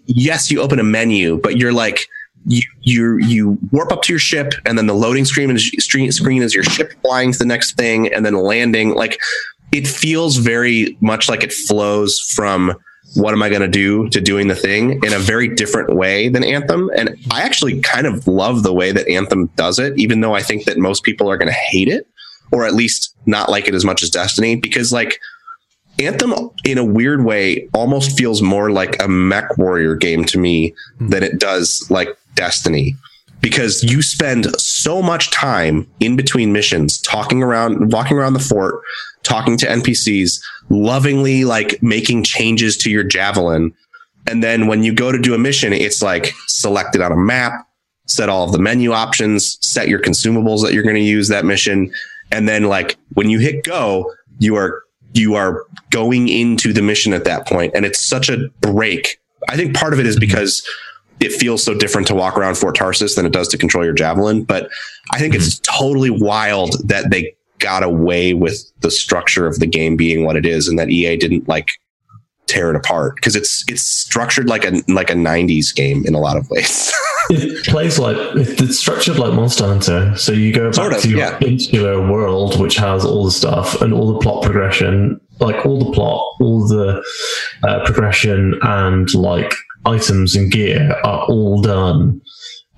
yes, 0.05 0.49
you 0.49 0.61
open 0.61 0.80
a 0.80 0.84
menu, 0.84 1.38
but 1.38 1.57
you're 1.57 1.73
like 1.73 2.07
you 2.45 2.61
you 2.82 3.17
you 3.17 3.57
warp 3.71 3.91
up 3.91 4.01
to 4.03 4.13
your 4.13 4.19
ship 4.19 4.53
and 4.65 4.77
then 4.77 4.88
the 4.88 4.93
loading 4.93 5.25
screen 5.25 5.51
is 5.51 5.69
screen 5.80 6.11
screen 6.11 6.41
is 6.41 6.53
your 6.53 6.63
ship 6.63 6.93
flying 7.01 7.32
to 7.32 7.38
the 7.38 7.45
next 7.45 7.75
thing 7.75 8.11
and 8.13 8.25
then 8.25 8.34
landing 8.34 8.95
like 8.95 9.19
it 9.71 9.88
feels 9.88 10.38
very 10.38 10.97
much 11.01 11.27
like 11.30 11.43
it 11.43 11.51
flows 11.51 12.19
from 12.34 12.73
what 13.16 13.34
am 13.34 13.41
I 13.41 13.49
going 13.49 13.62
to 13.62 13.68
do 13.68 14.07
to 14.10 14.22
doing 14.22 14.47
the 14.47 14.55
thing 14.55 15.03
in 15.03 15.14
a 15.14 15.20
very 15.20 15.47
different 15.47 15.95
way 15.95 16.30
than 16.30 16.43
Anthem. 16.43 16.91
And 16.95 17.18
I 17.32 17.41
actually 17.41 17.82
kind 17.82 18.05
of 18.05 18.28
love 18.28 18.64
the 18.64 18.74
way 18.74 18.91
that 18.91 19.07
Anthem 19.07 19.47
does 19.55 19.80
it, 19.80 19.97
even 19.97 20.22
though 20.22 20.36
I 20.36 20.41
think 20.41 20.66
that 20.66 20.78
most 20.78 21.03
people 21.03 21.30
are 21.30 21.38
going 21.38 21.51
to 21.51 21.53
hate 21.53 21.88
it 21.88 22.07
or 22.51 22.66
at 22.66 22.74
least 22.74 23.16
not 23.26 23.49
like 23.49 23.68
it 23.68 23.76
as 23.76 23.86
much 23.86 24.03
as 24.03 24.10
Destiny 24.10 24.55
because 24.55 24.91
like 24.91 25.20
Anthem 25.99 26.34
in 26.64 26.78
a 26.78 26.86
weird 26.86 27.26
way 27.26 27.68
almost 27.74 28.18
feels 28.18 28.41
more 28.41 28.72
like 28.72 29.01
a 29.01 29.07
mech 29.07 29.57
warrior 29.57 29.95
game 29.95 30.24
to 30.26 30.38
me 30.38 30.74
hmm. 30.97 31.07
than 31.10 31.24
it 31.24 31.39
does 31.39 31.86
like 31.89 32.18
Destiny 32.36 32.95
because 33.41 33.84
you 33.84 34.01
spend 34.01 34.47
so 34.60 35.01
much 35.01 35.32
time 35.32 35.89
in 35.99 36.16
between 36.16 36.51
missions 36.51 36.99
talking 37.01 37.43
around 37.43 37.91
walking 37.91 38.18
around 38.18 38.34
the 38.34 38.39
fort 38.39 38.82
talking 39.24 39.57
to 39.57 39.66
NPCs 39.66 40.41
lovingly 40.70 41.45
like 41.45 41.82
making 41.82 42.24
changes 42.24 42.78
to 42.78 42.89
your 42.89 43.03
javelin. 43.03 43.74
And 44.28 44.43
then 44.43 44.67
when 44.67 44.84
you 44.84 44.93
go 44.93 45.11
to 45.11 45.20
do 45.20 45.34
a 45.34 45.38
mission 45.38 45.74
it's 45.74 46.01
like 46.01 46.34
selected 46.47 47.01
on 47.01 47.11
a 47.11 47.17
map 47.17 47.67
set 48.05 48.30
all 48.30 48.43
of 48.43 48.51
the 48.51 48.59
menu 48.59 48.91
options 48.91 49.57
set 49.61 49.88
your 49.88 49.99
consumables 49.99 50.63
that 50.63 50.74
you're 50.74 50.84
going 50.84 50.95
to 50.95 51.01
use 51.01 51.28
that 51.28 51.45
mission. 51.45 51.91
And 52.32 52.47
then 52.47 52.63
like 52.63 52.97
when 53.13 53.30
you 53.30 53.39
hit 53.39 53.63
go 53.63 54.11
you 54.39 54.55
are 54.55 54.84
you 55.13 55.36
are 55.36 55.65
going 55.89 56.28
into 56.28 56.72
the 56.74 56.82
mission 56.82 57.13
at 57.13 57.24
that 57.26 57.47
point. 57.47 57.74
And 57.76 57.86
it's 57.86 57.99
such 57.99 58.30
a 58.30 58.47
break. 58.61 59.20
I 59.47 59.55
think 59.55 59.76
part 59.76 59.93
of 59.93 59.99
it 59.99 60.05
is 60.05 60.15
mm-hmm. 60.15 60.22
because 60.22 60.67
it 61.20 61.34
feels 61.34 61.63
so 61.63 61.74
different 61.74 62.07
to 62.07 62.15
walk 62.15 62.38
around 62.38 62.55
fort 62.55 62.78
tarsis 62.78 63.15
than 63.15 63.26
it 63.26 63.34
does 63.34 63.47
to 63.49 63.57
control 63.57 63.84
your 63.84 63.93
javelin. 63.93 64.43
But 64.43 64.70
i 65.11 65.20
think 65.20 65.36
it's 65.36 65.59
mm-hmm. 65.59 65.78
totally 65.78 66.09
wild 66.09 66.88
that 66.88 67.09
they 67.11 67.36
got 67.60 67.84
away 67.84 68.34
with 68.34 68.64
the 68.82 68.91
structure 68.91 69.45
of 69.47 69.60
the 69.60 69.68
game 69.68 69.95
being 69.95 70.24
what 70.26 70.36
it 70.36 70.45
is 70.45 70.68
and 70.68 70.80
that 70.80 70.89
ea 70.89 71.16
didn't 71.18 71.47
like 71.47 71.70
tear 72.47 72.70
it 72.72 72.76
apart 72.76 73.16
because 73.16 73.36
it's 73.36 73.64
it's 73.68 73.84
structured 73.84 74.49
like 74.49 74.66
a 74.66 74.82
like 74.88 75.10
a 75.10 75.14
90s 75.14 75.74
game 75.76 76.03
in 76.05 76.16
a 76.16 76.20
lot 76.20 76.36
of 76.38 76.49
ways 76.49 76.91
It 77.32 77.64
plays 77.66 77.99
like 77.99 78.18
it's 78.36 78.80
structured 78.80 79.20
like 79.20 79.34
Monster 79.36 79.68
Hunter. 79.68 80.16
So 80.18 80.32
you 80.32 80.51
go 80.51 80.70
back 80.70 80.74
Sort 80.74 80.93
of, 80.93 81.01
to 81.03 81.10
your 81.10 81.20
yeah. 81.20 81.38
insular 81.41 82.12
world, 82.12 82.60
which 82.60 82.76
has 82.78 83.05
all 83.05 83.24
the 83.24 83.30
stuff 83.30 83.80
and 83.84 83.93
all 83.93 84.12
the 84.12 84.18
plot 84.20 84.43
progression, 84.43 85.22
like 85.39 85.64
all 85.64 85.78
the 85.78 85.91
plot, 85.91 86.38
all 86.39 86.68
the 86.68 87.03
uh, 87.62 87.86
progression, 87.86 88.57
and 88.64 89.14
like 89.14 89.53
items 89.86 90.36
and 90.36 90.51
gear 90.51 90.91
are 91.03 91.24
all 91.26 91.62
done 91.62 92.20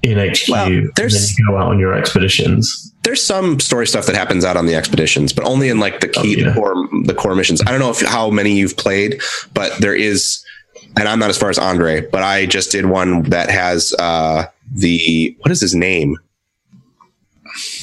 in 0.03 0.17
HQ. 0.17 0.49
Well, 0.49 0.65
and 0.65 0.75
then 0.75 0.91
there's- 0.97 1.37
you 1.39 1.45
go 1.47 1.55
out 1.57 1.67
on 1.67 1.79
your 1.79 1.93
expeditions. 1.93 2.90
There's 3.03 3.23
some 3.23 3.59
story 3.59 3.87
stuff 3.87 4.05
that 4.05 4.15
happens 4.15 4.45
out 4.45 4.57
on 4.57 4.65
the 4.67 4.75
expeditions, 4.75 5.33
but 5.33 5.45
only 5.45 5.69
in 5.69 5.79
like 5.79 5.99
the 6.01 6.07
key 6.07 6.35
Oh, 6.35 6.39
yeah. 6.39 6.49
the 6.49 6.53
core 6.53 6.89
the 7.05 7.13
core 7.15 7.35
missions. 7.35 7.61
I 7.65 7.71
don't 7.71 7.79
know 7.79 7.89
if 7.89 8.01
how 8.01 8.29
many 8.29 8.53
you've 8.57 8.77
played, 8.77 9.21
but 9.53 9.71
there 9.79 9.95
is, 9.95 10.43
and 10.97 11.07
I'm 11.07 11.19
not 11.19 11.29
as 11.29 11.37
far 11.37 11.49
as 11.49 11.57
Andre, 11.57 12.01
but 12.01 12.21
I 12.23 12.45
just 12.45 12.71
did 12.71 12.85
one 12.85 13.23
that 13.23 13.49
has 13.49 13.93
uh 13.99 14.45
the 14.73 15.35
what 15.39 15.51
is 15.51 15.61
his 15.61 15.73
name? 15.75 16.17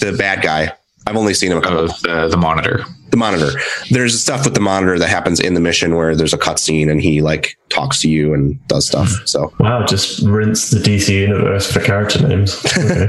The 0.01 0.13
bad 0.17 0.43
guy. 0.43 0.73
I've 1.07 1.17
only 1.17 1.35
seen 1.35 1.51
him 1.53 1.59
a 1.59 1.63
couple. 1.63 1.79
of 1.81 2.01
the, 2.03 2.29
the 2.29 2.37
monitor 2.37 2.85
the 3.11 3.17
monitor. 3.17 3.53
There's 3.91 4.21
stuff 4.21 4.45
with 4.45 4.53
the 4.53 4.61
monitor 4.61 4.99
that 4.99 5.09
happens 5.09 5.41
in 5.41 5.55
the 5.55 5.61
mission 5.61 5.95
where 5.97 6.15
there's 6.15 6.35
a 6.35 6.39
cutscene 6.39 6.91
and 6.91 7.01
he 7.01 7.23
like 7.23 7.57
talks 7.71 8.03
to 8.03 8.11
you 8.11 8.35
and 8.35 8.59
does 8.69 8.87
stuff. 8.87 9.09
So 9.25 9.51
Wow, 9.59 9.87
just 9.87 10.21
rinse 10.27 10.69
the 10.69 10.79
DC 10.79 11.09
universe 11.09 11.73
for 11.73 11.81
character 11.81 12.27
names. 12.29 12.63
Okay. 12.79 13.09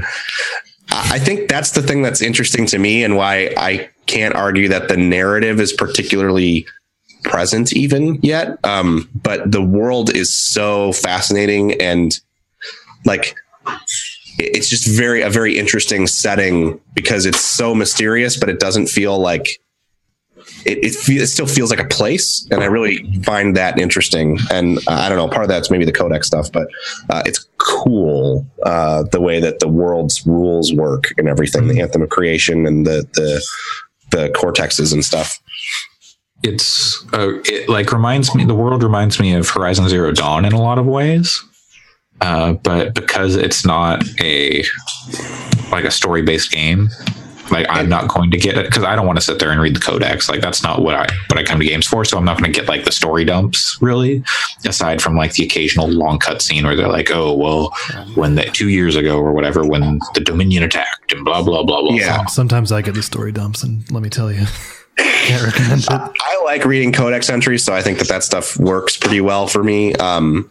I 0.91 1.19
think 1.19 1.49
that's 1.49 1.71
the 1.71 1.81
thing 1.81 2.01
that's 2.01 2.21
interesting 2.21 2.65
to 2.67 2.79
me 2.79 3.03
and 3.03 3.15
why 3.15 3.53
I 3.57 3.89
can't 4.05 4.35
argue 4.35 4.69
that 4.69 4.87
the 4.87 4.97
narrative 4.97 5.59
is 5.59 5.71
particularly 5.71 6.65
present 7.23 7.73
even 7.73 8.19
yet. 8.21 8.57
Um, 8.63 9.09
but 9.13 9.51
the 9.51 9.61
world 9.61 10.15
is 10.15 10.35
so 10.35 10.93
fascinating 10.93 11.79
and 11.81 12.17
like 13.05 13.35
it's 14.39 14.69
just 14.69 14.87
very 14.87 15.21
a 15.21 15.29
very 15.29 15.57
interesting 15.57 16.07
setting 16.07 16.79
because 16.93 17.25
it's 17.25 17.41
so 17.41 17.75
mysterious, 17.75 18.37
but 18.37 18.49
it 18.49 18.59
doesn't 18.59 18.87
feel 18.87 19.19
like 19.19 19.59
it, 20.65 20.83
it, 20.83 20.95
fe- 20.95 21.15
it 21.17 21.27
still 21.27 21.47
feels 21.47 21.69
like 21.69 21.79
a 21.79 21.87
place, 21.87 22.47
and 22.51 22.61
I 22.61 22.65
really 22.65 23.03
find 23.23 23.55
that 23.57 23.79
interesting. 23.79 24.37
And 24.51 24.77
uh, 24.79 24.91
I 24.91 25.09
don't 25.09 25.17
know, 25.17 25.27
part 25.27 25.43
of 25.43 25.49
that's 25.49 25.69
maybe 25.71 25.85
the 25.85 25.91
codex 25.91 26.27
stuff, 26.27 26.51
but 26.51 26.67
uh, 27.09 27.23
it's 27.25 27.47
cool 27.57 28.45
uh, 28.63 29.03
the 29.03 29.21
way 29.21 29.39
that 29.39 29.59
the 29.59 29.67
world's 29.67 30.25
rules 30.25 30.73
work 30.73 31.13
and 31.17 31.27
everything, 31.27 31.67
the 31.67 31.81
anthem 31.81 32.01
of 32.01 32.09
creation 32.09 32.65
and 32.65 32.85
the 32.85 33.07
the 33.13 33.43
the 34.11 34.29
cortexes 34.29 34.91
and 34.91 35.05
stuff. 35.05 35.39
it's 36.43 37.05
uh, 37.13 37.33
it 37.45 37.67
like 37.69 37.91
reminds 37.91 38.33
me 38.33 38.45
the 38.45 38.55
world 38.55 38.81
reminds 38.81 39.19
me 39.19 39.33
of 39.33 39.47
horizon 39.49 39.87
zero 39.89 40.11
dawn 40.11 40.45
in 40.45 40.53
a 40.53 40.61
lot 40.61 40.79
of 40.79 40.85
ways 40.85 41.43
uh, 42.21 42.53
but 42.53 42.93
because 42.95 43.35
it's 43.35 43.65
not 43.65 44.03
a 44.21 44.63
like 45.71 45.83
a 45.83 45.91
story 45.91 46.21
based 46.21 46.51
game 46.51 46.89
like 47.51 47.65
i'm 47.69 47.89
not 47.89 48.07
going 48.07 48.31
to 48.31 48.37
get 48.37 48.57
it 48.57 48.65
because 48.65 48.83
i 48.83 48.95
don't 48.95 49.05
want 49.07 49.17
to 49.17 49.23
sit 49.23 49.39
there 49.39 49.51
and 49.51 49.59
read 49.61 49.75
the 49.75 49.79
codex. 49.79 50.29
Like 50.29 50.41
that's 50.41 50.63
not 50.63 50.81
what 50.81 50.95
i 50.95 51.07
what 51.27 51.37
i 51.37 51.43
come 51.43 51.59
to 51.59 51.65
games 51.65 51.87
for 51.87 52.03
so 52.05 52.17
i'm 52.17 52.25
not 52.25 52.37
going 52.39 52.51
to 52.51 52.59
get 52.59 52.67
like 52.69 52.85
the 52.85 52.91
story 52.91 53.25
dumps 53.25 53.77
really. 53.81 54.23
Aside 54.65 55.01
from 55.01 55.15
like 55.15 55.33
the 55.33 55.43
occasional 55.45 55.87
long 55.87 56.19
cut 56.19 56.41
scene 56.41 56.65
where 56.65 56.75
they're 56.75 56.87
like 56.87 57.11
oh 57.11 57.33
well 57.33 57.73
when 58.15 58.35
that 58.35 58.53
two 58.53 58.69
years 58.69 58.95
ago 58.95 59.17
or 59.17 59.31
whatever 59.33 59.65
when 59.65 59.99
the 60.13 60.21
dominion 60.21 60.63
attacked 60.63 61.11
and 61.13 61.23
blah 61.25 61.41
blah 61.41 61.63
blah 61.63 61.81
blah 61.81 61.95
Yeah. 61.95 62.25
Sometimes 62.25 62.71
I 62.71 62.81
get 62.81 62.93
the 62.95 63.03
story 63.03 63.31
dumps, 63.31 63.63
and 63.63 63.89
let 63.91 64.03
me 64.03 64.09
tell 64.09 64.31
you, 64.31 64.45
can't 65.03 65.43
recommend 65.43 65.83
it. 65.83 65.89
I 65.91 66.41
like 66.45 66.65
reading 66.65 66.91
codex 66.91 67.29
entries, 67.29 67.63
so 67.63 67.73
I 67.73 67.81
think 67.81 67.99
that 67.99 68.07
that 68.07 68.23
stuff 68.23 68.57
works 68.57 68.97
pretty 68.97 69.21
well 69.21 69.47
for 69.47 69.63
me. 69.63 69.93
Um, 69.95 70.49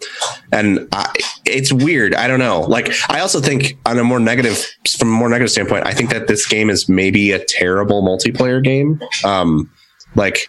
and 0.52 0.88
I, 0.92 1.12
it's 1.44 1.72
weird. 1.72 2.14
I 2.14 2.28
don't 2.28 2.38
know. 2.38 2.60
Like, 2.62 2.90
I 3.08 3.20
also 3.20 3.40
think 3.40 3.78
on 3.86 3.98
a 3.98 4.04
more 4.04 4.20
negative, 4.20 4.64
from 4.98 5.08
a 5.08 5.12
more 5.12 5.28
negative 5.28 5.50
standpoint, 5.50 5.86
I 5.86 5.92
think 5.92 6.10
that 6.10 6.28
this 6.28 6.46
game 6.46 6.70
is 6.70 6.88
maybe 6.88 7.32
a 7.32 7.44
terrible 7.44 8.02
multiplayer 8.02 8.62
game. 8.62 9.00
Um, 9.24 9.70
like, 10.14 10.48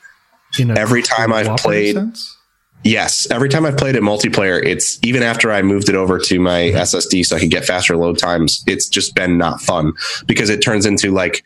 Every 0.59 1.03
time 1.03 1.31
I've 1.31 1.57
played- 1.57 1.93
sense? 1.95 2.35
yes, 2.83 3.27
every 3.29 3.49
time 3.49 3.65
I've 3.65 3.77
played 3.77 3.95
it 3.95 4.01
multiplayer, 4.01 4.63
it's 4.65 4.97
even 5.03 5.21
after 5.21 5.51
I 5.51 5.61
moved 5.61 5.89
it 5.89 5.95
over 5.95 6.17
to 6.17 6.39
my 6.39 6.71
SSD 6.71 7.23
so 7.25 7.35
I 7.35 7.39
could 7.39 7.51
get 7.51 7.65
faster 7.65 7.95
load 7.97 8.17
times. 8.17 8.63
It's 8.65 8.89
just 8.89 9.13
been 9.15 9.37
not 9.37 9.61
fun 9.61 9.93
because 10.27 10.49
it 10.49 10.61
turns 10.63 10.85
into 10.87 11.11
like 11.11 11.43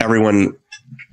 everyone 0.00 0.54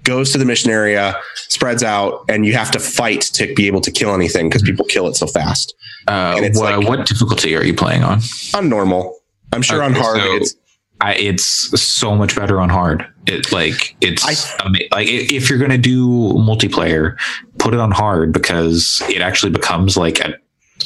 goes 0.03 0.31
to 0.31 0.37
the 0.37 0.45
mission 0.45 0.71
area, 0.71 1.15
spreads 1.49 1.83
out, 1.83 2.25
and 2.29 2.45
you 2.45 2.53
have 2.53 2.71
to 2.71 2.79
fight 2.79 3.21
to 3.21 3.53
be 3.55 3.67
able 3.67 3.81
to 3.81 3.91
kill 3.91 4.13
anything 4.15 4.49
because 4.49 4.61
people 4.63 4.85
kill 4.85 5.07
it 5.07 5.15
so 5.15 5.27
fast. 5.27 5.73
uh, 6.07 6.33
And 6.37 6.45
it's 6.45 6.59
wha- 6.59 6.77
like- 6.77 6.87
what 6.87 7.05
difficulty 7.05 7.55
are 7.55 7.63
you 7.63 7.73
playing 7.73 8.03
on 8.03 8.21
On 8.55 8.67
normal, 8.69 9.15
I'm 9.53 9.61
sure 9.61 9.83
on 9.83 9.93
hard, 9.93 10.17
so- 10.19 10.35
it's 10.37 10.55
I, 11.03 11.15
it's 11.15 11.45
so 11.81 12.15
much 12.15 12.35
better 12.35 12.59
on 12.61 12.69
hard. 12.69 13.03
It 13.25 13.51
like 13.51 13.95
it's 14.01 14.23
I- 14.23 14.63
ama- 14.65 14.77
like 14.91 15.07
if 15.07 15.49
you're 15.49 15.57
gonna 15.59 15.77
do 15.77 16.07
multiplayer, 16.33 17.15
put 17.57 17.73
it 17.73 17.79
on 17.79 17.89
hard 17.91 18.33
because 18.33 19.01
it 19.09 19.21
actually 19.21 19.51
becomes 19.51 19.97
like 19.97 20.19
a 20.19 20.35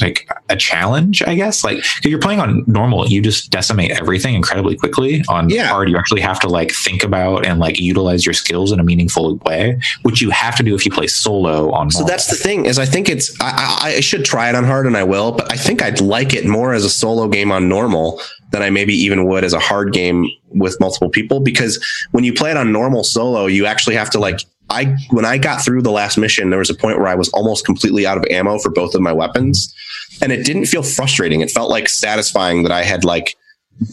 like 0.01 0.29
a 0.49 0.55
challenge, 0.55 1.21
I 1.23 1.35
guess. 1.35 1.63
Like 1.63 1.77
if 1.79 2.05
you're 2.05 2.19
playing 2.19 2.39
on 2.39 2.63
normal, 2.67 3.07
you 3.07 3.21
just 3.21 3.49
decimate 3.51 3.91
everything 3.91 4.33
incredibly 4.35 4.75
quickly. 4.75 5.23
On 5.29 5.49
Yeah. 5.49 5.67
hard, 5.67 5.89
you 5.89 5.97
actually 5.97 6.21
have 6.21 6.39
to 6.41 6.47
like 6.47 6.71
think 6.71 7.03
about 7.03 7.45
and 7.45 7.59
like 7.59 7.79
utilize 7.79 8.25
your 8.25 8.33
skills 8.33 8.71
in 8.71 8.79
a 8.79 8.83
meaningful 8.83 9.37
way, 9.45 9.79
which 10.03 10.21
you 10.21 10.29
have 10.29 10.55
to 10.57 10.63
do 10.63 10.75
if 10.75 10.85
you 10.85 10.91
play 10.91 11.07
solo 11.07 11.71
on. 11.71 11.91
So 11.91 11.99
normal. 11.99 12.09
that's 12.09 12.27
the 12.27 12.35
thing 12.35 12.65
is 12.65 12.79
I 12.79 12.85
think 12.85 13.09
it's 13.09 13.35
I, 13.41 13.79
I, 13.83 13.87
I 13.97 13.99
should 13.99 14.25
try 14.25 14.49
it 14.49 14.55
on 14.55 14.63
hard 14.63 14.87
and 14.87 14.97
I 14.97 15.03
will, 15.03 15.31
but 15.31 15.51
I 15.51 15.55
think 15.57 15.81
I'd 15.81 16.01
like 16.01 16.33
it 16.33 16.45
more 16.45 16.73
as 16.73 16.83
a 16.85 16.89
solo 16.89 17.27
game 17.27 17.51
on 17.51 17.67
normal 17.69 18.21
than 18.51 18.61
I 18.61 18.69
maybe 18.69 18.93
even 18.93 19.25
would 19.27 19.43
as 19.43 19.53
a 19.53 19.59
hard 19.59 19.91
game 19.91 20.27
with 20.49 20.79
multiple 20.79 21.09
people 21.09 21.39
because 21.41 21.83
when 22.11 22.23
you 22.23 22.31
play 22.33 22.51
it 22.51 22.57
on 22.57 22.71
normal 22.71 23.03
solo, 23.03 23.47
you 23.47 23.65
actually 23.65 23.95
have 23.95 24.09
to 24.11 24.19
like 24.19 24.39
I 24.69 24.95
when 25.11 25.25
I 25.25 25.37
got 25.37 25.63
through 25.63 25.81
the 25.81 25.91
last 25.91 26.17
mission, 26.17 26.49
there 26.49 26.59
was 26.59 26.69
a 26.69 26.75
point 26.75 26.97
where 26.97 27.07
I 27.07 27.15
was 27.15 27.29
almost 27.29 27.65
completely 27.65 28.05
out 28.05 28.17
of 28.17 28.25
ammo 28.31 28.57
for 28.59 28.69
both 28.69 28.95
of 28.95 29.01
my 29.01 29.13
weapons, 29.13 29.73
and 30.21 30.31
it 30.31 30.45
didn't 30.45 30.65
feel 30.65 30.83
frustrating. 30.83 31.41
It 31.41 31.51
felt 31.51 31.69
like 31.69 31.87
satisfying 31.87 32.63
that 32.63 32.71
I 32.71 32.83
had 32.83 33.03
like 33.03 33.35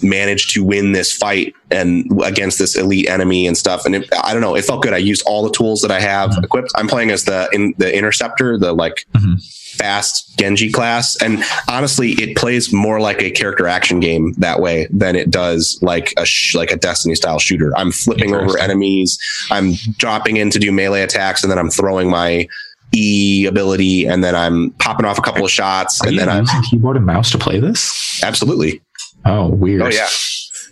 managed 0.03 0.51
to 0.55 0.63
win 0.65 0.93
this 0.93 1.13
fight 1.13 1.55
and 1.71 2.09
against 2.25 2.59
this 2.59 2.77
elite 2.77 3.09
enemy 3.09 3.47
and 3.47 3.57
stuff. 3.57 3.85
And 3.85 3.95
it, 3.97 4.09
I 4.23 4.33
don't 4.33 4.41
know, 4.43 4.55
it 4.55 4.65
felt 4.65 4.83
good. 4.83 4.93
I 4.93 4.99
used 4.99 5.23
all 5.27 5.43
the 5.43 5.51
tools 5.51 5.81
that 5.83 5.91
I 5.91 6.01
have 6.01 6.37
equipped. 6.43 6.71
I'm 6.77 6.87
playing 6.89 7.11
as 7.11 7.25
the 7.25 7.49
in 7.53 7.75
the 7.79 7.95
interceptor, 7.97 8.57
the 8.59 8.73
like 8.73 9.07
Mhm. 9.17 9.43
fast 9.77 10.39
Genji 10.39 10.71
class, 10.71 11.17
and 11.23 11.43
honestly, 11.69 12.13
it 12.13 12.37
plays 12.37 12.73
more 12.73 13.01
like 13.01 13.21
a 13.23 13.31
character 13.31 13.67
action 13.67 14.01
game 14.01 14.35
that 14.39 14.61
way 14.61 14.87
than 14.91 15.17
it 15.17 15.31
does 15.31 15.79
like 15.83 16.13
a 16.17 16.25
sh- 16.27 16.55
like 16.55 16.71
a 16.71 16.77
Destiny 16.77 17.15
style 17.15 17.39
shooter. 17.39 17.73
I'm 17.77 17.91
flipping 17.91 18.35
over 18.35 18.59
enemies. 18.59 19.19
I'm 19.51 19.73
dropping 19.99 20.37
in 20.37 20.51
to 20.51 20.59
do 20.59 20.71
melee 20.73 21.03
attacks, 21.03 21.43
and 21.43 21.51
then 21.51 21.59
I'm 21.59 21.71
throwing 21.71 22.09
my 22.11 22.47
E 22.95 23.47
ability, 23.47 24.05
and 24.07 24.23
then 24.23 24.35
I'm 24.37 24.71
popping 24.73 25.07
off 25.07 25.17
a 25.19 25.23
couple 25.23 25.45
of 25.47 25.51
shots, 25.51 26.03
Are 26.03 26.09
and 26.09 26.19
then 26.19 26.29
I'm 26.29 26.43
using 26.43 26.63
keyboard 26.63 26.97
and 26.99 27.07
mouse 27.07 27.31
to 27.31 27.39
play 27.39 27.59
this. 27.59 28.21
absolutely. 28.23 28.83
Oh, 29.25 29.49
weird. 29.49 29.83
Oh 29.83 29.89
yeah, 29.89 30.09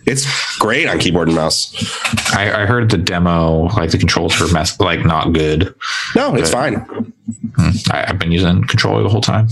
it's 0.05 0.57
great 0.57 0.87
on 0.87 0.99
keyboard 0.99 1.27
and 1.27 1.35
mouse. 1.35 1.73
I, 2.33 2.63
I 2.63 2.65
heard 2.65 2.89
the 2.89 2.97
demo, 2.97 3.63
like 3.75 3.91
the 3.91 3.97
controls 3.97 4.39
were 4.39 4.51
mess, 4.51 4.79
like 4.79 5.05
not 5.05 5.33
good. 5.33 5.73
No, 6.15 6.35
it's 6.35 6.51
fine. 6.51 6.75
Hmm. 7.55 7.69
I, 7.91 8.05
I've 8.07 8.19
been 8.19 8.31
using 8.31 8.63
controller 8.63 9.03
the 9.03 9.09
whole 9.09 9.21
time. 9.21 9.47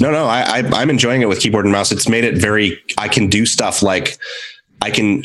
No, 0.00 0.10
no, 0.10 0.26
I, 0.26 0.42
I 0.42 0.58
I'm 0.74 0.90
enjoying 0.90 1.22
it 1.22 1.28
with 1.28 1.40
keyboard 1.40 1.64
and 1.64 1.72
mouse. 1.72 1.92
It's 1.92 2.08
made 2.08 2.24
it 2.24 2.38
very. 2.38 2.80
I 2.98 3.08
can 3.08 3.28
do 3.28 3.46
stuff 3.46 3.82
like 3.82 4.18
I 4.80 4.90
can 4.90 5.24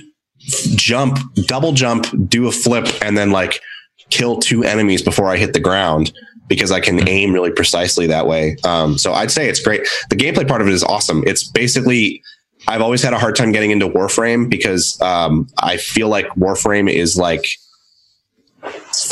jump, 0.76 1.20
double 1.47 1.74
jump, 1.74 2.07
do 2.30 2.47
a 2.47 2.51
flip, 2.51 2.88
and 3.01 3.18
then 3.18 3.32
like 3.32 3.61
kill 4.09 4.38
two 4.38 4.63
enemies 4.63 5.01
before 5.01 5.28
I 5.28 5.38
hit 5.38 5.53
the 5.53 5.59
ground 5.59 6.11
because 6.47 6.72
I 6.72 6.80
can 6.80 7.07
aim 7.09 7.34
really 7.34 7.51
precisely 7.51 8.07
that 8.07 8.26
way. 8.26 8.55
Um, 8.63 8.97
so 8.97 9.13
I'd 9.13 9.32
say 9.32 9.49
it's 9.49 9.59
great. 9.61 9.86
The 10.09 10.15
gameplay 10.15 10.47
part 10.47 10.61
of 10.61 10.68
it 10.68 10.74
is 10.74 10.84
awesome. 10.84 11.24
It's 11.28 11.43
basically 11.43 12.24
I've 12.68 12.82
always 12.82 13.01
had 13.01 13.13
a 13.13 13.20
hard 13.20 13.36
time 13.36 13.51
getting 13.51 13.72
into 13.72 13.88
Warframe 13.88 14.49
because 14.49 14.99
um, 15.01 15.47
I 15.61 15.78
feel 15.78 16.09
like 16.09 16.28
Warframe 16.36 16.91
is 16.91 17.18
like 17.18 17.47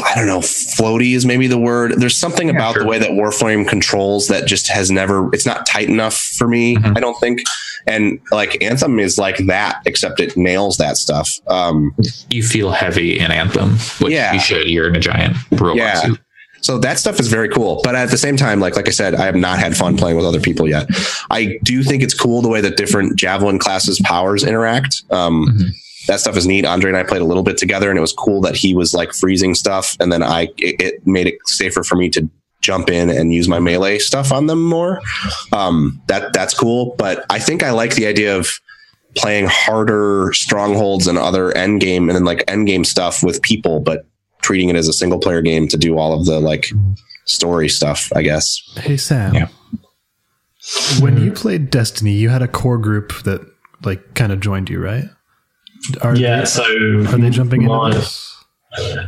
I 0.03 0.15
don't 0.15 0.27
know, 0.27 0.39
floaty 0.39 1.15
is 1.15 1.25
maybe 1.25 1.47
the 1.47 1.57
word. 1.57 1.93
There's 1.97 2.17
something 2.17 2.49
about 2.49 2.73
sure. 2.73 2.83
the 2.83 2.89
way 2.89 2.99
that 2.99 3.11
Warframe 3.11 3.67
controls 3.67 4.27
that 4.27 4.47
just 4.47 4.67
has 4.67 4.91
never, 4.91 5.29
it's 5.33 5.45
not 5.45 5.65
tight 5.65 5.87
enough 5.87 6.17
for 6.17 6.47
me, 6.47 6.75
Mhm. 6.75 6.97
I 6.97 6.99
don't 6.99 7.17
think. 7.19 7.41
And 7.87 8.19
like 8.31 8.61
Anthem 8.61 8.99
is 8.99 9.17
like 9.17 9.37
that, 9.45 9.81
except 9.85 10.19
it 10.19 10.35
nails 10.35 10.77
that 10.77 10.97
stuff. 10.97 11.29
Um, 11.47 11.93
You 12.29 12.43
feel 12.43 12.71
heavy 12.71 13.17
in 13.19 13.31
Anthem, 13.31 13.77
which 13.99 14.11
Yeah. 14.13 14.33
you 14.33 14.39
should. 14.39 14.67
You're 14.69 14.89
in 14.89 14.95
a 14.95 14.99
giant 14.99 15.37
robot 15.51 15.77
Yeah. 15.77 16.01
suit. 16.01 16.19
So 16.65 16.77
that 16.79 16.97
stuff 16.99 17.19
is 17.19 17.27
very 17.27 17.49
cool. 17.49 17.79
But 17.83 17.95
at 17.95 18.09
the 18.09 18.17
same 18.17 18.37
time, 18.37 18.59
like 18.59 18.75
like 18.75 18.87
I 18.87 18.91
said, 18.91 19.13
I 19.15 19.25
have 19.25 19.35
not 19.35 19.59
had 19.59 19.77
fun 19.77 19.97
playing 19.97 20.17
with 20.17 20.25
other 20.25 20.39
people 20.41 20.67
yet. 20.67 20.87
I 21.29 21.57
do 21.63 21.83
think 21.83 22.01
it's 22.03 22.13
cool 22.13 22.41
the 22.41 22.49
way 22.49 22.61
that 22.61 22.75
different 22.77 23.15
javelin 23.17 23.59
classes 23.59 23.99
powers 24.03 24.43
interact. 24.43 25.03
Um, 25.11 25.47
Mhm. 25.47 25.69
That 26.07 26.19
stuff 26.19 26.37
is 26.37 26.45
neat. 26.45 26.65
Andre 26.65 26.89
and 26.91 26.97
I 26.97 27.03
played 27.03 27.21
a 27.23 27.25
little 27.25 27.41
bit 27.41 27.57
together, 27.57 27.89
and 27.89 27.97
it 27.97 28.01
was 28.01 28.13
cool 28.13 28.39
that 28.41 28.55
he 28.55 28.75
was 28.75 28.93
like 28.93 29.11
freezing 29.11 29.55
stuff, 29.55 29.95
and 29.99 30.11
then 30.11 30.21
I 30.21 30.41
it, 30.57 30.75
it 30.79 31.07
made 31.07 31.25
it 31.27 31.37
safer 31.47 31.83
for 31.83 31.95
me 31.95 32.09
to 32.09 32.29
jump 32.61 32.89
in 32.89 33.09
and 33.09 33.33
use 33.33 33.47
my 33.47 33.59
melee 33.59 33.97
stuff 33.99 34.31
on 34.31 34.45
them 34.47 34.63
more. 34.63 35.01
Um, 35.51 35.99
that 36.07 36.31
that's 36.33 36.53
cool. 36.53 36.95
But 36.97 37.25
I 37.29 37.39
think 37.39 37.63
I 37.63 37.71
like 37.71 37.95
the 37.95 38.05
idea 38.07 38.37
of 38.37 38.49
playing 39.15 39.47
harder 39.47 40.31
strongholds 40.33 41.07
and 41.07 41.17
other 41.17 41.51
end 41.57 41.79
game 41.81 42.09
and 42.09 42.15
then 42.15 42.25
like 42.25 42.43
end 42.47 42.67
game 42.67 42.83
stuff 42.83 43.23
with 43.23 43.41
people, 43.41 43.79
but 43.79 44.05
treating 44.41 44.69
it 44.69 44.75
as 44.75 44.87
a 44.87 44.93
single 44.93 45.19
player 45.19 45.41
game 45.41 45.67
to 45.69 45.77
do 45.77 45.97
all 45.97 46.13
of 46.19 46.25
the 46.25 46.39
like 46.39 46.67
story 47.25 47.67
stuff, 47.69 48.11
I 48.15 48.21
guess. 48.21 48.61
Hey 48.77 48.97
Sam. 48.97 49.33
Yeah. 49.33 49.47
When 50.99 51.17
you 51.21 51.31
played 51.31 51.69
Destiny, 51.69 52.13
you 52.13 52.29
had 52.29 52.41
a 52.41 52.47
core 52.47 52.77
group 52.77 53.13
that 53.23 53.41
like 53.83 54.13
kind 54.15 54.31
of 54.31 54.39
joined 54.39 54.69
you, 54.69 54.79
right? 54.81 55.05
Are 56.01 56.15
yeah, 56.15 56.39
they, 56.39 56.45
so 56.45 56.63
are 56.63 57.17
they 57.17 57.29
jumping 57.29 57.61
into 57.63 57.75
my- 57.75 57.93
this? 57.93 58.31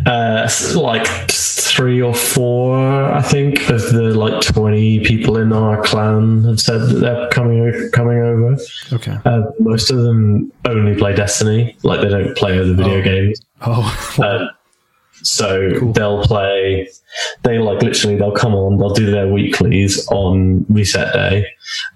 Uh, 0.06 0.48
like 0.76 1.06
three 1.30 2.02
or 2.02 2.14
four, 2.14 2.78
I 3.12 3.22
think, 3.22 3.70
of 3.70 3.82
the 3.92 4.14
like 4.16 4.42
twenty 4.42 5.02
people 5.04 5.38
in 5.38 5.52
our 5.52 5.84
clan 5.84 6.44
have 6.46 6.62
said 6.62 6.80
that 6.84 6.94
they're 7.00 7.28
coming 7.30 7.90
coming 7.92 8.18
over. 8.20 8.58
Okay. 8.94 9.18
Uh, 9.26 9.42
most 9.60 9.92
of 9.92 9.98
them 9.98 10.54
only 10.66 10.96
play 10.96 11.14
Destiny, 11.16 11.76
like 11.84 12.00
they 12.00 12.08
don't 12.08 12.38
play 12.38 12.58
other 12.58 12.74
video 12.76 13.00
Oh. 13.00 13.02
games. 13.02 13.42
Oh, 13.62 14.20
Um, 14.24 14.50
So 15.24 15.72
they'll 15.94 16.24
play. 16.24 16.90
They 17.44 17.60
like 17.60 17.82
literally. 17.82 18.16
They'll 18.16 18.32
come 18.32 18.54
on. 18.54 18.78
They'll 18.78 18.94
do 18.94 19.10
their 19.10 19.28
weeklies 19.28 20.08
on 20.10 20.66
reset 20.70 21.14
day. 21.14 21.48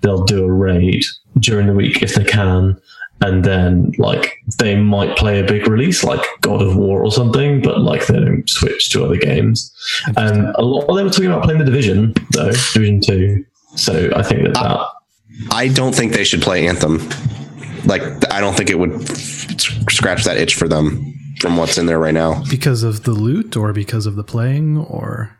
They'll 0.01 0.23
do 0.23 0.43
a 0.43 0.51
raid 0.51 1.03
during 1.39 1.67
the 1.67 1.73
week 1.73 2.01
if 2.01 2.15
they 2.15 2.23
can, 2.23 2.79
and 3.21 3.43
then 3.43 3.93
like 3.97 4.39
they 4.57 4.75
might 4.75 5.17
play 5.17 5.39
a 5.39 5.43
big 5.43 5.67
release 5.67 6.03
like 6.03 6.25
God 6.41 6.61
of 6.61 6.75
War 6.75 7.03
or 7.03 7.11
something, 7.11 7.61
but 7.61 7.81
like 7.81 8.07
they 8.07 8.19
don't 8.19 8.49
switch 8.49 8.89
to 8.91 9.05
other 9.05 9.17
games. 9.17 9.71
And 10.17 10.47
a 10.55 10.63
lot 10.63 10.85
of 10.89 10.95
them 10.95 11.05
were 11.05 11.11
talking 11.11 11.27
about 11.27 11.43
playing 11.43 11.59
the 11.59 11.65
Division 11.65 12.13
though, 12.31 12.51
Division 12.73 13.01
Two. 13.01 13.45
So 13.75 14.11
I 14.15 14.23
think 14.23 14.43
that 14.43 14.53
that 14.55 14.87
I 15.51 15.67
don't 15.69 15.95
think 15.95 16.13
they 16.13 16.23
should 16.23 16.41
play 16.41 16.67
Anthem. 16.67 17.07
Like, 17.85 18.03
I 18.31 18.41
don't 18.41 18.55
think 18.55 18.69
it 18.69 18.77
would 18.77 19.07
scratch 19.89 20.23
that 20.25 20.37
itch 20.37 20.53
for 20.53 20.67
them 20.67 21.15
from 21.41 21.57
what's 21.57 21.77
in 21.77 21.85
there 21.87 21.99
right 21.99 22.13
now. 22.13 22.43
Because 22.49 22.83
of 22.83 23.03
the 23.03 23.11
loot 23.11 23.57
or 23.57 23.73
because 23.73 24.05
of 24.05 24.15
the 24.15 24.23
playing 24.23 24.77
or 24.77 25.37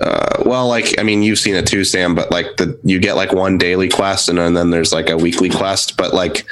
Uh, 0.00 0.42
well, 0.44 0.66
like, 0.68 0.98
I 0.98 1.02
mean, 1.02 1.22
you've 1.22 1.38
seen 1.38 1.54
it 1.54 1.66
too, 1.66 1.84
Sam, 1.84 2.14
but 2.14 2.30
like 2.30 2.56
the, 2.56 2.78
you 2.82 2.98
get 2.98 3.14
like 3.16 3.32
one 3.32 3.56
daily 3.58 3.88
quest 3.88 4.28
and, 4.28 4.38
then 4.38 4.70
there's 4.70 4.92
like 4.92 5.08
a 5.08 5.16
weekly 5.16 5.48
quest, 5.50 5.96
but 5.96 6.12
like, 6.12 6.44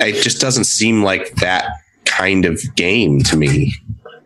it 0.00 0.22
just 0.22 0.40
doesn't 0.40 0.64
seem 0.64 1.02
like 1.02 1.34
that 1.36 1.70
kind 2.04 2.44
of 2.44 2.60
game 2.76 3.20
to 3.24 3.36
me. 3.36 3.74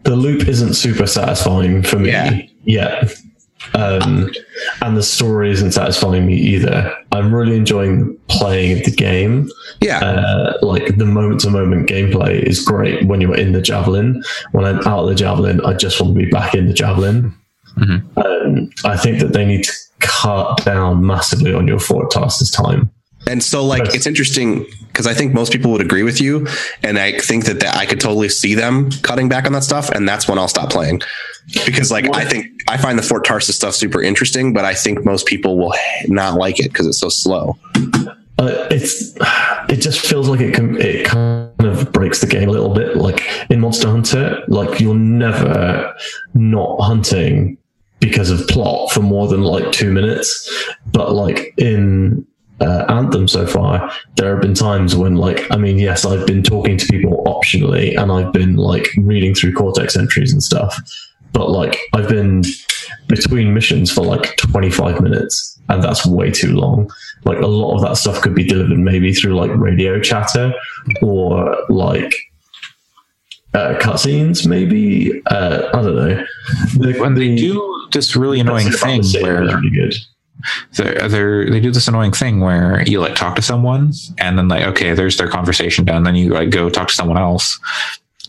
the 0.05 0.15
loop 0.17 0.47
isn't 0.49 0.75
super 0.75 1.07
satisfying 1.07 1.83
for 1.83 1.99
me 1.99 2.11
Yeah. 2.11 2.41
yet. 2.65 3.15
Um, 3.75 4.31
and 4.81 4.97
the 4.97 5.03
story 5.03 5.51
isn't 5.51 5.73
satisfying 5.73 6.27
me 6.27 6.35
either. 6.35 6.95
I'm 7.13 7.35
really 7.35 7.57
enjoying 7.57 8.19
playing 8.29 8.83
the 8.85 8.91
game. 8.91 9.49
Yeah. 9.81 9.99
Uh, 10.01 10.59
like 10.63 10.97
the 10.97 11.07
moment 11.07 11.41
to 11.43 11.51
moment 11.51 11.89
gameplay 11.89 12.43
is 12.43 12.65
great 12.65 13.07
when 13.07 13.21
you're 13.21 13.37
in 13.37 13.53
the 13.53 13.63
javelin. 13.63 14.23
When 14.53 14.65
I'm 14.65 14.79
out 14.87 15.05
of 15.05 15.09
the 15.09 15.15
javelin, 15.15 15.61
I 15.65 15.75
just 15.75 16.01
want 16.01 16.15
to 16.15 16.25
be 16.25 16.31
back 16.31 16.55
in 16.55 16.67
the 16.67 16.73
javelin. 16.73 17.35
Um, 18.17 18.71
I 18.85 18.97
think 18.97 19.21
that 19.21 19.33
they 19.33 19.47
need 19.47 19.65
to 19.65 19.73
cut 20.01 20.65
down 20.65 21.07
massively 21.07 21.55
on 21.55 21.67
your 21.67 21.79
forward 21.79 22.11
tasks 22.11 22.41
this 22.41 22.51
time. 22.51 22.91
And 23.27 23.43
so, 23.43 23.65
like, 23.65 23.95
it's 23.95 24.07
interesting 24.07 24.67
because 24.89 25.07
I 25.07 25.15
think 25.15 25.33
most 25.33 25.53
people 25.53 25.71
would 25.73 25.81
agree 25.81 26.03
with 26.03 26.21
you, 26.21 26.47
and 26.83 26.99
I 26.99 27.19
think 27.19 27.47
that, 27.47 27.61
that 27.61 27.77
I 27.77 27.87
could 27.87 28.01
totally 28.01 28.29
see 28.29 28.55
them 28.55 28.91
cutting 29.03 29.29
back 29.29 29.47
on 29.47 29.53
that 29.53 29.65
stuff, 29.65 29.91
and 29.91 30.09
that's 30.09 30.29
when 30.29 30.39
I'll 30.39 30.49
stop 30.49 30.71
playing. 30.71 31.01
Because, 31.65 31.91
like, 31.91 32.15
I 32.15 32.25
think 32.25 32.47
I 32.69 32.77
find 32.77 32.99
the 32.99 33.03
Fort 33.03 33.25
Tarsis 33.25 33.53
stuff 33.53 33.75
super 33.75 34.03
interesting, 34.03 34.53
but 34.53 34.65
I 34.65 34.75
think 34.75 35.05
most 35.05 35.27
people 35.27 35.57
will 35.57 35.75
not 36.09 36.35
like 36.35 36.61
it 36.61 36.73
because 36.73 36.87
it's 36.87 36.99
so 36.99 37.09
slow. 37.09 37.57
Uh, 38.39 38.67
it's 38.71 39.15
it 39.69 39.77
just 39.81 40.01
feels 40.01 40.29
like 40.29 40.41
it 40.41 40.55
can, 40.55 40.81
it 40.81 41.07
kind 41.07 41.53
of 41.61 41.93
breaks 41.93 42.21
the 42.21 42.27
game 42.27 42.49
a 42.49 42.53
little 42.53 42.75
bit. 42.75 42.97
Like 42.97 43.23
in 43.51 43.61
Monster 43.61 43.89
Hunter, 43.89 44.43
like 44.49 44.81
you're 44.81 44.95
never 44.95 45.95
not 46.35 46.81
hunting 46.81 47.59
because 48.01 48.31
of 48.31 48.47
plot 48.49 48.91
for 48.91 49.01
more 49.01 49.29
than 49.29 49.43
like 49.43 49.71
two 49.71 49.93
minutes. 49.93 50.51
But 50.93 51.13
like 51.13 51.55
in 51.57 52.27
uh, 52.63 52.85
Anthem 52.89 53.27
so 53.27 53.47
far, 53.47 53.93
there 54.17 54.33
have 54.33 54.41
been 54.41 54.55
times 54.55 54.95
when 54.95 55.17
like 55.17 55.45
I 55.51 55.57
mean, 55.57 55.79
yes, 55.79 56.05
I've 56.05 56.27
been 56.27 56.43
talking 56.43 56.77
to 56.79 56.87
people 56.87 57.23
optionally, 57.27 58.01
and 58.01 58.13
I've 58.13 58.33
been 58.33 58.57
like 58.57 58.89
reading 58.99 59.35
through 59.35 59.55
Cortex 59.55 59.97
entries 59.97 60.33
and 60.33 60.43
stuff. 60.43 60.79
But 61.33 61.51
like 61.51 61.79
I've 61.93 62.09
been 62.09 62.43
between 63.09 63.53
missions 63.55 63.91
for 63.91 64.03
like 64.03 64.37
25 64.37 65.01
minutes, 65.01 65.61
and 65.69 65.83
that's 65.83 66.07
way 66.07 66.31
too 66.31 66.55
long. 66.55 66.91
Like 67.25 67.39
a 67.39 67.47
lot 67.47 67.77
of 67.77 67.83
that 67.83 67.97
stuff 67.97 68.23
could 68.23 68.35
be 68.35 68.45
delivered 68.45 68.79
maybe 68.79 69.13
through 69.13 69.35
like 69.35 69.51
radio 69.55 70.01
chatter 70.01 70.53
or 71.03 71.57
like 71.69 72.15
uh, 73.55 73.75
cutscenes, 73.81 74.47
maybe. 74.47 75.23
Uh, 75.27 75.69
I 75.75 75.83
don't 75.83 75.97
know. 75.97 76.25
The, 76.77 76.99
When 77.01 77.15
they 77.15 77.35
do 77.35 77.89
this 77.93 78.17
really 78.17 78.41
annoying 78.41 78.71
thing 78.71 79.03
where 79.21 79.43
really 79.43 79.71
good. 79.71 79.95
They're, 80.77 81.09
they're 81.09 81.51
they 81.51 81.61
do 81.61 81.71
this 81.71 81.89
annoying 81.89 82.13
thing 82.13 82.41
where 82.41 82.83
you 82.87 83.01
like 83.01 83.15
talk 83.15 83.37
to 83.37 83.43
someone 83.43 83.93
and 84.19 84.39
then 84.39 84.49
like 84.49 84.65
okay 84.65 84.95
there's 84.95 85.17
their 85.17 85.29
conversation 85.29 85.85
done. 85.85 86.05
Then 86.05 86.15
you 86.15 86.31
like 86.31 86.51
go 86.51 86.69
talk 86.71 86.89
to 86.89 86.95
someone 86.95 87.19
else. 87.19 87.59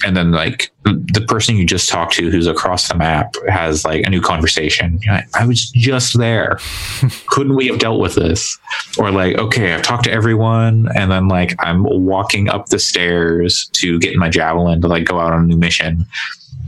And 0.05 0.17
then 0.17 0.31
like 0.31 0.71
the 0.83 1.23
person 1.27 1.55
you 1.55 1.65
just 1.65 1.87
talked 1.87 2.13
to 2.15 2.29
who's 2.29 2.47
across 2.47 2.87
the 2.87 2.95
map 2.95 3.35
has 3.47 3.85
like 3.85 4.05
a 4.05 4.09
new 4.09 4.21
conversation. 4.21 4.99
Like, 5.07 5.25
i 5.33 5.45
was 5.45 5.69
just 5.71 6.17
there. 6.17 6.57
Couldn't 7.27 7.55
we 7.55 7.67
have 7.67 7.79
dealt 7.79 8.01
with 8.01 8.15
this? 8.15 8.57
Or 8.97 9.11
like 9.11 9.37
okay 9.37 9.73
i've 9.73 9.83
talked 9.83 10.05
to 10.05 10.11
everyone. 10.11 10.89
And 10.95 11.11
then 11.11 11.27
like 11.27 11.55
i'm 11.59 11.83
walking 11.83 12.49
up 12.49 12.67
the 12.67 12.79
stairs 12.79 13.69
to 13.73 13.99
get 13.99 14.15
my 14.17 14.29
javelin 14.29 14.81
to 14.81 14.87
like 14.87 15.05
go 15.05 15.19
out 15.19 15.33
on 15.33 15.43
a 15.43 15.47
new 15.47 15.57
mission. 15.57 16.05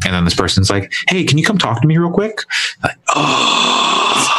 And 0.06 0.14
then 0.14 0.24
this 0.24 0.36
person's 0.36 0.70
like 0.70 0.94
hey 1.10 1.26
can 1.26 1.38
you 1.38 1.44
come 1.44 1.58
talk 1.58 1.82
to 1.82 1.88
me 1.88 1.98
real 1.98 2.12
quick? 2.12 2.40
Like, 2.84 2.98
oh 3.16 4.35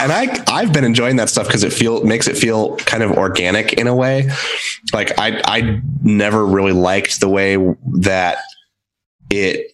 and 0.00 0.12
I 0.12 0.44
I've 0.48 0.72
been 0.72 0.84
enjoying 0.84 1.16
that 1.16 1.28
stuff 1.28 1.46
because 1.46 1.64
it 1.64 1.72
feel 1.72 2.04
makes 2.04 2.28
it 2.28 2.36
feel 2.36 2.76
kind 2.78 3.02
of 3.02 3.12
organic 3.12 3.74
in 3.74 3.86
a 3.86 3.94
way. 3.94 4.30
Like 4.92 5.18
I 5.18 5.40
I 5.44 5.80
never 6.02 6.44
really 6.44 6.72
liked 6.72 7.20
the 7.20 7.28
way 7.28 7.56
that 7.98 8.38
it. 9.30 9.72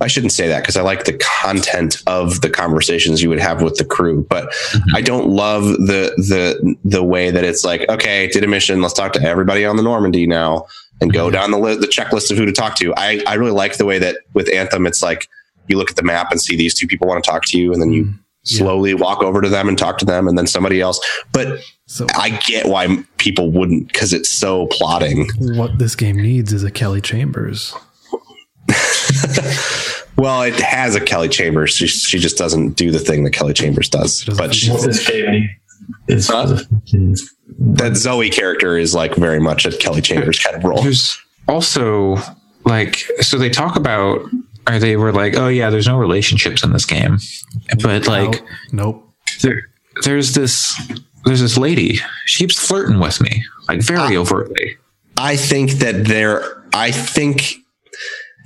I 0.00 0.08
shouldn't 0.08 0.32
say 0.32 0.48
that 0.48 0.60
because 0.60 0.76
I 0.76 0.82
like 0.82 1.04
the 1.04 1.16
content 1.42 2.02
of 2.06 2.40
the 2.40 2.50
conversations 2.50 3.22
you 3.22 3.28
would 3.28 3.38
have 3.38 3.62
with 3.62 3.76
the 3.76 3.84
crew, 3.84 4.26
but 4.28 4.50
mm-hmm. 4.50 4.96
I 4.96 5.00
don't 5.00 5.28
love 5.28 5.64
the 5.64 6.12
the 6.16 6.76
the 6.84 7.02
way 7.02 7.30
that 7.30 7.44
it's 7.44 7.64
like, 7.64 7.88
okay, 7.88 8.26
did 8.26 8.42
a 8.42 8.48
mission, 8.48 8.82
let's 8.82 8.94
talk 8.94 9.12
to 9.12 9.22
everybody 9.22 9.64
on 9.64 9.76
the 9.76 9.82
Normandy 9.82 10.26
now 10.26 10.66
and 11.00 11.12
go 11.12 11.26
mm-hmm. 11.26 11.34
down 11.34 11.50
the 11.52 11.58
li- 11.58 11.76
the 11.76 11.86
checklist 11.86 12.30
of 12.30 12.36
who 12.36 12.44
to 12.44 12.52
talk 12.52 12.74
to. 12.76 12.92
I 12.96 13.22
I 13.26 13.34
really 13.34 13.52
like 13.52 13.76
the 13.76 13.84
way 13.84 13.98
that 14.00 14.18
with 14.32 14.52
Anthem, 14.52 14.86
it's 14.86 15.02
like 15.02 15.28
you 15.68 15.78
look 15.78 15.90
at 15.90 15.96
the 15.96 16.02
map 16.02 16.30
and 16.30 16.40
see 16.40 16.56
these 16.56 16.74
two 16.74 16.86
people 16.86 17.06
want 17.06 17.22
to 17.22 17.30
talk 17.30 17.44
to 17.46 17.58
you, 17.58 17.72
and 17.72 17.80
then 17.80 17.92
you 17.92 18.04
mm-hmm. 18.04 18.18
Slowly 18.44 18.94
walk 18.94 19.22
over 19.22 19.40
to 19.40 19.48
them 19.48 19.68
and 19.68 19.76
talk 19.76 19.98
to 19.98 20.04
them 20.04 20.28
and 20.28 20.38
then 20.38 20.46
somebody 20.46 20.80
else. 20.80 21.00
But 21.32 21.60
So 21.86 22.06
i 22.16 22.30
get 22.46 22.66
why 22.66 23.04
people 23.18 23.50
wouldn't 23.50 23.88
because 23.88 24.12
it's 24.12 24.28
so 24.28 24.66
plotting. 24.68 25.28
What 25.38 25.78
this 25.78 25.96
game 25.96 26.16
needs 26.16 26.52
is 26.52 26.62
a 26.62 26.70
Kelly 26.70 27.00
Chambers. 27.00 27.74
well 30.16 30.42
it 30.42 30.58
has 30.60 30.94
a 30.94 31.00
kelly 31.00 31.28
chambers. 31.28 31.72
She, 31.72 31.86
she 31.86 32.18
just 32.18 32.38
doesn't 32.38 32.70
do 32.76 32.90
the 32.90 32.98
thing 32.98 33.24
that 33.24 33.32
kelly 33.32 33.52
chambers 33.52 33.90
does. 33.90 34.24
Doesn't 34.24 34.42
but 34.42 34.54
she, 34.54 34.70
What 34.70 34.82
this 34.82 35.06
game 35.06 35.30
needs 35.30 35.52
is 36.08 36.28
that 36.28 37.92
zoe 37.96 38.30
character 38.30 38.78
is 38.78 38.94
like 38.94 39.16
very 39.16 39.40
much 39.40 39.66
a 39.66 39.76
kelly 39.76 40.00
chambers 40.00 40.38
kind 40.38 40.56
of 40.56 40.64
role. 40.64 40.82
There's 40.82 41.20
also 41.46 42.16
like 42.64 42.96
so 43.20 43.36
they 43.36 43.50
talk 43.50 43.76
about 43.76 44.24
or 44.68 44.78
they 44.78 44.96
were 44.96 45.12
like 45.12 45.36
oh 45.36 45.48
yeah 45.48 45.70
there's 45.70 45.86
no 45.86 45.96
relationships 45.98 46.62
in 46.64 46.72
this 46.72 46.84
game 46.86 47.18
but 47.82 48.06
like 48.06 48.42
Oh, 48.42 48.46
nope. 48.72 49.08
there 49.42 49.62
there's 50.04 50.34
this 50.34 50.80
there's 51.24 51.40
this 51.40 51.56
lady 51.56 51.98
she 52.26 52.44
keeps 52.44 52.58
flirting 52.58 52.98
with 52.98 53.20
me 53.20 53.44
like 53.68 53.80
very 53.82 54.16
overtly 54.16 54.76
i 55.16 55.36
think 55.36 55.72
that 55.72 56.04
they're 56.06 56.62
i 56.74 56.90
think 56.90 57.54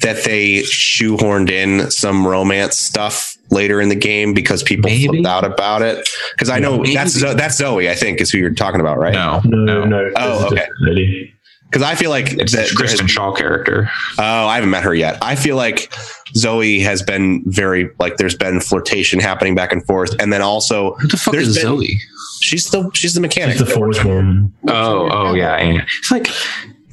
that 0.02 0.22
they 0.24 0.60
shoehorned 0.62 1.50
in 1.50 1.90
some 1.90 2.26
romance 2.26 2.76
stuff 2.78 3.34
later 3.50 3.80
in 3.80 3.88
the 3.88 3.96
game 3.96 4.32
because 4.34 4.62
people 4.62 4.88
Maybe. 4.90 5.06
flipped 5.08 5.26
out 5.26 5.44
about 5.44 5.82
it 5.82 6.08
because 6.34 6.50
i 6.50 6.58
know 6.58 6.78
Maybe. 6.78 6.94
that's 6.94 7.20
that's 7.20 7.56
zoe 7.56 7.88
i 7.88 7.94
think 7.94 8.20
is 8.20 8.30
who 8.30 8.38
you're 8.38 8.54
talking 8.54 8.80
about 8.80 8.98
right 8.98 9.14
no 9.14 9.40
No, 9.44 9.84
no. 9.84 10.10
Oh, 10.16 10.50
this 10.50 10.52
is 10.52 10.52
okay. 10.52 11.34
Different, 11.70 11.82
Really. 11.82 11.82
because 11.82 11.82
I 11.82 11.94
feel 11.94 12.10
like 12.10 12.32
it's 12.34 12.52
that 12.52 12.58
this 12.62 12.74
kristen 12.74 13.06
shaw 13.06 13.32
character 13.32 13.90
Oh, 14.18 14.46
I 14.46 14.54
haven't 14.56 14.70
met 14.70 14.82
her 14.84 14.94
yet. 14.94 15.18
I 15.22 15.34
feel 15.34 15.56
like 15.56 15.92
Zoe 16.34 16.80
has 16.80 17.02
been 17.02 17.42
very 17.46 17.90
like 17.98 18.16
there's 18.16 18.34
been 18.36 18.60
flirtation 18.60 19.20
happening 19.20 19.54
back 19.54 19.72
and 19.72 19.84
forth, 19.86 20.14
and 20.20 20.32
then 20.32 20.42
also 20.42 20.94
who 20.94 21.08
the 21.08 21.16
fuck 21.16 21.32
There's 21.34 21.48
is 21.48 21.56
been- 21.56 21.62
zoe 21.66 21.98
she's 22.40 22.70
the 22.70 22.88
she's 22.94 23.14
the 23.14 23.20
mechanic. 23.20 23.56
She's 23.56 23.66
the 23.66 23.72
forge 23.74 24.02
woman. 24.04 24.52
oh 24.68 25.08
oh 25.10 25.34
yeah, 25.34 25.60
yeah 25.60 25.84
it's 25.98 26.10
like 26.12 26.28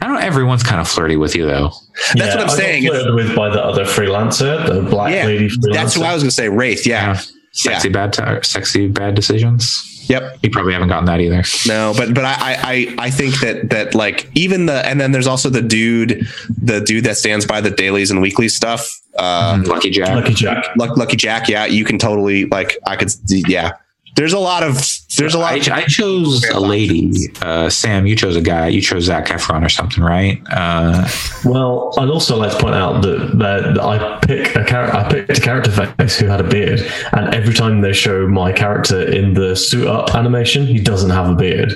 i 0.02 0.08
don't 0.08 0.16
know 0.16 0.22
everyone's 0.22 0.64
kind 0.64 0.82
of 0.82 0.88
flirty 0.88 1.16
with 1.18 1.36
you 1.36 1.46
though 1.46 1.72
That's 2.16 2.34
what 2.36 2.44
I'm 2.46 2.50
I 2.50 2.54
saying. 2.56 2.88
flirted 2.88 3.14
with 3.16 3.36
by 3.36 3.50
the 3.50 3.64
other 3.64 3.86
freelancer, 3.86 4.66
the 4.66 4.82
black 4.90 5.14
yeah, 5.14 5.26
lady 5.26 5.48
freelancer. 5.50 5.74
that's 5.74 5.94
who 5.94 6.02
I 6.04 6.14
was 6.14 6.24
going 6.24 6.30
to 6.30 6.36
say. 6.36 6.50
Wraith. 6.50 6.86
Yeah. 6.88 7.20
sexy 7.54 7.90
bad 7.90 8.12
ti- 8.14 8.42
sexy 8.44 8.88
bad 8.88 9.14
decisions 9.16 9.95
Yep. 10.08 10.40
you 10.44 10.50
probably 10.50 10.74
haven't 10.74 10.90
gotten 10.90 11.06
that 11.06 11.20
either 11.20 11.44
No, 11.68 11.94
but 11.96 12.14
but 12.14 12.26
I, 12.26 12.34
I 12.34 12.56
I 12.64 12.96
I 13.08 13.10
think 13.10 13.40
that 13.42 13.70
that 13.70 13.96
like 13.96 14.30
even 14.36 14.66
the 14.66 14.86
and 14.86 15.00
then 15.00 15.12
there's 15.12 15.28
also 15.28 15.50
the 15.50 15.62
dude 15.62 16.28
the 16.62 16.82
dude 16.82 17.04
that 17.06 17.18
stands 17.18 17.46
by 17.46 17.62
the 17.62 17.72
dailies 17.72 18.12
and 18.12 18.22
weekly 18.22 18.50
stuff. 18.50 19.02
Uh, 19.18 19.64
lucky 19.66 19.90
jack 19.90 20.10
Lucky 20.10 20.34
Jack. 20.34 20.66
Lucky 20.76 21.16
Jack. 21.16 21.48
Yeah, 21.48 21.66
you 21.66 21.86
can 21.86 21.98
totally 21.98 22.46
like 22.46 22.78
I 22.86 22.96
could. 22.96 23.10
Yeah, 23.30 23.72
there's 24.16 24.34
a 24.34 24.40
lot 24.40 24.64
of 24.64 24.76
there's 25.18 25.34
a 25.34 25.40
lot. 25.40 25.54
I, 25.54 25.58
Of, 25.58 25.70
I 25.70 25.84
chose 25.86 26.44
a 26.50 26.60
lady. 26.60 27.12
Uh, 27.42 27.70
Sam, 27.70 28.06
you 28.08 28.16
chose 28.16 28.36
a 28.36 28.42
guy. 28.42 28.68
You 28.68 28.82
chose 28.82 29.04
Zac 29.06 29.28
Efron 29.28 29.66
or 29.66 29.70
something, 29.70 30.04
right? 30.04 30.42
Uh, 30.52 31.08
Well, 31.44 31.94
I'd 31.98 32.10
also 32.10 32.38
like 32.38 32.52
to 32.52 32.58
point 32.58 32.76
out 32.76 33.02
that, 33.02 33.38
that, 33.38 33.76
that 33.76 33.80
I 33.84 34.20
pick 34.26 34.56
a 34.56 34.64
character. 34.64 34.98
I 34.98 35.10
picked 35.10 35.38
a 35.38 35.42
character 35.42 35.72
face 35.72 36.18
who 36.20 36.28
had 36.28 36.40
a 36.40 36.44
beard, 36.44 36.82
and 37.14 37.34
every 37.34 37.54
time 37.54 37.82
they 37.82 37.94
show 37.94 38.28
my 38.28 38.52
character 38.52 39.02
in 39.02 39.34
the 39.34 39.56
suit 39.56 39.88
up 39.88 40.14
animation, 40.16 40.66
he 40.66 40.80
doesn't 40.80 41.12
have 41.12 41.30
a 41.30 41.36
beard. 41.36 41.74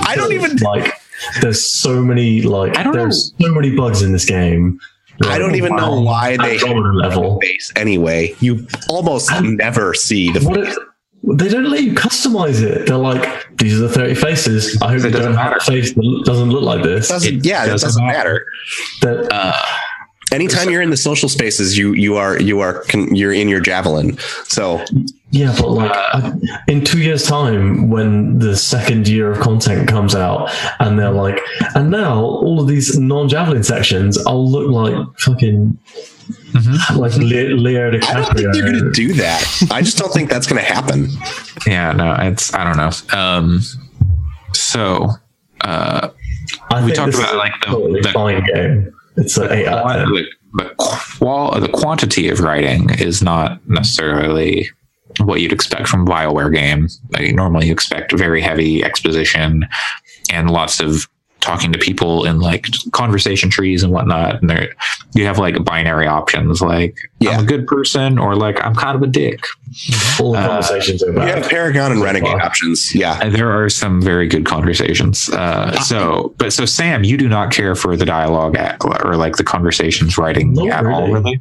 I 0.00 0.16
don't 0.16 0.32
even 0.32 0.56
like. 0.58 0.92
There's 1.40 1.64
so 1.72 2.02
many 2.02 2.42
like 2.42 2.76
I 2.76 2.82
don't 2.82 2.92
there's 2.92 3.32
so 3.40 3.52
many 3.52 3.74
bugs 3.74 4.02
in 4.02 4.12
this 4.12 4.26
game 4.26 4.78
I 5.24 5.38
don't 5.38 5.54
even 5.54 5.74
know 5.76 6.00
why 6.00 6.36
they 6.36 6.58
Andromeda 6.58 6.92
level. 6.92 7.38
base 7.40 7.72
anyway. 7.76 8.34
You 8.40 8.66
almost 8.88 9.30
never 9.42 9.94
see 9.94 10.30
the 10.30 10.40
What 10.40 10.60
if, 10.60 10.76
they 11.34 11.48
don't 11.48 11.64
let 11.70 11.82
you 11.82 11.92
customize 11.92 12.62
it. 12.62 12.86
They're 12.86 12.96
like, 12.96 13.56
these 13.58 13.74
are 13.80 13.88
the 13.88 13.88
30 13.88 14.14
faces. 14.14 14.80
I 14.80 14.92
hope 14.92 15.04
It 15.04 15.10
doesn't 15.10 15.32
don't 15.32 15.34
have 15.34 15.56
a 15.56 15.60
face 15.60 15.92
that 15.94 16.22
doesn't 16.24 16.50
look 16.50 16.62
like 16.62 16.82
this. 16.84 17.08
doesn't, 17.08 17.34
It 17.38 17.44
yeah, 17.46 17.64
it 17.64 17.68
doesn't 17.68 17.88
doesn't 17.88 18.06
matter. 18.06 18.46
matter. 19.02 19.26
That- 19.26 19.32
uh, 19.32 19.62
Anytime 20.32 20.70
you're 20.70 20.82
in 20.82 20.90
the 20.90 20.96
social 20.96 21.28
spaces, 21.28 21.78
you 21.78 21.92
you 21.94 22.16
are 22.16 22.38
you 22.42 22.58
are 22.58 22.84
you're 23.12 23.32
in 23.32 23.48
your 23.48 23.60
javelin. 23.60 24.18
So 24.48 24.84
yeah, 25.30 25.54
but 25.56 25.68
like 25.70 25.90
uh, 25.92 25.94
I, 26.14 26.32
in 26.66 26.84
two 26.84 26.98
years' 27.00 27.22
time, 27.24 27.90
when 27.90 28.40
the 28.40 28.56
second 28.56 29.06
year 29.06 29.30
of 29.30 29.38
content 29.38 29.86
comes 29.88 30.16
out, 30.16 30.50
and 30.80 30.98
they're 30.98 31.12
like, 31.12 31.38
and 31.76 31.92
now 31.92 32.18
all 32.24 32.60
of 32.60 32.66
these 32.66 32.98
non-javelin 32.98 33.62
sections, 33.62 34.18
I'll 34.26 34.50
look 34.50 34.68
like 34.68 34.96
fucking 35.20 35.78
like 36.96 37.14
Le- 37.16 37.54
Leo 37.56 37.90
DiCaprio. 37.90 38.04
I 38.08 38.14
don't 38.14 38.36
think 38.36 38.52
they're 38.52 38.62
going 38.72 38.84
to 38.84 38.90
do 38.92 39.12
that. 39.14 39.62
I 39.70 39.82
just 39.82 39.98
don't 39.98 40.12
think 40.12 40.30
that's 40.30 40.46
going 40.46 40.62
to 40.64 40.66
happen. 40.72 41.08
Yeah, 41.66 41.92
no, 41.92 42.14
it's 42.20 42.52
I 42.54 42.64
don't 42.64 42.76
know. 42.76 43.18
Um, 43.18 43.60
so 44.52 45.08
uh, 45.62 46.08
I 46.70 46.84
we 46.84 46.92
talked 46.92 47.14
about, 47.14 47.36
like, 47.36 47.52
the- 47.60 47.66
totally 47.66 48.00
the- 48.00 48.12
fine 48.12 48.44
game. 48.44 48.92
It's 49.16 49.36
an 49.38 49.50
eight 49.50 49.66
out 49.66 49.98
of 50.00 50.08
the, 50.10 50.24
the, 50.54 50.74
qual- 50.76 51.58
the 51.58 51.68
quantity 51.68 52.28
of 52.28 52.40
writing 52.40 52.90
is 53.00 53.22
not 53.22 53.66
necessarily 53.66 54.68
what 55.20 55.40
you'd 55.40 55.52
expect 55.52 55.88
from 55.88 56.02
a 56.02 56.04
Bioware 56.04 56.52
game. 56.54 56.88
Like, 57.12 57.34
normally, 57.34 57.66
you 57.68 57.72
expect 57.72 58.12
very 58.12 58.42
heavy 58.42 58.84
exposition 58.84 59.66
and 60.30 60.50
lots 60.50 60.80
of 60.80 61.08
talking 61.46 61.72
to 61.72 61.78
people 61.78 62.24
in 62.26 62.40
like 62.40 62.66
conversation 62.92 63.48
trees 63.50 63.82
and 63.84 63.92
whatnot. 63.92 64.40
And 64.40 64.50
there, 64.50 64.74
you 65.14 65.24
have 65.26 65.38
like 65.38 65.64
binary 65.64 66.06
options, 66.08 66.60
like 66.60 66.96
Yeah. 67.20 67.30
I'm 67.38 67.44
a 67.44 67.46
good 67.46 67.66
person 67.66 68.18
or 68.18 68.34
like 68.34 68.62
I'm 68.64 68.74
kind 68.74 68.96
of 68.96 69.02
a 69.02 69.06
dick. 69.06 69.40
All 70.20 70.32
the 70.32 70.38
uh, 70.40 70.46
conversations 70.48 71.02
are 71.02 71.06
You 71.06 71.12
about. 71.12 71.28
have 71.28 71.48
Paragon 71.48 71.92
and 71.92 72.02
Renegade 72.02 72.32
far. 72.32 72.42
options. 72.42 72.94
Yeah. 72.94 73.18
And 73.22 73.34
there 73.34 73.50
are 73.50 73.68
some 73.68 74.02
very 74.02 74.26
good 74.26 74.44
conversations. 74.44 75.28
Uh, 75.30 75.72
so, 75.80 76.34
but 76.38 76.52
so 76.52 76.64
Sam, 76.66 77.04
you 77.04 77.16
do 77.16 77.28
not 77.28 77.52
care 77.52 77.74
for 77.76 77.96
the 77.96 78.04
dialogue 78.04 78.56
at, 78.56 78.76
or 79.04 79.16
like 79.16 79.36
the 79.36 79.44
conversations 79.44 80.18
writing 80.18 80.52
Not 80.54 80.68
at 80.68 80.86
all, 80.86 81.10
really. 81.12 81.40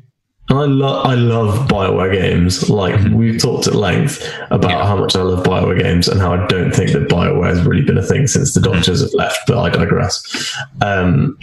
Really. 0.50 0.64
And 0.64 0.84
I 0.84 0.86
love 0.88 1.06
I 1.06 1.16
love 1.16 1.68
Bioware 1.68 2.12
games. 2.12 2.70
Like 2.70 3.00
we've 3.12 3.42
talked 3.42 3.68
at 3.68 3.76
length 3.76 4.22
about 4.52 4.72
Yeah. 4.72 4.86
how 4.86 4.96
much 4.98 5.16
I 5.16 5.22
love 5.22 5.44
Bioware 5.46 5.80
games 5.82 6.08
and 6.08 6.20
how 6.22 6.34
I 6.34 6.46
don't 6.48 6.72
think 6.74 6.92
that 6.92 7.08
Bioware 7.10 7.48
has 7.48 7.62
really 7.66 7.82
been 7.84 7.98
a 7.98 8.04
thing 8.04 8.28
since 8.28 8.54
the 8.54 8.62
Doctors 8.62 9.02
have 9.02 9.14
left. 9.14 9.40
But 9.48 9.58
I 9.58 9.70
digress. 9.70 10.56
Um, 10.82 11.38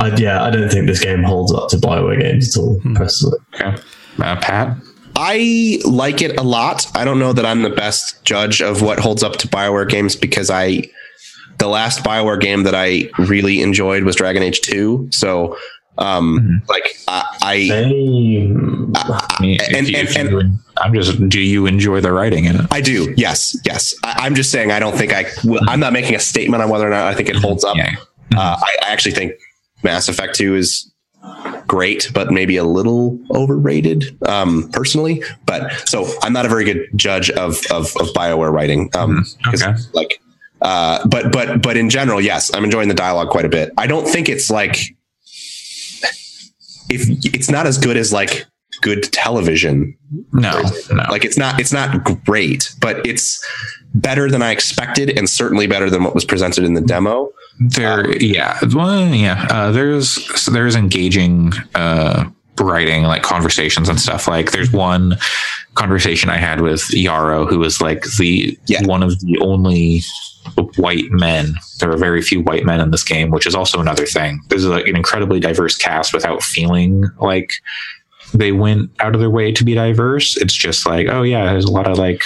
I, 0.00 0.14
yeah, 0.16 0.42
I 0.44 0.50
don't 0.50 0.70
think 0.70 0.86
this 0.86 1.02
game 1.02 1.22
holds 1.22 1.52
up 1.52 1.68
to 1.70 1.76
Bioware 1.76 2.20
games 2.20 2.56
at 2.56 2.60
all. 2.60 2.80
Personally, 2.94 3.38
Okay. 3.54 3.76
Uh, 4.20 4.36
Pat? 4.40 4.76
I 5.16 5.80
like 5.84 6.22
it 6.22 6.38
a 6.38 6.42
lot. 6.42 6.86
I 6.94 7.04
don't 7.04 7.18
know 7.18 7.32
that 7.32 7.44
I'm 7.44 7.62
the 7.62 7.70
best 7.70 8.24
judge 8.24 8.60
of 8.62 8.82
what 8.82 9.00
holds 9.00 9.22
up 9.24 9.36
to 9.38 9.48
BioWare 9.48 9.88
games 9.88 10.14
because 10.14 10.48
I 10.50 10.84
the 11.58 11.66
last 11.66 12.04
BioWare 12.04 12.40
game 12.40 12.62
that 12.62 12.74
I 12.76 13.10
really 13.18 13.60
enjoyed 13.62 14.04
was 14.04 14.14
Dragon 14.14 14.44
Age 14.44 14.60
2. 14.60 15.08
So 15.10 15.56
um 15.98 16.62
like 16.68 16.96
I, 17.08 17.24
I 17.42 17.68
Same. 17.68 18.92
I 18.94 19.36
mean, 19.40 19.58
if 19.60 19.74
And- 19.76 19.88
you- 19.88 19.98
and- 19.98 20.16
and- 20.34 20.58
I'm 20.80 20.94
just, 20.94 21.28
do 21.28 21.40
you 21.40 21.66
enjoy 21.66 22.00
the 22.00 22.12
writing 22.12 22.44
in 22.44 22.54
it? 22.54 22.66
I 22.70 22.80
do. 22.80 23.12
Yes. 23.16 23.56
Yes. 23.64 23.96
I, 24.04 24.14
I'm 24.26 24.36
just 24.36 24.52
saying 24.52 24.70
I 24.70 24.78
don't 24.78 24.96
think 24.96 25.12
I 25.12 25.26
I'm 25.66 25.80
not 25.80 25.92
making 25.92 26.14
a 26.14 26.20
statement 26.20 26.62
on 26.62 26.68
whether 26.70 26.86
or 26.86 26.90
not 26.90 27.08
I 27.08 27.14
think 27.14 27.28
it 27.28 27.34
holds 27.34 27.64
up. 27.64 27.76
Yeah. 27.76 27.96
Uh, 28.36 28.56
I, 28.62 28.76
I 28.86 28.92
actually 28.92 29.10
think 29.16 29.32
Mass 29.82 30.08
Effect 30.08 30.36
2 30.36 30.54
is 30.54 30.88
great, 31.66 32.10
but 32.14 32.30
maybe 32.30 32.56
a 32.58 32.62
little 32.64 33.18
overrated, 33.34 34.16
um, 34.28 34.70
personally. 34.72 35.20
But 35.46 35.72
so 35.88 36.06
I'm 36.22 36.32
not 36.32 36.46
a 36.46 36.48
very 36.48 36.64
good 36.64 36.86
judge 36.94 37.28
of 37.30 37.58
of, 37.72 37.86
of 37.96 38.08
Bioware 38.14 38.52
writing. 38.52 38.88
Um, 38.94 39.24
'cause, 39.44 39.62
Okay. 39.64 39.74
like, 39.94 40.20
uh, 40.62 41.04
but 41.08 41.32
but 41.32 41.60
but 41.60 41.76
in 41.76 41.90
general, 41.90 42.20
yes, 42.20 42.54
I'm 42.54 42.62
enjoying 42.64 42.86
the 42.88 42.94
dialogue 42.94 43.30
quite 43.30 43.44
a 43.44 43.48
bit. 43.48 43.72
I 43.76 43.88
don't 43.88 44.06
think 44.06 44.28
it's 44.28 44.48
like 44.48 44.94
if 46.90 47.08
it's 47.34 47.50
not 47.50 47.66
as 47.66 47.78
good 47.78 47.96
as 47.96 48.12
like 48.12 48.46
good 48.80 49.02
television 49.12 49.96
No, 50.32 50.62
no. 50.92 51.04
like 51.10 51.24
it's 51.24 51.36
not 51.38 51.60
it's 51.60 51.72
not 51.72 52.04
great 52.24 52.72
but 52.80 53.04
it's 53.06 53.44
better 53.94 54.30
than 54.30 54.42
i 54.42 54.50
expected 54.52 55.16
and 55.18 55.28
certainly 55.28 55.66
better 55.66 55.90
than 55.90 56.04
what 56.04 56.14
was 56.14 56.24
presented 56.24 56.64
in 56.64 56.74
the 56.74 56.80
demo 56.80 57.30
there, 57.60 58.16
yeah, 58.22 58.56
well, 58.72 59.12
yeah. 59.12 59.48
Uh, 59.50 59.72
there's 59.72 60.10
so 60.40 60.52
there's 60.52 60.76
engaging 60.76 61.52
uh, 61.74 62.26
writing, 62.60 63.04
like 63.04 63.22
conversations 63.22 63.88
and 63.88 64.00
stuff. 64.00 64.26
Like 64.28 64.52
there's 64.52 64.72
one 64.72 65.16
conversation 65.74 66.30
I 66.30 66.36
had 66.38 66.60
with 66.60 66.88
Yarrow, 66.92 67.46
who 67.46 67.58
was 67.58 67.80
like 67.80 68.02
the 68.18 68.58
Yeah. 68.66 68.84
one 68.84 69.02
of 69.02 69.18
the 69.20 69.38
only 69.40 70.02
white 70.76 71.10
men. 71.10 71.54
There 71.78 71.90
are 71.92 71.96
very 71.96 72.22
few 72.22 72.40
white 72.42 72.64
men 72.64 72.80
in 72.80 72.90
this 72.90 73.04
game, 73.04 73.30
which 73.30 73.46
is 73.46 73.54
also 73.54 73.80
another 73.80 74.06
thing. 74.06 74.40
There's 74.48 74.64
like 74.66 74.86
an 74.86 74.96
incredibly 74.96 75.40
diverse 75.40 75.76
cast 75.76 76.12
without 76.14 76.42
feeling 76.42 77.04
like 77.20 77.52
they 78.34 78.52
went 78.52 78.90
out 79.00 79.14
of 79.14 79.20
their 79.20 79.30
way 79.30 79.52
to 79.52 79.64
be 79.64 79.74
diverse. 79.74 80.36
It's 80.36 80.54
just 80.54 80.86
like, 80.86 81.06
oh 81.08 81.22
yeah, 81.22 81.46
there's 81.46 81.64
a 81.64 81.70
lot 81.72 81.86
of 81.90 81.98
like 81.98 82.22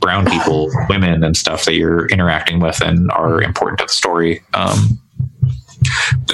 brown 0.00 0.26
people, 0.26 0.68
women, 0.88 1.22
and 1.22 1.36
stuff 1.36 1.64
that 1.64 1.74
you're 1.74 2.06
interacting 2.06 2.58
with 2.60 2.80
and 2.80 3.10
are 3.12 3.40
important 3.42 3.78
to 3.78 3.84
the 3.86 3.92
story. 3.92 4.42
Um, 4.54 5.00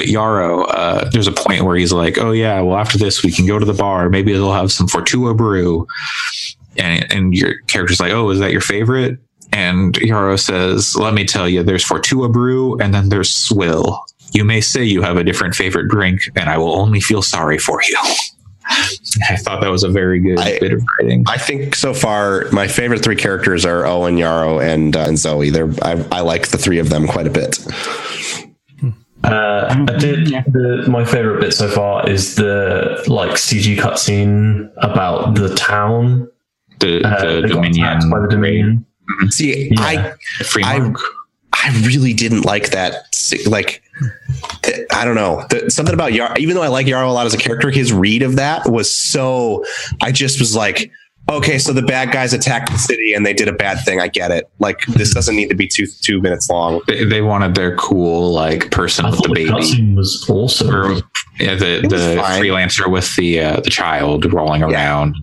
Yarrow, 0.01 0.65
uh, 0.65 1.09
there's 1.11 1.27
a 1.27 1.33
point 1.33 1.65
where 1.65 1.77
he's 1.77 1.93
like, 1.93 2.19
"Oh 2.19 2.33
yeah, 2.33 2.61
well 2.61 2.77
after 2.77 2.99
this 2.99 3.23
we 3.23 3.31
can 3.33 3.47
go 3.47 3.59
to 3.59 3.65
the 3.65 3.73
bar. 3.75 4.09
Maybe 4.09 4.33
they'll 4.33 4.53
have 4.53 4.73
some 4.73 4.87
Fortua 4.89 5.37
brew." 5.37 5.87
And 6.77 7.11
and 7.13 7.35
your 7.35 7.59
character's 7.67 8.01
like, 8.01 8.13
"Oh, 8.13 8.31
is 8.31 8.39
that 8.41 8.53
your 8.53 8.61
favorite?" 8.61 9.19
And 9.53 9.97
Yarrow 9.99 10.37
says, 10.37 10.95
"Let 10.97 11.15
me 11.15 11.25
tell 11.25 11.49
you, 11.49 11.63
there's 11.63 11.85
Fortua 11.85 12.33
brew, 12.33 12.79
and 12.81 12.93
then 12.95 13.09
there's 13.09 13.31
swill. 13.31 14.05
You 14.33 14.45
may 14.45 14.61
say 14.61 14.85
you 14.85 15.03
have 15.03 15.17
a 15.17 15.25
different 15.25 15.55
favorite 15.55 15.89
drink, 15.89 16.21
and 16.37 16.49
I 16.51 16.59
will 16.59 16.79
only 16.79 17.01
feel 17.01 17.23
sorry 17.23 17.59
for 17.59 17.81
you." 17.89 17.97
I 19.31 19.37
thought 19.37 19.63
that 19.63 19.71
was 19.71 19.83
a 19.83 19.89
very 19.89 20.21
good 20.21 20.39
I- 20.39 20.59
bit 20.59 20.73
of 20.75 20.83
writing. 21.01 21.25
i 21.27 21.39
think 21.39 21.75
so 21.75 21.95
far 21.95 22.45
my 22.53 22.69
favorite 22.69 23.03
three 23.03 23.17
characters 23.17 23.65
are 23.65 23.87
owen 23.87 24.19
yarrow 24.19 24.59
and 24.61 24.95
uh, 24.95 25.07
and 25.09 25.17
zoe 25.19 25.49
they're 25.49 25.71
I, 25.83 26.05
I 26.13 26.21
like 26.21 26.49
the 26.49 26.59
three 26.59 26.79
of 26.79 26.91
them 26.91 27.07
quite 27.07 27.27
a 27.27 27.31
bit 27.31 27.57
Uh, 29.25 29.85
I 29.89 29.99
did. 29.99 30.27
The, 30.29 30.87
my 30.89 31.05
favorite 31.05 31.41
bit 31.41 31.53
so 31.53 31.69
far 31.69 32.09
is 32.09 32.37
the 32.37 33.03
like 33.09 33.33
CG 33.33 33.77
cutscene 33.77 34.71
about 34.79 35.35
the 35.35 35.55
town. 35.55 36.29
the 36.81 37.03
Uh, 37.05 37.41
the 37.41 37.49
Dominion, 37.49 38.11
by 38.11 38.21
the 38.21 38.29
Dominion. 38.29 38.85
see 39.31 39.69
Yeah. 39.73 39.81
i 39.81 40.15
I- 40.63 40.93
I 41.61 41.71
really 41.87 42.13
didn't 42.15 42.43
like 42.43 42.71
that. 42.71 42.95
Like, 43.47 43.83
I 44.95 45.05
don't 45.05 45.17
know. 45.17 45.45
The, 45.51 45.69
something 45.71 45.93
about 45.95 46.13
Yarrow, 46.13 46.35
even 46.39 46.55
though 46.55 46.63
I 46.63 46.69
like 46.69 46.87
Yarrow 46.87 47.11
a 47.11 47.13
lot 47.13 47.27
as 47.27 47.35
a 47.35 47.39
character, 47.39 47.69
his 47.71 47.93
read 47.93 48.23
of 48.23 48.37
that 48.37 48.71
was 48.71 48.95
so. 48.95 49.65
I 50.01 50.13
just 50.13 50.39
was 50.39 50.55
like, 50.55 50.93
okay, 51.29 51.59
so 51.59 51.73
the 51.73 51.83
bad 51.83 52.13
guys 52.13 52.33
attacked 52.33 52.71
the 52.73 52.79
city 52.79 53.13
and 53.13 53.25
they 53.25 53.33
did 53.33 53.49
a 53.49 53.53
bad 53.53 53.85
thing. 53.85 54.01
I 54.01 54.09
get 54.09 54.31
it. 54.31 54.51
Like, 54.59 54.81
this 54.87 55.13
doesn't 55.15 55.37
need 55.37 55.49
to 55.51 55.55
be 55.55 55.67
two 55.67 55.87
two 55.87 56.21
minutes 56.21 56.49
long. 56.49 56.81
they, 56.87 57.05
they 57.05 57.23
wanted 57.23 57.55
their 57.55 57.77
cool 57.77 58.33
like 58.33 58.71
person 58.71 59.05
I 59.05 59.11
with 59.11 59.23
the 59.23 59.29
the 59.29 59.35
baby 59.35 59.51
cutscene 59.51 59.97
was 59.97 60.27
awesome. 60.29 60.75
or 60.75 61.01
yeah, 61.39 61.55
the 61.55 61.87
the 61.89 62.17
fine. 62.21 62.43
freelancer 62.43 62.91
with 62.91 63.15
the 63.17 63.41
uh, 63.41 63.61
the 63.61 63.71
child 63.71 64.33
rolling 64.33 64.63
around. 64.63 65.17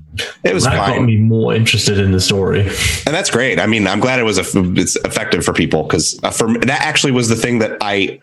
It 0.44 0.54
was 0.54 0.64
that 0.64 0.76
got 0.76 1.02
me 1.04 1.18
more 1.18 1.54
interested 1.54 1.98
in 1.98 2.12
the 2.12 2.22
story. 2.22 2.62
and 2.62 3.14
that's 3.14 3.30
great. 3.30 3.60
I 3.60 3.66
mean, 3.66 3.86
I'm 3.86 4.00
glad 4.00 4.20
it 4.20 4.24
was 4.24 4.38
a, 4.38 4.44
it's 4.74 4.96
effective 4.98 5.44
for 5.44 5.54
people 5.54 5.84
because 5.84 6.18
uh, 6.24 6.32
for 6.32 6.58
that 6.60 6.82
actually 6.82 7.12
was 7.12 7.30
the 7.30 7.36
thing 7.36 7.60
that 7.60 7.78
I. 7.82 8.20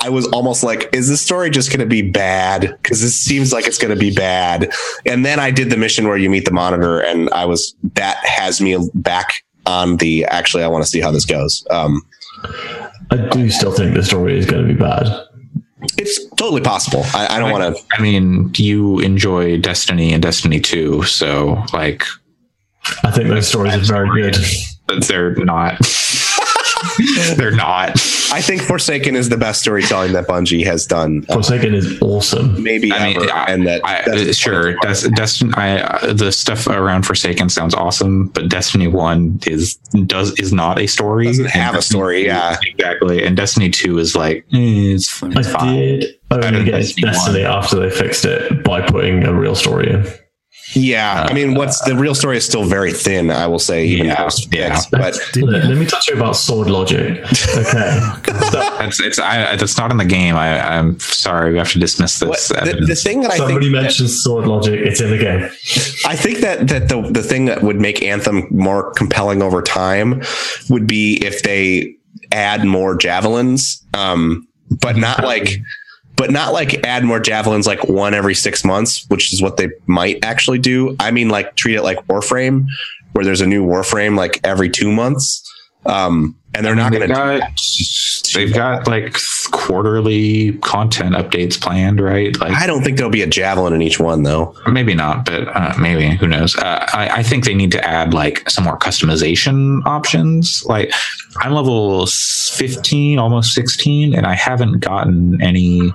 I 0.00 0.08
was 0.10 0.26
almost 0.28 0.62
like, 0.62 0.88
is 0.92 1.08
this 1.08 1.20
story 1.20 1.50
just 1.50 1.70
going 1.70 1.80
to 1.80 1.86
be 1.86 2.02
bad? 2.02 2.76
Because 2.82 3.00
this 3.00 3.14
seems 3.14 3.52
like 3.52 3.66
it's 3.66 3.78
going 3.78 3.94
to 3.94 3.98
be 3.98 4.14
bad. 4.14 4.72
And 5.06 5.24
then 5.24 5.40
I 5.40 5.50
did 5.50 5.70
the 5.70 5.76
mission 5.76 6.06
where 6.08 6.16
you 6.16 6.30
meet 6.30 6.44
the 6.44 6.50
monitor, 6.50 7.00
and 7.00 7.30
I 7.30 7.44
was 7.44 7.74
that 7.94 8.18
has 8.24 8.60
me 8.60 8.76
back 8.94 9.44
on 9.66 9.96
the. 9.98 10.24
Actually, 10.26 10.62
I 10.64 10.68
want 10.68 10.84
to 10.84 10.90
see 10.90 11.00
how 11.00 11.10
this 11.10 11.24
goes. 11.24 11.66
Um, 11.70 12.02
I 13.10 13.16
do 13.30 13.48
still 13.50 13.72
think 13.72 13.94
the 13.94 14.02
story 14.04 14.38
is 14.38 14.46
going 14.46 14.66
to 14.66 14.72
be 14.74 14.78
bad. 14.78 15.06
it's 15.96 16.24
totally 16.36 16.60
possible. 16.60 17.02
I, 17.14 17.36
I 17.36 17.38
don't 17.38 17.50
want 17.50 17.76
to. 17.76 17.82
I 17.92 18.02
mean, 18.02 18.50
you 18.56 19.00
enjoy 19.00 19.58
Destiny 19.58 20.12
and 20.12 20.22
Destiny 20.22 20.60
Two, 20.60 21.02
so 21.04 21.64
like 21.72 22.04
I 23.04 23.10
think 23.10 23.28
those 23.28 23.48
stories 23.48 23.90
are 23.90 24.06
very 24.06 24.22
good. 24.22 24.36
but 24.86 25.04
they're 25.04 25.34
not. 25.36 25.78
They're 27.36 27.50
not. 27.50 27.90
I 28.30 28.40
think 28.42 28.62
Forsaken 28.62 29.16
is 29.16 29.28
the 29.28 29.36
best 29.36 29.60
storytelling 29.60 30.12
that 30.12 30.26
Bungie 30.26 30.64
has 30.64 30.86
done. 30.86 31.24
uh, 31.28 31.34
Forsaken 31.34 31.74
is 31.74 32.00
awesome. 32.02 32.62
maybe 32.62 32.92
I 32.92 33.08
mean, 33.08 33.16
ever, 33.22 33.32
I, 33.32 33.44
and 33.46 33.66
that 33.66 33.84
I, 33.84 34.02
that's- 34.06 34.36
sure. 34.36 34.74
Des- 34.82 35.08
Destiny, 35.10 35.52
I, 35.56 35.80
uh, 35.80 36.12
the 36.12 36.30
stuff 36.32 36.66
around 36.66 37.04
Forsaken 37.06 37.48
sounds 37.48 37.74
awesome, 37.74 38.28
but 38.28 38.48
Destiny 38.48 38.86
One 38.86 39.40
is 39.46 39.76
does 40.06 40.38
is 40.38 40.52
not 40.52 40.78
a 40.78 40.86
story. 40.86 41.26
Doesn't 41.26 41.46
have 41.46 41.74
a 41.74 41.82
story, 41.82 42.22
2 42.22 42.26
yeah. 42.26 42.56
exactly. 42.66 43.24
And 43.24 43.36
Destiny 43.36 43.70
Two 43.70 43.98
is 43.98 44.14
like 44.16 44.38
eh, 44.52 44.94
it's, 44.94 45.22
I 45.22 45.42
fine. 45.42 45.74
did 45.76 46.14
Better 46.28 46.46
only 46.48 46.64
get 46.64 46.72
Destiny 46.72 47.02
Destiny 47.06 47.44
after 47.44 47.76
they 47.80 47.90
fixed 47.90 48.24
it 48.24 48.62
by 48.64 48.82
putting 48.82 49.24
a 49.24 49.32
real 49.32 49.54
story 49.54 49.90
in. 49.90 50.06
Yeah. 50.74 51.26
I 51.28 51.32
mean, 51.32 51.54
what's 51.54 51.80
the 51.84 51.94
real 51.96 52.14
story 52.14 52.36
is 52.36 52.44
still 52.44 52.64
very 52.64 52.92
thin. 52.92 53.30
I 53.30 53.46
will 53.46 53.58
say, 53.58 53.86
even 53.86 54.06
Yeah, 54.06 54.16
post 54.16 54.48
yeah. 54.54 54.80
but 54.90 55.16
Let, 55.36 55.64
let 55.64 55.76
me 55.78 55.86
talk 55.86 56.02
to 56.04 56.12
you 56.12 56.16
about 56.18 56.36
sword 56.36 56.68
logic. 56.68 57.24
Okay. 57.56 57.98
That's 58.52 59.00
it's 59.00 59.18
I, 59.18 59.56
that's 59.56 59.76
not 59.76 59.90
in 59.90 59.96
the 59.98 60.04
game. 60.04 60.34
I, 60.36 60.60
I'm 60.60 60.98
sorry. 61.00 61.52
We 61.52 61.58
have 61.58 61.70
to 61.72 61.78
dismiss 61.78 62.20
what, 62.22 62.36
this. 62.36 62.48
the, 62.48 62.84
the 62.86 62.94
thing 62.94 63.20
that 63.22 63.32
I 63.32 63.36
think 63.36 63.48
Somebody 63.48 63.66
that- 63.72 63.82
mentions 63.82 64.22
sword 64.22 64.46
logic, 64.46 64.80
it's 64.80 65.00
in 65.00 65.10
the 65.10 65.18
game. 65.18 65.42
I 66.06 66.16
think 66.16 66.38
that 66.38 66.68
that 66.68 66.88
the 66.88 67.02
the 67.10 67.22
thing 67.22 67.44
that 67.46 67.62
would 67.62 67.76
make 67.80 68.02
Anthem 68.02 68.46
more 68.50 68.92
compelling 68.92 69.42
over 69.42 69.60
time 69.62 70.22
would 70.70 70.86
be 70.86 71.16
if 71.24 71.42
they 71.42 71.94
add 72.32 72.64
more 72.64 72.96
javelins, 72.96 73.84
um, 73.94 74.46
but 74.80 74.96
not 74.96 75.22
like, 75.24 75.48
but 76.18 76.30
not 76.32 76.52
like 76.52 76.84
add 76.84 77.04
more 77.04 77.20
javelins 77.20 77.66
like 77.66 77.88
one 77.88 78.12
every 78.12 78.34
six 78.34 78.64
months, 78.64 79.08
which 79.08 79.32
is 79.32 79.40
what 79.40 79.56
they 79.56 79.70
might 79.86 80.22
actually 80.24 80.58
do. 80.58 80.94
I 81.00 81.12
mean, 81.12 81.28
like 81.28 81.54
treat 81.54 81.76
it 81.76 81.82
like 81.82 82.04
Warframe, 82.08 82.66
where 83.12 83.24
there's 83.24 83.40
a 83.40 83.46
new 83.46 83.64
Warframe 83.64 84.16
like 84.16 84.40
every 84.44 84.68
two 84.68 84.92
months. 84.92 85.44
Um, 85.86 86.36
and 86.54 86.66
they're 86.66 86.74
not 86.74 86.92
going 86.92 87.08
to 87.08 87.48
they've 88.34 88.52
got 88.52 88.86
like 88.86 89.16
quarterly 89.52 90.52
content 90.58 91.14
updates 91.14 91.60
planned, 91.60 92.00
right? 92.00 92.38
Like 92.40 92.52
I 92.52 92.66
don't 92.66 92.82
think 92.82 92.96
there'll 92.96 93.12
be 93.12 93.22
a 93.22 93.26
javelin 93.26 93.72
in 93.72 93.80
each 93.80 94.00
one 94.00 94.22
though. 94.22 94.54
maybe 94.66 94.94
not, 94.94 95.24
but 95.24 95.48
uh, 95.48 95.74
maybe 95.78 96.16
who 96.16 96.26
knows? 96.26 96.56
Uh, 96.56 96.84
I, 96.92 97.18
I 97.18 97.22
think 97.22 97.44
they 97.44 97.54
need 97.54 97.72
to 97.72 97.84
add 97.86 98.12
like 98.12 98.48
some 98.50 98.64
more 98.64 98.78
customization 98.78 99.84
options. 99.86 100.62
Like 100.66 100.92
I'm 101.38 101.52
level 101.52 102.06
15, 102.06 103.18
almost 103.18 103.54
16, 103.54 104.14
and 104.14 104.26
I 104.26 104.34
haven't 104.34 104.80
gotten 104.80 105.40
any 105.40 105.92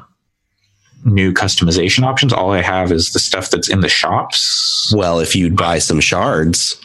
new 1.05 1.33
customization 1.33 2.03
options. 2.03 2.33
All 2.33 2.51
I 2.51 2.61
have 2.61 2.91
is 2.91 3.11
the 3.11 3.19
stuff 3.19 3.49
that's 3.49 3.69
in 3.69 3.81
the 3.81 3.89
shops. 3.89 4.93
Well, 4.95 5.19
if 5.19 5.35
you'd 5.35 5.55
buy 5.55 5.79
some 5.79 5.99
shards, 5.99 6.79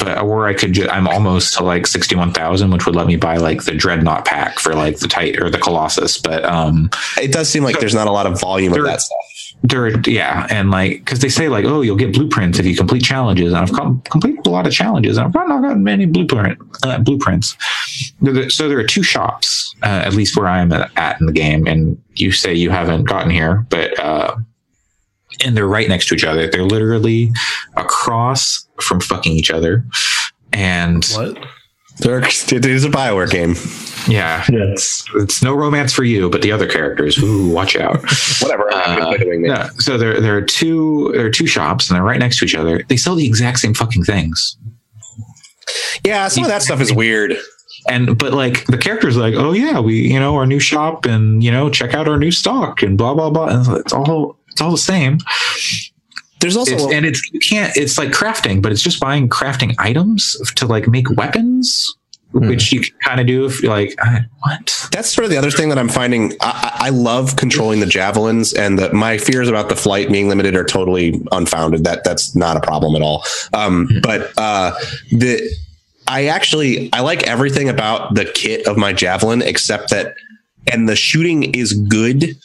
but 0.00 0.20
or 0.20 0.46
I 0.46 0.54
could 0.54 0.72
ju- 0.74 0.88
I'm 0.88 1.08
almost 1.08 1.54
to 1.54 1.64
like 1.64 1.86
61,000 1.86 2.70
which 2.70 2.86
would 2.86 2.94
let 2.94 3.06
me 3.08 3.16
buy 3.16 3.36
like 3.36 3.64
the 3.64 3.74
dreadnought 3.74 4.24
pack 4.24 4.60
for 4.60 4.74
like 4.74 4.98
the 4.98 5.08
tight 5.08 5.42
or 5.42 5.50
the 5.50 5.58
colossus 5.58 6.18
but 6.18 6.44
um 6.44 6.88
it 7.20 7.32
does 7.32 7.48
seem 7.48 7.64
like 7.64 7.80
there's 7.80 7.94
not 7.94 8.06
a 8.06 8.12
lot 8.12 8.26
of 8.26 8.40
volume 8.40 8.72
of 8.74 8.84
that 8.84 9.00
stuff. 9.00 9.18
There 9.68 9.98
yeah 10.08 10.46
and 10.50 10.70
like 10.70 10.98
because 11.04 11.20
they 11.20 11.28
say 11.28 11.48
like 11.48 11.64
oh 11.64 11.80
you'll 11.80 11.96
get 11.96 12.12
blueprints 12.12 12.58
if 12.58 12.66
you 12.66 12.76
complete 12.76 13.02
challenges 13.02 13.52
and 13.52 13.56
I've 13.56 13.72
com- 13.72 14.00
completed 14.02 14.46
a 14.46 14.50
lot 14.50 14.66
of 14.66 14.72
challenges 14.72 15.16
and 15.16 15.26
I've 15.26 15.34
not 15.48 15.62
gotten 15.62 15.82
many 15.82 16.06
blueprint 16.06 16.58
uh, 16.82 16.98
blueprints 16.98 17.56
so 18.48 18.68
there 18.68 18.78
are 18.78 18.84
two 18.84 19.02
shops 19.02 19.74
uh, 19.82 19.86
at 20.04 20.14
least 20.14 20.36
where 20.36 20.48
I'm 20.48 20.72
at, 20.72 20.90
at 20.96 21.20
in 21.20 21.26
the 21.26 21.32
game 21.32 21.66
and 21.66 22.00
you 22.14 22.32
say 22.32 22.54
you 22.54 22.70
haven't 22.70 23.04
gotten 23.04 23.30
here 23.30 23.66
but 23.70 23.98
uh 23.98 24.36
and 25.44 25.56
they're 25.56 25.66
right 25.66 25.88
next 25.88 26.08
to 26.08 26.14
each 26.14 26.24
other 26.24 26.48
they're 26.50 26.64
literally 26.64 27.30
across 27.76 28.66
from 28.80 29.00
fucking 29.00 29.32
each 29.32 29.50
other 29.50 29.84
and 30.52 31.04
What? 31.14 31.38
They're, 31.98 32.20
it 32.20 32.66
is 32.66 32.84
a 32.84 32.90
Bioware 32.90 33.30
game. 33.30 33.54
Yeah, 34.06 34.44
Yes. 34.52 35.02
it's 35.16 35.42
no 35.42 35.54
romance 35.54 35.92
for 35.92 36.04
you, 36.04 36.28
but 36.30 36.42
the 36.42 36.52
other 36.52 36.68
characters, 36.68 37.18
ooh, 37.22 37.48
watch 37.48 37.74
out. 37.76 38.00
Whatever. 38.42 38.72
Uh, 38.72 38.96
not 38.96 39.20
yeah, 39.40 39.70
so 39.78 39.96
there, 39.98 40.20
there 40.20 40.36
are 40.36 40.42
two, 40.42 41.10
there 41.14 41.26
are 41.26 41.30
two 41.30 41.46
shops, 41.46 41.88
and 41.88 41.96
they're 41.96 42.04
right 42.04 42.18
next 42.20 42.38
to 42.38 42.44
each 42.44 42.54
other. 42.54 42.82
They 42.88 42.96
sell 42.98 43.14
the 43.14 43.26
exact 43.26 43.58
same 43.60 43.74
fucking 43.74 44.04
things, 44.04 44.56
Yeah, 46.04 46.28
some 46.28 46.44
of 46.44 46.50
that 46.50 46.62
stuff 46.62 46.80
is 46.80 46.92
weird. 46.92 47.34
and 47.88 48.16
but 48.18 48.32
like 48.32 48.66
the 48.66 48.78
characters, 48.78 49.16
like, 49.16 49.34
oh 49.34 49.52
yeah, 49.52 49.80
we, 49.80 50.12
you 50.12 50.20
know, 50.20 50.36
our 50.36 50.46
new 50.46 50.60
shop, 50.60 51.06
and 51.06 51.42
you 51.42 51.50
know, 51.50 51.70
check 51.70 51.94
out 51.94 52.06
our 52.08 52.18
new 52.18 52.30
stock, 52.30 52.82
and 52.82 52.96
blah 52.98 53.14
blah 53.14 53.30
blah. 53.30 53.46
And 53.48 53.66
it's 53.78 53.92
all, 53.92 54.38
it's 54.50 54.60
all 54.60 54.70
the 54.70 54.76
same. 54.78 55.18
There's 56.40 56.56
also 56.56 56.74
It's, 56.74 56.92
and 56.92 57.06
it's 57.06 57.32
you 57.32 57.40
can't. 57.40 57.76
It's 57.76 57.98
like 57.98 58.10
crafting, 58.10 58.60
but 58.62 58.72
it's 58.72 58.82
just 58.82 59.00
buying 59.00 59.28
crafting 59.28 59.74
items 59.78 60.36
to 60.56 60.66
like 60.66 60.86
make 60.86 61.10
weapons, 61.16 61.96
which 62.32 62.72
you 62.72 62.80
can 62.80 62.94
kind 63.02 63.20
of 63.20 63.26
do 63.26 63.46
if 63.46 63.62
you're 63.62 63.72
like, 63.72 63.94
I, 63.98 64.20
what? 64.40 64.88
that's 64.92 65.08
sort 65.10 65.24
of 65.24 65.30
the 65.30 65.38
other 65.38 65.50
thing 65.50 65.70
that 65.70 65.78
I'm 65.78 65.88
finding. 65.88 66.32
I, 66.40 66.74
I 66.80 66.86
I 66.86 66.88
love 66.90 67.36
controlling 67.36 67.80
the 67.80 67.86
javelins, 67.86 68.52
and 68.52 68.78
the, 68.78 68.92
my 68.92 69.16
fears 69.18 69.48
about 69.48 69.68
the 69.68 69.76
flight 69.76 70.10
being 70.10 70.28
limited 70.28 70.54
are 70.56 70.64
totally 70.64 71.20
unfounded. 71.32 71.84
That 71.84 72.04
that's 72.04 72.36
not 72.36 72.56
a 72.56 72.60
problem 72.60 72.94
at 72.96 73.02
all. 73.02 73.24
Um, 73.54 73.88
But 74.02 74.32
uh, 74.36 74.72
the 75.10 75.50
I 76.06 76.26
actually 76.26 76.90
I 76.92 77.00
like 77.00 77.26
everything 77.26 77.68
about 77.68 78.14
the 78.14 78.26
kit 78.26 78.66
of 78.66 78.76
my 78.76 78.92
javelin 78.92 79.42
except 79.42 79.90
that, 79.90 80.14
and 80.70 80.88
the 80.88 80.96
shooting 80.96 81.54
is 81.54 81.72
good, 81.72 82.36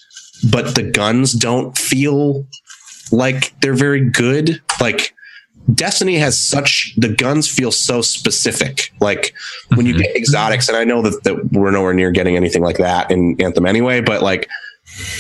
but 0.50 0.76
the 0.76 0.84
guns 0.84 1.34
don't 1.34 1.78
feel 1.78 2.46
like 3.12 3.60
they're 3.62 3.74
very 3.74 4.10
good. 4.10 4.62
Like 4.80 5.14
Destiny 5.74 6.18
has 6.18 6.40
such 6.40 6.94
the 6.98 7.10
guns 7.10 7.48
feel 7.48 7.72
so 7.72 8.02
specific. 8.02 8.92
Like 9.00 9.34
when 9.76 9.86
you 9.86 9.94
mm-hmm. 9.94 10.04
get 10.04 10.16
exotics, 10.16 10.68
and 10.68 10.78
I 10.78 10.84
know 10.84 11.02
that, 11.02 11.24
that 11.24 11.52
we're 11.52 11.72
nowhere 11.72 11.94
near 11.94 12.12
getting 12.12 12.36
anything 12.36 12.64
like 12.64 12.78
that 12.78 13.12
in 13.12 13.40
Anthem 13.40 13.66
anyway, 13.66 14.02
but 14.02 14.22
like 14.22 14.50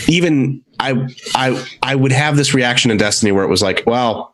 even 0.07 0.61
I 0.79 1.07
I 1.35 1.65
I 1.83 1.95
would 1.95 2.11
have 2.11 2.37
this 2.37 2.53
reaction 2.53 2.91
in 2.91 2.97
Destiny 2.97 3.31
where 3.31 3.43
it 3.43 3.49
was 3.49 3.61
like, 3.61 3.83
well, 3.85 4.30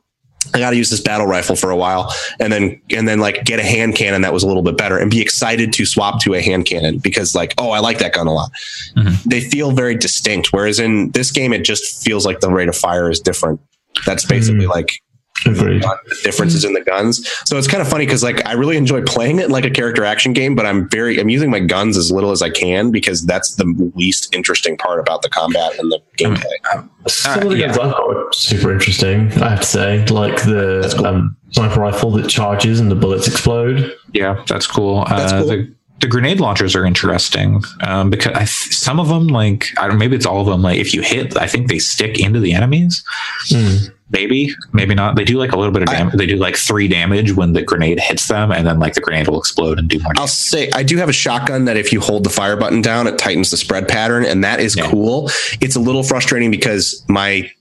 I 0.53 0.59
got 0.59 0.71
to 0.71 0.75
use 0.75 0.89
this 0.89 1.01
battle 1.01 1.25
rifle 1.27 1.55
for 1.55 1.71
a 1.71 1.75
while, 1.75 2.13
and 2.39 2.51
then 2.51 2.81
and 2.89 3.07
then 3.07 3.19
like 3.19 3.43
get 3.45 3.59
a 3.59 3.63
hand 3.63 3.95
cannon 3.95 4.21
that 4.21 4.33
was 4.33 4.43
a 4.43 4.47
little 4.47 4.63
bit 4.63 4.77
better, 4.77 4.97
and 4.97 5.09
be 5.11 5.21
excited 5.21 5.73
to 5.73 5.85
swap 5.85 6.21
to 6.23 6.33
a 6.33 6.41
hand 6.41 6.65
cannon 6.65 6.99
because 6.99 7.35
like, 7.35 7.53
oh, 7.57 7.71
I 7.71 7.79
like 7.79 7.99
that 7.99 8.13
gun 8.13 8.27
a 8.27 8.33
lot. 8.33 8.51
Mhm. 8.95 9.23
They 9.23 9.41
feel 9.41 9.71
very 9.71 9.95
distinct, 9.95 10.53
whereas 10.53 10.79
in 10.79 11.11
this 11.11 11.31
game, 11.31 11.53
it 11.53 11.63
just 11.63 12.03
feels 12.03 12.25
like 12.25 12.39
the 12.39 12.49
rate 12.49 12.69
of 12.69 12.75
fire 12.75 13.09
is 13.09 13.19
different. 13.19 13.59
That's 14.05 14.25
basically 14.25 14.67
like 14.67 15.01
Agreed. 15.45 15.83
differences 16.23 16.63
in 16.63 16.73
the 16.73 16.81
guns. 16.81 17.27
So 17.45 17.57
it's 17.57 17.67
kind 17.67 17.81
of 17.81 17.87
funny 17.87 18.05
because 18.05 18.23
like 18.23 18.45
I 18.45 18.53
really 18.53 18.77
enjoy 18.77 19.03
playing 19.03 19.39
it 19.39 19.49
like 19.49 19.65
a 19.65 19.69
character 19.69 20.03
action 20.03 20.33
game, 20.33 20.55
but 20.55 20.65
I'm 20.65 20.89
very 20.89 21.19
I'm 21.19 21.29
using 21.29 21.49
my 21.49 21.59
guns 21.59 21.97
as 21.97 22.11
little 22.11 22.31
as 22.31 22.41
I 22.41 22.49
can 22.49 22.91
because 22.91 23.25
that's 23.25 23.55
the 23.55 23.91
least 23.95 24.33
interesting 24.33 24.77
part 24.77 24.99
about 24.99 25.21
the 25.21 25.29
combat 25.29 25.77
and 25.79 25.91
the 25.91 26.01
gameplay. 26.17 26.89
Some 27.07 27.43
of 27.43 27.49
the 27.49 27.57
yeah. 27.57 27.67
guns 27.67 27.77
I 27.77 27.89
thought 27.91 28.07
were 28.07 28.29
super 28.33 28.71
interesting, 28.71 29.31
I 29.41 29.49
have 29.49 29.61
to 29.61 29.67
say. 29.67 30.05
Like 30.07 30.43
the 30.43 30.93
cool. 30.97 31.05
um, 31.05 31.37
sniper 31.51 31.79
rifle 31.79 32.11
that 32.11 32.29
charges 32.29 32.79
and 32.79 32.89
the 32.91 32.95
bullets 32.95 33.27
explode. 33.27 33.95
Yeah, 34.13 34.43
that's 34.47 34.67
cool. 34.67 35.05
That's 35.05 35.31
uh, 35.31 35.39
cool. 35.39 35.47
The, 35.47 35.75
the 35.99 36.07
grenade 36.07 36.39
launchers 36.39 36.75
are 36.75 36.85
interesting 36.85 37.63
um, 37.81 38.09
because 38.09 38.33
I 38.33 38.39
th- 38.39 38.49
some 38.75 38.99
of 38.99 39.07
them, 39.07 39.27
like 39.27 39.65
I 39.79 39.87
don't, 39.87 39.97
maybe 39.97 40.15
it's 40.15 40.25
all 40.25 40.41
of 40.41 40.47
them. 40.47 40.61
Like 40.61 40.77
if 40.79 40.93
you 40.93 41.01
hit, 41.01 41.35
I 41.37 41.47
think 41.47 41.69
they 41.69 41.79
stick 41.79 42.19
into 42.19 42.39
the 42.39 42.53
enemies. 42.53 43.03
Hmm. 43.49 43.87
Maybe, 44.09 44.53
maybe 44.71 44.95
not. 44.95 45.17
They 45.17 45.25
do 45.25 45.37
like 45.37 45.51
a 45.51 45.57
little 45.57 45.73
bit 45.73 45.81
of 45.83 45.89
I- 45.89 45.93
damage. 45.93 46.13
They 46.15 46.27
do 46.27 46.37
like 46.37 46.55
three 46.55 46.87
damage 46.87 47.33
when 47.33 47.53
the 47.53 47.61
grenade 47.61 47.99
hits 47.99 48.27
them, 48.27 48.51
and 48.51 48.65
then 48.65 48.79
like 48.79 48.93
the 48.93 49.01
grenade 49.01 49.27
will 49.27 49.39
explode 49.39 49.79
and 49.79 49.89
do 49.89 49.97
more. 49.99 50.13
Damage. 50.13 50.19
I'll 50.21 50.27
say 50.27 50.69
I 50.73 50.83
do 50.83 50.97
have 50.97 51.09
a 51.09 51.13
shotgun 51.13 51.65
that 51.65 51.75
if 51.77 51.91
you 51.91 51.99
hold 51.99 52.23
the 52.23 52.29
fire 52.29 52.55
button 52.55 52.81
down, 52.81 53.07
it 53.07 53.17
tightens 53.17 53.49
the 53.51 53.57
spread 53.57 53.87
pattern, 53.87 54.23
and 54.23 54.43
that 54.43 54.59
is 54.59 54.77
Yeah. 54.77 54.89
cool. 54.89 55.29
It's 55.59 55.75
a 55.75 55.79
little 55.81 56.03
frustrating 56.03 56.51
because 56.51 57.03
my 57.09 57.51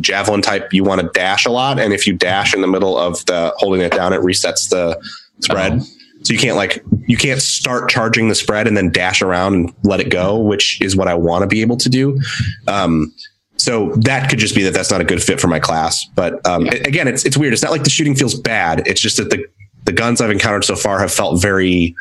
javelin 0.00 0.40
type 0.42 0.72
you 0.72 0.82
want 0.82 1.00
to 1.02 1.08
dash 1.12 1.44
a 1.46 1.50
lot, 1.50 1.78
and 1.78 1.92
if 1.92 2.06
you 2.06 2.14
dash 2.14 2.54
in 2.54 2.60
the 2.62 2.66
middle 2.66 2.96
of 2.98 3.24
the 3.26 3.52
holding 3.58 3.82
it 3.82 3.92
down, 3.92 4.12
it 4.14 4.20
resets 4.22 4.70
the 4.70 4.98
spread. 5.40 5.80
Oh. 5.80 5.86
So 6.24 6.32
you 6.32 6.38
can't 6.38 6.56
like 6.56 6.82
you 7.06 7.16
can't 7.16 7.40
start 7.40 7.88
charging 7.90 8.28
the 8.28 8.34
spread 8.34 8.66
and 8.66 8.76
then 8.76 8.90
dash 8.90 9.20
around 9.22 9.54
and 9.54 9.74
let 9.84 10.00
it 10.00 10.10
go, 10.10 10.38
which 10.40 10.80
is 10.80 10.96
what 10.96 11.06
I 11.06 11.14
want 11.14 11.42
to 11.42 11.46
be 11.46 11.60
able 11.60 11.76
to 11.76 11.88
do. 11.88 12.18
Um, 12.66 13.12
so 13.56 13.92
that 13.96 14.28
could 14.30 14.38
just 14.38 14.54
be 14.54 14.62
that 14.64 14.72
that's 14.72 14.90
not 14.90 15.00
a 15.00 15.04
good 15.04 15.22
fit 15.22 15.38
for 15.40 15.48
my 15.48 15.60
class. 15.60 16.04
But 16.16 16.44
um, 16.46 16.66
a- 16.66 16.80
again, 16.82 17.06
it's 17.08 17.24
it's 17.24 17.36
weird. 17.36 17.52
It's 17.52 17.62
not 17.62 17.70
like 17.72 17.84
the 17.84 17.90
shooting 17.90 18.14
feels 18.14 18.34
bad. 18.34 18.86
It's 18.88 19.00
just 19.00 19.18
that 19.18 19.28
the 19.30 19.44
the 19.84 19.92
guns 19.92 20.20
I've 20.22 20.30
encountered 20.30 20.64
so 20.64 20.76
far 20.76 20.98
have 20.98 21.12
felt 21.12 21.40
very. 21.42 21.94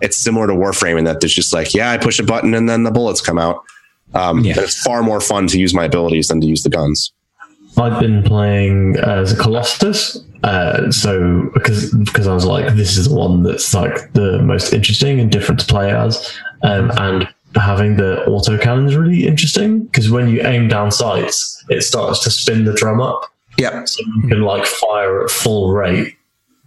It's 0.00 0.16
similar 0.16 0.46
to 0.48 0.52
Warframe 0.52 0.98
in 0.98 1.04
that 1.04 1.20
there's 1.20 1.32
just 1.32 1.52
like, 1.52 1.72
yeah, 1.72 1.90
I 1.92 1.96
push 1.98 2.18
a 2.18 2.24
button 2.24 2.52
and 2.52 2.68
then 2.68 2.82
the 2.82 2.90
bullets 2.90 3.20
come 3.20 3.38
out. 3.38 3.62
Um, 4.12 4.44
Yeah. 4.44 4.54
and 4.54 4.62
it's 4.62 4.82
far 4.82 5.02
more 5.02 5.20
fun 5.20 5.46
to 5.46 5.58
use 5.58 5.72
my 5.72 5.84
abilities 5.84 6.28
than 6.28 6.40
to 6.40 6.46
use 6.46 6.62
the 6.62 6.68
guns. 6.68 7.12
I've 7.78 8.00
been 8.00 8.22
playing 8.22 8.96
as 8.98 9.32
a 9.32 9.36
Colossus, 9.36 10.18
uh, 10.42 10.90
so 10.90 11.50
because 11.54 11.92
because 11.94 12.26
I 12.26 12.34
was 12.34 12.44
like, 12.44 12.74
this 12.76 12.96
is 12.96 13.08
the 13.08 13.14
one 13.14 13.42
that's 13.42 13.74
like 13.74 14.12
the 14.12 14.40
most 14.42 14.72
interesting 14.72 15.20
and 15.20 15.30
different 15.30 15.60
to 15.60 15.66
play 15.66 15.90
as, 15.92 16.36
um, 16.62 16.90
and 16.96 17.28
having 17.56 17.96
the 17.96 18.24
auto 18.26 18.58
cannon 18.58 18.86
is 18.86 18.96
really 18.96 19.26
interesting 19.26 19.84
because 19.84 20.10
when 20.10 20.28
you 20.28 20.42
aim 20.42 20.68
down 20.68 20.90
sights, 20.90 21.64
it 21.68 21.82
starts 21.82 22.22
to 22.24 22.30
spin 22.30 22.64
the 22.64 22.72
drum 22.74 23.00
up, 23.00 23.32
Yep. 23.58 23.88
so 23.88 24.02
you 24.22 24.28
can 24.28 24.42
like 24.42 24.66
fire 24.66 25.24
at 25.24 25.30
full 25.30 25.72
rate 25.72 26.14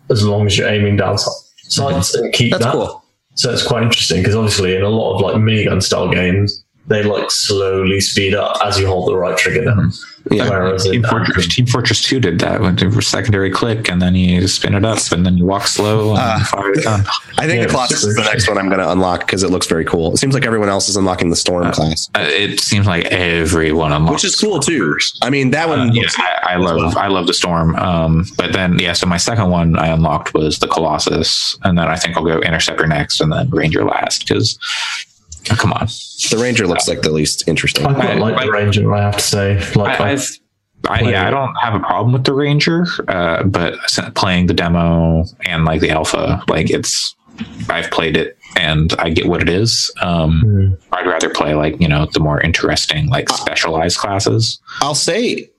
as 0.10 0.26
long 0.26 0.46
as 0.46 0.58
you're 0.58 0.70
aiming 0.70 0.98
down 0.98 1.18
sights 1.18 2.16
and 2.16 2.34
keep 2.34 2.52
That's 2.52 2.64
that. 2.66 2.72
cool. 2.74 3.04
So 3.36 3.52
it's 3.52 3.66
quite 3.68 3.84
interesting 3.84 4.22
because 4.22 4.36
obviously 4.36 4.76
in 4.76 4.82
a 4.82 4.90
lot 4.90 5.14
of 5.16 5.22
like 5.22 5.36
minigun 5.36 5.84
style 5.84 6.10
games, 6.10 6.64
they 6.88 7.04
like 7.04 7.30
slowly 7.30 8.00
speed 8.00 8.34
up 8.34 8.58
as 8.66 8.80
you 8.80 8.88
hold 8.88 9.10
the 9.10 9.16
right 9.18 9.38
trigger 9.38 9.66
down. 9.66 9.92
Yeah. 10.32 10.50
Whereas 10.50 10.84
Team 10.84 11.04
Fortress, 11.04 11.48
Team 11.56 11.66
Fortress 11.66 12.04
2 12.04 12.20
did 12.20 12.40
that 12.40 12.62
with 12.62 12.80
the 12.80 13.02
secondary 13.02 13.50
click, 13.52 13.90
and 13.90 14.02
then 14.02 14.16
you 14.16 14.48
spin 14.48 14.74
it 14.76 14.86
up, 14.86 14.98
and 15.12 15.26
then 15.26 15.38
you 15.38 15.46
walk 15.46 15.68
slow 15.68 16.16
and 16.16 16.48
fire 16.48 16.72
it 16.72 16.84
down. 16.84 17.02
I 17.38 17.46
think 17.48 17.60
Yeah, 17.60 17.68
the 17.68 17.70
Colossus 17.70 18.04
is 18.04 18.16
the 18.16 18.24
next 18.24 18.48
one 18.48 18.58
I'm 18.58 18.68
going 18.68 18.80
to 18.80 18.92
unlock 18.92 19.22
because 19.22 19.44
it 19.44 19.50
looks 19.52 19.68
very 19.68 19.86
cool. 19.86 20.14
It 20.14 20.18
seems 20.18 20.34
like 20.34 20.46
everyone 20.46 20.70
else 20.70 20.90
is 20.90 20.96
unlocking 20.96 21.30
the 21.30 21.36
Storm 21.36 21.72
class, 21.72 22.10
Uh, 22.16 22.22
it 22.28 22.60
seems 22.60 22.88
like 22.88 23.06
everyone 23.06 23.92
unlocks 23.94 24.24
which 24.24 24.26
is 24.26 24.36
cool 24.36 24.60
too. 24.60 24.98
I 25.22 25.30
mean, 25.30 25.52
that 25.52 25.70
one. 25.70 25.80
Uh, 25.80 25.94
yeah, 25.94 26.04
I, 26.18 26.54
I 26.54 26.56
love 26.58 26.98
I 26.98 27.08
love 27.08 27.28
the 27.28 27.34
storm. 27.34 27.76
Um, 27.76 28.26
but 28.38 28.54
then 28.54 28.80
yeah, 28.80 28.94
so 28.94 29.06
my 29.06 29.18
second 29.18 29.50
one 29.50 29.78
I 29.78 29.88
unlocked 29.88 30.34
was 30.34 30.60
the 30.60 30.68
Colossus, 30.68 31.58
and 31.64 31.78
then 31.78 31.88
I 31.88 31.96
think 31.96 32.16
I'll 32.18 32.24
go 32.24 32.40
Interceptor 32.40 32.88
next, 32.88 33.22
and 33.22 33.32
then 33.32 33.50
Ranger 33.50 33.84
last 33.84 34.28
because 34.28 34.58
come 35.56 35.74
on, 35.74 35.88
the 36.30 36.38
Ranger 36.42 36.68
looks 36.68 36.88
like 36.88 37.02
the 37.02 37.12
least 37.12 37.48
interesting. 37.48 37.86
I 37.86 37.94
quite 37.94 38.18
like 38.20 38.36
I- 38.36 38.46
the 38.46 38.52
Ranger, 38.52 38.94
I 38.94 39.02
have 39.02 39.18
to 39.18 39.24
say. 39.24 39.60
Like, 39.76 40.00
I, 40.00 40.10
I, 40.10 40.12
I've 40.12 40.30
I, 40.88 41.02
yeah, 41.02 41.28
I 41.28 41.32
don't 41.32 41.54
have 41.56 41.74
a 41.74 41.80
problem 41.80 42.14
with 42.14 42.24
the 42.24 42.34
Ranger, 42.34 42.86
uh, 43.08 43.44
but 43.44 43.78
playing 44.16 44.48
the 44.48 44.54
demo 44.54 45.26
and 45.42 45.66
like 45.66 45.82
the 45.82 45.90
alpha, 45.90 46.44
like 46.48 46.70
it's 46.70 47.16
I've 47.70 47.90
played 47.92 48.16
it 48.16 48.38
and 48.56 48.94
I 49.00 49.10
get 49.10 49.28
what 49.28 49.42
it 49.42 49.50
is. 49.50 49.92
Um, 50.02 50.42
Hmm. 50.42 50.94
I'd 50.94 51.08
rather 51.08 51.30
play 51.30 51.56
like 51.56 51.80
you 51.82 51.88
know 51.88 52.08
the 52.14 52.20
more 52.20 52.40
interesting 52.42 53.08
like 53.08 53.30
specialized 53.30 53.98
classes. 53.98 54.60
I'll 54.82 54.96
say. 54.96 55.50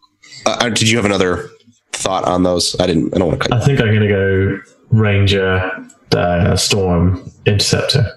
Uh, 0.47 0.57
uh, 0.61 0.69
did 0.71 0.89
you 0.89 0.97
have 0.97 1.05
another 1.05 1.51
thought 1.93 2.25
on 2.25 2.45
those? 2.45 2.77
I 2.81 2.87
didn't. 2.87 3.13
I 3.15 3.19
don't 3.19 3.29
want 3.29 3.43
to 3.43 3.49
cut. 3.49 3.61
I 3.61 3.65
think 3.65 3.81
I'm 3.81 3.89
going 3.89 4.01
to 4.01 4.09
go 4.09 4.59
Ranger, 4.91 5.71
uh, 6.17 6.57
Storm, 6.57 7.31
Interceptor. 7.45 8.17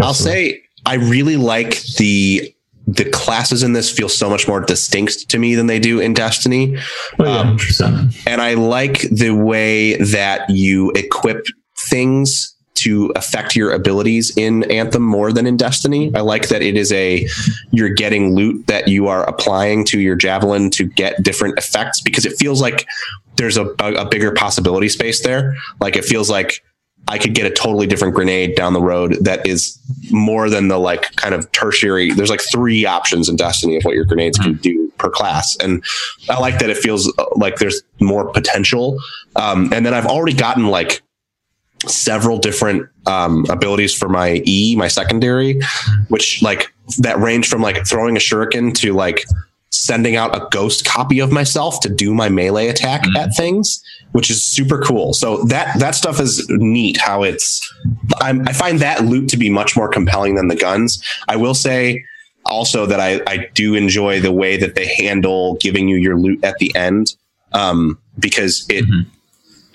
I'll 0.00 0.14
say 0.14 0.62
I 0.88 0.94
really 0.94 1.36
like 1.36 1.82
the 1.98 2.54
the 2.86 3.04
classes 3.10 3.62
in 3.62 3.74
this 3.74 3.90
feel 3.90 4.08
so 4.08 4.30
much 4.30 4.48
more 4.48 4.60
distinct 4.60 5.28
to 5.28 5.38
me 5.38 5.54
than 5.54 5.66
they 5.66 5.78
do 5.78 6.00
in 6.00 6.14
Destiny. 6.14 6.78
Oh, 7.18 7.24
yeah, 7.24 7.86
um, 7.86 8.10
and 8.26 8.40
I 8.40 8.54
like 8.54 9.02
the 9.10 9.32
way 9.32 9.96
that 9.96 10.48
you 10.48 10.90
equip 10.92 11.44
things 11.90 12.56
to 12.76 13.12
affect 13.14 13.54
your 13.54 13.72
abilities 13.72 14.34
in 14.38 14.62
Anthem 14.70 15.02
more 15.02 15.32
than 15.32 15.46
in 15.46 15.58
Destiny. 15.58 16.10
I 16.14 16.20
like 16.20 16.48
that 16.48 16.62
it 16.62 16.78
is 16.78 16.90
a 16.92 17.28
you're 17.72 17.90
getting 17.90 18.34
loot 18.34 18.66
that 18.68 18.88
you 18.88 19.08
are 19.08 19.28
applying 19.28 19.84
to 19.86 20.00
your 20.00 20.16
javelin 20.16 20.70
to 20.70 20.84
get 20.84 21.22
different 21.22 21.58
effects 21.58 22.00
because 22.00 22.24
it 22.24 22.38
feels 22.38 22.62
like 22.62 22.86
there's 23.36 23.58
a, 23.58 23.66
a, 23.80 23.92
a 23.94 24.04
bigger 24.08 24.32
possibility 24.32 24.88
space 24.88 25.22
there. 25.22 25.56
Like 25.80 25.96
it 25.96 26.06
feels 26.06 26.30
like 26.30 26.64
I 27.08 27.18
could 27.18 27.34
get 27.34 27.46
a 27.46 27.50
totally 27.50 27.86
different 27.86 28.14
grenade 28.14 28.54
down 28.54 28.74
the 28.74 28.82
road 28.82 29.16
that 29.22 29.46
is 29.46 29.78
more 30.10 30.50
than 30.50 30.68
the 30.68 30.78
like 30.78 31.16
kind 31.16 31.34
of 31.34 31.50
tertiary. 31.52 32.12
There's 32.12 32.30
like 32.30 32.42
three 32.42 32.84
options 32.84 33.28
in 33.28 33.36
Destiny 33.36 33.76
of 33.76 33.84
what 33.84 33.94
your 33.94 34.04
grenades 34.04 34.38
can 34.38 34.54
do 34.54 34.92
per 34.98 35.08
class, 35.08 35.56
and 35.56 35.82
I 36.28 36.38
like 36.38 36.58
that 36.58 36.70
it 36.70 36.76
feels 36.76 37.12
uh, 37.18 37.24
like 37.36 37.56
there's 37.56 37.82
more 38.00 38.30
potential. 38.30 38.98
Um, 39.36 39.72
and 39.72 39.86
then 39.86 39.94
I've 39.94 40.06
already 40.06 40.36
gotten 40.36 40.68
like 40.68 41.02
several 41.86 42.38
different 42.38 42.88
um, 43.06 43.46
abilities 43.48 43.94
for 43.94 44.08
my 44.08 44.42
E, 44.44 44.76
my 44.76 44.88
secondary, 44.88 45.60
which 46.08 46.42
like 46.42 46.72
that 46.98 47.18
range 47.18 47.48
from 47.48 47.62
like 47.62 47.86
throwing 47.86 48.16
a 48.16 48.20
shuriken 48.20 48.74
to 48.74 48.92
like 48.92 49.24
sending 49.70 50.16
out 50.16 50.34
a 50.34 50.46
ghost 50.50 50.84
copy 50.84 51.20
of 51.20 51.30
myself 51.30 51.80
to 51.80 51.88
do 51.88 52.14
my 52.14 52.28
melee 52.28 52.68
attack 52.68 53.04
at 53.16 53.34
things, 53.36 53.82
which 54.12 54.30
is 54.30 54.44
super 54.44 54.80
cool. 54.80 55.12
So 55.12 55.42
that 55.44 55.78
that 55.78 55.94
stuff 55.94 56.20
is 56.20 56.46
neat. 56.48 56.96
How 56.96 57.22
it's 57.22 57.66
I'm, 58.20 58.46
I 58.48 58.52
find 58.52 58.80
that 58.80 59.04
loot 59.04 59.28
to 59.30 59.36
be 59.36 59.50
much 59.50 59.76
more 59.76 59.88
compelling 59.88 60.34
than 60.36 60.48
the 60.48 60.56
guns. 60.56 61.02
I 61.28 61.36
will 61.36 61.54
say 61.54 62.04
also 62.46 62.86
that 62.86 63.00
I 63.00 63.20
I 63.26 63.48
do 63.54 63.74
enjoy 63.74 64.20
the 64.20 64.32
way 64.32 64.56
that 64.56 64.74
they 64.74 64.86
handle 64.86 65.56
giving 65.56 65.88
you 65.88 65.96
your 65.96 66.16
loot 66.16 66.42
at 66.44 66.56
the 66.58 66.74
end, 66.74 67.14
um, 67.52 67.98
because 68.18 68.64
it. 68.68 68.84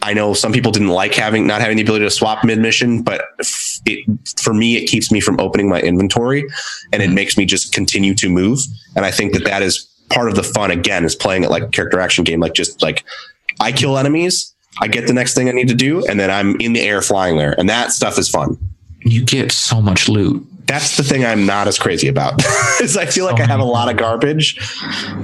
I 0.04 0.14
know 0.14 0.34
some 0.34 0.52
people 0.52 0.72
didn't 0.72 0.90
like 0.90 1.14
having 1.16 1.48
not 1.48 1.62
having 1.62 1.78
the 1.78 1.84
ability 1.84 2.06
to 2.06 2.12
swap 2.12 2.44
mid 2.44 2.60
mission, 2.60 3.02
but 3.02 3.24
it, 3.86 4.06
for 4.42 4.54
me, 4.54 4.76
it 4.76 4.86
keeps 4.86 5.12
me 5.12 5.22
from 5.22 5.40
opening 5.40 5.70
my 5.70 5.80
inventory, 5.80 6.46
and 6.92 7.02
it 7.02 7.08
mm-hmm. 7.08 7.16
makes 7.16 7.38
me 7.38 7.46
just 7.46 7.74
continue 7.74 8.14
to 8.16 8.30
move. 8.30 8.60
And 8.96 9.06
I 9.06 9.12
think 9.12 9.34
that 9.34 9.46
that 9.46 9.62
is 9.62 9.90
part 10.10 10.28
of 10.28 10.36
the 10.36 10.44
fun. 10.44 10.72
Again, 10.72 11.06
is 11.06 11.16
playing 11.16 11.44
it 11.44 11.50
like 11.50 11.64
a 11.64 11.68
character 11.70 12.02
action 12.02 12.26
game, 12.26 12.42
like 12.42 12.54
just 12.54 12.82
like 12.82 13.06
I 13.62 13.72
kill 13.72 13.98
enemies, 13.98 14.54
I 14.82 14.88
get 14.88 15.08
the 15.08 15.14
next 15.14 15.36
thing 15.36 15.48
I 15.48 15.54
need 15.54 15.70
to 15.70 15.76
do, 15.76 16.06
and 16.08 16.20
then 16.20 16.30
I'm 16.30 16.60
in 16.60 16.74
the 16.74 16.82
air 16.82 17.02
flying 17.02 17.38
there, 17.38 17.58
and 17.58 17.70
that 17.70 17.92
stuff 17.92 18.18
is 18.18 18.30
fun. 18.30 18.58
You 19.00 19.24
get 19.24 19.52
so 19.54 19.82
much 19.82 20.10
loot. 20.10 20.46
That's 20.66 20.98
the 20.98 21.04
thing 21.04 21.26
I'm 21.26 21.46
not 21.46 21.68
as 21.68 21.78
crazy 21.78 22.08
about. 22.08 22.42
is 22.82 22.96
I 22.98 23.06
feel 23.06 23.26
like 23.26 23.40
I 23.40 23.46
have 23.46 23.60
a 23.60 23.66
lot 23.66 23.90
of 23.90 23.98
garbage, 23.98 24.58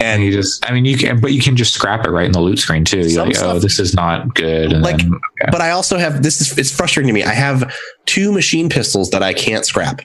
And 0.02 0.04
and 0.04 0.24
you 0.24 0.32
just, 0.32 0.70
I 0.70 0.74
mean, 0.74 0.86
you 0.86 0.98
can, 0.98 1.20
but 1.22 1.32
you 1.32 1.42
can 1.42 1.56
just 1.56 1.74
scrap 1.74 2.06
it 2.06 2.10
right 2.12 2.26
in 2.26 2.32
the 2.34 2.42
loot 2.42 2.60
screen 2.60 2.84
too. 2.86 3.00
You're 3.00 3.26
like, 3.26 3.38
oh, 3.40 3.58
this 3.60 3.80
is 3.80 3.94
not 3.94 4.36
good. 4.36 4.74
And 4.74 4.82
Like, 4.84 4.98
then, 4.98 5.14
okay. 5.16 5.50
but 5.52 5.62
I 5.62 5.72
also 5.72 5.98
have 5.98 6.24
this 6.24 6.42
is 6.42 6.58
it's 6.58 6.72
frustrating 6.76 7.08
to 7.08 7.14
me. 7.14 7.24
I 7.24 7.34
have 7.34 7.74
two 8.06 8.32
machine 8.32 8.70
pistols 8.70 9.10
that 9.12 9.24
I 9.24 9.34
can't 9.34 9.66
scrap. 9.66 10.02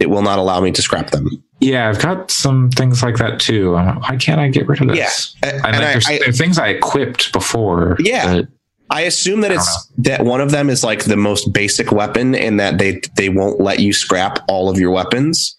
It 0.00 0.10
will 0.10 0.22
not 0.22 0.38
allow 0.38 0.60
me 0.60 0.70
to 0.72 0.80
scrap 0.80 1.10
them. 1.10 1.28
yeah, 1.60 1.88
I've 1.88 1.98
got 2.00 2.30
some 2.30 2.70
things 2.70 3.02
like 3.02 3.16
that 3.16 3.40
too. 3.40 3.72
Why 3.72 4.16
can't 4.20 4.40
I 4.40 4.48
get 4.48 4.68
rid 4.68 4.80
of 4.80 4.88
this? 4.88 5.34
Yeah, 5.42 5.50
And, 5.50 5.64
and 5.64 5.64
like, 5.64 5.74
I- 5.74 5.92
there's, 5.92 6.06
I- 6.08 6.18
there's 6.20 6.38
things 6.38 6.58
I 6.58 6.68
equipped 6.68 7.32
before. 7.32 7.96
Yeah. 7.98 8.42
I 8.90 9.02
assume 9.02 9.42
that 9.42 9.50
I 9.52 9.54
it's 9.56 9.86
that 9.98 10.24
one 10.24 10.40
of 10.40 10.50
them 10.50 10.70
is 10.70 10.82
like 10.82 11.04
the 11.04 11.16
most 11.16 11.52
basic 11.52 11.92
weapon 11.92 12.34
and 12.34 12.58
that 12.60 12.78
they 12.78 13.00
they 13.16 13.28
won't 13.28 13.60
let 13.60 13.80
you 13.80 13.92
scrap 13.92 14.38
all 14.48 14.70
of 14.70 14.78
your 14.78 14.90
weapons. 14.90 15.54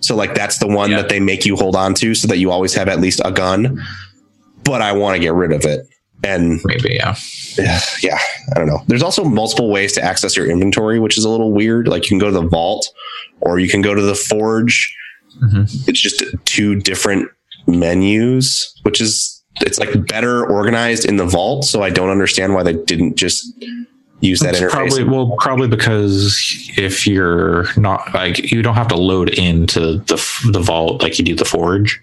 So 0.00 0.14
like 0.14 0.34
that's 0.34 0.58
the 0.58 0.66
one 0.68 0.90
Yeah. 0.90 0.98
that 0.98 1.08
they 1.08 1.20
make 1.20 1.46
you 1.46 1.56
hold 1.56 1.74
on 1.74 1.94
to 1.94 2.14
so 2.14 2.28
that 2.28 2.38
you 2.38 2.50
always 2.50 2.74
have 2.74 2.88
at 2.88 3.00
least 3.00 3.20
a 3.24 3.32
gun. 3.32 3.82
But 4.64 4.82
I 4.82 4.92
want 4.92 5.14
to 5.16 5.20
get 5.20 5.32
rid 5.32 5.52
of 5.52 5.64
it. 5.64 5.86
And 6.24 6.60
maybe, 6.64 6.94
yeah. 6.94 7.14
yeah, 8.02 8.18
I 8.54 8.58
don't 8.58 8.66
know. 8.66 8.82
There's 8.88 9.02
also 9.02 9.24
multiple 9.24 9.70
ways 9.70 9.92
to 9.94 10.02
access 10.02 10.36
your 10.36 10.46
inventory, 10.50 10.98
which 10.98 11.16
is 11.16 11.24
a 11.24 11.28
little 11.30 11.52
weird. 11.52 11.88
Like 11.88 12.04
you 12.04 12.08
can 12.08 12.18
go 12.18 12.26
to 12.26 12.32
the 12.32 12.46
vault 12.48 12.86
or 13.40 13.58
you 13.58 13.68
can 13.68 13.80
go 13.80 13.94
to 13.94 14.02
the 14.02 14.14
forge. 14.14 14.94
Mhm. 15.42 15.88
It's 15.88 16.00
just 16.00 16.22
two 16.44 16.74
different 16.74 17.28
menus, 17.66 18.72
which 18.82 19.00
is 19.00 19.35
it's 19.60 19.78
like 19.78 20.06
better 20.06 20.44
organized 20.46 21.04
in 21.04 21.16
the 21.16 21.26
vault. 21.26 21.64
So 21.64 21.82
I 21.82 21.90
don't 21.90 22.10
understand 22.10 22.54
why 22.54 22.62
they 22.62 22.74
didn't 22.74 23.16
just 23.16 23.52
use 24.20 24.40
that 24.40 24.50
It's 24.54 24.60
interface. 24.60 24.70
probably 24.70 25.04
well, 25.04 25.36
probably 25.40 25.68
because 25.68 26.38
if 26.76 27.06
you're 27.06 27.66
not 27.76 28.12
like 28.14 28.50
you 28.50 28.62
don't 28.62 28.74
have 28.74 28.88
to 28.88 28.96
load 28.96 29.30
into 29.30 29.98
the 29.98 30.16
the 30.52 30.60
vault 30.60 31.02
like 31.02 31.18
you 31.18 31.24
do 31.24 31.34
the 31.34 31.44
forge, 31.44 32.00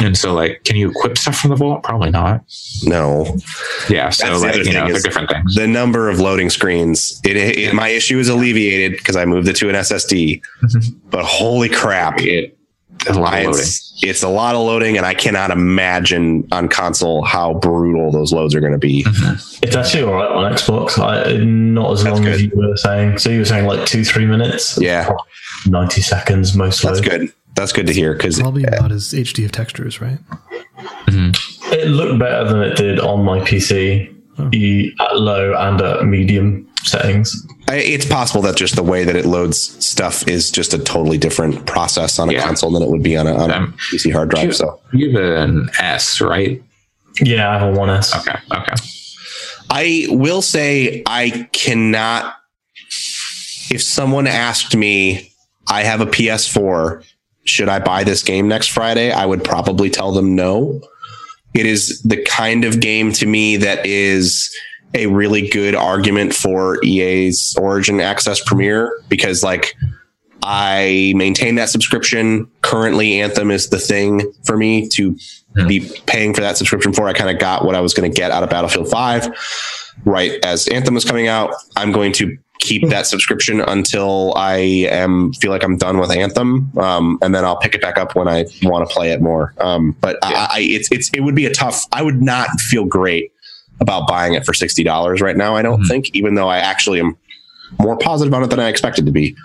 and 0.00 0.16
so 0.16 0.34
like, 0.34 0.64
can 0.64 0.76
you 0.76 0.90
equip 0.90 1.16
stuff 1.18 1.38
from 1.38 1.50
the 1.50 1.56
vault? 1.56 1.82
Probably 1.82 2.10
not. 2.10 2.42
no, 2.84 3.24
Yeah, 3.88 4.10
so 4.10 4.26
That's 4.40 4.42
like 4.42 4.66
you 4.66 4.72
know, 4.72 4.90
they're 4.90 5.00
different 5.00 5.30
things. 5.30 5.54
the 5.54 5.66
number 5.66 6.08
of 6.08 6.20
loading 6.20 6.50
screens. 6.50 7.20
It, 7.24 7.36
it 7.36 7.74
my 7.74 7.88
issue 7.88 8.18
is 8.18 8.28
alleviated 8.28 8.98
because 8.98 9.16
I 9.16 9.24
moved 9.24 9.48
it 9.48 9.56
to 9.56 9.68
an 9.68 9.74
SSD. 9.76 10.40
Mm-hmm. 10.62 10.98
But 11.10 11.24
holy 11.24 11.68
crap! 11.68 12.20
It, 12.20 12.57
a 13.06 13.12
lot 13.14 13.34
I- 13.34 13.38
of 13.40 13.46
loading. 13.46 13.60
it's, 13.60 13.94
it's 14.00 14.22
a 14.22 14.28
lot 14.28 14.54
of 14.54 14.60
loading, 14.62 14.96
and 14.96 15.04
I 15.04 15.14
cannot 15.14 15.50
imagine 15.50 16.46
on 16.52 16.68
console 16.68 17.24
how 17.24 17.54
brutal 17.54 18.10
those 18.12 18.32
loads 18.32 18.54
are 18.54 18.60
going 18.60 18.72
to 18.72 18.78
be. 18.78 19.02
Mm-hmm. 19.04 19.64
It's 19.64 19.76
actually 19.76 20.04
all 20.04 20.12
right 20.14 20.30
on 20.30 20.52
Xbox. 20.52 20.98
I, 20.98 21.36
not 21.44 21.92
as 21.92 22.04
That's 22.04 22.16
long 22.16 22.26
as 22.26 22.42
you 22.42 22.50
were 22.54 22.76
saying. 22.76 23.18
So 23.18 23.30
you 23.30 23.40
were 23.40 23.44
saying 23.44 23.66
like 23.66 23.86
two, 23.86 24.04
three 24.04 24.26
minutes? 24.26 24.78
Yeah. 24.80 25.10
90 25.66 26.00
seconds 26.00 26.54
most 26.54 26.82
That's 26.82 27.00
load. 27.00 27.10
good. 27.10 27.32
That's 27.54 27.72
good 27.72 27.88
to 27.88 27.92
hear 27.92 28.12
because 28.14 28.38
Probably 28.38 28.64
uh, 28.66 28.76
about 28.76 28.92
as 28.92 29.12
HD 29.12 29.44
of 29.44 29.50
textures, 29.50 30.00
right? 30.00 30.18
Mm-hmm. 31.06 31.72
It 31.72 31.88
looked 31.88 32.20
better 32.20 32.44
than 32.44 32.62
it 32.62 32.76
did 32.76 33.00
on 33.00 33.24
my 33.24 33.40
PC 33.40 34.14
oh. 34.38 34.50
e- 34.52 34.94
at 35.00 35.18
low 35.18 35.54
and 35.54 35.80
at 35.80 36.04
medium 36.04 36.68
settings. 36.84 37.44
It's 37.76 38.06
possible 38.06 38.40
that 38.42 38.56
just 38.56 38.76
the 38.76 38.82
way 38.82 39.04
that 39.04 39.14
it 39.16 39.26
loads 39.26 39.58
stuff 39.84 40.26
is 40.26 40.50
just 40.50 40.72
a 40.74 40.78
totally 40.78 41.18
different 41.18 41.66
process 41.66 42.18
on 42.18 42.28
a 42.28 42.32
Yeah. 42.32 42.42
console 42.42 42.70
than 42.72 42.82
it 42.82 42.88
would 42.88 43.02
be 43.02 43.16
on 43.16 43.26
a, 43.26 43.34
on 43.34 43.50
a 43.50 43.54
Um, 43.54 43.74
PC 43.92 44.10
hard 44.12 44.30
drive. 44.30 44.44
You, 44.46 44.52
So 44.52 44.80
you 44.92 45.10
have 45.18 45.48
an 45.48 45.70
S, 45.78 46.20
right? 46.20 46.62
Yeah, 47.20 47.50
I 47.50 47.58
have 47.58 47.74
a 47.74 47.78
one 47.78 47.90
S. 47.90 48.14
Okay, 48.14 48.38
okay. 48.52 48.74
I 49.70 50.06
will 50.10 50.40
say 50.42 51.02
I 51.06 51.48
cannot. 51.52 52.34
If 53.70 53.82
someone 53.82 54.26
asked 54.26 54.74
me, 54.74 55.32
I 55.68 55.82
have 55.82 56.00
a 56.00 56.06
PS4, 56.06 57.02
should 57.44 57.68
I 57.68 57.78
buy 57.80 58.02
this 58.04 58.22
game 58.22 58.48
next 58.48 58.68
Friday? 58.68 59.10
I 59.12 59.26
would 59.26 59.44
probably 59.44 59.90
tell 59.90 60.12
them 60.12 60.34
no. 60.34 60.80
It 61.54 61.66
is 61.66 62.00
the 62.02 62.22
kind 62.24 62.64
of 62.64 62.80
game 62.80 63.12
to 63.14 63.26
me 63.26 63.56
that 63.58 63.84
is 63.84 64.48
a 64.94 65.06
really 65.06 65.48
good 65.48 65.74
argument 65.74 66.34
for 66.34 66.82
EA's 66.82 67.54
Origin 67.58 68.00
Access 68.00 68.42
Premier 68.42 68.92
because, 69.08 69.42
like, 69.42 69.74
I 70.42 71.12
maintain 71.16 71.56
that 71.56 71.68
subscription. 71.68 72.50
Currently, 72.62 73.20
Anthem 73.20 73.50
is 73.50 73.68
the 73.68 73.78
thing 73.78 74.32
for 74.44 74.56
me 74.56 74.88
to 74.90 75.16
be 75.66 75.90
paying 76.06 76.34
for 76.34 76.40
that 76.40 76.56
subscription 76.56 76.92
for. 76.92 77.08
I 77.08 77.12
kind 77.12 77.30
of 77.30 77.38
got 77.38 77.64
what 77.64 77.74
I 77.74 77.80
was 77.80 77.92
going 77.92 78.10
to 78.10 78.16
get 78.16 78.30
out 78.30 78.42
of 78.42 78.50
Battlefield 78.50 78.88
5 78.88 79.28
right 80.04 80.32
as 80.44 80.68
Anthem 80.68 80.94
was 80.94 81.04
coming 81.04 81.26
out. 81.26 81.54
I'm 81.76 81.92
going 81.92 82.12
to 82.14 82.36
keep 82.60 82.88
that 82.88 83.06
subscription 83.06 83.60
until 83.60 84.34
I 84.36 84.56
am 84.56 85.32
feel 85.34 85.50
like 85.50 85.62
I'm 85.62 85.76
done 85.76 85.98
with 85.98 86.10
Anthem, 86.10 86.72
um, 86.78 87.18
and 87.22 87.34
then 87.34 87.44
I'll 87.44 87.56
pick 87.56 87.74
it 87.74 87.80
back 87.80 87.98
up 87.98 88.14
when 88.14 88.28
I 88.28 88.46
want 88.62 88.88
to 88.88 88.94
play 88.94 89.12
it 89.12 89.20
more. 89.20 89.54
Um, 89.58 89.96
but 90.00 90.18
I, 90.22 90.48
I, 90.50 90.60
it's 90.60 90.90
it's 90.90 91.10
it 91.10 91.20
would 91.20 91.34
be 91.34 91.46
a 91.46 91.54
tough. 91.54 91.84
I 91.92 92.02
would 92.02 92.20
not 92.22 92.48
feel 92.60 92.84
great 92.84 93.32
about 93.80 94.06
buying 94.08 94.34
it 94.34 94.44
for 94.44 94.52
sixty 94.54 94.82
dollars 94.84 95.20
right 95.20 95.36
now. 95.36 95.54
I 95.56 95.62
don't 95.62 95.82
Mhm. 95.82 95.88
think, 95.88 96.10
even 96.14 96.34
though 96.34 96.48
I 96.48 96.58
actually 96.58 97.00
am 97.00 97.16
more 97.78 97.96
positive 97.96 98.32
on 98.34 98.42
it 98.42 98.48
than 98.50 98.60
I 98.60 98.68
expected 98.68 99.06
to 99.06 99.12
be. 99.12 99.36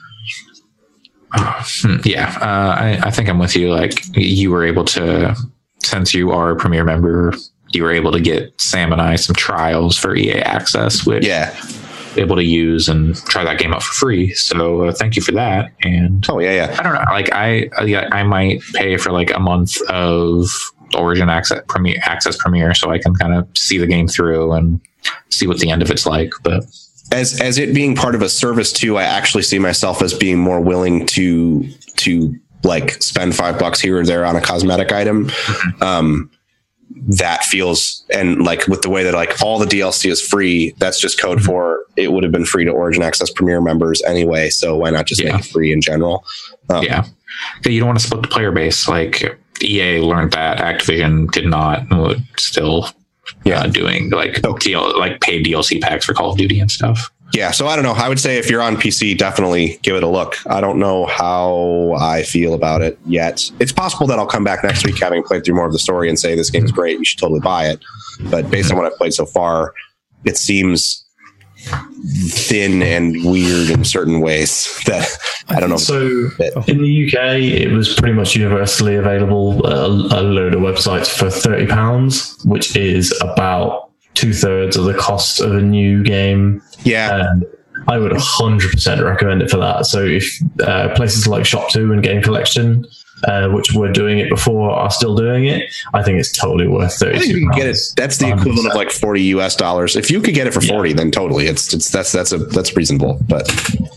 Hmm, 1.35 1.97
yeah, 2.05 2.29
uh, 2.41 2.75
I, 2.79 2.99
I 3.05 3.11
think 3.11 3.27
I'm 3.27 3.39
with 3.39 3.55
you. 3.55 3.73
Like 3.73 3.93
you 4.15 4.51
were 4.51 4.63
able 4.65 4.85
to, 4.85 5.35
since 5.79 6.13
you 6.13 6.31
are 6.31 6.51
a 6.51 6.55
Premier 6.55 6.83
member, 6.83 7.33
you 7.71 7.83
were 7.83 7.91
able 7.91 8.11
to 8.11 8.19
get 8.21 8.53
Sam 8.61 8.91
and 8.91 9.01
I 9.01 9.15
some 9.15 9.35
trials 9.35 9.97
for 9.97 10.15
EA 10.15 10.41
Access, 10.41 11.05
which 11.07 11.25
Yeah. 11.25 11.55
able 12.17 12.35
to 12.35 12.43
use 12.43 12.87
and 12.87 13.15
try 13.25 13.43
that 13.43 13.57
game 13.57 13.73
out 13.73 13.81
for 13.81 13.93
free. 13.93 14.31
So 14.35 14.83
uh, 14.83 14.91
thank 14.91 15.15
you 15.15 15.23
for 15.23 15.31
that. 15.31 15.71
And 15.81 16.23
Oh 16.29 16.37
yeah, 16.39 16.51
yeah. 16.53 16.75
I 16.79 16.83
don't 16.83 16.93
know, 16.93 17.01
like 17.09 17.31
I 17.33 17.69
yeah, 17.83 18.07
I 18.11 18.21
might 18.21 18.61
pay 18.73 18.97
for 18.97 19.11
like 19.11 19.33
a 19.35 19.39
month 19.39 19.81
of 19.89 20.45
Origin 20.95 21.29
Access 21.29 21.61
Premier 21.67 21.97
Access 22.03 22.37
Premier 22.37 22.73
so 22.73 22.91
I 22.91 22.99
can 22.99 23.13
kind 23.15 23.33
of 23.33 23.47
see 23.57 23.77
the 23.77 23.87
game 23.87 24.07
through 24.07 24.51
and 24.53 24.79
see 25.29 25.47
what 25.47 25.59
the 25.59 25.69
end 25.69 25.81
of 25.81 25.89
it's 25.91 26.05
like. 26.05 26.31
But 26.43 26.63
as 27.11 27.39
as 27.41 27.57
it 27.57 27.73
being 27.73 27.95
part 27.95 28.15
of 28.15 28.21
a 28.21 28.29
service 28.29 28.71
too, 28.71 28.97
I 28.97 29.03
actually 29.03 29.43
see 29.43 29.59
myself 29.59 30.01
as 30.01 30.13
being 30.13 30.37
more 30.39 30.59
willing 30.61 31.05
to 31.07 31.67
to 31.97 32.35
like 32.63 32.91
spend 33.03 33.35
five 33.35 33.59
bucks 33.59 33.79
here 33.81 33.99
or 33.99 34.05
there 34.05 34.25
on 34.25 34.35
a 34.35 34.41
cosmetic 34.41 34.91
item. 34.91 35.29
Um, 35.81 36.29
that 37.07 37.43
feels 37.43 38.05
and 38.13 38.43
like 38.43 38.67
with 38.67 38.81
the 38.83 38.89
way 38.89 39.03
that 39.03 39.13
like 39.13 39.41
all 39.41 39.57
the 39.59 39.65
DLC 39.65 40.11
is 40.11 40.21
free, 40.21 40.73
that's 40.77 40.99
just 40.99 41.19
code 41.19 41.41
for 41.41 41.79
it 41.97 42.11
would 42.11 42.23
have 42.23 42.31
been 42.31 42.45
free 42.45 42.65
to 42.65 42.71
Origin 42.71 43.01
Access 43.03 43.31
Premier 43.31 43.59
members 43.61 44.01
anyway. 44.03 44.49
So 44.49 44.77
why 44.77 44.91
not 44.91 45.05
just 45.07 45.21
Yeah. 45.21 45.33
make 45.33 45.41
it 45.45 45.47
free 45.51 45.73
in 45.73 45.81
general? 45.81 46.23
Um, 46.69 46.83
yeah, 46.83 47.03
you 47.65 47.79
don't 47.79 47.87
want 47.87 47.99
to 47.99 48.05
split 48.05 48.21
the 48.21 48.27
player 48.27 48.51
base. 48.51 48.87
Like 48.87 49.37
EA 49.63 49.99
learned 50.01 50.31
that 50.33 50.57
Activision 50.59 51.31
did 51.31 51.45
not 51.47 51.85
still 52.37 52.89
Yeah. 53.45 53.61
uh, 53.61 53.67
doing 53.67 54.09
like 54.09 54.39
Oh. 54.43 54.53
DL, 54.55 54.97
like 54.99 55.21
paid 55.21 55.45
DLC 55.45 55.79
packs 55.81 56.05
for 56.05 56.13
Call 56.13 56.31
of 56.31 56.37
Duty 56.37 56.59
and 56.59 56.69
stuff. 56.71 57.09
Yeah, 57.33 57.49
so 57.49 57.65
I 57.67 57.75
don't 57.75 57.83
know. 57.83 57.93
I 57.93 58.09
would 58.09 58.19
say 58.19 58.37
if 58.37 58.47
you're 58.47 58.61
on 58.61 58.75
PC, 58.77 59.17
definitely 59.17 59.79
give 59.81 59.95
it 59.95 60.03
a 60.03 60.07
look. 60.07 60.37
I 60.45 60.61
don't 60.61 60.77
know 60.77 61.07
how 61.07 61.95
I 61.99 62.21
feel 62.21 62.53
about 62.53 62.83
it 62.83 62.99
yet. 63.07 63.49
It's 63.59 63.71
possible 63.71 64.05
that 64.05 64.19
I'll 64.19 64.27
come 64.27 64.43
back 64.43 64.63
next 64.63 64.85
week 64.85 64.99
having 65.01 65.23
played 65.23 65.43
through 65.43 65.55
more 65.55 65.65
of 65.65 65.73
the 65.73 65.79
story 65.79 66.09
and 66.09 66.19
say 66.19 66.35
this 66.35 66.51
game's 66.51 66.71
great. 66.71 66.99
You 66.99 67.05
should 67.05 67.17
totally 67.17 67.39
buy 67.39 67.69
it. 67.69 67.79
But 68.29 68.51
based 68.51 68.69
on 68.71 68.77
what 68.77 68.85
I've 68.85 68.95
played 68.99 69.15
so 69.15 69.25
far, 69.25 69.73
it 70.25 70.37
seems 70.37 71.02
thin 72.29 72.81
and 72.81 73.23
weird 73.25 73.69
in 73.69 73.83
certain 73.83 74.19
ways 74.19 74.81
that 74.85 75.07
I 75.49 75.59
don't 75.59 75.69
know. 75.69 75.77
So 75.77 76.29
in 76.67 76.81
the 76.81 77.07
UK, 77.07 77.39
it 77.39 77.71
was 77.71 77.95
pretty 77.95 78.13
much 78.13 78.35
universally 78.35 78.95
available. 78.95 79.65
A, 79.65 79.87
a 79.87 80.21
load 80.21 80.53
of 80.53 80.61
websites 80.61 81.07
for 81.07 81.29
thirty 81.29 81.67
pounds, 81.67 82.37
which 82.45 82.75
is 82.75 83.17
about 83.21 83.89
two 84.13 84.33
thirds 84.33 84.77
of 84.77 84.85
the 84.85 84.93
cost 84.93 85.39
of 85.39 85.55
a 85.55 85.61
new 85.61 86.03
game. 86.03 86.61
Yeah, 86.83 87.29
And 87.29 87.45
I 87.87 87.97
would 87.97 88.13
hundred 88.17 88.71
percent 88.71 89.01
recommend 89.01 89.41
it 89.41 89.49
for 89.49 89.57
that. 89.57 89.85
So 89.85 90.03
if 90.03 90.39
uh, 90.61 90.93
places 90.95 91.27
like 91.27 91.43
Shopto 91.43 91.91
and 91.91 92.03
Game 92.03 92.21
Collection, 92.21 92.85
uh, 93.25 93.49
which 93.49 93.73
were 93.73 93.91
doing 93.91 94.19
it 94.19 94.29
before, 94.29 94.71
are 94.71 94.91
still 94.91 95.15
doing 95.15 95.45
it, 95.45 95.73
I 95.93 96.03
think 96.03 96.19
it's 96.19 96.31
totally 96.31 96.67
worth 96.67 96.97
thirty. 96.99 97.15
I 97.17 97.19
think 97.19 97.33
you 97.33 97.39
can 97.49 97.57
get 97.57 97.67
it. 97.67 97.77
That's 97.95 98.17
the 98.17 98.29
equivalent 98.31 98.67
of 98.67 98.75
like 98.75 98.91
forty 98.91 99.21
US 99.35 99.55
dollars. 99.55 99.95
If 99.95 100.09
you 100.11 100.21
could 100.21 100.33
get 100.33 100.47
it 100.47 100.53
for 100.53 100.61
Yeah. 100.63 100.73
forty, 100.73 100.93
then 100.93 101.11
totally, 101.11 101.47
it's 101.47 101.73
it's 101.73 101.89
that's 101.89 102.11
that's 102.11 102.31
a 102.31 102.37
that's 102.37 102.75
reasonable. 102.75 103.19
But 103.27 103.47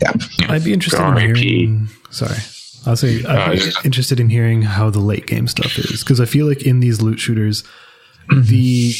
yeah, 0.03 0.12
I'd 0.48 0.65
be 0.65 0.73
interested 0.73 1.03
in 1.03 1.16
hearing. 1.36 1.89
Sorry, 2.11 2.39
I'll 2.86 2.97
say 2.97 3.24
I'd 3.24 3.27
Uh, 3.27 3.53
be 3.53 3.61
interested 3.85 4.20
in 4.20 4.31
hearing 4.31 4.62
how 4.62 4.90
the 4.90 5.01
late 5.01 5.27
game 5.27 5.48
stuff 5.48 5.77
is 5.78 6.03
because 6.05 6.20
I 6.20 6.24
feel 6.24 6.47
like 6.47 6.62
in 6.62 6.81
these 6.81 7.03
loot 7.03 7.19
shooters, 7.19 7.65
the 8.31 8.94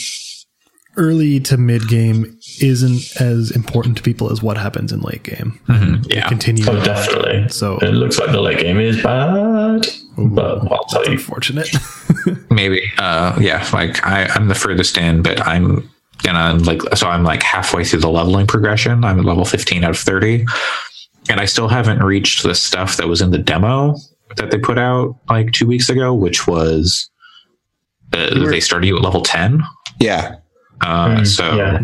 early 0.99 1.39
to 1.41 1.57
mid 1.59 1.87
game 1.89 2.39
isn't 2.63 3.21
as 3.21 3.51
important 3.51 3.97
to 3.99 4.03
people 4.03 4.33
as 4.33 4.43
what 4.43 4.57
happens 4.57 4.93
in 4.93 5.01
late 5.01 5.23
game. 5.23 5.61
Yeah. 6.09 6.27
Continue. 6.29 6.65
Oh, 6.67 6.83
definitely. 6.83 7.49
So- 7.51 7.77
it 7.79 7.93
looks 7.93 8.19
like 8.19 8.33
the 8.33 8.41
late 8.41 8.59
game 8.61 8.81
is 8.81 9.03
bad, 9.03 9.87
but 10.19 10.59
I'll 10.73 10.85
tell 10.85 11.01
That's 11.01 11.09
you. 11.09 11.13
unfortunate. 11.15 11.69
maybe 12.51 12.83
uh 12.99 13.37
yeah 13.41 13.69
like 13.73 14.05
I, 14.05 14.25
i'm 14.35 14.49
the 14.49 14.55
furthest 14.55 14.97
in 14.99 15.23
but 15.23 15.41
i'm 15.47 15.89
gonna 16.23 16.55
like 16.65 16.81
so 16.97 17.07
i'm 17.09 17.23
like 17.23 17.43
halfway 17.43 17.85
through 17.85 18.01
the 18.01 18.09
leveling 18.09 18.47
progression 18.47 19.05
i'm 19.05 19.19
at 19.21 19.25
level 19.25 19.45
15 19.45 19.85
out 19.85 19.91
of 19.91 19.99
30 19.99 20.47
and 21.29 21.39
i 21.39 21.45
still 21.45 21.69
haven't 21.69 22.03
reached 22.03 22.43
the 22.43 22.55
stuff 22.55 22.97
that 22.97 23.07
was 23.09 23.21
in 23.21 23.31
the 23.31 23.39
demo 23.39 23.95
that 24.37 24.51
they 24.51 24.59
put 24.59 24.79
out 24.79 25.15
like 25.29 25.53
two 25.53 25.67
weeks 25.67 25.89
ago 25.89 26.15
which 26.15 26.47
was 26.49 27.09
uh, 28.13 28.47
they 28.49 28.61
started 28.61 28.87
you 28.87 28.97
at 28.97 29.03
level 29.03 29.23
10 29.23 29.63
yeah, 30.01 30.37
uh 30.81 31.09
Mm, 31.09 31.27
so 31.27 31.55
yeah. 31.55 31.79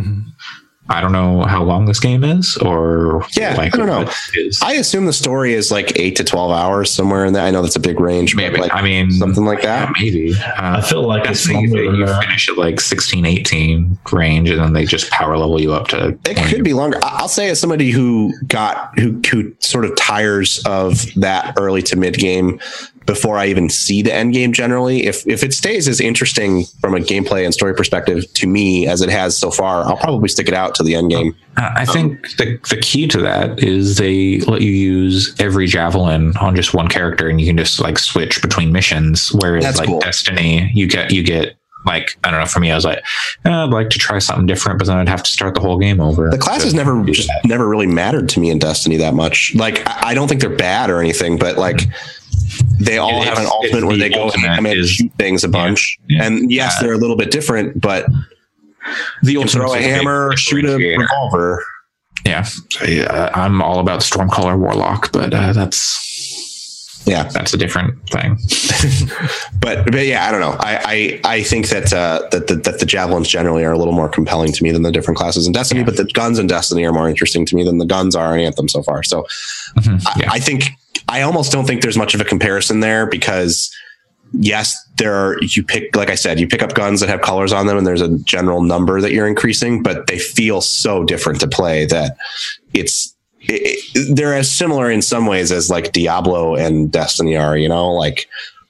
I 0.93 1.01
don't 1.01 1.13
know 1.13 1.43
how 1.43 1.63
long 1.63 1.87
this 1.87 1.99
game 2.01 2.23
is 2.25 2.57
or 2.59 3.25
Yeah, 3.37 3.55
like 3.57 3.75
I 3.75 3.79
don't 3.79 3.87
know. 3.87 4.05
what 4.05 4.17
it 4.35 4.47
is. 4.47 4.61
I 4.63 4.73
assume 4.75 5.07
the 5.07 5.13
story 5.13 5.55
is 5.55 5.71
like 5.71 5.99
eight 5.99 6.17
to 6.17 6.25
twelve 6.25 6.51
hours 6.53 6.91
somewhere 6.93 7.25
in 7.25 7.33
that. 7.35 7.45
I 7.47 7.51
know 7.51 7.63
that's 7.63 7.77
a 7.77 7.81
big 7.81 7.99
range, 8.01 8.35
maybe 8.37 8.59
like 8.59 8.73
i 8.75 8.83
mean 8.83 9.11
something 9.11 9.45
like 9.45 9.63
that. 9.63 9.89
yeah, 9.89 9.93
maybe 10.05 10.35
uh, 10.35 10.79
I 10.79 10.81
feel 10.83 11.07
like 11.07 11.29
it's 11.29 11.47
Destiny, 11.47 11.67
longer 11.69 11.83
you 11.97 12.07
that. 12.07 12.23
finish 12.23 12.49
at 12.49 12.57
like 12.59 12.81
16, 12.81 13.25
18 13.25 13.99
range, 14.13 14.51
and 14.51 14.61
then 14.61 14.73
they 14.73 14.85
just 14.85 15.11
power 15.11 15.37
level 15.37 15.61
you 15.61 15.73
up 15.73 15.89
to. 15.89 16.09
It 16.27 16.37
20. 16.37 16.51
could 16.51 16.65
be 16.65 16.73
longer. 16.75 16.99
I- 17.03 17.19
I'll 17.23 17.29
say 17.29 17.49
as 17.51 17.59
somebody 17.61 17.91
who 17.91 18.33
got 18.47 18.99
who 18.99 19.21
who 19.31 19.53
sort 19.61 19.85
of 19.85 19.95
tires 19.97 20.63
of 20.67 21.07
that 21.15 21.55
early 21.59 21.83
to 21.83 21.97
mid 21.97 22.15
game 22.19 22.61
before 23.07 23.39
I 23.39 23.47
even 23.47 23.69
see 23.69 24.03
the 24.03 24.13
end 24.13 24.33
game 24.33 24.53
generally. 24.53 25.07
If 25.07 25.27
if 25.27 25.43
it 25.43 25.53
stays 25.53 25.89
as 25.89 26.01
interesting 26.01 26.65
from 26.81 26.95
a 26.95 26.99
gameplay 26.99 27.45
and 27.45 27.53
story 27.53 27.75
perspective 27.75 28.33
to 28.35 28.47
me 28.47 28.87
as 28.87 29.01
it 29.01 29.11
has 29.11 29.37
so 29.37 29.51
far, 29.51 29.85
I'll 29.85 29.97
probably 29.97 30.29
stick 30.29 30.49
it 30.49 30.55
out 30.55 30.75
to 30.77 30.83
the 30.83 30.95
end 30.95 31.11
game. 31.11 31.37
Uh, 31.57 31.71
I 31.77 31.85
think 31.85 32.37
the 32.37 32.59
the 32.71 32.77
key 32.77 33.07
to 33.09 33.21
that 33.23 33.63
is 33.63 33.97
they 33.97 34.41
let 34.41 34.63
you 34.63 34.73
use 34.73 35.35
every 35.39 35.67
javelin 35.67 36.37
on 36.39 36.57
just 36.57 36.75
one 36.75 36.89
character, 36.89 37.29
and 37.29 37.41
you 37.41 37.47
can 37.47 37.57
just 37.57 37.81
like 37.81 37.99
switch 37.99 38.41
between 38.43 38.73
missions. 38.73 39.31
Whereas 39.33 39.79
like 39.79 39.89
cool. 39.89 40.01
Destiny, 40.01 40.71
you 40.75 40.87
get 40.87 41.13
you 41.13 41.23
get 41.23 41.57
like 41.85 42.17
I 42.25 42.31
don't 42.31 42.41
know. 42.41 42.47
For 42.47 42.61
me, 42.61 42.71
I 42.71 42.75
was 42.75 42.85
like, 42.85 42.99
eh, 43.45 43.51
I'd 43.51 43.71
like 43.71 43.91
to 43.91 43.99
try 43.99 44.19
something 44.19 44.47
different, 44.47 44.79
but 44.79 44.87
then 44.87 44.97
I'd 44.97 45.09
have 45.09 45.23
to 45.23 45.31
start 45.31 45.55
the 45.55 45.61
whole 45.61 45.79
game 45.79 46.01
over. 46.01 46.31
The 46.31 46.39
classes 46.39 46.73
to 46.73 46.77
never 46.77 47.03
just 47.05 47.31
never 47.45 47.69
really 47.69 47.87
mattered 47.87 48.29
to 48.31 48.41
me 48.41 48.51
in 48.51 48.59
Destiny 48.59 48.97
that 48.99 49.15
much. 49.15 49.55
Like 49.55 49.87
I, 49.89 50.11
I 50.11 50.15
don't 50.15 50.29
think 50.29 50.41
they're 50.41 50.57
bad 50.57 50.91
or 50.91 51.01
anything, 51.01 51.39
but 51.39 51.59
like 51.59 51.83
they 52.81 52.99
all 52.99 53.11
It's- 53.23 53.29
have 53.29 53.39
an 53.39 53.47
ultimate 53.47 53.85
where 53.85 53.97
the 53.97 54.03
they 54.03 54.09
go 54.11 54.25
ultimate 54.25 54.49
ham 54.49 54.67
and 54.67 54.87
shoot 54.87 55.13
things 55.19 55.45
a 55.45 55.49
bunch. 55.49 55.99
yeah. 56.09 56.25
And 56.25 56.51
yes, 56.51 56.75
Yeah. 56.77 56.83
they're 56.87 56.95
a 56.95 56.99
little 56.99 57.17
bit 57.17 57.31
different, 57.31 57.81
but 57.81 58.07
the 59.23 59.35
can 59.37 59.49
throw 59.49 59.75
a 59.75 59.79
hammer 59.81 60.37
shoot 60.37 60.65
a 60.65 60.77
revolver. 60.77 61.65
Yeah, 62.27 62.43
So, 62.43 62.85
yeah, 62.85 63.31
I'm 63.35 63.61
all 63.63 63.79
about 63.81 64.01
Stormcaller 64.01 64.57
Warlock, 64.59 65.11
but 65.13 65.33
uh, 65.35 65.53
that's 65.53 67.03
Yeah. 67.05 67.25
that's 67.25 67.53
a 67.53 67.57
different 67.57 67.95
thing. 68.11 68.39
but 69.61 69.85
but 69.91 70.07
yeah, 70.07 70.27
I 70.29 70.31
don't 70.31 70.41
know. 70.41 70.57
I 70.61 71.21
I, 71.25 71.37
I 71.37 71.43
think 71.43 71.69
that 71.71 71.93
uh, 71.93 72.29
that 72.31 72.47
the, 72.47 72.57
that 72.57 72.79
the 72.81 72.87
javelins 72.87 73.29
generally 73.29 73.65
are 73.65 73.73
a 73.73 73.79
little 73.79 73.93
more 73.95 74.09
compelling 74.09 74.53
to 74.53 74.63
me 74.63 74.71
than 74.73 74.83
the 74.83 74.93
different 74.93 75.19
classes 75.19 75.47
in 75.47 75.53
Destiny. 75.53 75.81
Yeah. 75.81 75.87
But 75.87 75.97
the 75.97 76.05
guns 76.05 76.39
in 76.39 76.47
Destiny 76.47 76.85
are 76.85 76.93
more 76.93 77.09
interesting 77.09 77.45
to 77.47 77.57
me 77.57 77.65
than 77.65 77.79
the 77.79 77.87
guns 77.87 78.15
are 78.15 78.37
in 78.37 78.45
Anthem 78.45 78.69
so 78.69 78.83
far. 78.83 79.03
So 79.03 79.27
Mhm, 79.79 80.03
I. 80.07 80.37
I 80.37 80.39
think 80.39 80.65
I 81.09 81.23
almost 81.23 81.53
don't 81.53 81.67
think 81.67 81.83
there's 81.83 81.97
much 81.99 82.15
of 82.15 82.21
a 82.21 82.25
comparison 82.25 82.81
there 82.81 83.07
because 83.07 83.75
yes, 84.33 84.75
there 84.97 85.15
are 85.15 85.37
you 85.43 85.63
pick 85.63 85.95
like 85.97 86.11
I 86.11 86.15
said, 86.15 86.41
you 86.41 86.47
pick 86.49 86.63
up 86.63 86.75
guns 86.75 87.01
that 87.01 87.09
have 87.09 87.21
colors 87.21 87.53
on 87.53 87.67
them, 87.67 87.77
and 87.77 87.87
there's 87.87 88.01
a 88.01 88.17
general 88.21 88.63
number 88.63 89.01
that 89.01 89.13
you're 89.13 89.27
increasing, 89.27 89.83
but 89.83 90.07
they 90.07 90.19
feel 90.19 90.61
so 90.61 91.05
different 91.05 91.41
to 91.41 91.49
play 91.49 91.85
that 91.87 92.17
it's. 92.75 93.15
It, 93.45 93.79
it- 93.95 94.17
they're 94.17 94.35
as 94.35 94.51
similar 94.51 94.91
in 94.91 95.03
some 95.03 95.27
ways 95.27 95.51
as 95.53 95.69
like 95.69 95.93
Diablo 95.93 96.55
and 96.55 96.91
Destiny 96.93 97.37
are, 97.37 97.59
you 97.59 97.69
know, 97.69 97.91
like 97.93 98.29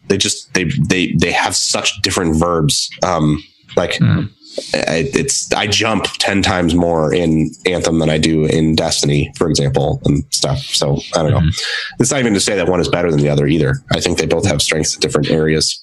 they 0.09 0.17
just 0.17 0.53
they 0.55 0.65
they 0.65 1.13
they 1.13 1.31
have 1.31 1.55
such 1.55 2.01
different 2.03 2.37
verbs. 2.37 2.91
Um, 3.03 3.43
like 3.77 3.93
Mm. 3.95 4.31
I, 4.75 5.11
it's 5.15 5.51
I 5.53 5.67
jump 5.67 6.05
ten 6.19 6.43
times 6.43 6.75
more 6.75 7.13
in 7.13 7.51
Anthem 7.67 7.99
than 7.99 8.11
I 8.11 8.19
do 8.19 8.45
in 8.45 8.75
Destiny, 8.75 9.33
for 9.37 9.49
example, 9.49 10.01
and 10.05 10.25
stuff. 10.31 10.59
So 10.59 10.99
I 11.15 11.23
don't 11.23 11.31
know. 11.31 11.51
It's 11.99 12.11
not 12.11 12.21
even 12.21 12.35
to 12.35 12.41
say 12.41 12.57
that 12.57 12.69
one 12.69 12.81
is 12.81 12.89
better 12.89 13.11
than 13.11 13.21
the 13.21 13.29
other 13.29 13.47
either. 13.47 13.77
I 13.93 14.01
think 14.01 14.19
they 14.19 14.27
both 14.27 14.47
have 14.47 14.61
strengths 14.61 14.95
in 14.95 15.01
different 15.01 15.31
areas. 15.31 15.83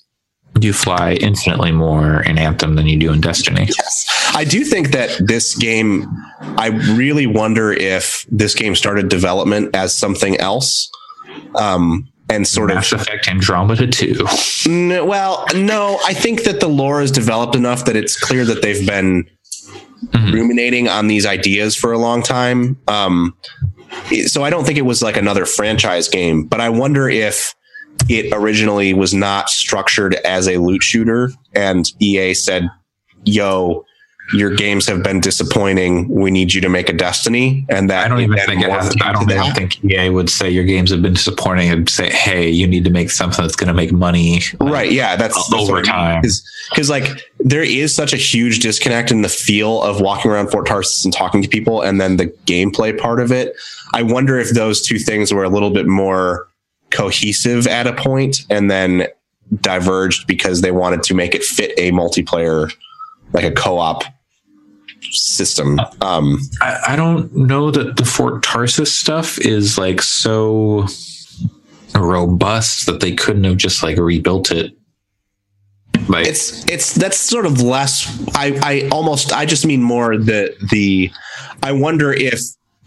You 0.60 0.74
fly 0.74 1.14
infinitely 1.14 1.72
more 1.72 2.22
in 2.24 2.38
Anthem 2.38 2.76
than 2.76 2.88
you 2.88 2.98
do 2.98 3.14
in 3.14 3.22
Destiny. 3.22 3.68
Yes. 3.68 4.32
I 4.34 4.44
do 4.44 4.64
think 4.64 4.91
that 4.91 5.16
this 5.20 5.56
game, 5.56 6.08
I 6.41 6.68
really 6.96 7.28
wonder 7.28 7.72
if 7.72 8.26
this 8.30 8.56
game 8.56 8.76
started 8.76 9.10
development 9.10 9.76
as 9.76 9.96
something 9.96 10.38
else. 10.38 10.90
Um, 11.56 12.10
and 12.30 12.47
sort 12.47 12.72
of 12.72 12.76
Mass 12.76 12.91
Effect 12.91 13.27
Andromeda 13.27 13.88
2. 13.88 14.26
No, 14.68 15.06
well, 15.06 15.45
no, 15.56 15.99
I 16.06 16.14
think 16.14 16.43
that 16.43 16.60
the 16.60 16.68
lore 16.68 17.01
is 17.01 17.11
developed 17.11 17.56
enough 17.56 17.85
that 17.85 17.95
it's 17.95 18.19
clear 18.19 18.45
that 18.45 18.61
they've 18.61 18.85
been 18.85 19.26
Mhm. 20.14 20.34
ruminating 20.34 20.88
on 20.88 21.07
these 21.07 21.26
ideas 21.26 21.76
for 21.76 21.91
a 21.91 21.97
long 21.97 22.23
time. 22.23 22.77
Um, 22.88 23.34
so 24.27 24.43
I 24.43 24.49
don't 24.49 24.65
think 24.65 24.77
it 24.77 24.84
was 24.85 25.01
like 25.01 25.18
another 25.18 25.45
franchise 25.45 26.07
game, 26.07 26.43
but 26.45 26.61
I 26.61 26.69
wonder 26.69 27.10
if 27.10 27.53
it 28.07 28.31
originally 28.34 28.93
was 28.93 29.14
not 29.14 29.49
structured 29.49 30.15
as 30.23 30.47
a 30.47 30.57
loot 30.57 30.84
shooter 30.84 31.31
and 31.53 31.91
EA 31.99 32.34
said, 32.34 32.69
yo, 33.26 33.84
your 34.34 34.53
games 34.53 34.88
have 34.88 35.03
been 35.03 35.19
disappointing. 35.19 36.07
We 36.07 36.31
need 36.31 36.53
you 36.53 36.61
to 36.61 36.69
make 36.69 36.89
a 36.89 36.93
Destiny, 36.93 37.65
and 37.69 37.89
that 37.89 38.06
I 38.06 38.07
don't 38.07 38.19
even 38.22 38.38
think 38.39 38.61
it 38.61 38.69
has. 38.69 38.95
I 39.01 39.11
don't 39.14 39.30
even 39.31 39.53
think 39.53 39.84
EA 39.84 40.10
would 40.10 40.30
say 40.30 40.49
your 40.49 40.65
games 40.65 40.91
have 40.91 41.01
been 41.01 41.14
disappointing 41.14 41.69
and 41.72 41.89
say, 41.89 42.10
"Hey, 42.10 42.49
you 42.49 42.68
need 42.68 42.84
to 42.84 42.89
make 42.89 43.10
something 43.10 43.43
that's 43.43 43.56
going 43.56 43.68
to 43.69 43.73
make 43.73 43.91
money." 43.91 44.41
right 44.60 44.91
yeah 44.91 45.15
that's, 45.15 45.35
that's 45.49 45.64
over 45.64 45.73
what 45.73 45.89
I 45.89 45.91
mean. 45.91 46.14
time. 46.14 46.22
Cause, 46.23 46.43
'cause, 46.76 46.89
like 46.89 47.07
there 47.39 47.64
is 47.64 47.93
such 47.95 48.14
a 48.14 48.18
huge 48.18 48.60
disconnect 48.60 49.11
in 49.11 49.22
the 49.22 49.30
feel 49.30 49.81
of 49.81 50.01
walking 50.01 50.30
around 50.31 50.49
fort 50.51 50.68
tarsis 50.68 51.03
and 51.06 51.14
talking 51.14 51.41
to 51.41 51.47
people 51.47 51.81
and 51.81 51.99
then 51.99 52.18
the 52.18 52.27
gameplay 52.45 52.97
part 52.97 53.19
of 53.19 53.31
it 53.31 53.56
i 53.93 54.01
wonder 54.03 54.38
if 54.38 54.49
those 54.51 54.81
two 54.81 54.99
things 54.99 55.34
were 55.34 55.43
a 55.43 55.49
little 55.49 55.69
bit 55.72 55.88
more 55.88 56.47
cohesive 56.91 57.65
at 57.68 57.88
a 57.88 57.93
point 57.93 58.45
and 58.49 58.69
then 58.69 59.07
diverged 59.61 60.27
because 60.27 60.61
they 60.61 60.72
wanted 60.72 61.01
to 61.03 61.14
make 61.14 61.34
it 61.34 61.43
fit 61.43 61.72
a 61.77 61.91
multiplayer 61.91 62.72
like 63.34 63.43
a 63.45 63.51
co-op 63.51 64.03
system 65.11 65.80
um 66.01 66.39
I, 66.61 66.80
I 66.89 66.95
don't 66.95 67.34
know 67.35 67.71
that 67.71 67.97
the 67.97 68.05
Fort 68.05 68.43
Tarsis 68.43 68.88
stuff 68.88 69.39
is 69.39 69.77
like 69.77 70.01
so 70.01 70.88
robust 71.95 72.85
that 72.85 72.99
they 72.99 73.13
couldn't 73.13 73.43
have 73.43 73.57
just 73.57 73.84
like 73.84 73.97
rebuilt 73.97 74.51
it. 74.51 74.73
Like 76.07 76.27
it's 76.27 76.65
it's 76.65 76.93
that's 76.93 77.17
sort 77.17 77.45
of 77.45 77.61
less 77.61 78.07
i 78.35 78.59
i 78.63 78.89
almost 78.91 79.31
i 79.34 79.45
just 79.45 79.65
mean 79.65 79.84
more 79.84 80.17
the 80.17 80.55
the 80.71 81.11
i 81.61 81.71
wonder 81.71 82.11
if 82.13 82.39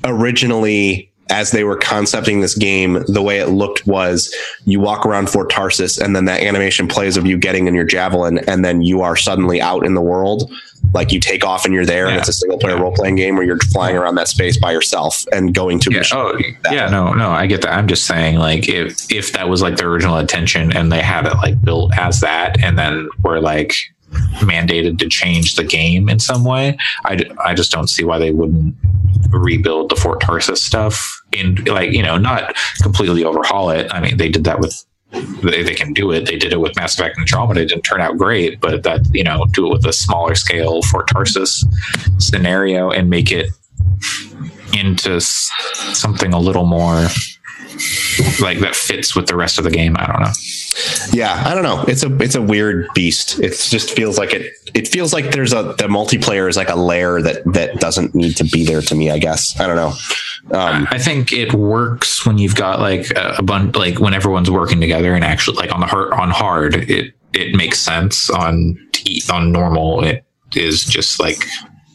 originally 0.05 1.11
as 1.31 1.51
they 1.53 1.65
were 1.65 1.77
concepting 1.77 2.40
this 2.40 2.55
game 2.55 3.03
the 3.09 3.23
way 3.23 3.39
it 3.39 3.47
looked 3.49 3.86
was 3.86 4.35
you 4.65 4.81
walk 4.81 5.07
around 5.07 5.31
fort 5.31 5.51
tarsis 5.51 5.99
and 5.99 6.15
then 6.16 6.24
that 6.27 6.43
animation 6.43 6.86
plays 6.89 7.16
of 7.16 7.27
you 7.27 7.39
getting 7.39 7.66
in 7.69 7.74
your 7.74 7.85
javelin 7.85 8.39
and 8.49 8.65
then 8.65 8.82
you 8.82 9.01
are 9.03 9.16
suddenly 9.16 9.61
out 9.61 9.86
in 9.86 9.94
the 9.94 10.01
world. 10.01 10.51
Like 10.94 11.12
you 11.12 11.20
take 11.20 11.44
off 11.44 11.65
and 11.65 11.73
you're 11.73 11.86
there 11.86 12.09
and 12.09 12.16
it's 12.19 12.28
a 12.28 12.32
single 12.32 12.59
player 12.59 12.74
Yeah. 12.74 12.82
role 12.82 12.93
playing 12.93 13.15
game 13.15 13.36
where 13.36 13.44
you're 13.44 13.57
flying 13.73 13.97
around 13.97 14.16
that 14.16 14.27
space 14.28 14.59
by 14.59 14.73
yourself 14.73 15.24
and 15.32 15.55
going 15.55 15.78
to 15.78 15.93
yeah, 15.93 16.03
oh 16.12 16.36
yeah, 16.70 16.89
no, 16.90 17.12
no, 17.15 17.31
I 17.31 17.47
get 17.47 17.62
that. 17.62 17.73
I'm 17.73 17.86
just 17.86 18.05
saying, 18.05 18.36
like, 18.36 18.69
if 18.69 19.11
if 19.11 19.32
that 19.32 19.49
was 19.49 19.62
like 19.62 19.77
the 19.77 19.86
original 19.86 20.19
intention 20.19 20.73
and 20.77 20.90
they 20.90 21.01
had 21.01 21.24
it 21.27 21.35
like 21.36 21.62
built 21.62 21.97
as 21.97 22.20
that, 22.20 22.61
and 22.62 22.77
then 22.77 23.09
were 23.23 23.40
like 23.40 23.73
mandated 24.40 24.99
to 24.99 25.09
change 25.09 25.55
the 25.55 25.65
game 25.65 26.09
in 26.09 26.19
some 26.19 26.44
way, 26.44 26.77
I, 27.05 27.16
d- 27.16 27.31
I 27.43 27.55
just 27.55 27.70
don't 27.73 27.89
see 27.89 28.05
why 28.05 28.19
they 28.19 28.31
wouldn't 28.32 28.74
rebuild 29.33 29.91
the 29.91 29.97
Fort 29.97 30.21
Tarsis 30.21 30.59
stuff 30.59 31.21
in 31.33 31.57
like 31.65 31.93
you 31.93 32.03
know 32.03 32.19
not 32.19 32.55
completely 32.83 33.25
overhaul 33.25 33.71
it. 33.71 33.93
I 33.93 34.01
mean, 34.01 34.17
they 34.17 34.29
did 34.29 34.45
that 34.45 34.61
with. 34.61 34.85
They, 35.43 35.63
they 35.63 35.75
can 35.75 35.93
do 35.93 36.11
it. 36.11 36.25
They 36.25 36.39
did 36.39 36.55
it 36.55 36.61
with 36.61 36.75
Mass 36.75 36.95
Effect 36.95 37.19
Andromeda. 37.19 37.61
It 37.61 37.69
didn't 37.69 37.83
turn 37.83 38.01
out 38.01 38.17
great, 38.17 38.63
but 38.63 38.83
that 38.85 39.07
you 39.13 39.23
know, 39.23 39.45
do 39.53 39.67
it 39.67 39.71
with 39.71 39.85
a 39.85 39.93
smaller 39.93 40.35
scale 40.35 40.81
Fort 40.85 41.09
Tarsis 41.09 41.65
scenario 42.19 42.91
and 42.91 43.11
make 43.11 43.31
it 43.31 43.51
into 44.73 45.21
something 45.21 46.33
a 46.33 46.39
little 46.39 46.65
more 46.65 47.09
like 48.41 48.61
that 48.61 48.75
fits 48.75 49.15
with 49.15 49.27
the 49.27 49.37
rest 49.37 49.59
of 49.59 49.65
the 49.65 49.71
game. 49.71 49.97
I 49.99 50.07
don't 50.07 50.21
know. 50.21 50.33
Yeah, 51.12 51.43
I 51.47 51.55
don't 51.55 51.65
know. 51.65 51.85
It's 51.86 52.03
a 52.03 52.15
it's 52.23 52.35
a 52.35 52.43
weird 52.43 52.89
beast. 52.94 53.39
It 53.40 53.51
just 53.51 53.94
feels 53.94 54.19
like 54.19 54.32
it. 54.32 54.53
It 54.74 54.89
feels 54.89 55.12
like 55.12 55.31
there's 55.32 55.53
a 55.53 55.62
the 55.62 55.89
multiplayer 55.89 56.49
is 56.49 56.57
like 56.57 56.70
a 56.70 56.77
layer 56.77 57.20
that 57.20 57.43
that 57.53 57.78
doesn't 57.78 58.15
need 58.15 58.36
to 58.39 58.44
be 58.44 58.65
there 58.65 58.81
to 58.81 58.94
me. 58.94 59.11
I 59.11 59.19
guess 59.19 59.59
I 59.61 59.66
don't 59.66 59.77
know. 59.77 59.93
Um, 60.51 60.89
I 60.90 60.99
think 60.99 61.32
it 61.32 61.55
works 61.55 62.27
when 62.27 62.36
you've 62.36 62.57
got 62.57 62.81
like 62.81 63.11
a, 63.12 63.36
a 63.39 63.43
bunch, 63.43 63.77
like 63.77 64.01
when 64.01 64.12
everyone's 64.12 64.51
working 64.51 64.81
together 64.81 65.15
and 65.15 65.24
actually 65.24 65.57
like 65.57 65.73
on 65.73 65.81
the 65.81 65.86
hard, 65.86 66.12
on 66.12 66.31
hard, 66.31 66.74
it, 66.90 67.15
it 67.32 67.55
makes 67.55 67.78
sense 67.78 68.28
on, 68.28 68.77
on 69.32 69.53
normal. 69.53 70.03
It 70.05 70.24
is 70.57 70.85
just 70.85 71.20
like, 71.20 71.44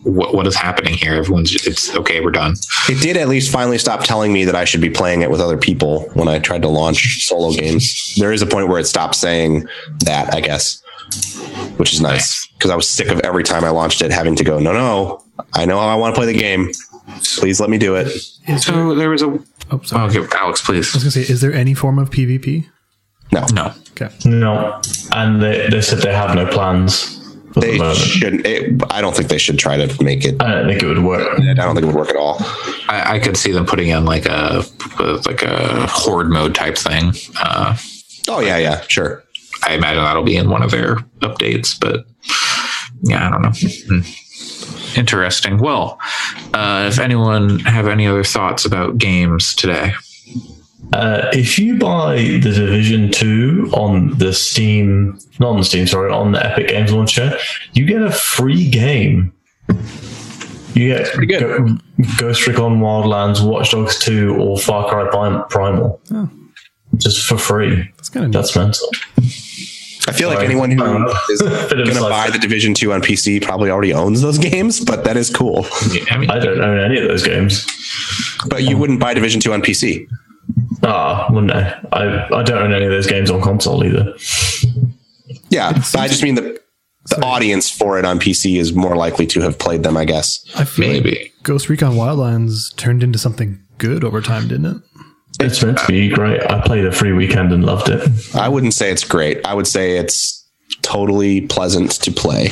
what, 0.08 0.34
what 0.34 0.48
is 0.48 0.56
happening 0.56 0.94
here? 0.94 1.14
Everyone's, 1.14 1.54
it's 1.68 1.94
okay. 1.96 2.22
We're 2.22 2.32
done. 2.32 2.56
it 2.90 3.02
did 3.02 3.18
at 3.18 3.28
least 3.28 3.52
finally 3.52 3.78
stop 3.78 4.04
telling 4.04 4.32
me 4.34 4.46
that 4.46 4.56
I 4.56 4.66
should 4.66 4.82
be 4.82 4.90
playing 4.90 5.22
it 5.22 5.30
with 5.30 5.42
other 5.42 5.58
people 5.58 6.10
when 6.14 6.28
I 6.28 6.40
tried 6.40 6.62
to 6.64 6.68
launch 6.68 7.26
solo 7.26 7.52
games. 7.54 8.16
There 8.18 8.32
is 8.32 8.42
a 8.42 8.46
point 8.46 8.68
where 8.70 8.80
it 8.80 8.86
stopped 8.86 9.16
saying 9.16 9.68
that. 10.06 10.34
I 10.34 10.42
guess, 10.42 10.82
which 11.78 11.94
is 11.94 12.02
nice 12.02 12.48
because 12.48 12.72
I 12.72 12.76
was 12.76 12.90
sick 12.90 13.08
of 13.10 13.20
every 13.22 13.44
time 13.44 13.64
I 13.64 13.70
launched 13.70 14.02
it 14.02 14.12
having 14.12 14.36
to 14.36 14.44
go. 14.44 14.60
No, 14.60 14.74
no, 14.74 15.24
I 15.54 15.66
know 15.66 15.80
how 15.80 15.88
I 15.88 15.96
want 15.96 16.16
to 16.16 16.20
play 16.20 16.32
the 16.32 16.38
game. 16.40 16.72
Please 17.38 17.60
let 17.60 17.70
me 17.70 17.78
do 17.78 17.96
it. 17.96 18.10
So 18.60 18.94
there 18.96 19.10
was 19.10 19.22
a, 19.22 19.40
Oh, 19.72 19.82
sorry. 19.84 20.16
Oh, 20.18 20.22
okay, 20.24 20.38
Alex, 20.38 20.62
please. 20.62 20.94
I 20.94 20.98
was 20.98 21.04
gonna 21.04 21.12
say, 21.12 21.22
is 21.34 21.42
there 21.42 21.54
any 21.54 21.74
form 21.74 22.00
of 22.00 22.10
PvP? 22.10 22.68
No, 23.32 23.46
No. 23.54 23.74
Okay. 23.92 24.10
No, 24.26 24.80
and 25.14 25.42
they, 25.42 25.68
they 25.70 25.82
said 25.82 26.00
they 26.00 26.14
have 26.14 26.36
no 26.36 26.46
plans 26.46 27.17
at 27.17 27.17
they 27.62 27.72
the 27.74 27.78
moment. 27.80 27.98
shouldn't. 27.98 28.46
It, 28.46 28.82
I 28.90 29.02
don't 29.02 29.16
think 29.16 29.30
they 29.30 29.38
should 29.38 29.58
try 29.60 29.78
to 29.78 30.04
make 30.04 30.26
it. 30.26 30.42
I 30.42 30.52
don't 30.56 30.68
think 30.68 30.84
it 30.84 30.88
would 30.88 31.04
work. 31.04 31.40
I 31.40 31.54
don't 31.54 31.76
think 31.76 31.84
it 31.84 31.88
would 31.88 31.96
work 31.96 32.10
at 32.10 32.16
all. 32.16 32.38
I, 32.90 33.16
I 33.16 33.20
could 33.20 33.38
see 33.38 33.52
them 33.52 33.66
putting 33.66 33.90
in 33.90 34.06
like 34.06 34.26
a, 34.26 34.64
like 35.26 35.42
a 35.44 35.88
horde 35.88 36.30
mode 36.30 36.54
type 36.56 36.78
thing. 36.78 37.14
Uh, 37.40 37.76
Oh 38.30 38.42
yeah, 38.42 38.58
yeah, 38.58 38.82
sure. 38.90 39.24
I 39.66 39.74
imagine 39.74 40.04
that'll 40.04 40.22
be 40.24 40.36
in 40.36 40.50
one 40.50 40.62
of 40.62 40.70
their 40.72 40.98
updates, 41.22 41.80
but 41.80 42.06
yeah, 43.04 43.26
I 43.26 43.30
don't 43.32 43.42
know. 43.42 43.52
Hmm. 43.54 45.00
Interesting. 45.00 45.60
Well, 45.60 45.98
uh, 46.54 46.88
if 46.92 47.00
anyone 47.00 47.60
have 47.60 47.88
any 47.88 48.06
other 48.06 48.24
thoughts 48.26 48.66
about 48.66 48.98
games 48.98 49.56
today, 49.56 49.94
Uh, 50.94 51.30
if 51.34 51.60
you 51.60 51.78
buy 51.78 52.16
the 52.16 52.52
Division 52.54 53.12
2 53.12 53.72
on 53.74 54.18
the 54.18 54.34
Steam, 54.34 55.20
not 55.40 55.50
on 55.50 55.58
the 55.58 55.64
Steam, 55.64 55.86
sorry, 55.86 56.12
on 56.12 56.32
the 56.32 56.46
Epic 56.46 56.70
Games 56.70 56.94
Launcher, 56.94 57.38
you 57.74 57.86
get 57.86 58.02
a 58.02 58.12
free 58.12 58.70
game. 58.70 59.34
You 60.74 60.94
get 60.96 61.14
good. 61.18 61.30
Go- 61.40 61.78
Ghost 62.18 62.48
Recon 62.48 62.80
Wildlands, 62.80 63.46
Watch 63.46 63.72
Dogs 63.72 64.00
2, 64.00 64.36
or 64.38 64.58
Far 64.58 64.88
Cry 64.88 65.44
Primal. 65.50 66.00
Oh. 66.12 66.30
Just 66.96 67.26
for 67.28 67.38
free. 67.38 67.90
That's 67.98 68.10
kind 68.10 68.26
of 68.28 68.32
That's 68.32 68.56
mental. 68.56 68.88
I 70.08 70.14
feel 70.14 70.30
like 70.30 70.38
Sorry. 70.38 70.46
anyone 70.48 70.72
who 70.72 70.82
Uh, 70.84 71.14
is 71.30 71.42
going 71.42 71.86
to 71.86 72.00
buy 72.02 72.30
the 72.30 72.40
Division 72.40 72.74
Two 72.74 72.94
on 72.94 73.02
PC 73.02 73.42
probably 73.44 73.70
already 73.70 73.92
owns 73.94 74.22
those 74.22 74.38
games, 74.38 74.80
but 74.80 75.04
that 75.04 75.18
is 75.18 75.30
cool. 75.30 75.66
I 76.10 76.18
mean, 76.18 76.30
I 76.30 76.40
don't 76.40 76.62
own 76.62 76.80
any 76.80 76.98
of 76.98 77.08
those 77.10 77.24
games. 77.24 77.66
But 78.48 78.64
you 78.64 78.78
wouldn't 78.78 79.02
buy 79.02 79.14
Division 79.14 79.42
Two 79.42 79.52
on 79.52 79.62
PC. 79.62 80.08
Ah, 80.84 81.28
wouldn't 81.32 81.52
I? 81.52 81.80
I? 81.92 82.28
I 82.34 82.44
don't 82.44 82.58
own 82.62 82.74
any 82.74 82.86
of 82.86 82.92
those 82.92 83.08
games 83.08 83.32
on 83.32 83.42
console 83.42 83.84
either. 83.84 84.14
Yeah, 85.50 85.72
but 85.74 85.96
I 85.98 86.08
just 86.08 86.24
mean 86.24 86.36
the 86.36 86.60
the 87.10 87.24
audience 87.24 87.70
for 87.70 87.98
it 87.98 88.06
on 88.06 88.20
PC 88.20 88.58
is 88.58 88.74
more 88.74 88.96
likely 88.96 89.26
to 89.28 89.42
have 89.42 89.58
played 89.58 89.84
them. 89.84 89.98
I 89.98 90.06
guess. 90.06 90.44
I 90.56 90.66
feel 90.66 90.88
like 90.94 91.04
maybe. 91.04 91.32
Ghost 91.44 91.70
Recon 91.70 91.94
Wildlands 91.94 92.76
turned 92.76 93.02
into 93.04 93.18
something 93.18 93.60
good 93.78 94.04
over 94.04 94.22
time, 94.22 94.48
didn't 94.48 94.66
it? 94.66 94.78
It's 95.40 95.64
meant 95.64 95.78
to 95.80 95.88
be 95.88 96.10
great. 96.10 96.42
I 96.50 96.62
played 96.62 96.86
a 96.86 96.92
free 96.92 97.14
weekend 97.14 97.52
and 97.54 97.64
loved 97.64 97.90
it. 97.90 98.10
I 98.36 98.50
wouldn't 98.50 98.74
say 98.74 98.92
it's 98.92 99.04
great. 99.04 99.46
I 99.46 99.54
would 99.54 99.68
say 99.68 99.98
it's 99.98 100.46
totally 100.82 101.42
pleasant 101.42 101.92
to 101.92 102.12
play. 102.12 102.50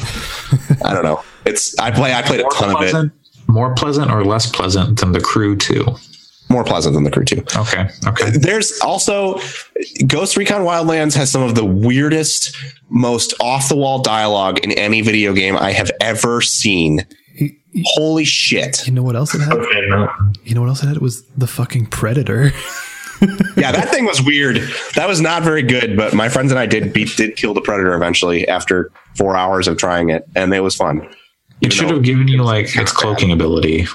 I 0.84 0.94
don't 0.94 1.04
know. 1.04 1.22
It's 1.46 1.78
I 1.80 1.92
play. 1.92 2.14
I 2.14 2.22
played 2.22 2.40
a 2.42 2.44
More 2.44 2.52
ton 2.52 2.76
of 2.76 2.82
it. 3.06 3.12
more 3.48 3.74
pleasant 3.76 4.12
or 4.12 4.24
less 4.24 4.50
pleasant 4.50 5.00
than 5.00 5.12
the 5.12 5.20
crew 5.22 5.56
two. 5.58 5.84
More 6.50 6.64
pleasant 6.64 6.94
than 6.94 7.04
the 7.04 7.12
crew 7.12 7.26
two. 7.26 7.44
Okay. 7.58 7.90
Okay. 8.08 8.30
There's 8.32 8.80
also 8.82 9.40
Ghost 10.08 10.38
Recon 10.38 10.62
Wildlands 10.62 11.16
has 11.16 11.32
some 11.32 11.42
of 11.42 11.56
the 11.56 11.66
weirdest, 11.66 12.56
most 12.90 13.34
off 13.40 13.68
the 13.68 13.76
wall 13.76 14.00
dialogue 14.02 14.60
in 14.60 14.72
any 14.74 15.02
video 15.02 15.34
game 15.34 15.58
I 15.58 15.72
have 15.72 15.90
ever 16.00 16.42
seen. 16.42 17.06
You, 17.34 17.56
you- 17.72 17.84
Holy 17.88 18.26
shit. 18.26 18.86
you 18.88 18.94
know 18.94 19.04
what 19.04 19.16
else 19.16 19.34
it 19.34 19.42
had? 19.42 19.54
Okay, 19.54 19.88
no. 19.90 20.08
You 20.44 20.54
know 20.56 20.62
what 20.62 20.68
else 20.68 20.84
it 20.84 20.88
had? 20.88 20.96
It 20.98 21.02
was 21.02 21.24
the 21.38 21.48
fucking 21.48 21.88
Predator. 21.88 22.52
Yeah, 23.56 23.72
that 23.72 23.90
thing 23.90 24.04
was 24.06 24.22
weird. 24.22 24.58
That 24.96 25.08
was 25.08 25.22
not 25.22 25.42
very 25.42 25.64
good, 25.64 25.96
but 25.96 26.14
my 26.14 26.28
friends 26.28 26.52
and 26.52 26.60
I 26.60 26.66
did 26.66 26.92
beat 26.92 27.16
did 27.16 27.38
kill 27.38 27.54
the 27.54 27.62
predator 27.62 27.94
eventually 27.96 28.46
after 28.50 28.92
four 29.16 29.38
hours 29.38 29.70
of 29.70 29.78
trying 29.78 30.10
it, 30.10 30.28
and 30.36 30.54
it 30.54 30.60
was 30.60 30.76
fun. 30.76 31.10
It 31.62 31.72
should 31.72 31.90
have 31.90 32.04
given 32.04 32.28
you 32.28 32.44
like 32.44 32.76
its 32.76 32.92
cloaking 32.92 33.32
ability. 33.32 33.88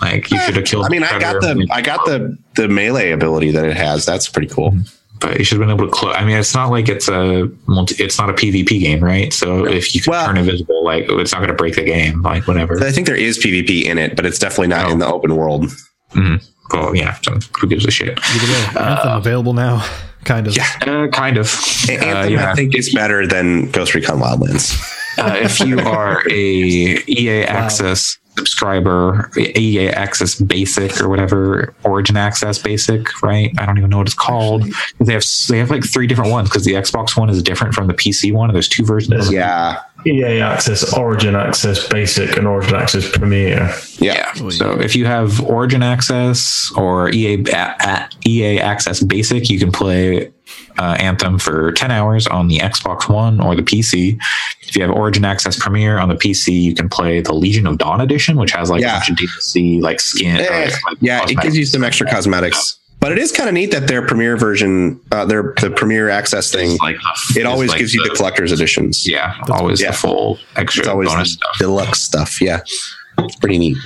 Like 0.00 0.30
you 0.30 0.38
should 0.40 0.56
have 0.56 0.64
killed. 0.64 0.86
I 0.86 0.88
mean, 0.88 1.02
I 1.04 1.18
got 1.18 1.40
the 1.40 1.66
I 1.70 1.82
got 1.82 2.04
the 2.06 2.36
the 2.56 2.68
melee 2.68 3.10
ability 3.10 3.50
that 3.52 3.64
it 3.64 3.76
has. 3.76 4.06
That's 4.06 4.28
pretty 4.28 4.48
cool. 4.48 4.74
but 5.20 5.38
you 5.38 5.44
should 5.44 5.58
have 5.58 5.66
been 5.68 5.76
able 5.76 5.86
to 5.86 5.92
close. 5.92 6.14
I 6.16 6.24
mean, 6.24 6.38
it's 6.38 6.54
not 6.54 6.70
like 6.70 6.88
it's 6.88 7.08
a 7.08 7.50
multi. 7.66 8.02
It's 8.02 8.18
not 8.18 8.30
a 8.30 8.32
PvP 8.32 8.80
game, 8.80 9.04
right? 9.04 9.30
So 9.32 9.66
if 9.66 9.94
you 9.94 10.00
can 10.00 10.10
Well- 10.12 10.26
turn 10.26 10.38
invisible, 10.38 10.82
like 10.84 11.04
it's 11.08 11.32
not 11.32 11.38
going 11.38 11.48
to 11.50 11.54
break 11.54 11.74
the 11.74 11.82
game. 11.84 12.22
Like 12.22 12.48
whatever. 12.48 12.82
I 12.82 12.90
think 12.90 13.06
there 13.06 13.16
is 13.16 13.38
PvP 13.38 13.84
in 13.84 13.98
it, 13.98 14.16
but 14.16 14.24
it's 14.24 14.38
definitely 14.38 14.68
not 14.68 14.90
in 14.90 14.98
the 14.98 15.06
open 15.06 15.36
world. 15.36 15.66
Well, 16.72 16.94
yeah. 16.94 17.18
So 17.22 17.38
who 17.60 17.66
gives 17.66 17.84
a 17.84 17.90
shit? 17.90 18.18
Either 18.22 18.52
way, 18.52 18.86
Anthem 18.90 19.12
available 19.16 19.52
now, 19.54 19.84
kind 20.24 20.46
of. 20.46 20.56
Yeah. 20.56 20.66
Uh, 20.86 21.08
kind 21.08 21.36
of. 21.36 21.52
Uh, 21.88 21.92
Anthem, 21.92 22.32
yeah. 22.32 22.52
I 22.52 22.54
think 22.54 22.74
is 22.76 22.94
better 22.94 23.26
than 23.26 23.70
Ghost 23.72 23.94
Recon 23.94 24.18
Wildlands. 24.20 24.80
uh, 25.18 25.36
if 25.42 25.60
you 25.60 25.80
are 25.80 26.22
a 26.30 26.32
EA 27.08 27.42
Access 27.44 28.16
subscriber 28.38 29.30
EA 29.36 29.88
Access 29.90 30.34
Basic 30.40 31.00
or 31.00 31.08
whatever 31.08 31.74
Origin 31.84 32.16
Access 32.16 32.58
Basic, 32.58 33.22
right? 33.22 33.52
I 33.58 33.66
don't 33.66 33.78
even 33.78 33.90
know 33.90 33.98
what 33.98 34.06
it's 34.06 34.14
called. 34.14 34.64
They 35.00 35.12
have 35.14 35.24
they 35.48 35.58
have 35.58 35.70
like 35.70 35.84
three 35.84 36.06
different 36.06 36.30
ones 36.30 36.48
because 36.48 36.64
the 36.64 36.72
Xbox 36.72 37.16
one 37.16 37.28
is 37.30 37.42
different 37.42 37.74
from 37.74 37.86
the 37.86 37.94
PC 37.94 38.32
one. 38.32 38.50
And 38.50 38.54
there's 38.54 38.68
two 38.68 38.84
versions. 38.84 39.32
Yeah. 39.32 39.80
EA 40.06 40.40
Access, 40.40 40.94
Origin 40.96 41.36
Access 41.36 41.86
Basic, 41.88 42.36
and 42.38 42.46
Origin 42.46 42.74
Access 42.74 43.10
Premier. 43.10 43.48
Yeah. 43.98 44.14
Yeah. 44.14 44.32
Oh, 44.40 44.48
so 44.48 44.80
if 44.80 44.96
you 44.96 45.04
have 45.04 45.42
Origin 45.44 45.82
Access 45.82 46.72
or 46.76 47.10
EA 47.10 47.44
a- 47.52 47.76
a- 47.80 48.08
EA 48.26 48.60
Access 48.60 49.02
Basic, 49.02 49.50
you 49.50 49.58
can 49.58 49.70
play 49.70 50.32
uh, 50.78 50.96
Anthem 50.98 51.38
for 51.38 51.72
10 51.72 51.90
hours 51.90 52.26
on 52.26 52.48
the 52.48 52.58
Xbox 52.58 53.08
One 53.12 53.40
or 53.40 53.54
the 53.54 53.62
PC. 53.62 54.18
If 54.62 54.76
you 54.76 54.82
have 54.82 54.90
Origin 54.90 55.24
Access 55.24 55.58
Premier 55.58 55.98
on 55.98 56.08
the 56.08 56.14
PC, 56.14 56.62
you 56.62 56.74
can 56.74 56.88
play 56.88 57.20
the 57.20 57.34
Legion 57.34 57.66
of 57.66 57.78
Dawn 57.78 58.00
edition, 58.00 58.36
which 58.36 58.52
has 58.52 58.70
like 58.70 58.80
Yeah. 58.80 58.96
a 58.96 59.00
bunch 59.00 59.10
of 59.10 59.16
DLC, 59.16 59.80
like 59.80 60.00
skin. 60.00 60.36
Eh, 60.36 60.70
like, 60.86 60.96
yeah, 61.00 61.24
it 61.28 61.38
gives 61.40 61.56
you 61.56 61.64
some 61.66 61.82
extra 61.84 62.08
cosmetics. 62.08 62.76
But 63.00 63.12
it 63.12 63.18
is 63.18 63.32
kind 63.32 63.48
of 63.48 63.54
neat 63.54 63.70
that 63.70 63.88
their 63.88 64.06
premiere 64.06 64.36
version, 64.36 65.00
uh, 65.10 65.24
their 65.24 65.54
the 65.60 65.70
premiere 65.70 66.10
access 66.10 66.52
thing, 66.52 66.76
Like 66.82 66.96
it 67.34 67.46
always 67.46 67.72
gives 67.74 67.94
you 67.94 68.02
the 68.06 68.10
collector's 68.14 68.52
editions. 68.52 69.08
yeah, 69.08 69.36
always 69.48 69.80
yeah. 69.80 69.90
the 69.92 69.96
full 69.96 70.38
extra 70.56 70.82
It's 70.82 70.88
always 70.88 71.08
bonus 71.08 71.28
the 71.30 71.34
stuff. 71.46 71.58
deluxe 71.58 72.00
stuff. 72.02 72.40
Yeah, 72.42 72.60
it's 73.18 73.36
pretty 73.36 73.56
neat. 73.58 73.78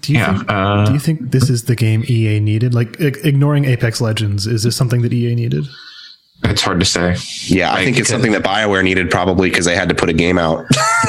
Do 0.00 0.12
you 0.14 0.18
Yeah, 0.20 0.38
think 0.38 0.50
uh, 0.50 0.86
do 0.86 0.92
you 0.94 0.98
think 0.98 1.30
this 1.32 1.50
is 1.50 1.64
the 1.64 1.76
game 1.76 2.02
EA 2.08 2.40
needed? 2.40 2.72
Like 2.74 2.98
ig- 2.98 3.20
ignoring 3.24 3.66
Apex 3.66 4.00
Legends, 4.00 4.46
is 4.46 4.62
this 4.62 4.74
something 4.74 5.02
that 5.02 5.12
EA 5.12 5.34
needed? 5.34 5.66
It's 6.44 6.62
hard 6.62 6.80
to 6.80 6.86
say. 6.86 7.16
Yeah, 7.44 7.72
I 7.72 7.84
think 7.84 7.98
it's 7.98 8.08
something 8.08 8.32
that 8.32 8.42
Bioware 8.42 8.82
needed 8.82 9.10
probably 9.10 9.48
because 9.48 9.64
they 9.64 9.76
had 9.76 9.88
to 9.90 9.94
put 9.94 10.08
a 10.08 10.12
game 10.12 10.38
out. 10.38 10.66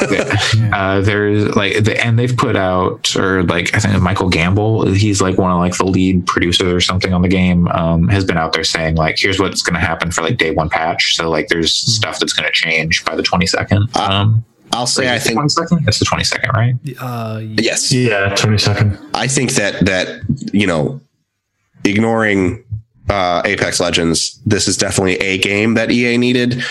uh, 0.72 1.00
there's 1.00 1.54
like 1.56 1.84
the, 1.84 2.00
and 2.04 2.18
they've 2.18 2.36
put 2.36 2.56
out 2.56 3.14
or 3.16 3.42
like 3.44 3.74
I 3.74 3.80
think 3.80 4.00
Michael 4.00 4.28
Gamble, 4.28 4.86
he's 4.92 5.20
like 5.20 5.36
one 5.36 5.50
of 5.50 5.58
like 5.58 5.76
the 5.76 5.86
lead 5.86 6.26
producers 6.26 6.72
or 6.72 6.80
something 6.80 7.12
on 7.12 7.22
the 7.22 7.28
game, 7.28 7.66
um, 7.68 8.08
has 8.08 8.24
been 8.24 8.36
out 8.36 8.52
there 8.52 8.64
saying 8.64 8.94
like 8.94 9.18
here's 9.18 9.40
what's 9.40 9.62
going 9.62 9.74
to 9.74 9.84
happen 9.84 10.12
for 10.12 10.22
like 10.22 10.38
day 10.38 10.52
one 10.52 10.70
patch. 10.70 11.16
So 11.16 11.28
like 11.30 11.48
there's 11.48 11.72
stuff 11.72 12.20
that's 12.20 12.32
going 12.32 12.46
to 12.46 12.52
change 12.52 13.04
by 13.04 13.16
the 13.16 13.22
22nd. 13.22 13.96
Um, 13.96 14.44
I'll 14.72 14.86
say 14.86 15.12
I 15.12 15.18
think 15.18 15.38
22nd. 15.38 15.88
It's 15.88 15.98
the 15.98 16.04
22nd, 16.04 16.52
right? 16.52 16.74
Uh, 16.98 17.40
yes. 17.42 17.92
Yeah, 17.92 18.34
22nd. 18.34 19.10
I 19.14 19.26
think 19.26 19.52
that 19.52 19.84
that 19.84 20.22
you 20.52 20.66
know, 20.66 21.00
ignoring 21.84 22.64
uh, 23.08 23.42
Apex 23.44 23.80
Legends, 23.80 24.40
this 24.46 24.68
is 24.68 24.76
definitely 24.76 25.16
a 25.16 25.38
game 25.38 25.74
that 25.74 25.90
EA 25.90 26.16
needed. 26.16 26.62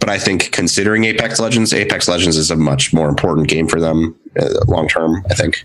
But 0.00 0.08
I 0.08 0.18
think 0.18 0.50
considering 0.50 1.04
Apex 1.04 1.38
Legends, 1.38 1.72
Apex 1.72 2.08
Legends 2.08 2.36
is 2.36 2.50
a 2.50 2.56
much 2.56 2.92
more 2.92 3.08
important 3.08 3.48
game 3.48 3.68
for 3.68 3.80
them 3.80 4.18
uh, 4.38 4.48
long 4.66 4.88
term. 4.88 5.24
I 5.30 5.34
think. 5.34 5.62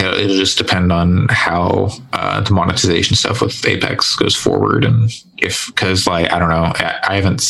It'll, 0.00 0.36
just 0.36 0.58
depend 0.58 0.92
on 0.92 1.28
how 1.30 1.90
uh, 2.12 2.40
the 2.40 2.52
monetization 2.52 3.16
stuff 3.16 3.40
with 3.40 3.64
Apex 3.66 4.16
goes 4.16 4.34
forward, 4.34 4.84
and 4.84 5.10
if 5.38 5.66
because 5.66 6.06
like 6.06 6.32
I 6.32 6.38
don't 6.38 6.48
know, 6.48 6.72
I, 6.74 6.98
I 7.08 7.14
haven't 7.16 7.44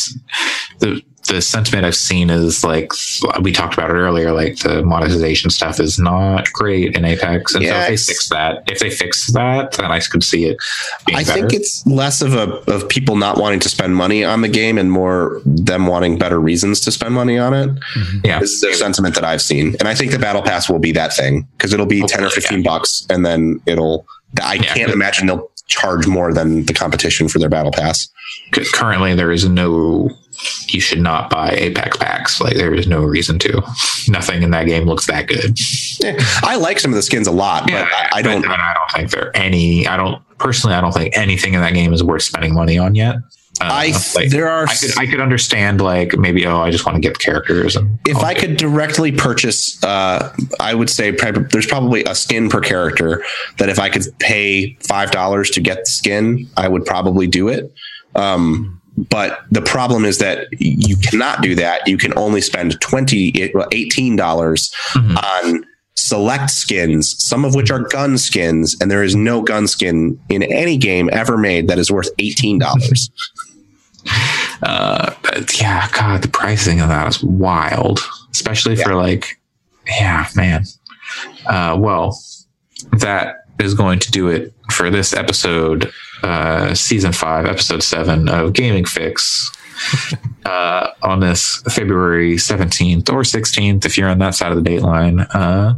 the 0.78 1.02
the 1.28 1.40
sentiment 1.40 1.84
I've 1.86 1.96
seen 1.96 2.30
is 2.30 2.62
like 2.64 2.92
we 3.40 3.52
talked 3.52 3.74
about 3.74 3.90
it 3.90 3.94
earlier, 3.94 4.32
like 4.32 4.58
the 4.58 4.82
monetization 4.84 5.50
stuff 5.50 5.80
is 5.80 5.98
not 5.98 6.52
great 6.52 6.96
in 6.96 7.04
Apex, 7.04 7.54
and 7.54 7.64
Yeah, 7.64 7.86
so 7.86 7.92
if 7.92 8.06
they 8.06 8.12
fix 8.12 8.28
that, 8.28 8.62
if 8.70 8.78
they 8.78 8.90
fix 8.90 9.32
that, 9.32 9.72
then 9.72 9.86
I 9.90 10.00
could 10.00 10.22
see 10.22 10.44
it. 10.46 10.56
Being 11.06 11.18
I 11.18 11.24
better. 11.24 11.40
think 11.48 11.52
it's 11.54 11.86
less 11.86 12.20
of 12.22 12.34
a 12.34 12.52
of 12.70 12.88
people 12.88 13.16
not 13.16 13.38
wanting 13.38 13.60
to 13.60 13.68
spend 13.68 13.96
money 13.96 14.24
on 14.24 14.42
the 14.42 14.48
game 14.48 14.76
and 14.78 14.90
more 14.92 15.40
them 15.44 15.86
wanting 15.86 16.18
better 16.18 16.38
reasons 16.38 16.80
to 16.82 16.90
spend 16.92 17.14
money 17.14 17.38
on 17.38 17.54
it. 17.54 17.68
Mm-hmm. 17.70 18.18
yeah, 18.24 18.40
This 18.40 18.52
is 18.52 18.60
the 18.60 18.74
sentiment 18.74 19.14
that 19.14 19.24
I've 19.24 19.42
seen, 19.42 19.76
and 19.80 19.88
I 19.88 19.94
think 19.94 20.12
the 20.12 20.18
battle 20.18 20.42
pass 20.42 20.68
will 20.68 20.78
be 20.78 20.92
that 20.92 21.14
thing 21.14 21.46
because 21.56 21.72
it'll 21.72 21.86
be 21.86 22.02
ten 22.02 22.20
or 22.20 22.24
Hopefully, 22.24 22.42
fifteen 22.42 22.62
bucks, 22.62 23.06
and 23.10 23.24
then 23.24 23.60
it'll. 23.66 24.06
I 24.42 24.54
Yeah, 24.54 24.74
can't 24.74 24.90
imagine 24.92 25.26
they'll 25.28 25.48
charge 25.68 26.06
more 26.06 26.34
than 26.34 26.64
the 26.66 26.74
competition 26.74 27.28
for 27.28 27.38
their 27.38 27.48
battle 27.48 27.70
pass. 27.72 28.08
currently 28.72 29.14
there 29.14 29.32
is 29.32 29.48
no. 29.48 30.10
You 30.68 30.80
should 30.80 31.00
not 31.00 31.30
buy 31.30 31.50
Apex 31.50 31.96
packs. 31.96 32.40
Like 32.40 32.56
there 32.56 32.74
is 32.74 32.86
no 32.86 33.02
reason 33.02 33.38
to. 33.40 33.62
Nothing 34.08 34.42
in 34.42 34.50
that 34.50 34.66
game 34.66 34.84
looks 34.84 35.06
that 35.06 35.28
good. 35.28 35.58
Yeah, 36.00 36.16
I 36.42 36.56
like 36.56 36.78
some 36.80 36.90
of 36.90 36.96
the 36.96 37.02
skins 37.02 37.26
a 37.26 37.32
lot, 37.32 37.64
but 37.66 37.84
I, 37.84 38.08
I 38.14 38.22
don't. 38.22 38.42
But 38.42 38.60
I 38.60 38.74
don't 38.74 38.90
think 38.90 39.10
there 39.10 39.28
are 39.28 39.36
any. 39.36 39.86
I 39.86 39.96
don't 39.96 40.22
personally. 40.38 40.76
I 40.76 40.80
don't 40.80 40.92
think 40.92 41.16
anything 41.16 41.54
in 41.54 41.60
that 41.60 41.74
game 41.74 41.92
is 41.92 42.02
worth 42.02 42.22
spending 42.22 42.54
money 42.54 42.78
on 42.78 42.94
yet. 42.94 43.16
Uh, 43.60 43.68
I 43.70 43.92
like, 44.16 44.30
there 44.30 44.48
are. 44.48 44.66
I 44.66 44.74
could 44.74 44.98
I 44.98 45.06
could 45.06 45.20
understand 45.20 45.80
like 45.80 46.18
maybe 46.18 46.44
oh 46.44 46.58
I 46.58 46.70
just 46.70 46.84
want 46.84 46.96
to 46.96 47.00
get 47.00 47.14
the 47.14 47.20
characters 47.20 47.76
and 47.76 48.00
if 48.06 48.16
I 48.18 48.34
could 48.34 48.56
directly 48.56 49.12
purchase, 49.12 49.82
uh, 49.84 50.34
I 50.58 50.74
would 50.74 50.90
say 50.90 51.12
there's 51.12 51.66
probably 51.66 52.02
a 52.04 52.16
skin 52.16 52.48
per 52.48 52.60
character 52.60 53.24
that 53.58 53.68
if 53.68 53.78
I 53.78 53.90
could 53.90 54.02
pay 54.18 54.74
five 54.80 55.12
dollars 55.12 55.50
to 55.50 55.60
get 55.60 55.78
the 55.78 55.86
skin, 55.86 56.48
I 56.56 56.66
would 56.66 56.84
probably 56.84 57.28
do 57.28 57.48
it. 57.48 57.72
Um, 58.16 58.80
but 58.96 59.40
the 59.50 59.62
problem 59.62 60.04
is 60.04 60.18
that 60.18 60.46
you 60.58 60.96
cannot 60.96 61.42
do 61.42 61.54
that. 61.56 61.86
You 61.88 61.98
can 61.98 62.16
only 62.16 62.40
spend 62.40 62.80
20 62.80 63.50
well, 63.54 63.68
18 63.72 64.16
dollars 64.16 64.72
Mhm. 64.94 65.22
on 65.22 65.66
select 65.96 66.50
skins, 66.50 67.14
some 67.22 67.44
of 67.44 67.54
which 67.54 67.70
are 67.70 67.80
gun 67.80 68.18
skins, 68.18 68.76
and 68.80 68.90
there 68.90 69.02
is 69.02 69.14
no 69.14 69.42
gun 69.42 69.66
skin 69.66 70.18
in 70.28 70.42
any 70.44 70.76
game 70.76 71.08
ever 71.12 71.36
made 71.38 71.68
that 71.68 71.78
is 71.78 71.90
worth 71.90 72.08
eighteen 72.18 72.58
dollars. 72.58 73.10
uh, 74.62 75.14
yeah 75.60 75.88
God 75.92 76.22
the 76.22 76.28
pricing 76.28 76.80
of 76.80 76.88
that 76.88 77.06
is 77.08 77.22
wild 77.22 78.00
especially 78.32 78.76
for 78.76 78.94
like 78.94 79.40
yeah 79.86 80.28
man 80.36 80.64
uh, 81.46 81.74
well 81.78 82.18
that 82.92 83.46
is 83.58 83.72
going 83.74 83.98
to 84.00 84.10
do 84.10 84.28
it 84.28 84.52
for 84.70 84.90
this 84.90 85.14
episode 85.14 85.90
uh, 86.24 86.74
season 86.74 87.12
five 87.12 87.46
episode 87.46 87.82
seven 87.82 88.28
of 88.28 88.52
Gaming 88.52 88.84
Fyx. 88.84 89.46
uh, 90.46 90.90
on 91.02 91.20
this 91.20 91.62
February 91.68 92.36
17th 92.36 93.10
or 93.10 93.22
16th, 93.22 93.84
if 93.84 93.98
you're 93.98 94.08
on 94.08 94.18
that 94.18 94.34
side 94.34 94.52
of 94.52 94.56
the 94.56 94.62
date 94.62 94.82
line. 94.82 95.20
Uh, 95.20 95.74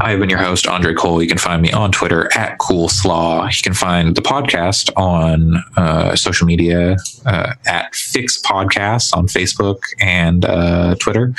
I've 0.00 0.18
been 0.18 0.30
your 0.30 0.38
host, 0.38 0.66
Andre 0.66 0.94
Cole. 0.94 1.22
You 1.22 1.28
can 1.28 1.38
find 1.38 1.60
me 1.60 1.70
on 1.72 1.92
Twitter 1.92 2.30
at 2.36 2.58
Cool 2.58 2.88
Slaw. 2.88 3.46
You 3.46 3.62
can 3.62 3.74
find 3.74 4.14
the 4.14 4.22
podcast 4.22 4.90
on 4.96 5.62
uh, 5.76 6.16
social 6.16 6.46
media 6.46 6.96
uh, 7.26 7.52
at 7.66 7.92
Fyx 7.92 8.40
Podcasts 8.42 9.14
on 9.14 9.26
Facebook 9.26 9.82
and 10.00 10.44
uh, 10.44 10.94
Twitter. 10.98 11.34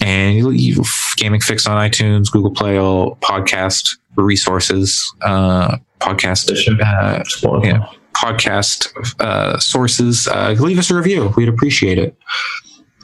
And 0.00 0.36
you, 0.36 0.50
you 0.50 0.84
Gaming 1.16 1.40
Fyx 1.40 1.68
on 1.68 1.76
iTunes, 1.76 2.30
Google 2.30 2.50
Play, 2.50 2.78
all 2.78 3.16
podcast 3.16 3.96
resources, 4.16 5.14
uh, 5.22 5.76
podcast, 6.00 6.50
uh, 6.50 7.60
yeah, 7.62 7.86
podcast 8.14 8.88
uh, 9.20 9.58
sources. 9.58 10.26
Uh, 10.28 10.54
leave 10.58 10.78
us 10.78 10.90
a 10.90 10.94
review. 10.94 11.32
We'd 11.36 11.48
appreciate 11.48 11.98
it. 11.98 12.16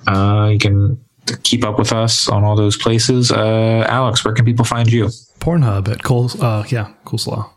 Uh, 0.07 0.49
you 0.53 0.59
can 0.59 0.99
keep 1.43 1.65
up 1.65 1.79
with 1.79 1.93
us 1.93 2.29
on 2.29 2.45
all 2.45 2.57
those 2.57 2.77
places. 2.77 3.31
Uh, 3.31 3.85
Alex, 3.89 4.25
where 4.25 4.35
can 4.35 4.45
people 4.45 4.65
find 4.65 4.91
you? 4.91 5.07
Pornhub 5.41 5.89
at 5.89 6.03
Cole. 6.03 6.31
Uh, 6.41 6.65
yeah, 6.69 6.93
Coolslaw. 7.05 7.51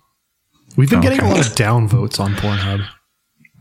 We've 0.78 0.90
been 0.90 1.02
getting 1.02 1.20
a 1.20 1.28
lot 1.28 1.40
of 1.40 1.54
downvotes 1.54 2.20
on 2.20 2.34
Pornhub. 2.36 2.86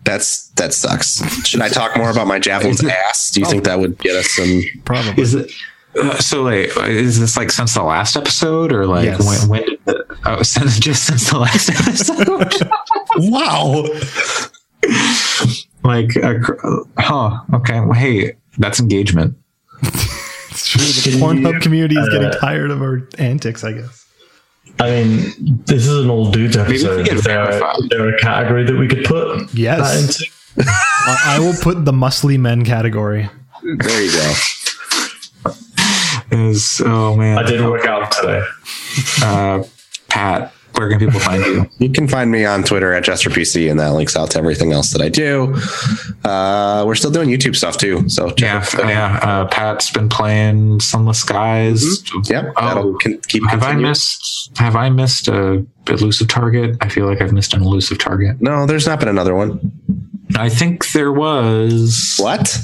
That's 0.04 0.48
that 0.50 0.72
sucks. 0.74 1.22
Should 1.46 1.60
I 1.60 1.68
talk 1.68 1.96
more 1.96 2.10
about 2.10 2.26
my 2.26 2.38
javelin's 2.40 2.82
ass? 3.08 3.30
Do 3.30 3.40
you 3.40 3.46
think 3.46 3.64
that 3.64 3.78
would 3.78 3.98
get 3.98 4.16
us 4.16 4.30
some? 4.30 4.62
Probably. 4.84 5.22
Is 5.22 5.34
it? 5.34 5.52
Uh, 6.00 6.16
so 6.18 6.42
like, 6.42 6.70
is 6.88 7.18
this 7.18 7.36
like 7.36 7.50
since 7.50 7.74
the 7.74 7.82
last 7.82 8.16
episode, 8.16 8.72
or 8.72 8.86
like 8.86 9.04
Yes. 9.06 9.26
when, 9.48 9.48
when 9.60 9.68
did 9.68 9.84
the? 9.84 10.16
Oh, 10.24 10.42
since 10.42 10.78
just 10.78 11.04
since 11.06 11.30
the 11.30 11.38
last 11.38 11.68
episode. 11.70 12.70
Wow. 13.16 13.84
like, 15.82 16.16
uh, 16.16 16.38
huh? 16.98 17.40
Okay. 17.54 17.80
Well, 17.80 17.92
hey, 17.92 18.34
that's 18.58 18.78
engagement. 18.80 19.36
It's 19.82 20.68
true. 20.68 20.80
The 21.12 21.18
Pornhub 21.18 21.60
community 21.60 21.96
is 21.96 22.08
getting 22.08 22.30
tired 22.32 22.70
of 22.70 22.82
our 22.82 23.06
antics, 23.18 23.64
I 23.64 23.72
guess. 23.72 23.99
I 24.80 24.90
mean, 24.90 25.62
this 25.66 25.86
is 25.86 26.04
an 26.04 26.10
old 26.10 26.32
dudes 26.32 26.56
episode. 26.56 27.04
get 27.04 27.16
Is 27.16 27.24
there, 27.24 27.44
verified. 27.46 27.76
is 27.80 27.88
there 27.90 28.08
a 28.14 28.18
category 28.18 28.64
that 28.64 28.76
we 28.76 28.88
could 28.88 29.04
put 29.04 29.52
Yes. 29.54 29.78
that 29.80 30.00
into? 30.00 30.30
I, 30.70 31.36
I 31.36 31.38
will 31.38 31.54
put 31.60 31.84
the 31.84 31.92
muscly 31.92 32.38
men 32.38 32.64
category. 32.64 33.28
There 33.62 34.02
you 34.02 34.10
go. 34.12 34.34
Is 36.32 36.80
oh 36.84 37.16
man. 37.16 37.38
I 37.38 37.42
did 37.42 37.60
work 37.60 37.84
out 37.86 38.12
today. 38.12 38.42
Uh, 39.22 39.64
Pat, 40.08 40.52
where 40.80 40.88
can 40.88 40.98
people 40.98 41.20
find 41.20 41.44
you? 41.44 41.70
You 41.78 41.90
can 41.90 42.08
find 42.08 42.30
me 42.30 42.44
on 42.46 42.62
Twitter 42.64 42.92
at 42.94 43.04
JesterPC, 43.04 43.70
and 43.70 43.78
that 43.78 43.92
links 43.92 44.16
out 44.16 44.30
to 44.32 44.38
everything 44.38 44.72
else 44.72 44.90
that 44.92 45.02
I 45.02 45.08
do. 45.10 45.54
Uh, 46.28 46.84
we're 46.86 46.94
still 46.94 47.10
doing 47.10 47.28
YouTube 47.28 47.54
stuff 47.54 47.76
too, 47.76 48.08
so 48.08 48.32
Yeah, 48.38 48.64
yeah. 48.78 49.20
Uh, 49.22 49.46
Pat's 49.48 49.90
been 49.90 50.08
playing 50.08 50.80
Sunless 50.80 51.20
Skies. 51.20 52.02
Yep, 52.28 52.54
Oh, 52.56 52.66
that'll 52.66 52.98
con- 52.98 53.20
keep 53.28 53.46
have 53.50 53.62
I 53.62 53.74
missed? 53.74 54.50
Have 54.56 54.74
I 54.74 54.88
missed 54.88 55.28
a 55.28 55.64
elusive 55.86 56.28
target? 56.28 56.76
I 56.80 56.88
feel 56.88 57.06
like 57.06 57.20
I've 57.20 57.32
missed 57.32 57.52
an 57.54 57.62
elusive 57.62 57.98
target. 57.98 58.40
No, 58.40 58.64
there's 58.66 58.86
not 58.86 58.98
been 59.00 59.08
another 59.08 59.34
one. 59.34 59.72
I 60.36 60.48
think 60.48 60.92
there 60.92 61.12
was. 61.12 62.14
What? 62.18 62.56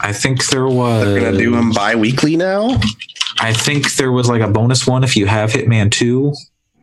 I 0.00 0.12
think 0.12 0.46
there 0.48 0.66
was. 0.66 1.06
We're 1.06 1.20
gonna 1.20 1.38
do 1.38 1.50
them 1.52 1.72
bi-weekly 1.72 2.36
now. 2.36 2.78
I 3.40 3.52
think 3.52 3.94
there 3.94 4.10
was 4.12 4.28
like 4.28 4.42
a 4.42 4.48
bonus 4.48 4.86
one 4.86 5.04
if 5.04 5.16
you 5.16 5.26
have 5.26 5.52
Hitman 5.52 5.90
2 5.90 6.34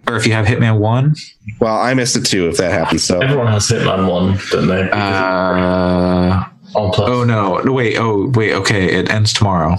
or 0.08 0.16
if 0.16 0.26
you 0.28 0.34
have 0.34 0.46
Hitman 0.46 0.80
1. 0.80 1.16
Well, 1.60 1.78
I 1.78 1.94
missed 1.94 2.16
it 2.16 2.26
too 2.26 2.48
if 2.48 2.58
that 2.58 2.72
happens. 2.72 3.04
So 3.04 3.20
Everyone 3.20 3.48
has 3.48 3.68
Hitman 3.68 4.10
1, 4.10 4.40
don't 4.52 4.68
they? 4.68 4.90
Uh, 4.92 6.44
on 6.76 6.92
Plus. 6.92 7.10
oh 7.10 7.24
no. 7.24 7.58
No, 7.60 7.72
Wait, 7.72 7.98
oh, 7.98 8.30
wait, 8.36 8.54
okay. 8.54 8.94
It 8.98 9.10
ends 9.10 9.34
tomorrow. 9.34 9.76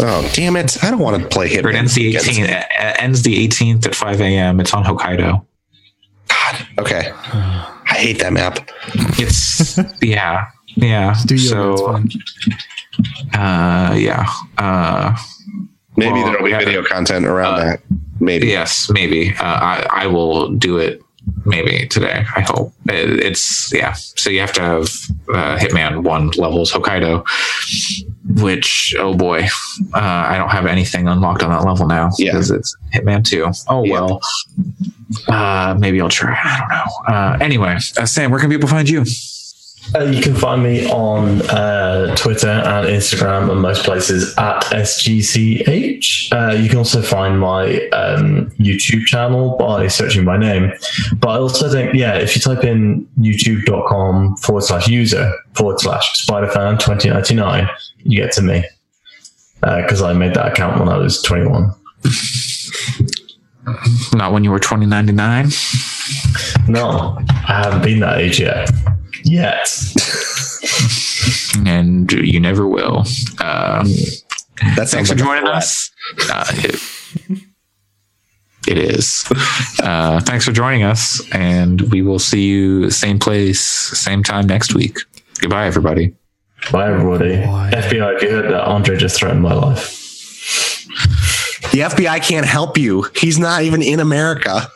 oh 0.00 0.30
damn 0.34 0.56
it, 0.56 0.82
I 0.82 0.90
don't 0.90 0.98
want 1.00 1.22
to 1.22 1.28
play 1.28 1.46
Or 1.56 1.62
Hitman. 1.62 1.70
it 1.70 1.76
ends 1.76 1.94
the 1.94 2.14
18th. 2.14 2.48
It 2.48 2.66
ends 3.02 3.22
the 3.22 3.48
18th 3.48 3.86
at 3.86 3.94
5 3.94 4.20
a.m. 4.20 4.60
It's 4.60 4.74
on 4.74 4.84
Hokkaido. 4.84 5.44
God, 6.28 6.66
okay. 6.80 7.10
I 7.14 7.94
hate 7.96 8.18
that 8.18 8.32
map. 8.32 8.68
It's, 9.18 9.78
yeah. 10.02 10.46
Yeah. 10.76 11.14
Do 11.26 11.36
yoga, 11.36 12.02
it's 12.04 12.14
so, 13.34 13.38
uh, 13.38 13.94
yeah. 13.96 14.26
Uh, 14.58 15.16
Maybe 15.96 16.12
Well, 16.14 16.24
there'll 16.26 16.44
be 16.44 16.50
yeah. 16.50 16.58
video 16.58 16.82
content 16.82 17.24
around 17.26 17.54
Uh, 17.54 17.64
that. 17.64 17.80
Maybe. 18.20 18.46
Yes, 18.48 18.90
maybe. 18.90 19.30
Uh, 19.40 19.42
I 19.44 19.86
I 19.90 20.06
will 20.06 20.50
do 20.50 20.78
it 20.78 21.00
maybe 21.46 21.86
today. 21.88 22.24
I 22.36 22.40
hope 22.42 22.72
It- 22.88 23.20
it's 23.20 23.72
yeah. 23.72 23.92
So 23.94 24.30
you 24.30 24.40
have 24.40 24.52
to 24.54 24.60
have 24.62 24.84
uh, 25.32 25.56
Hitman 25.58 26.02
one 26.04 26.30
levels 26.36 26.72
Hokkaido, 26.72 27.24
which 28.42 28.94
oh 28.98 29.14
boy, 29.14 29.40
uh, 29.94 29.98
I 30.32 30.36
don't 30.38 30.50
have 30.50 30.66
anything 30.66 31.08
unlocked 31.08 31.42
on 31.42 31.50
that 31.50 31.64
level 31.64 31.86
now 31.86 32.10
Yeah. 32.18 32.32
because 32.32 32.50
it's 32.50 32.76
Hitman 32.94 33.24
two. 33.24 33.50
Oh 33.68 33.84
Yeah. 33.84 33.92
well. 33.92 34.20
Uh, 35.28 35.76
maybe 35.78 36.00
I'll 36.00 36.08
try. 36.08 36.36
I 36.42 36.58
don't 36.60 36.68
know. 36.68 37.14
Uh, 37.14 37.36
anyway, 37.40 37.76
uh, 37.98 38.06
Sam, 38.06 38.30
where 38.30 38.40
can 38.40 38.50
people 38.50 38.68
find 38.68 38.88
you? 38.88 39.04
Uh, 39.94 40.04
you 40.04 40.22
can 40.22 40.34
find 40.34 40.62
me 40.62 40.88
on 40.90 41.42
uh, 41.50 42.14
Twitter 42.16 42.48
and 42.48 42.86
Instagram 42.86 43.50
and 43.50 43.60
most 43.60 43.84
places 43.84 44.34
at 44.38 44.62
SGCH. 44.64 46.32
Uh, 46.32 46.54
you 46.54 46.68
can 46.68 46.78
also 46.78 47.02
find 47.02 47.38
my 47.38 47.88
um, 47.88 48.50
YouTube 48.58 49.04
channel 49.06 49.56
by 49.56 49.86
searching 49.88 50.24
my 50.24 50.36
name. 50.36 50.72
But 51.16 51.30
I 51.30 51.38
also 51.38 51.70
think, 51.70 51.94
yeah, 51.94 52.14
if 52.16 52.34
you 52.34 52.42
type 52.42 52.64
in 52.64 53.06
youtube.com 53.18 54.36
forward 54.36 54.62
slash 54.62 54.88
user 54.88 55.32
forward 55.54 55.80
slash 55.80 56.26
SpiderFan 56.26 56.78
2099, 56.78 57.68
you 58.04 58.22
get 58.22 58.32
to 58.32 58.42
me. 58.42 58.64
Because 59.60 60.02
I 60.02 60.12
made 60.12 60.34
that 60.34 60.46
account 60.52 60.78
when 60.78 60.88
I 60.88 60.98
was 60.98 61.22
21. 61.22 61.72
Not 64.12 64.32
when 64.32 64.44
you 64.44 64.50
were 64.50 64.58
twenty 64.58 64.84
ninety 64.86 65.12
nine. 65.12 65.48
No, 66.68 67.18
I 67.48 67.62
haven't 67.62 67.82
been 67.82 68.00
that 68.00 68.18
age 68.18 68.40
yet. 68.40 68.70
Yet. 69.24 69.68
and 71.66 72.10
you 72.12 72.40
never 72.40 72.66
will. 72.68 73.04
Uh, 73.38 73.84
That 74.76 74.88
thanks 74.88 75.08
for 75.10 75.16
like 75.16 75.24
joining 75.24 75.46
us. 75.46 75.90
Uh, 76.30 76.44
it, 76.56 76.80
it 78.68 78.78
is. 78.78 79.24
Uh, 79.82 80.20
thanks 80.20 80.44
for 80.44 80.52
joining 80.52 80.82
us, 80.84 81.20
and 81.32 81.80
we 81.92 82.02
will 82.02 82.18
see 82.18 82.44
you 82.46 82.90
same 82.90 83.18
place, 83.18 83.60
same 83.60 84.22
time 84.22 84.46
next 84.46 84.74
week. 84.74 84.98
Goodbye, 85.40 85.66
everybody. 85.66 86.14
Bye, 86.72 86.88
everybody. 86.90 87.36
Boy. 87.36 87.70
FBI, 87.74 88.16
if 88.16 88.22
you 88.22 88.30
heard 88.30 88.50
that, 88.52 88.64
Andre 88.64 88.96
just 88.96 89.18
threatened 89.18 89.42
my 89.42 89.52
life. 89.54 90.00
The 91.72 91.80
FBI 91.80 92.22
can't 92.22 92.46
help 92.46 92.78
you. 92.78 93.06
He's 93.16 93.38
not 93.38 93.62
even 93.62 93.82
in 93.82 94.00
America. 94.00 94.68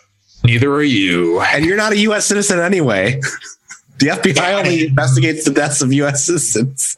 Neither 0.45 0.71
are 0.73 0.83
you. 0.83 1.41
And 1.41 1.65
you're 1.65 1.77
not 1.77 1.93
a 1.93 1.99
US 1.99 2.27
citizen 2.27 2.59
anyway. 2.61 3.21
The 4.01 4.07
FBI 4.09 4.55
only 4.59 4.87
investigates 4.87 5.45
the 5.45 5.51
deaths 5.53 5.83
of 5.83 5.93
US 5.93 6.25
citizens. 6.27 6.97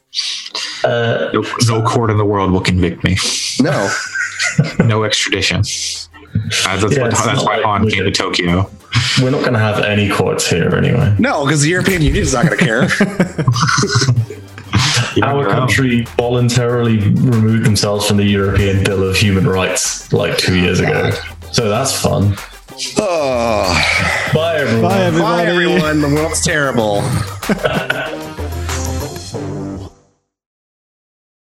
Uh, 0.84 1.30
No, 1.32 1.42
no 1.68 1.82
court 1.82 2.10
in 2.10 2.16
the 2.18 2.24
world 2.24 2.52
will 2.52 2.60
convict 2.60 3.04
me. 3.04 3.16
No. 3.60 3.88
No 4.84 5.04
extradition. 5.04 5.58
Uh, 5.60 5.62
that's 5.62 6.96
Yeah, 6.96 7.02
what, 7.02 7.10
that's 7.12 7.44
why 7.44 7.56
like 7.56 7.64
Han 7.64 7.84
we 7.84 7.90
came 7.92 8.04
to. 8.04 8.10
Tokyo. 8.10 8.70
we're 9.22 9.30
not 9.30 9.40
going 9.40 9.52
to 9.52 9.58
have 9.58 9.78
any 9.84 10.08
courts 10.08 10.48
here 10.48 10.74
anyway. 10.74 11.14
No, 11.18 11.44
because 11.44 11.60
the 11.62 11.68
European 11.68 12.00
Union 12.02 12.22
is 12.22 12.32
not 12.32 12.46
going 12.46 12.58
to 12.58 12.64
care. 12.64 12.88
Our 15.22 15.44
country 15.50 16.02
voluntarily 16.16 16.98
removed 16.98 17.64
themselves 17.66 18.06
from 18.06 18.16
the 18.16 18.24
European 18.24 18.82
Bill 18.84 19.02
of 19.08 19.16
Human 19.16 19.46
Rights 19.46 20.10
like 20.12 20.38
two 20.38 20.56
years 20.58 20.80
ago. 20.80 21.10
So 21.52 21.68
that's 21.68 22.00
fun. 22.00 22.34
Oh. 22.98 24.30
Bye, 24.34 24.56
everyone. 24.58 24.82
Bye, 24.82 25.02
everybody. 25.02 25.44
Bye, 25.44 25.50
everyone. 25.50 26.00
The 26.00 26.08
world's 26.08 26.40
terrible. 26.40 27.02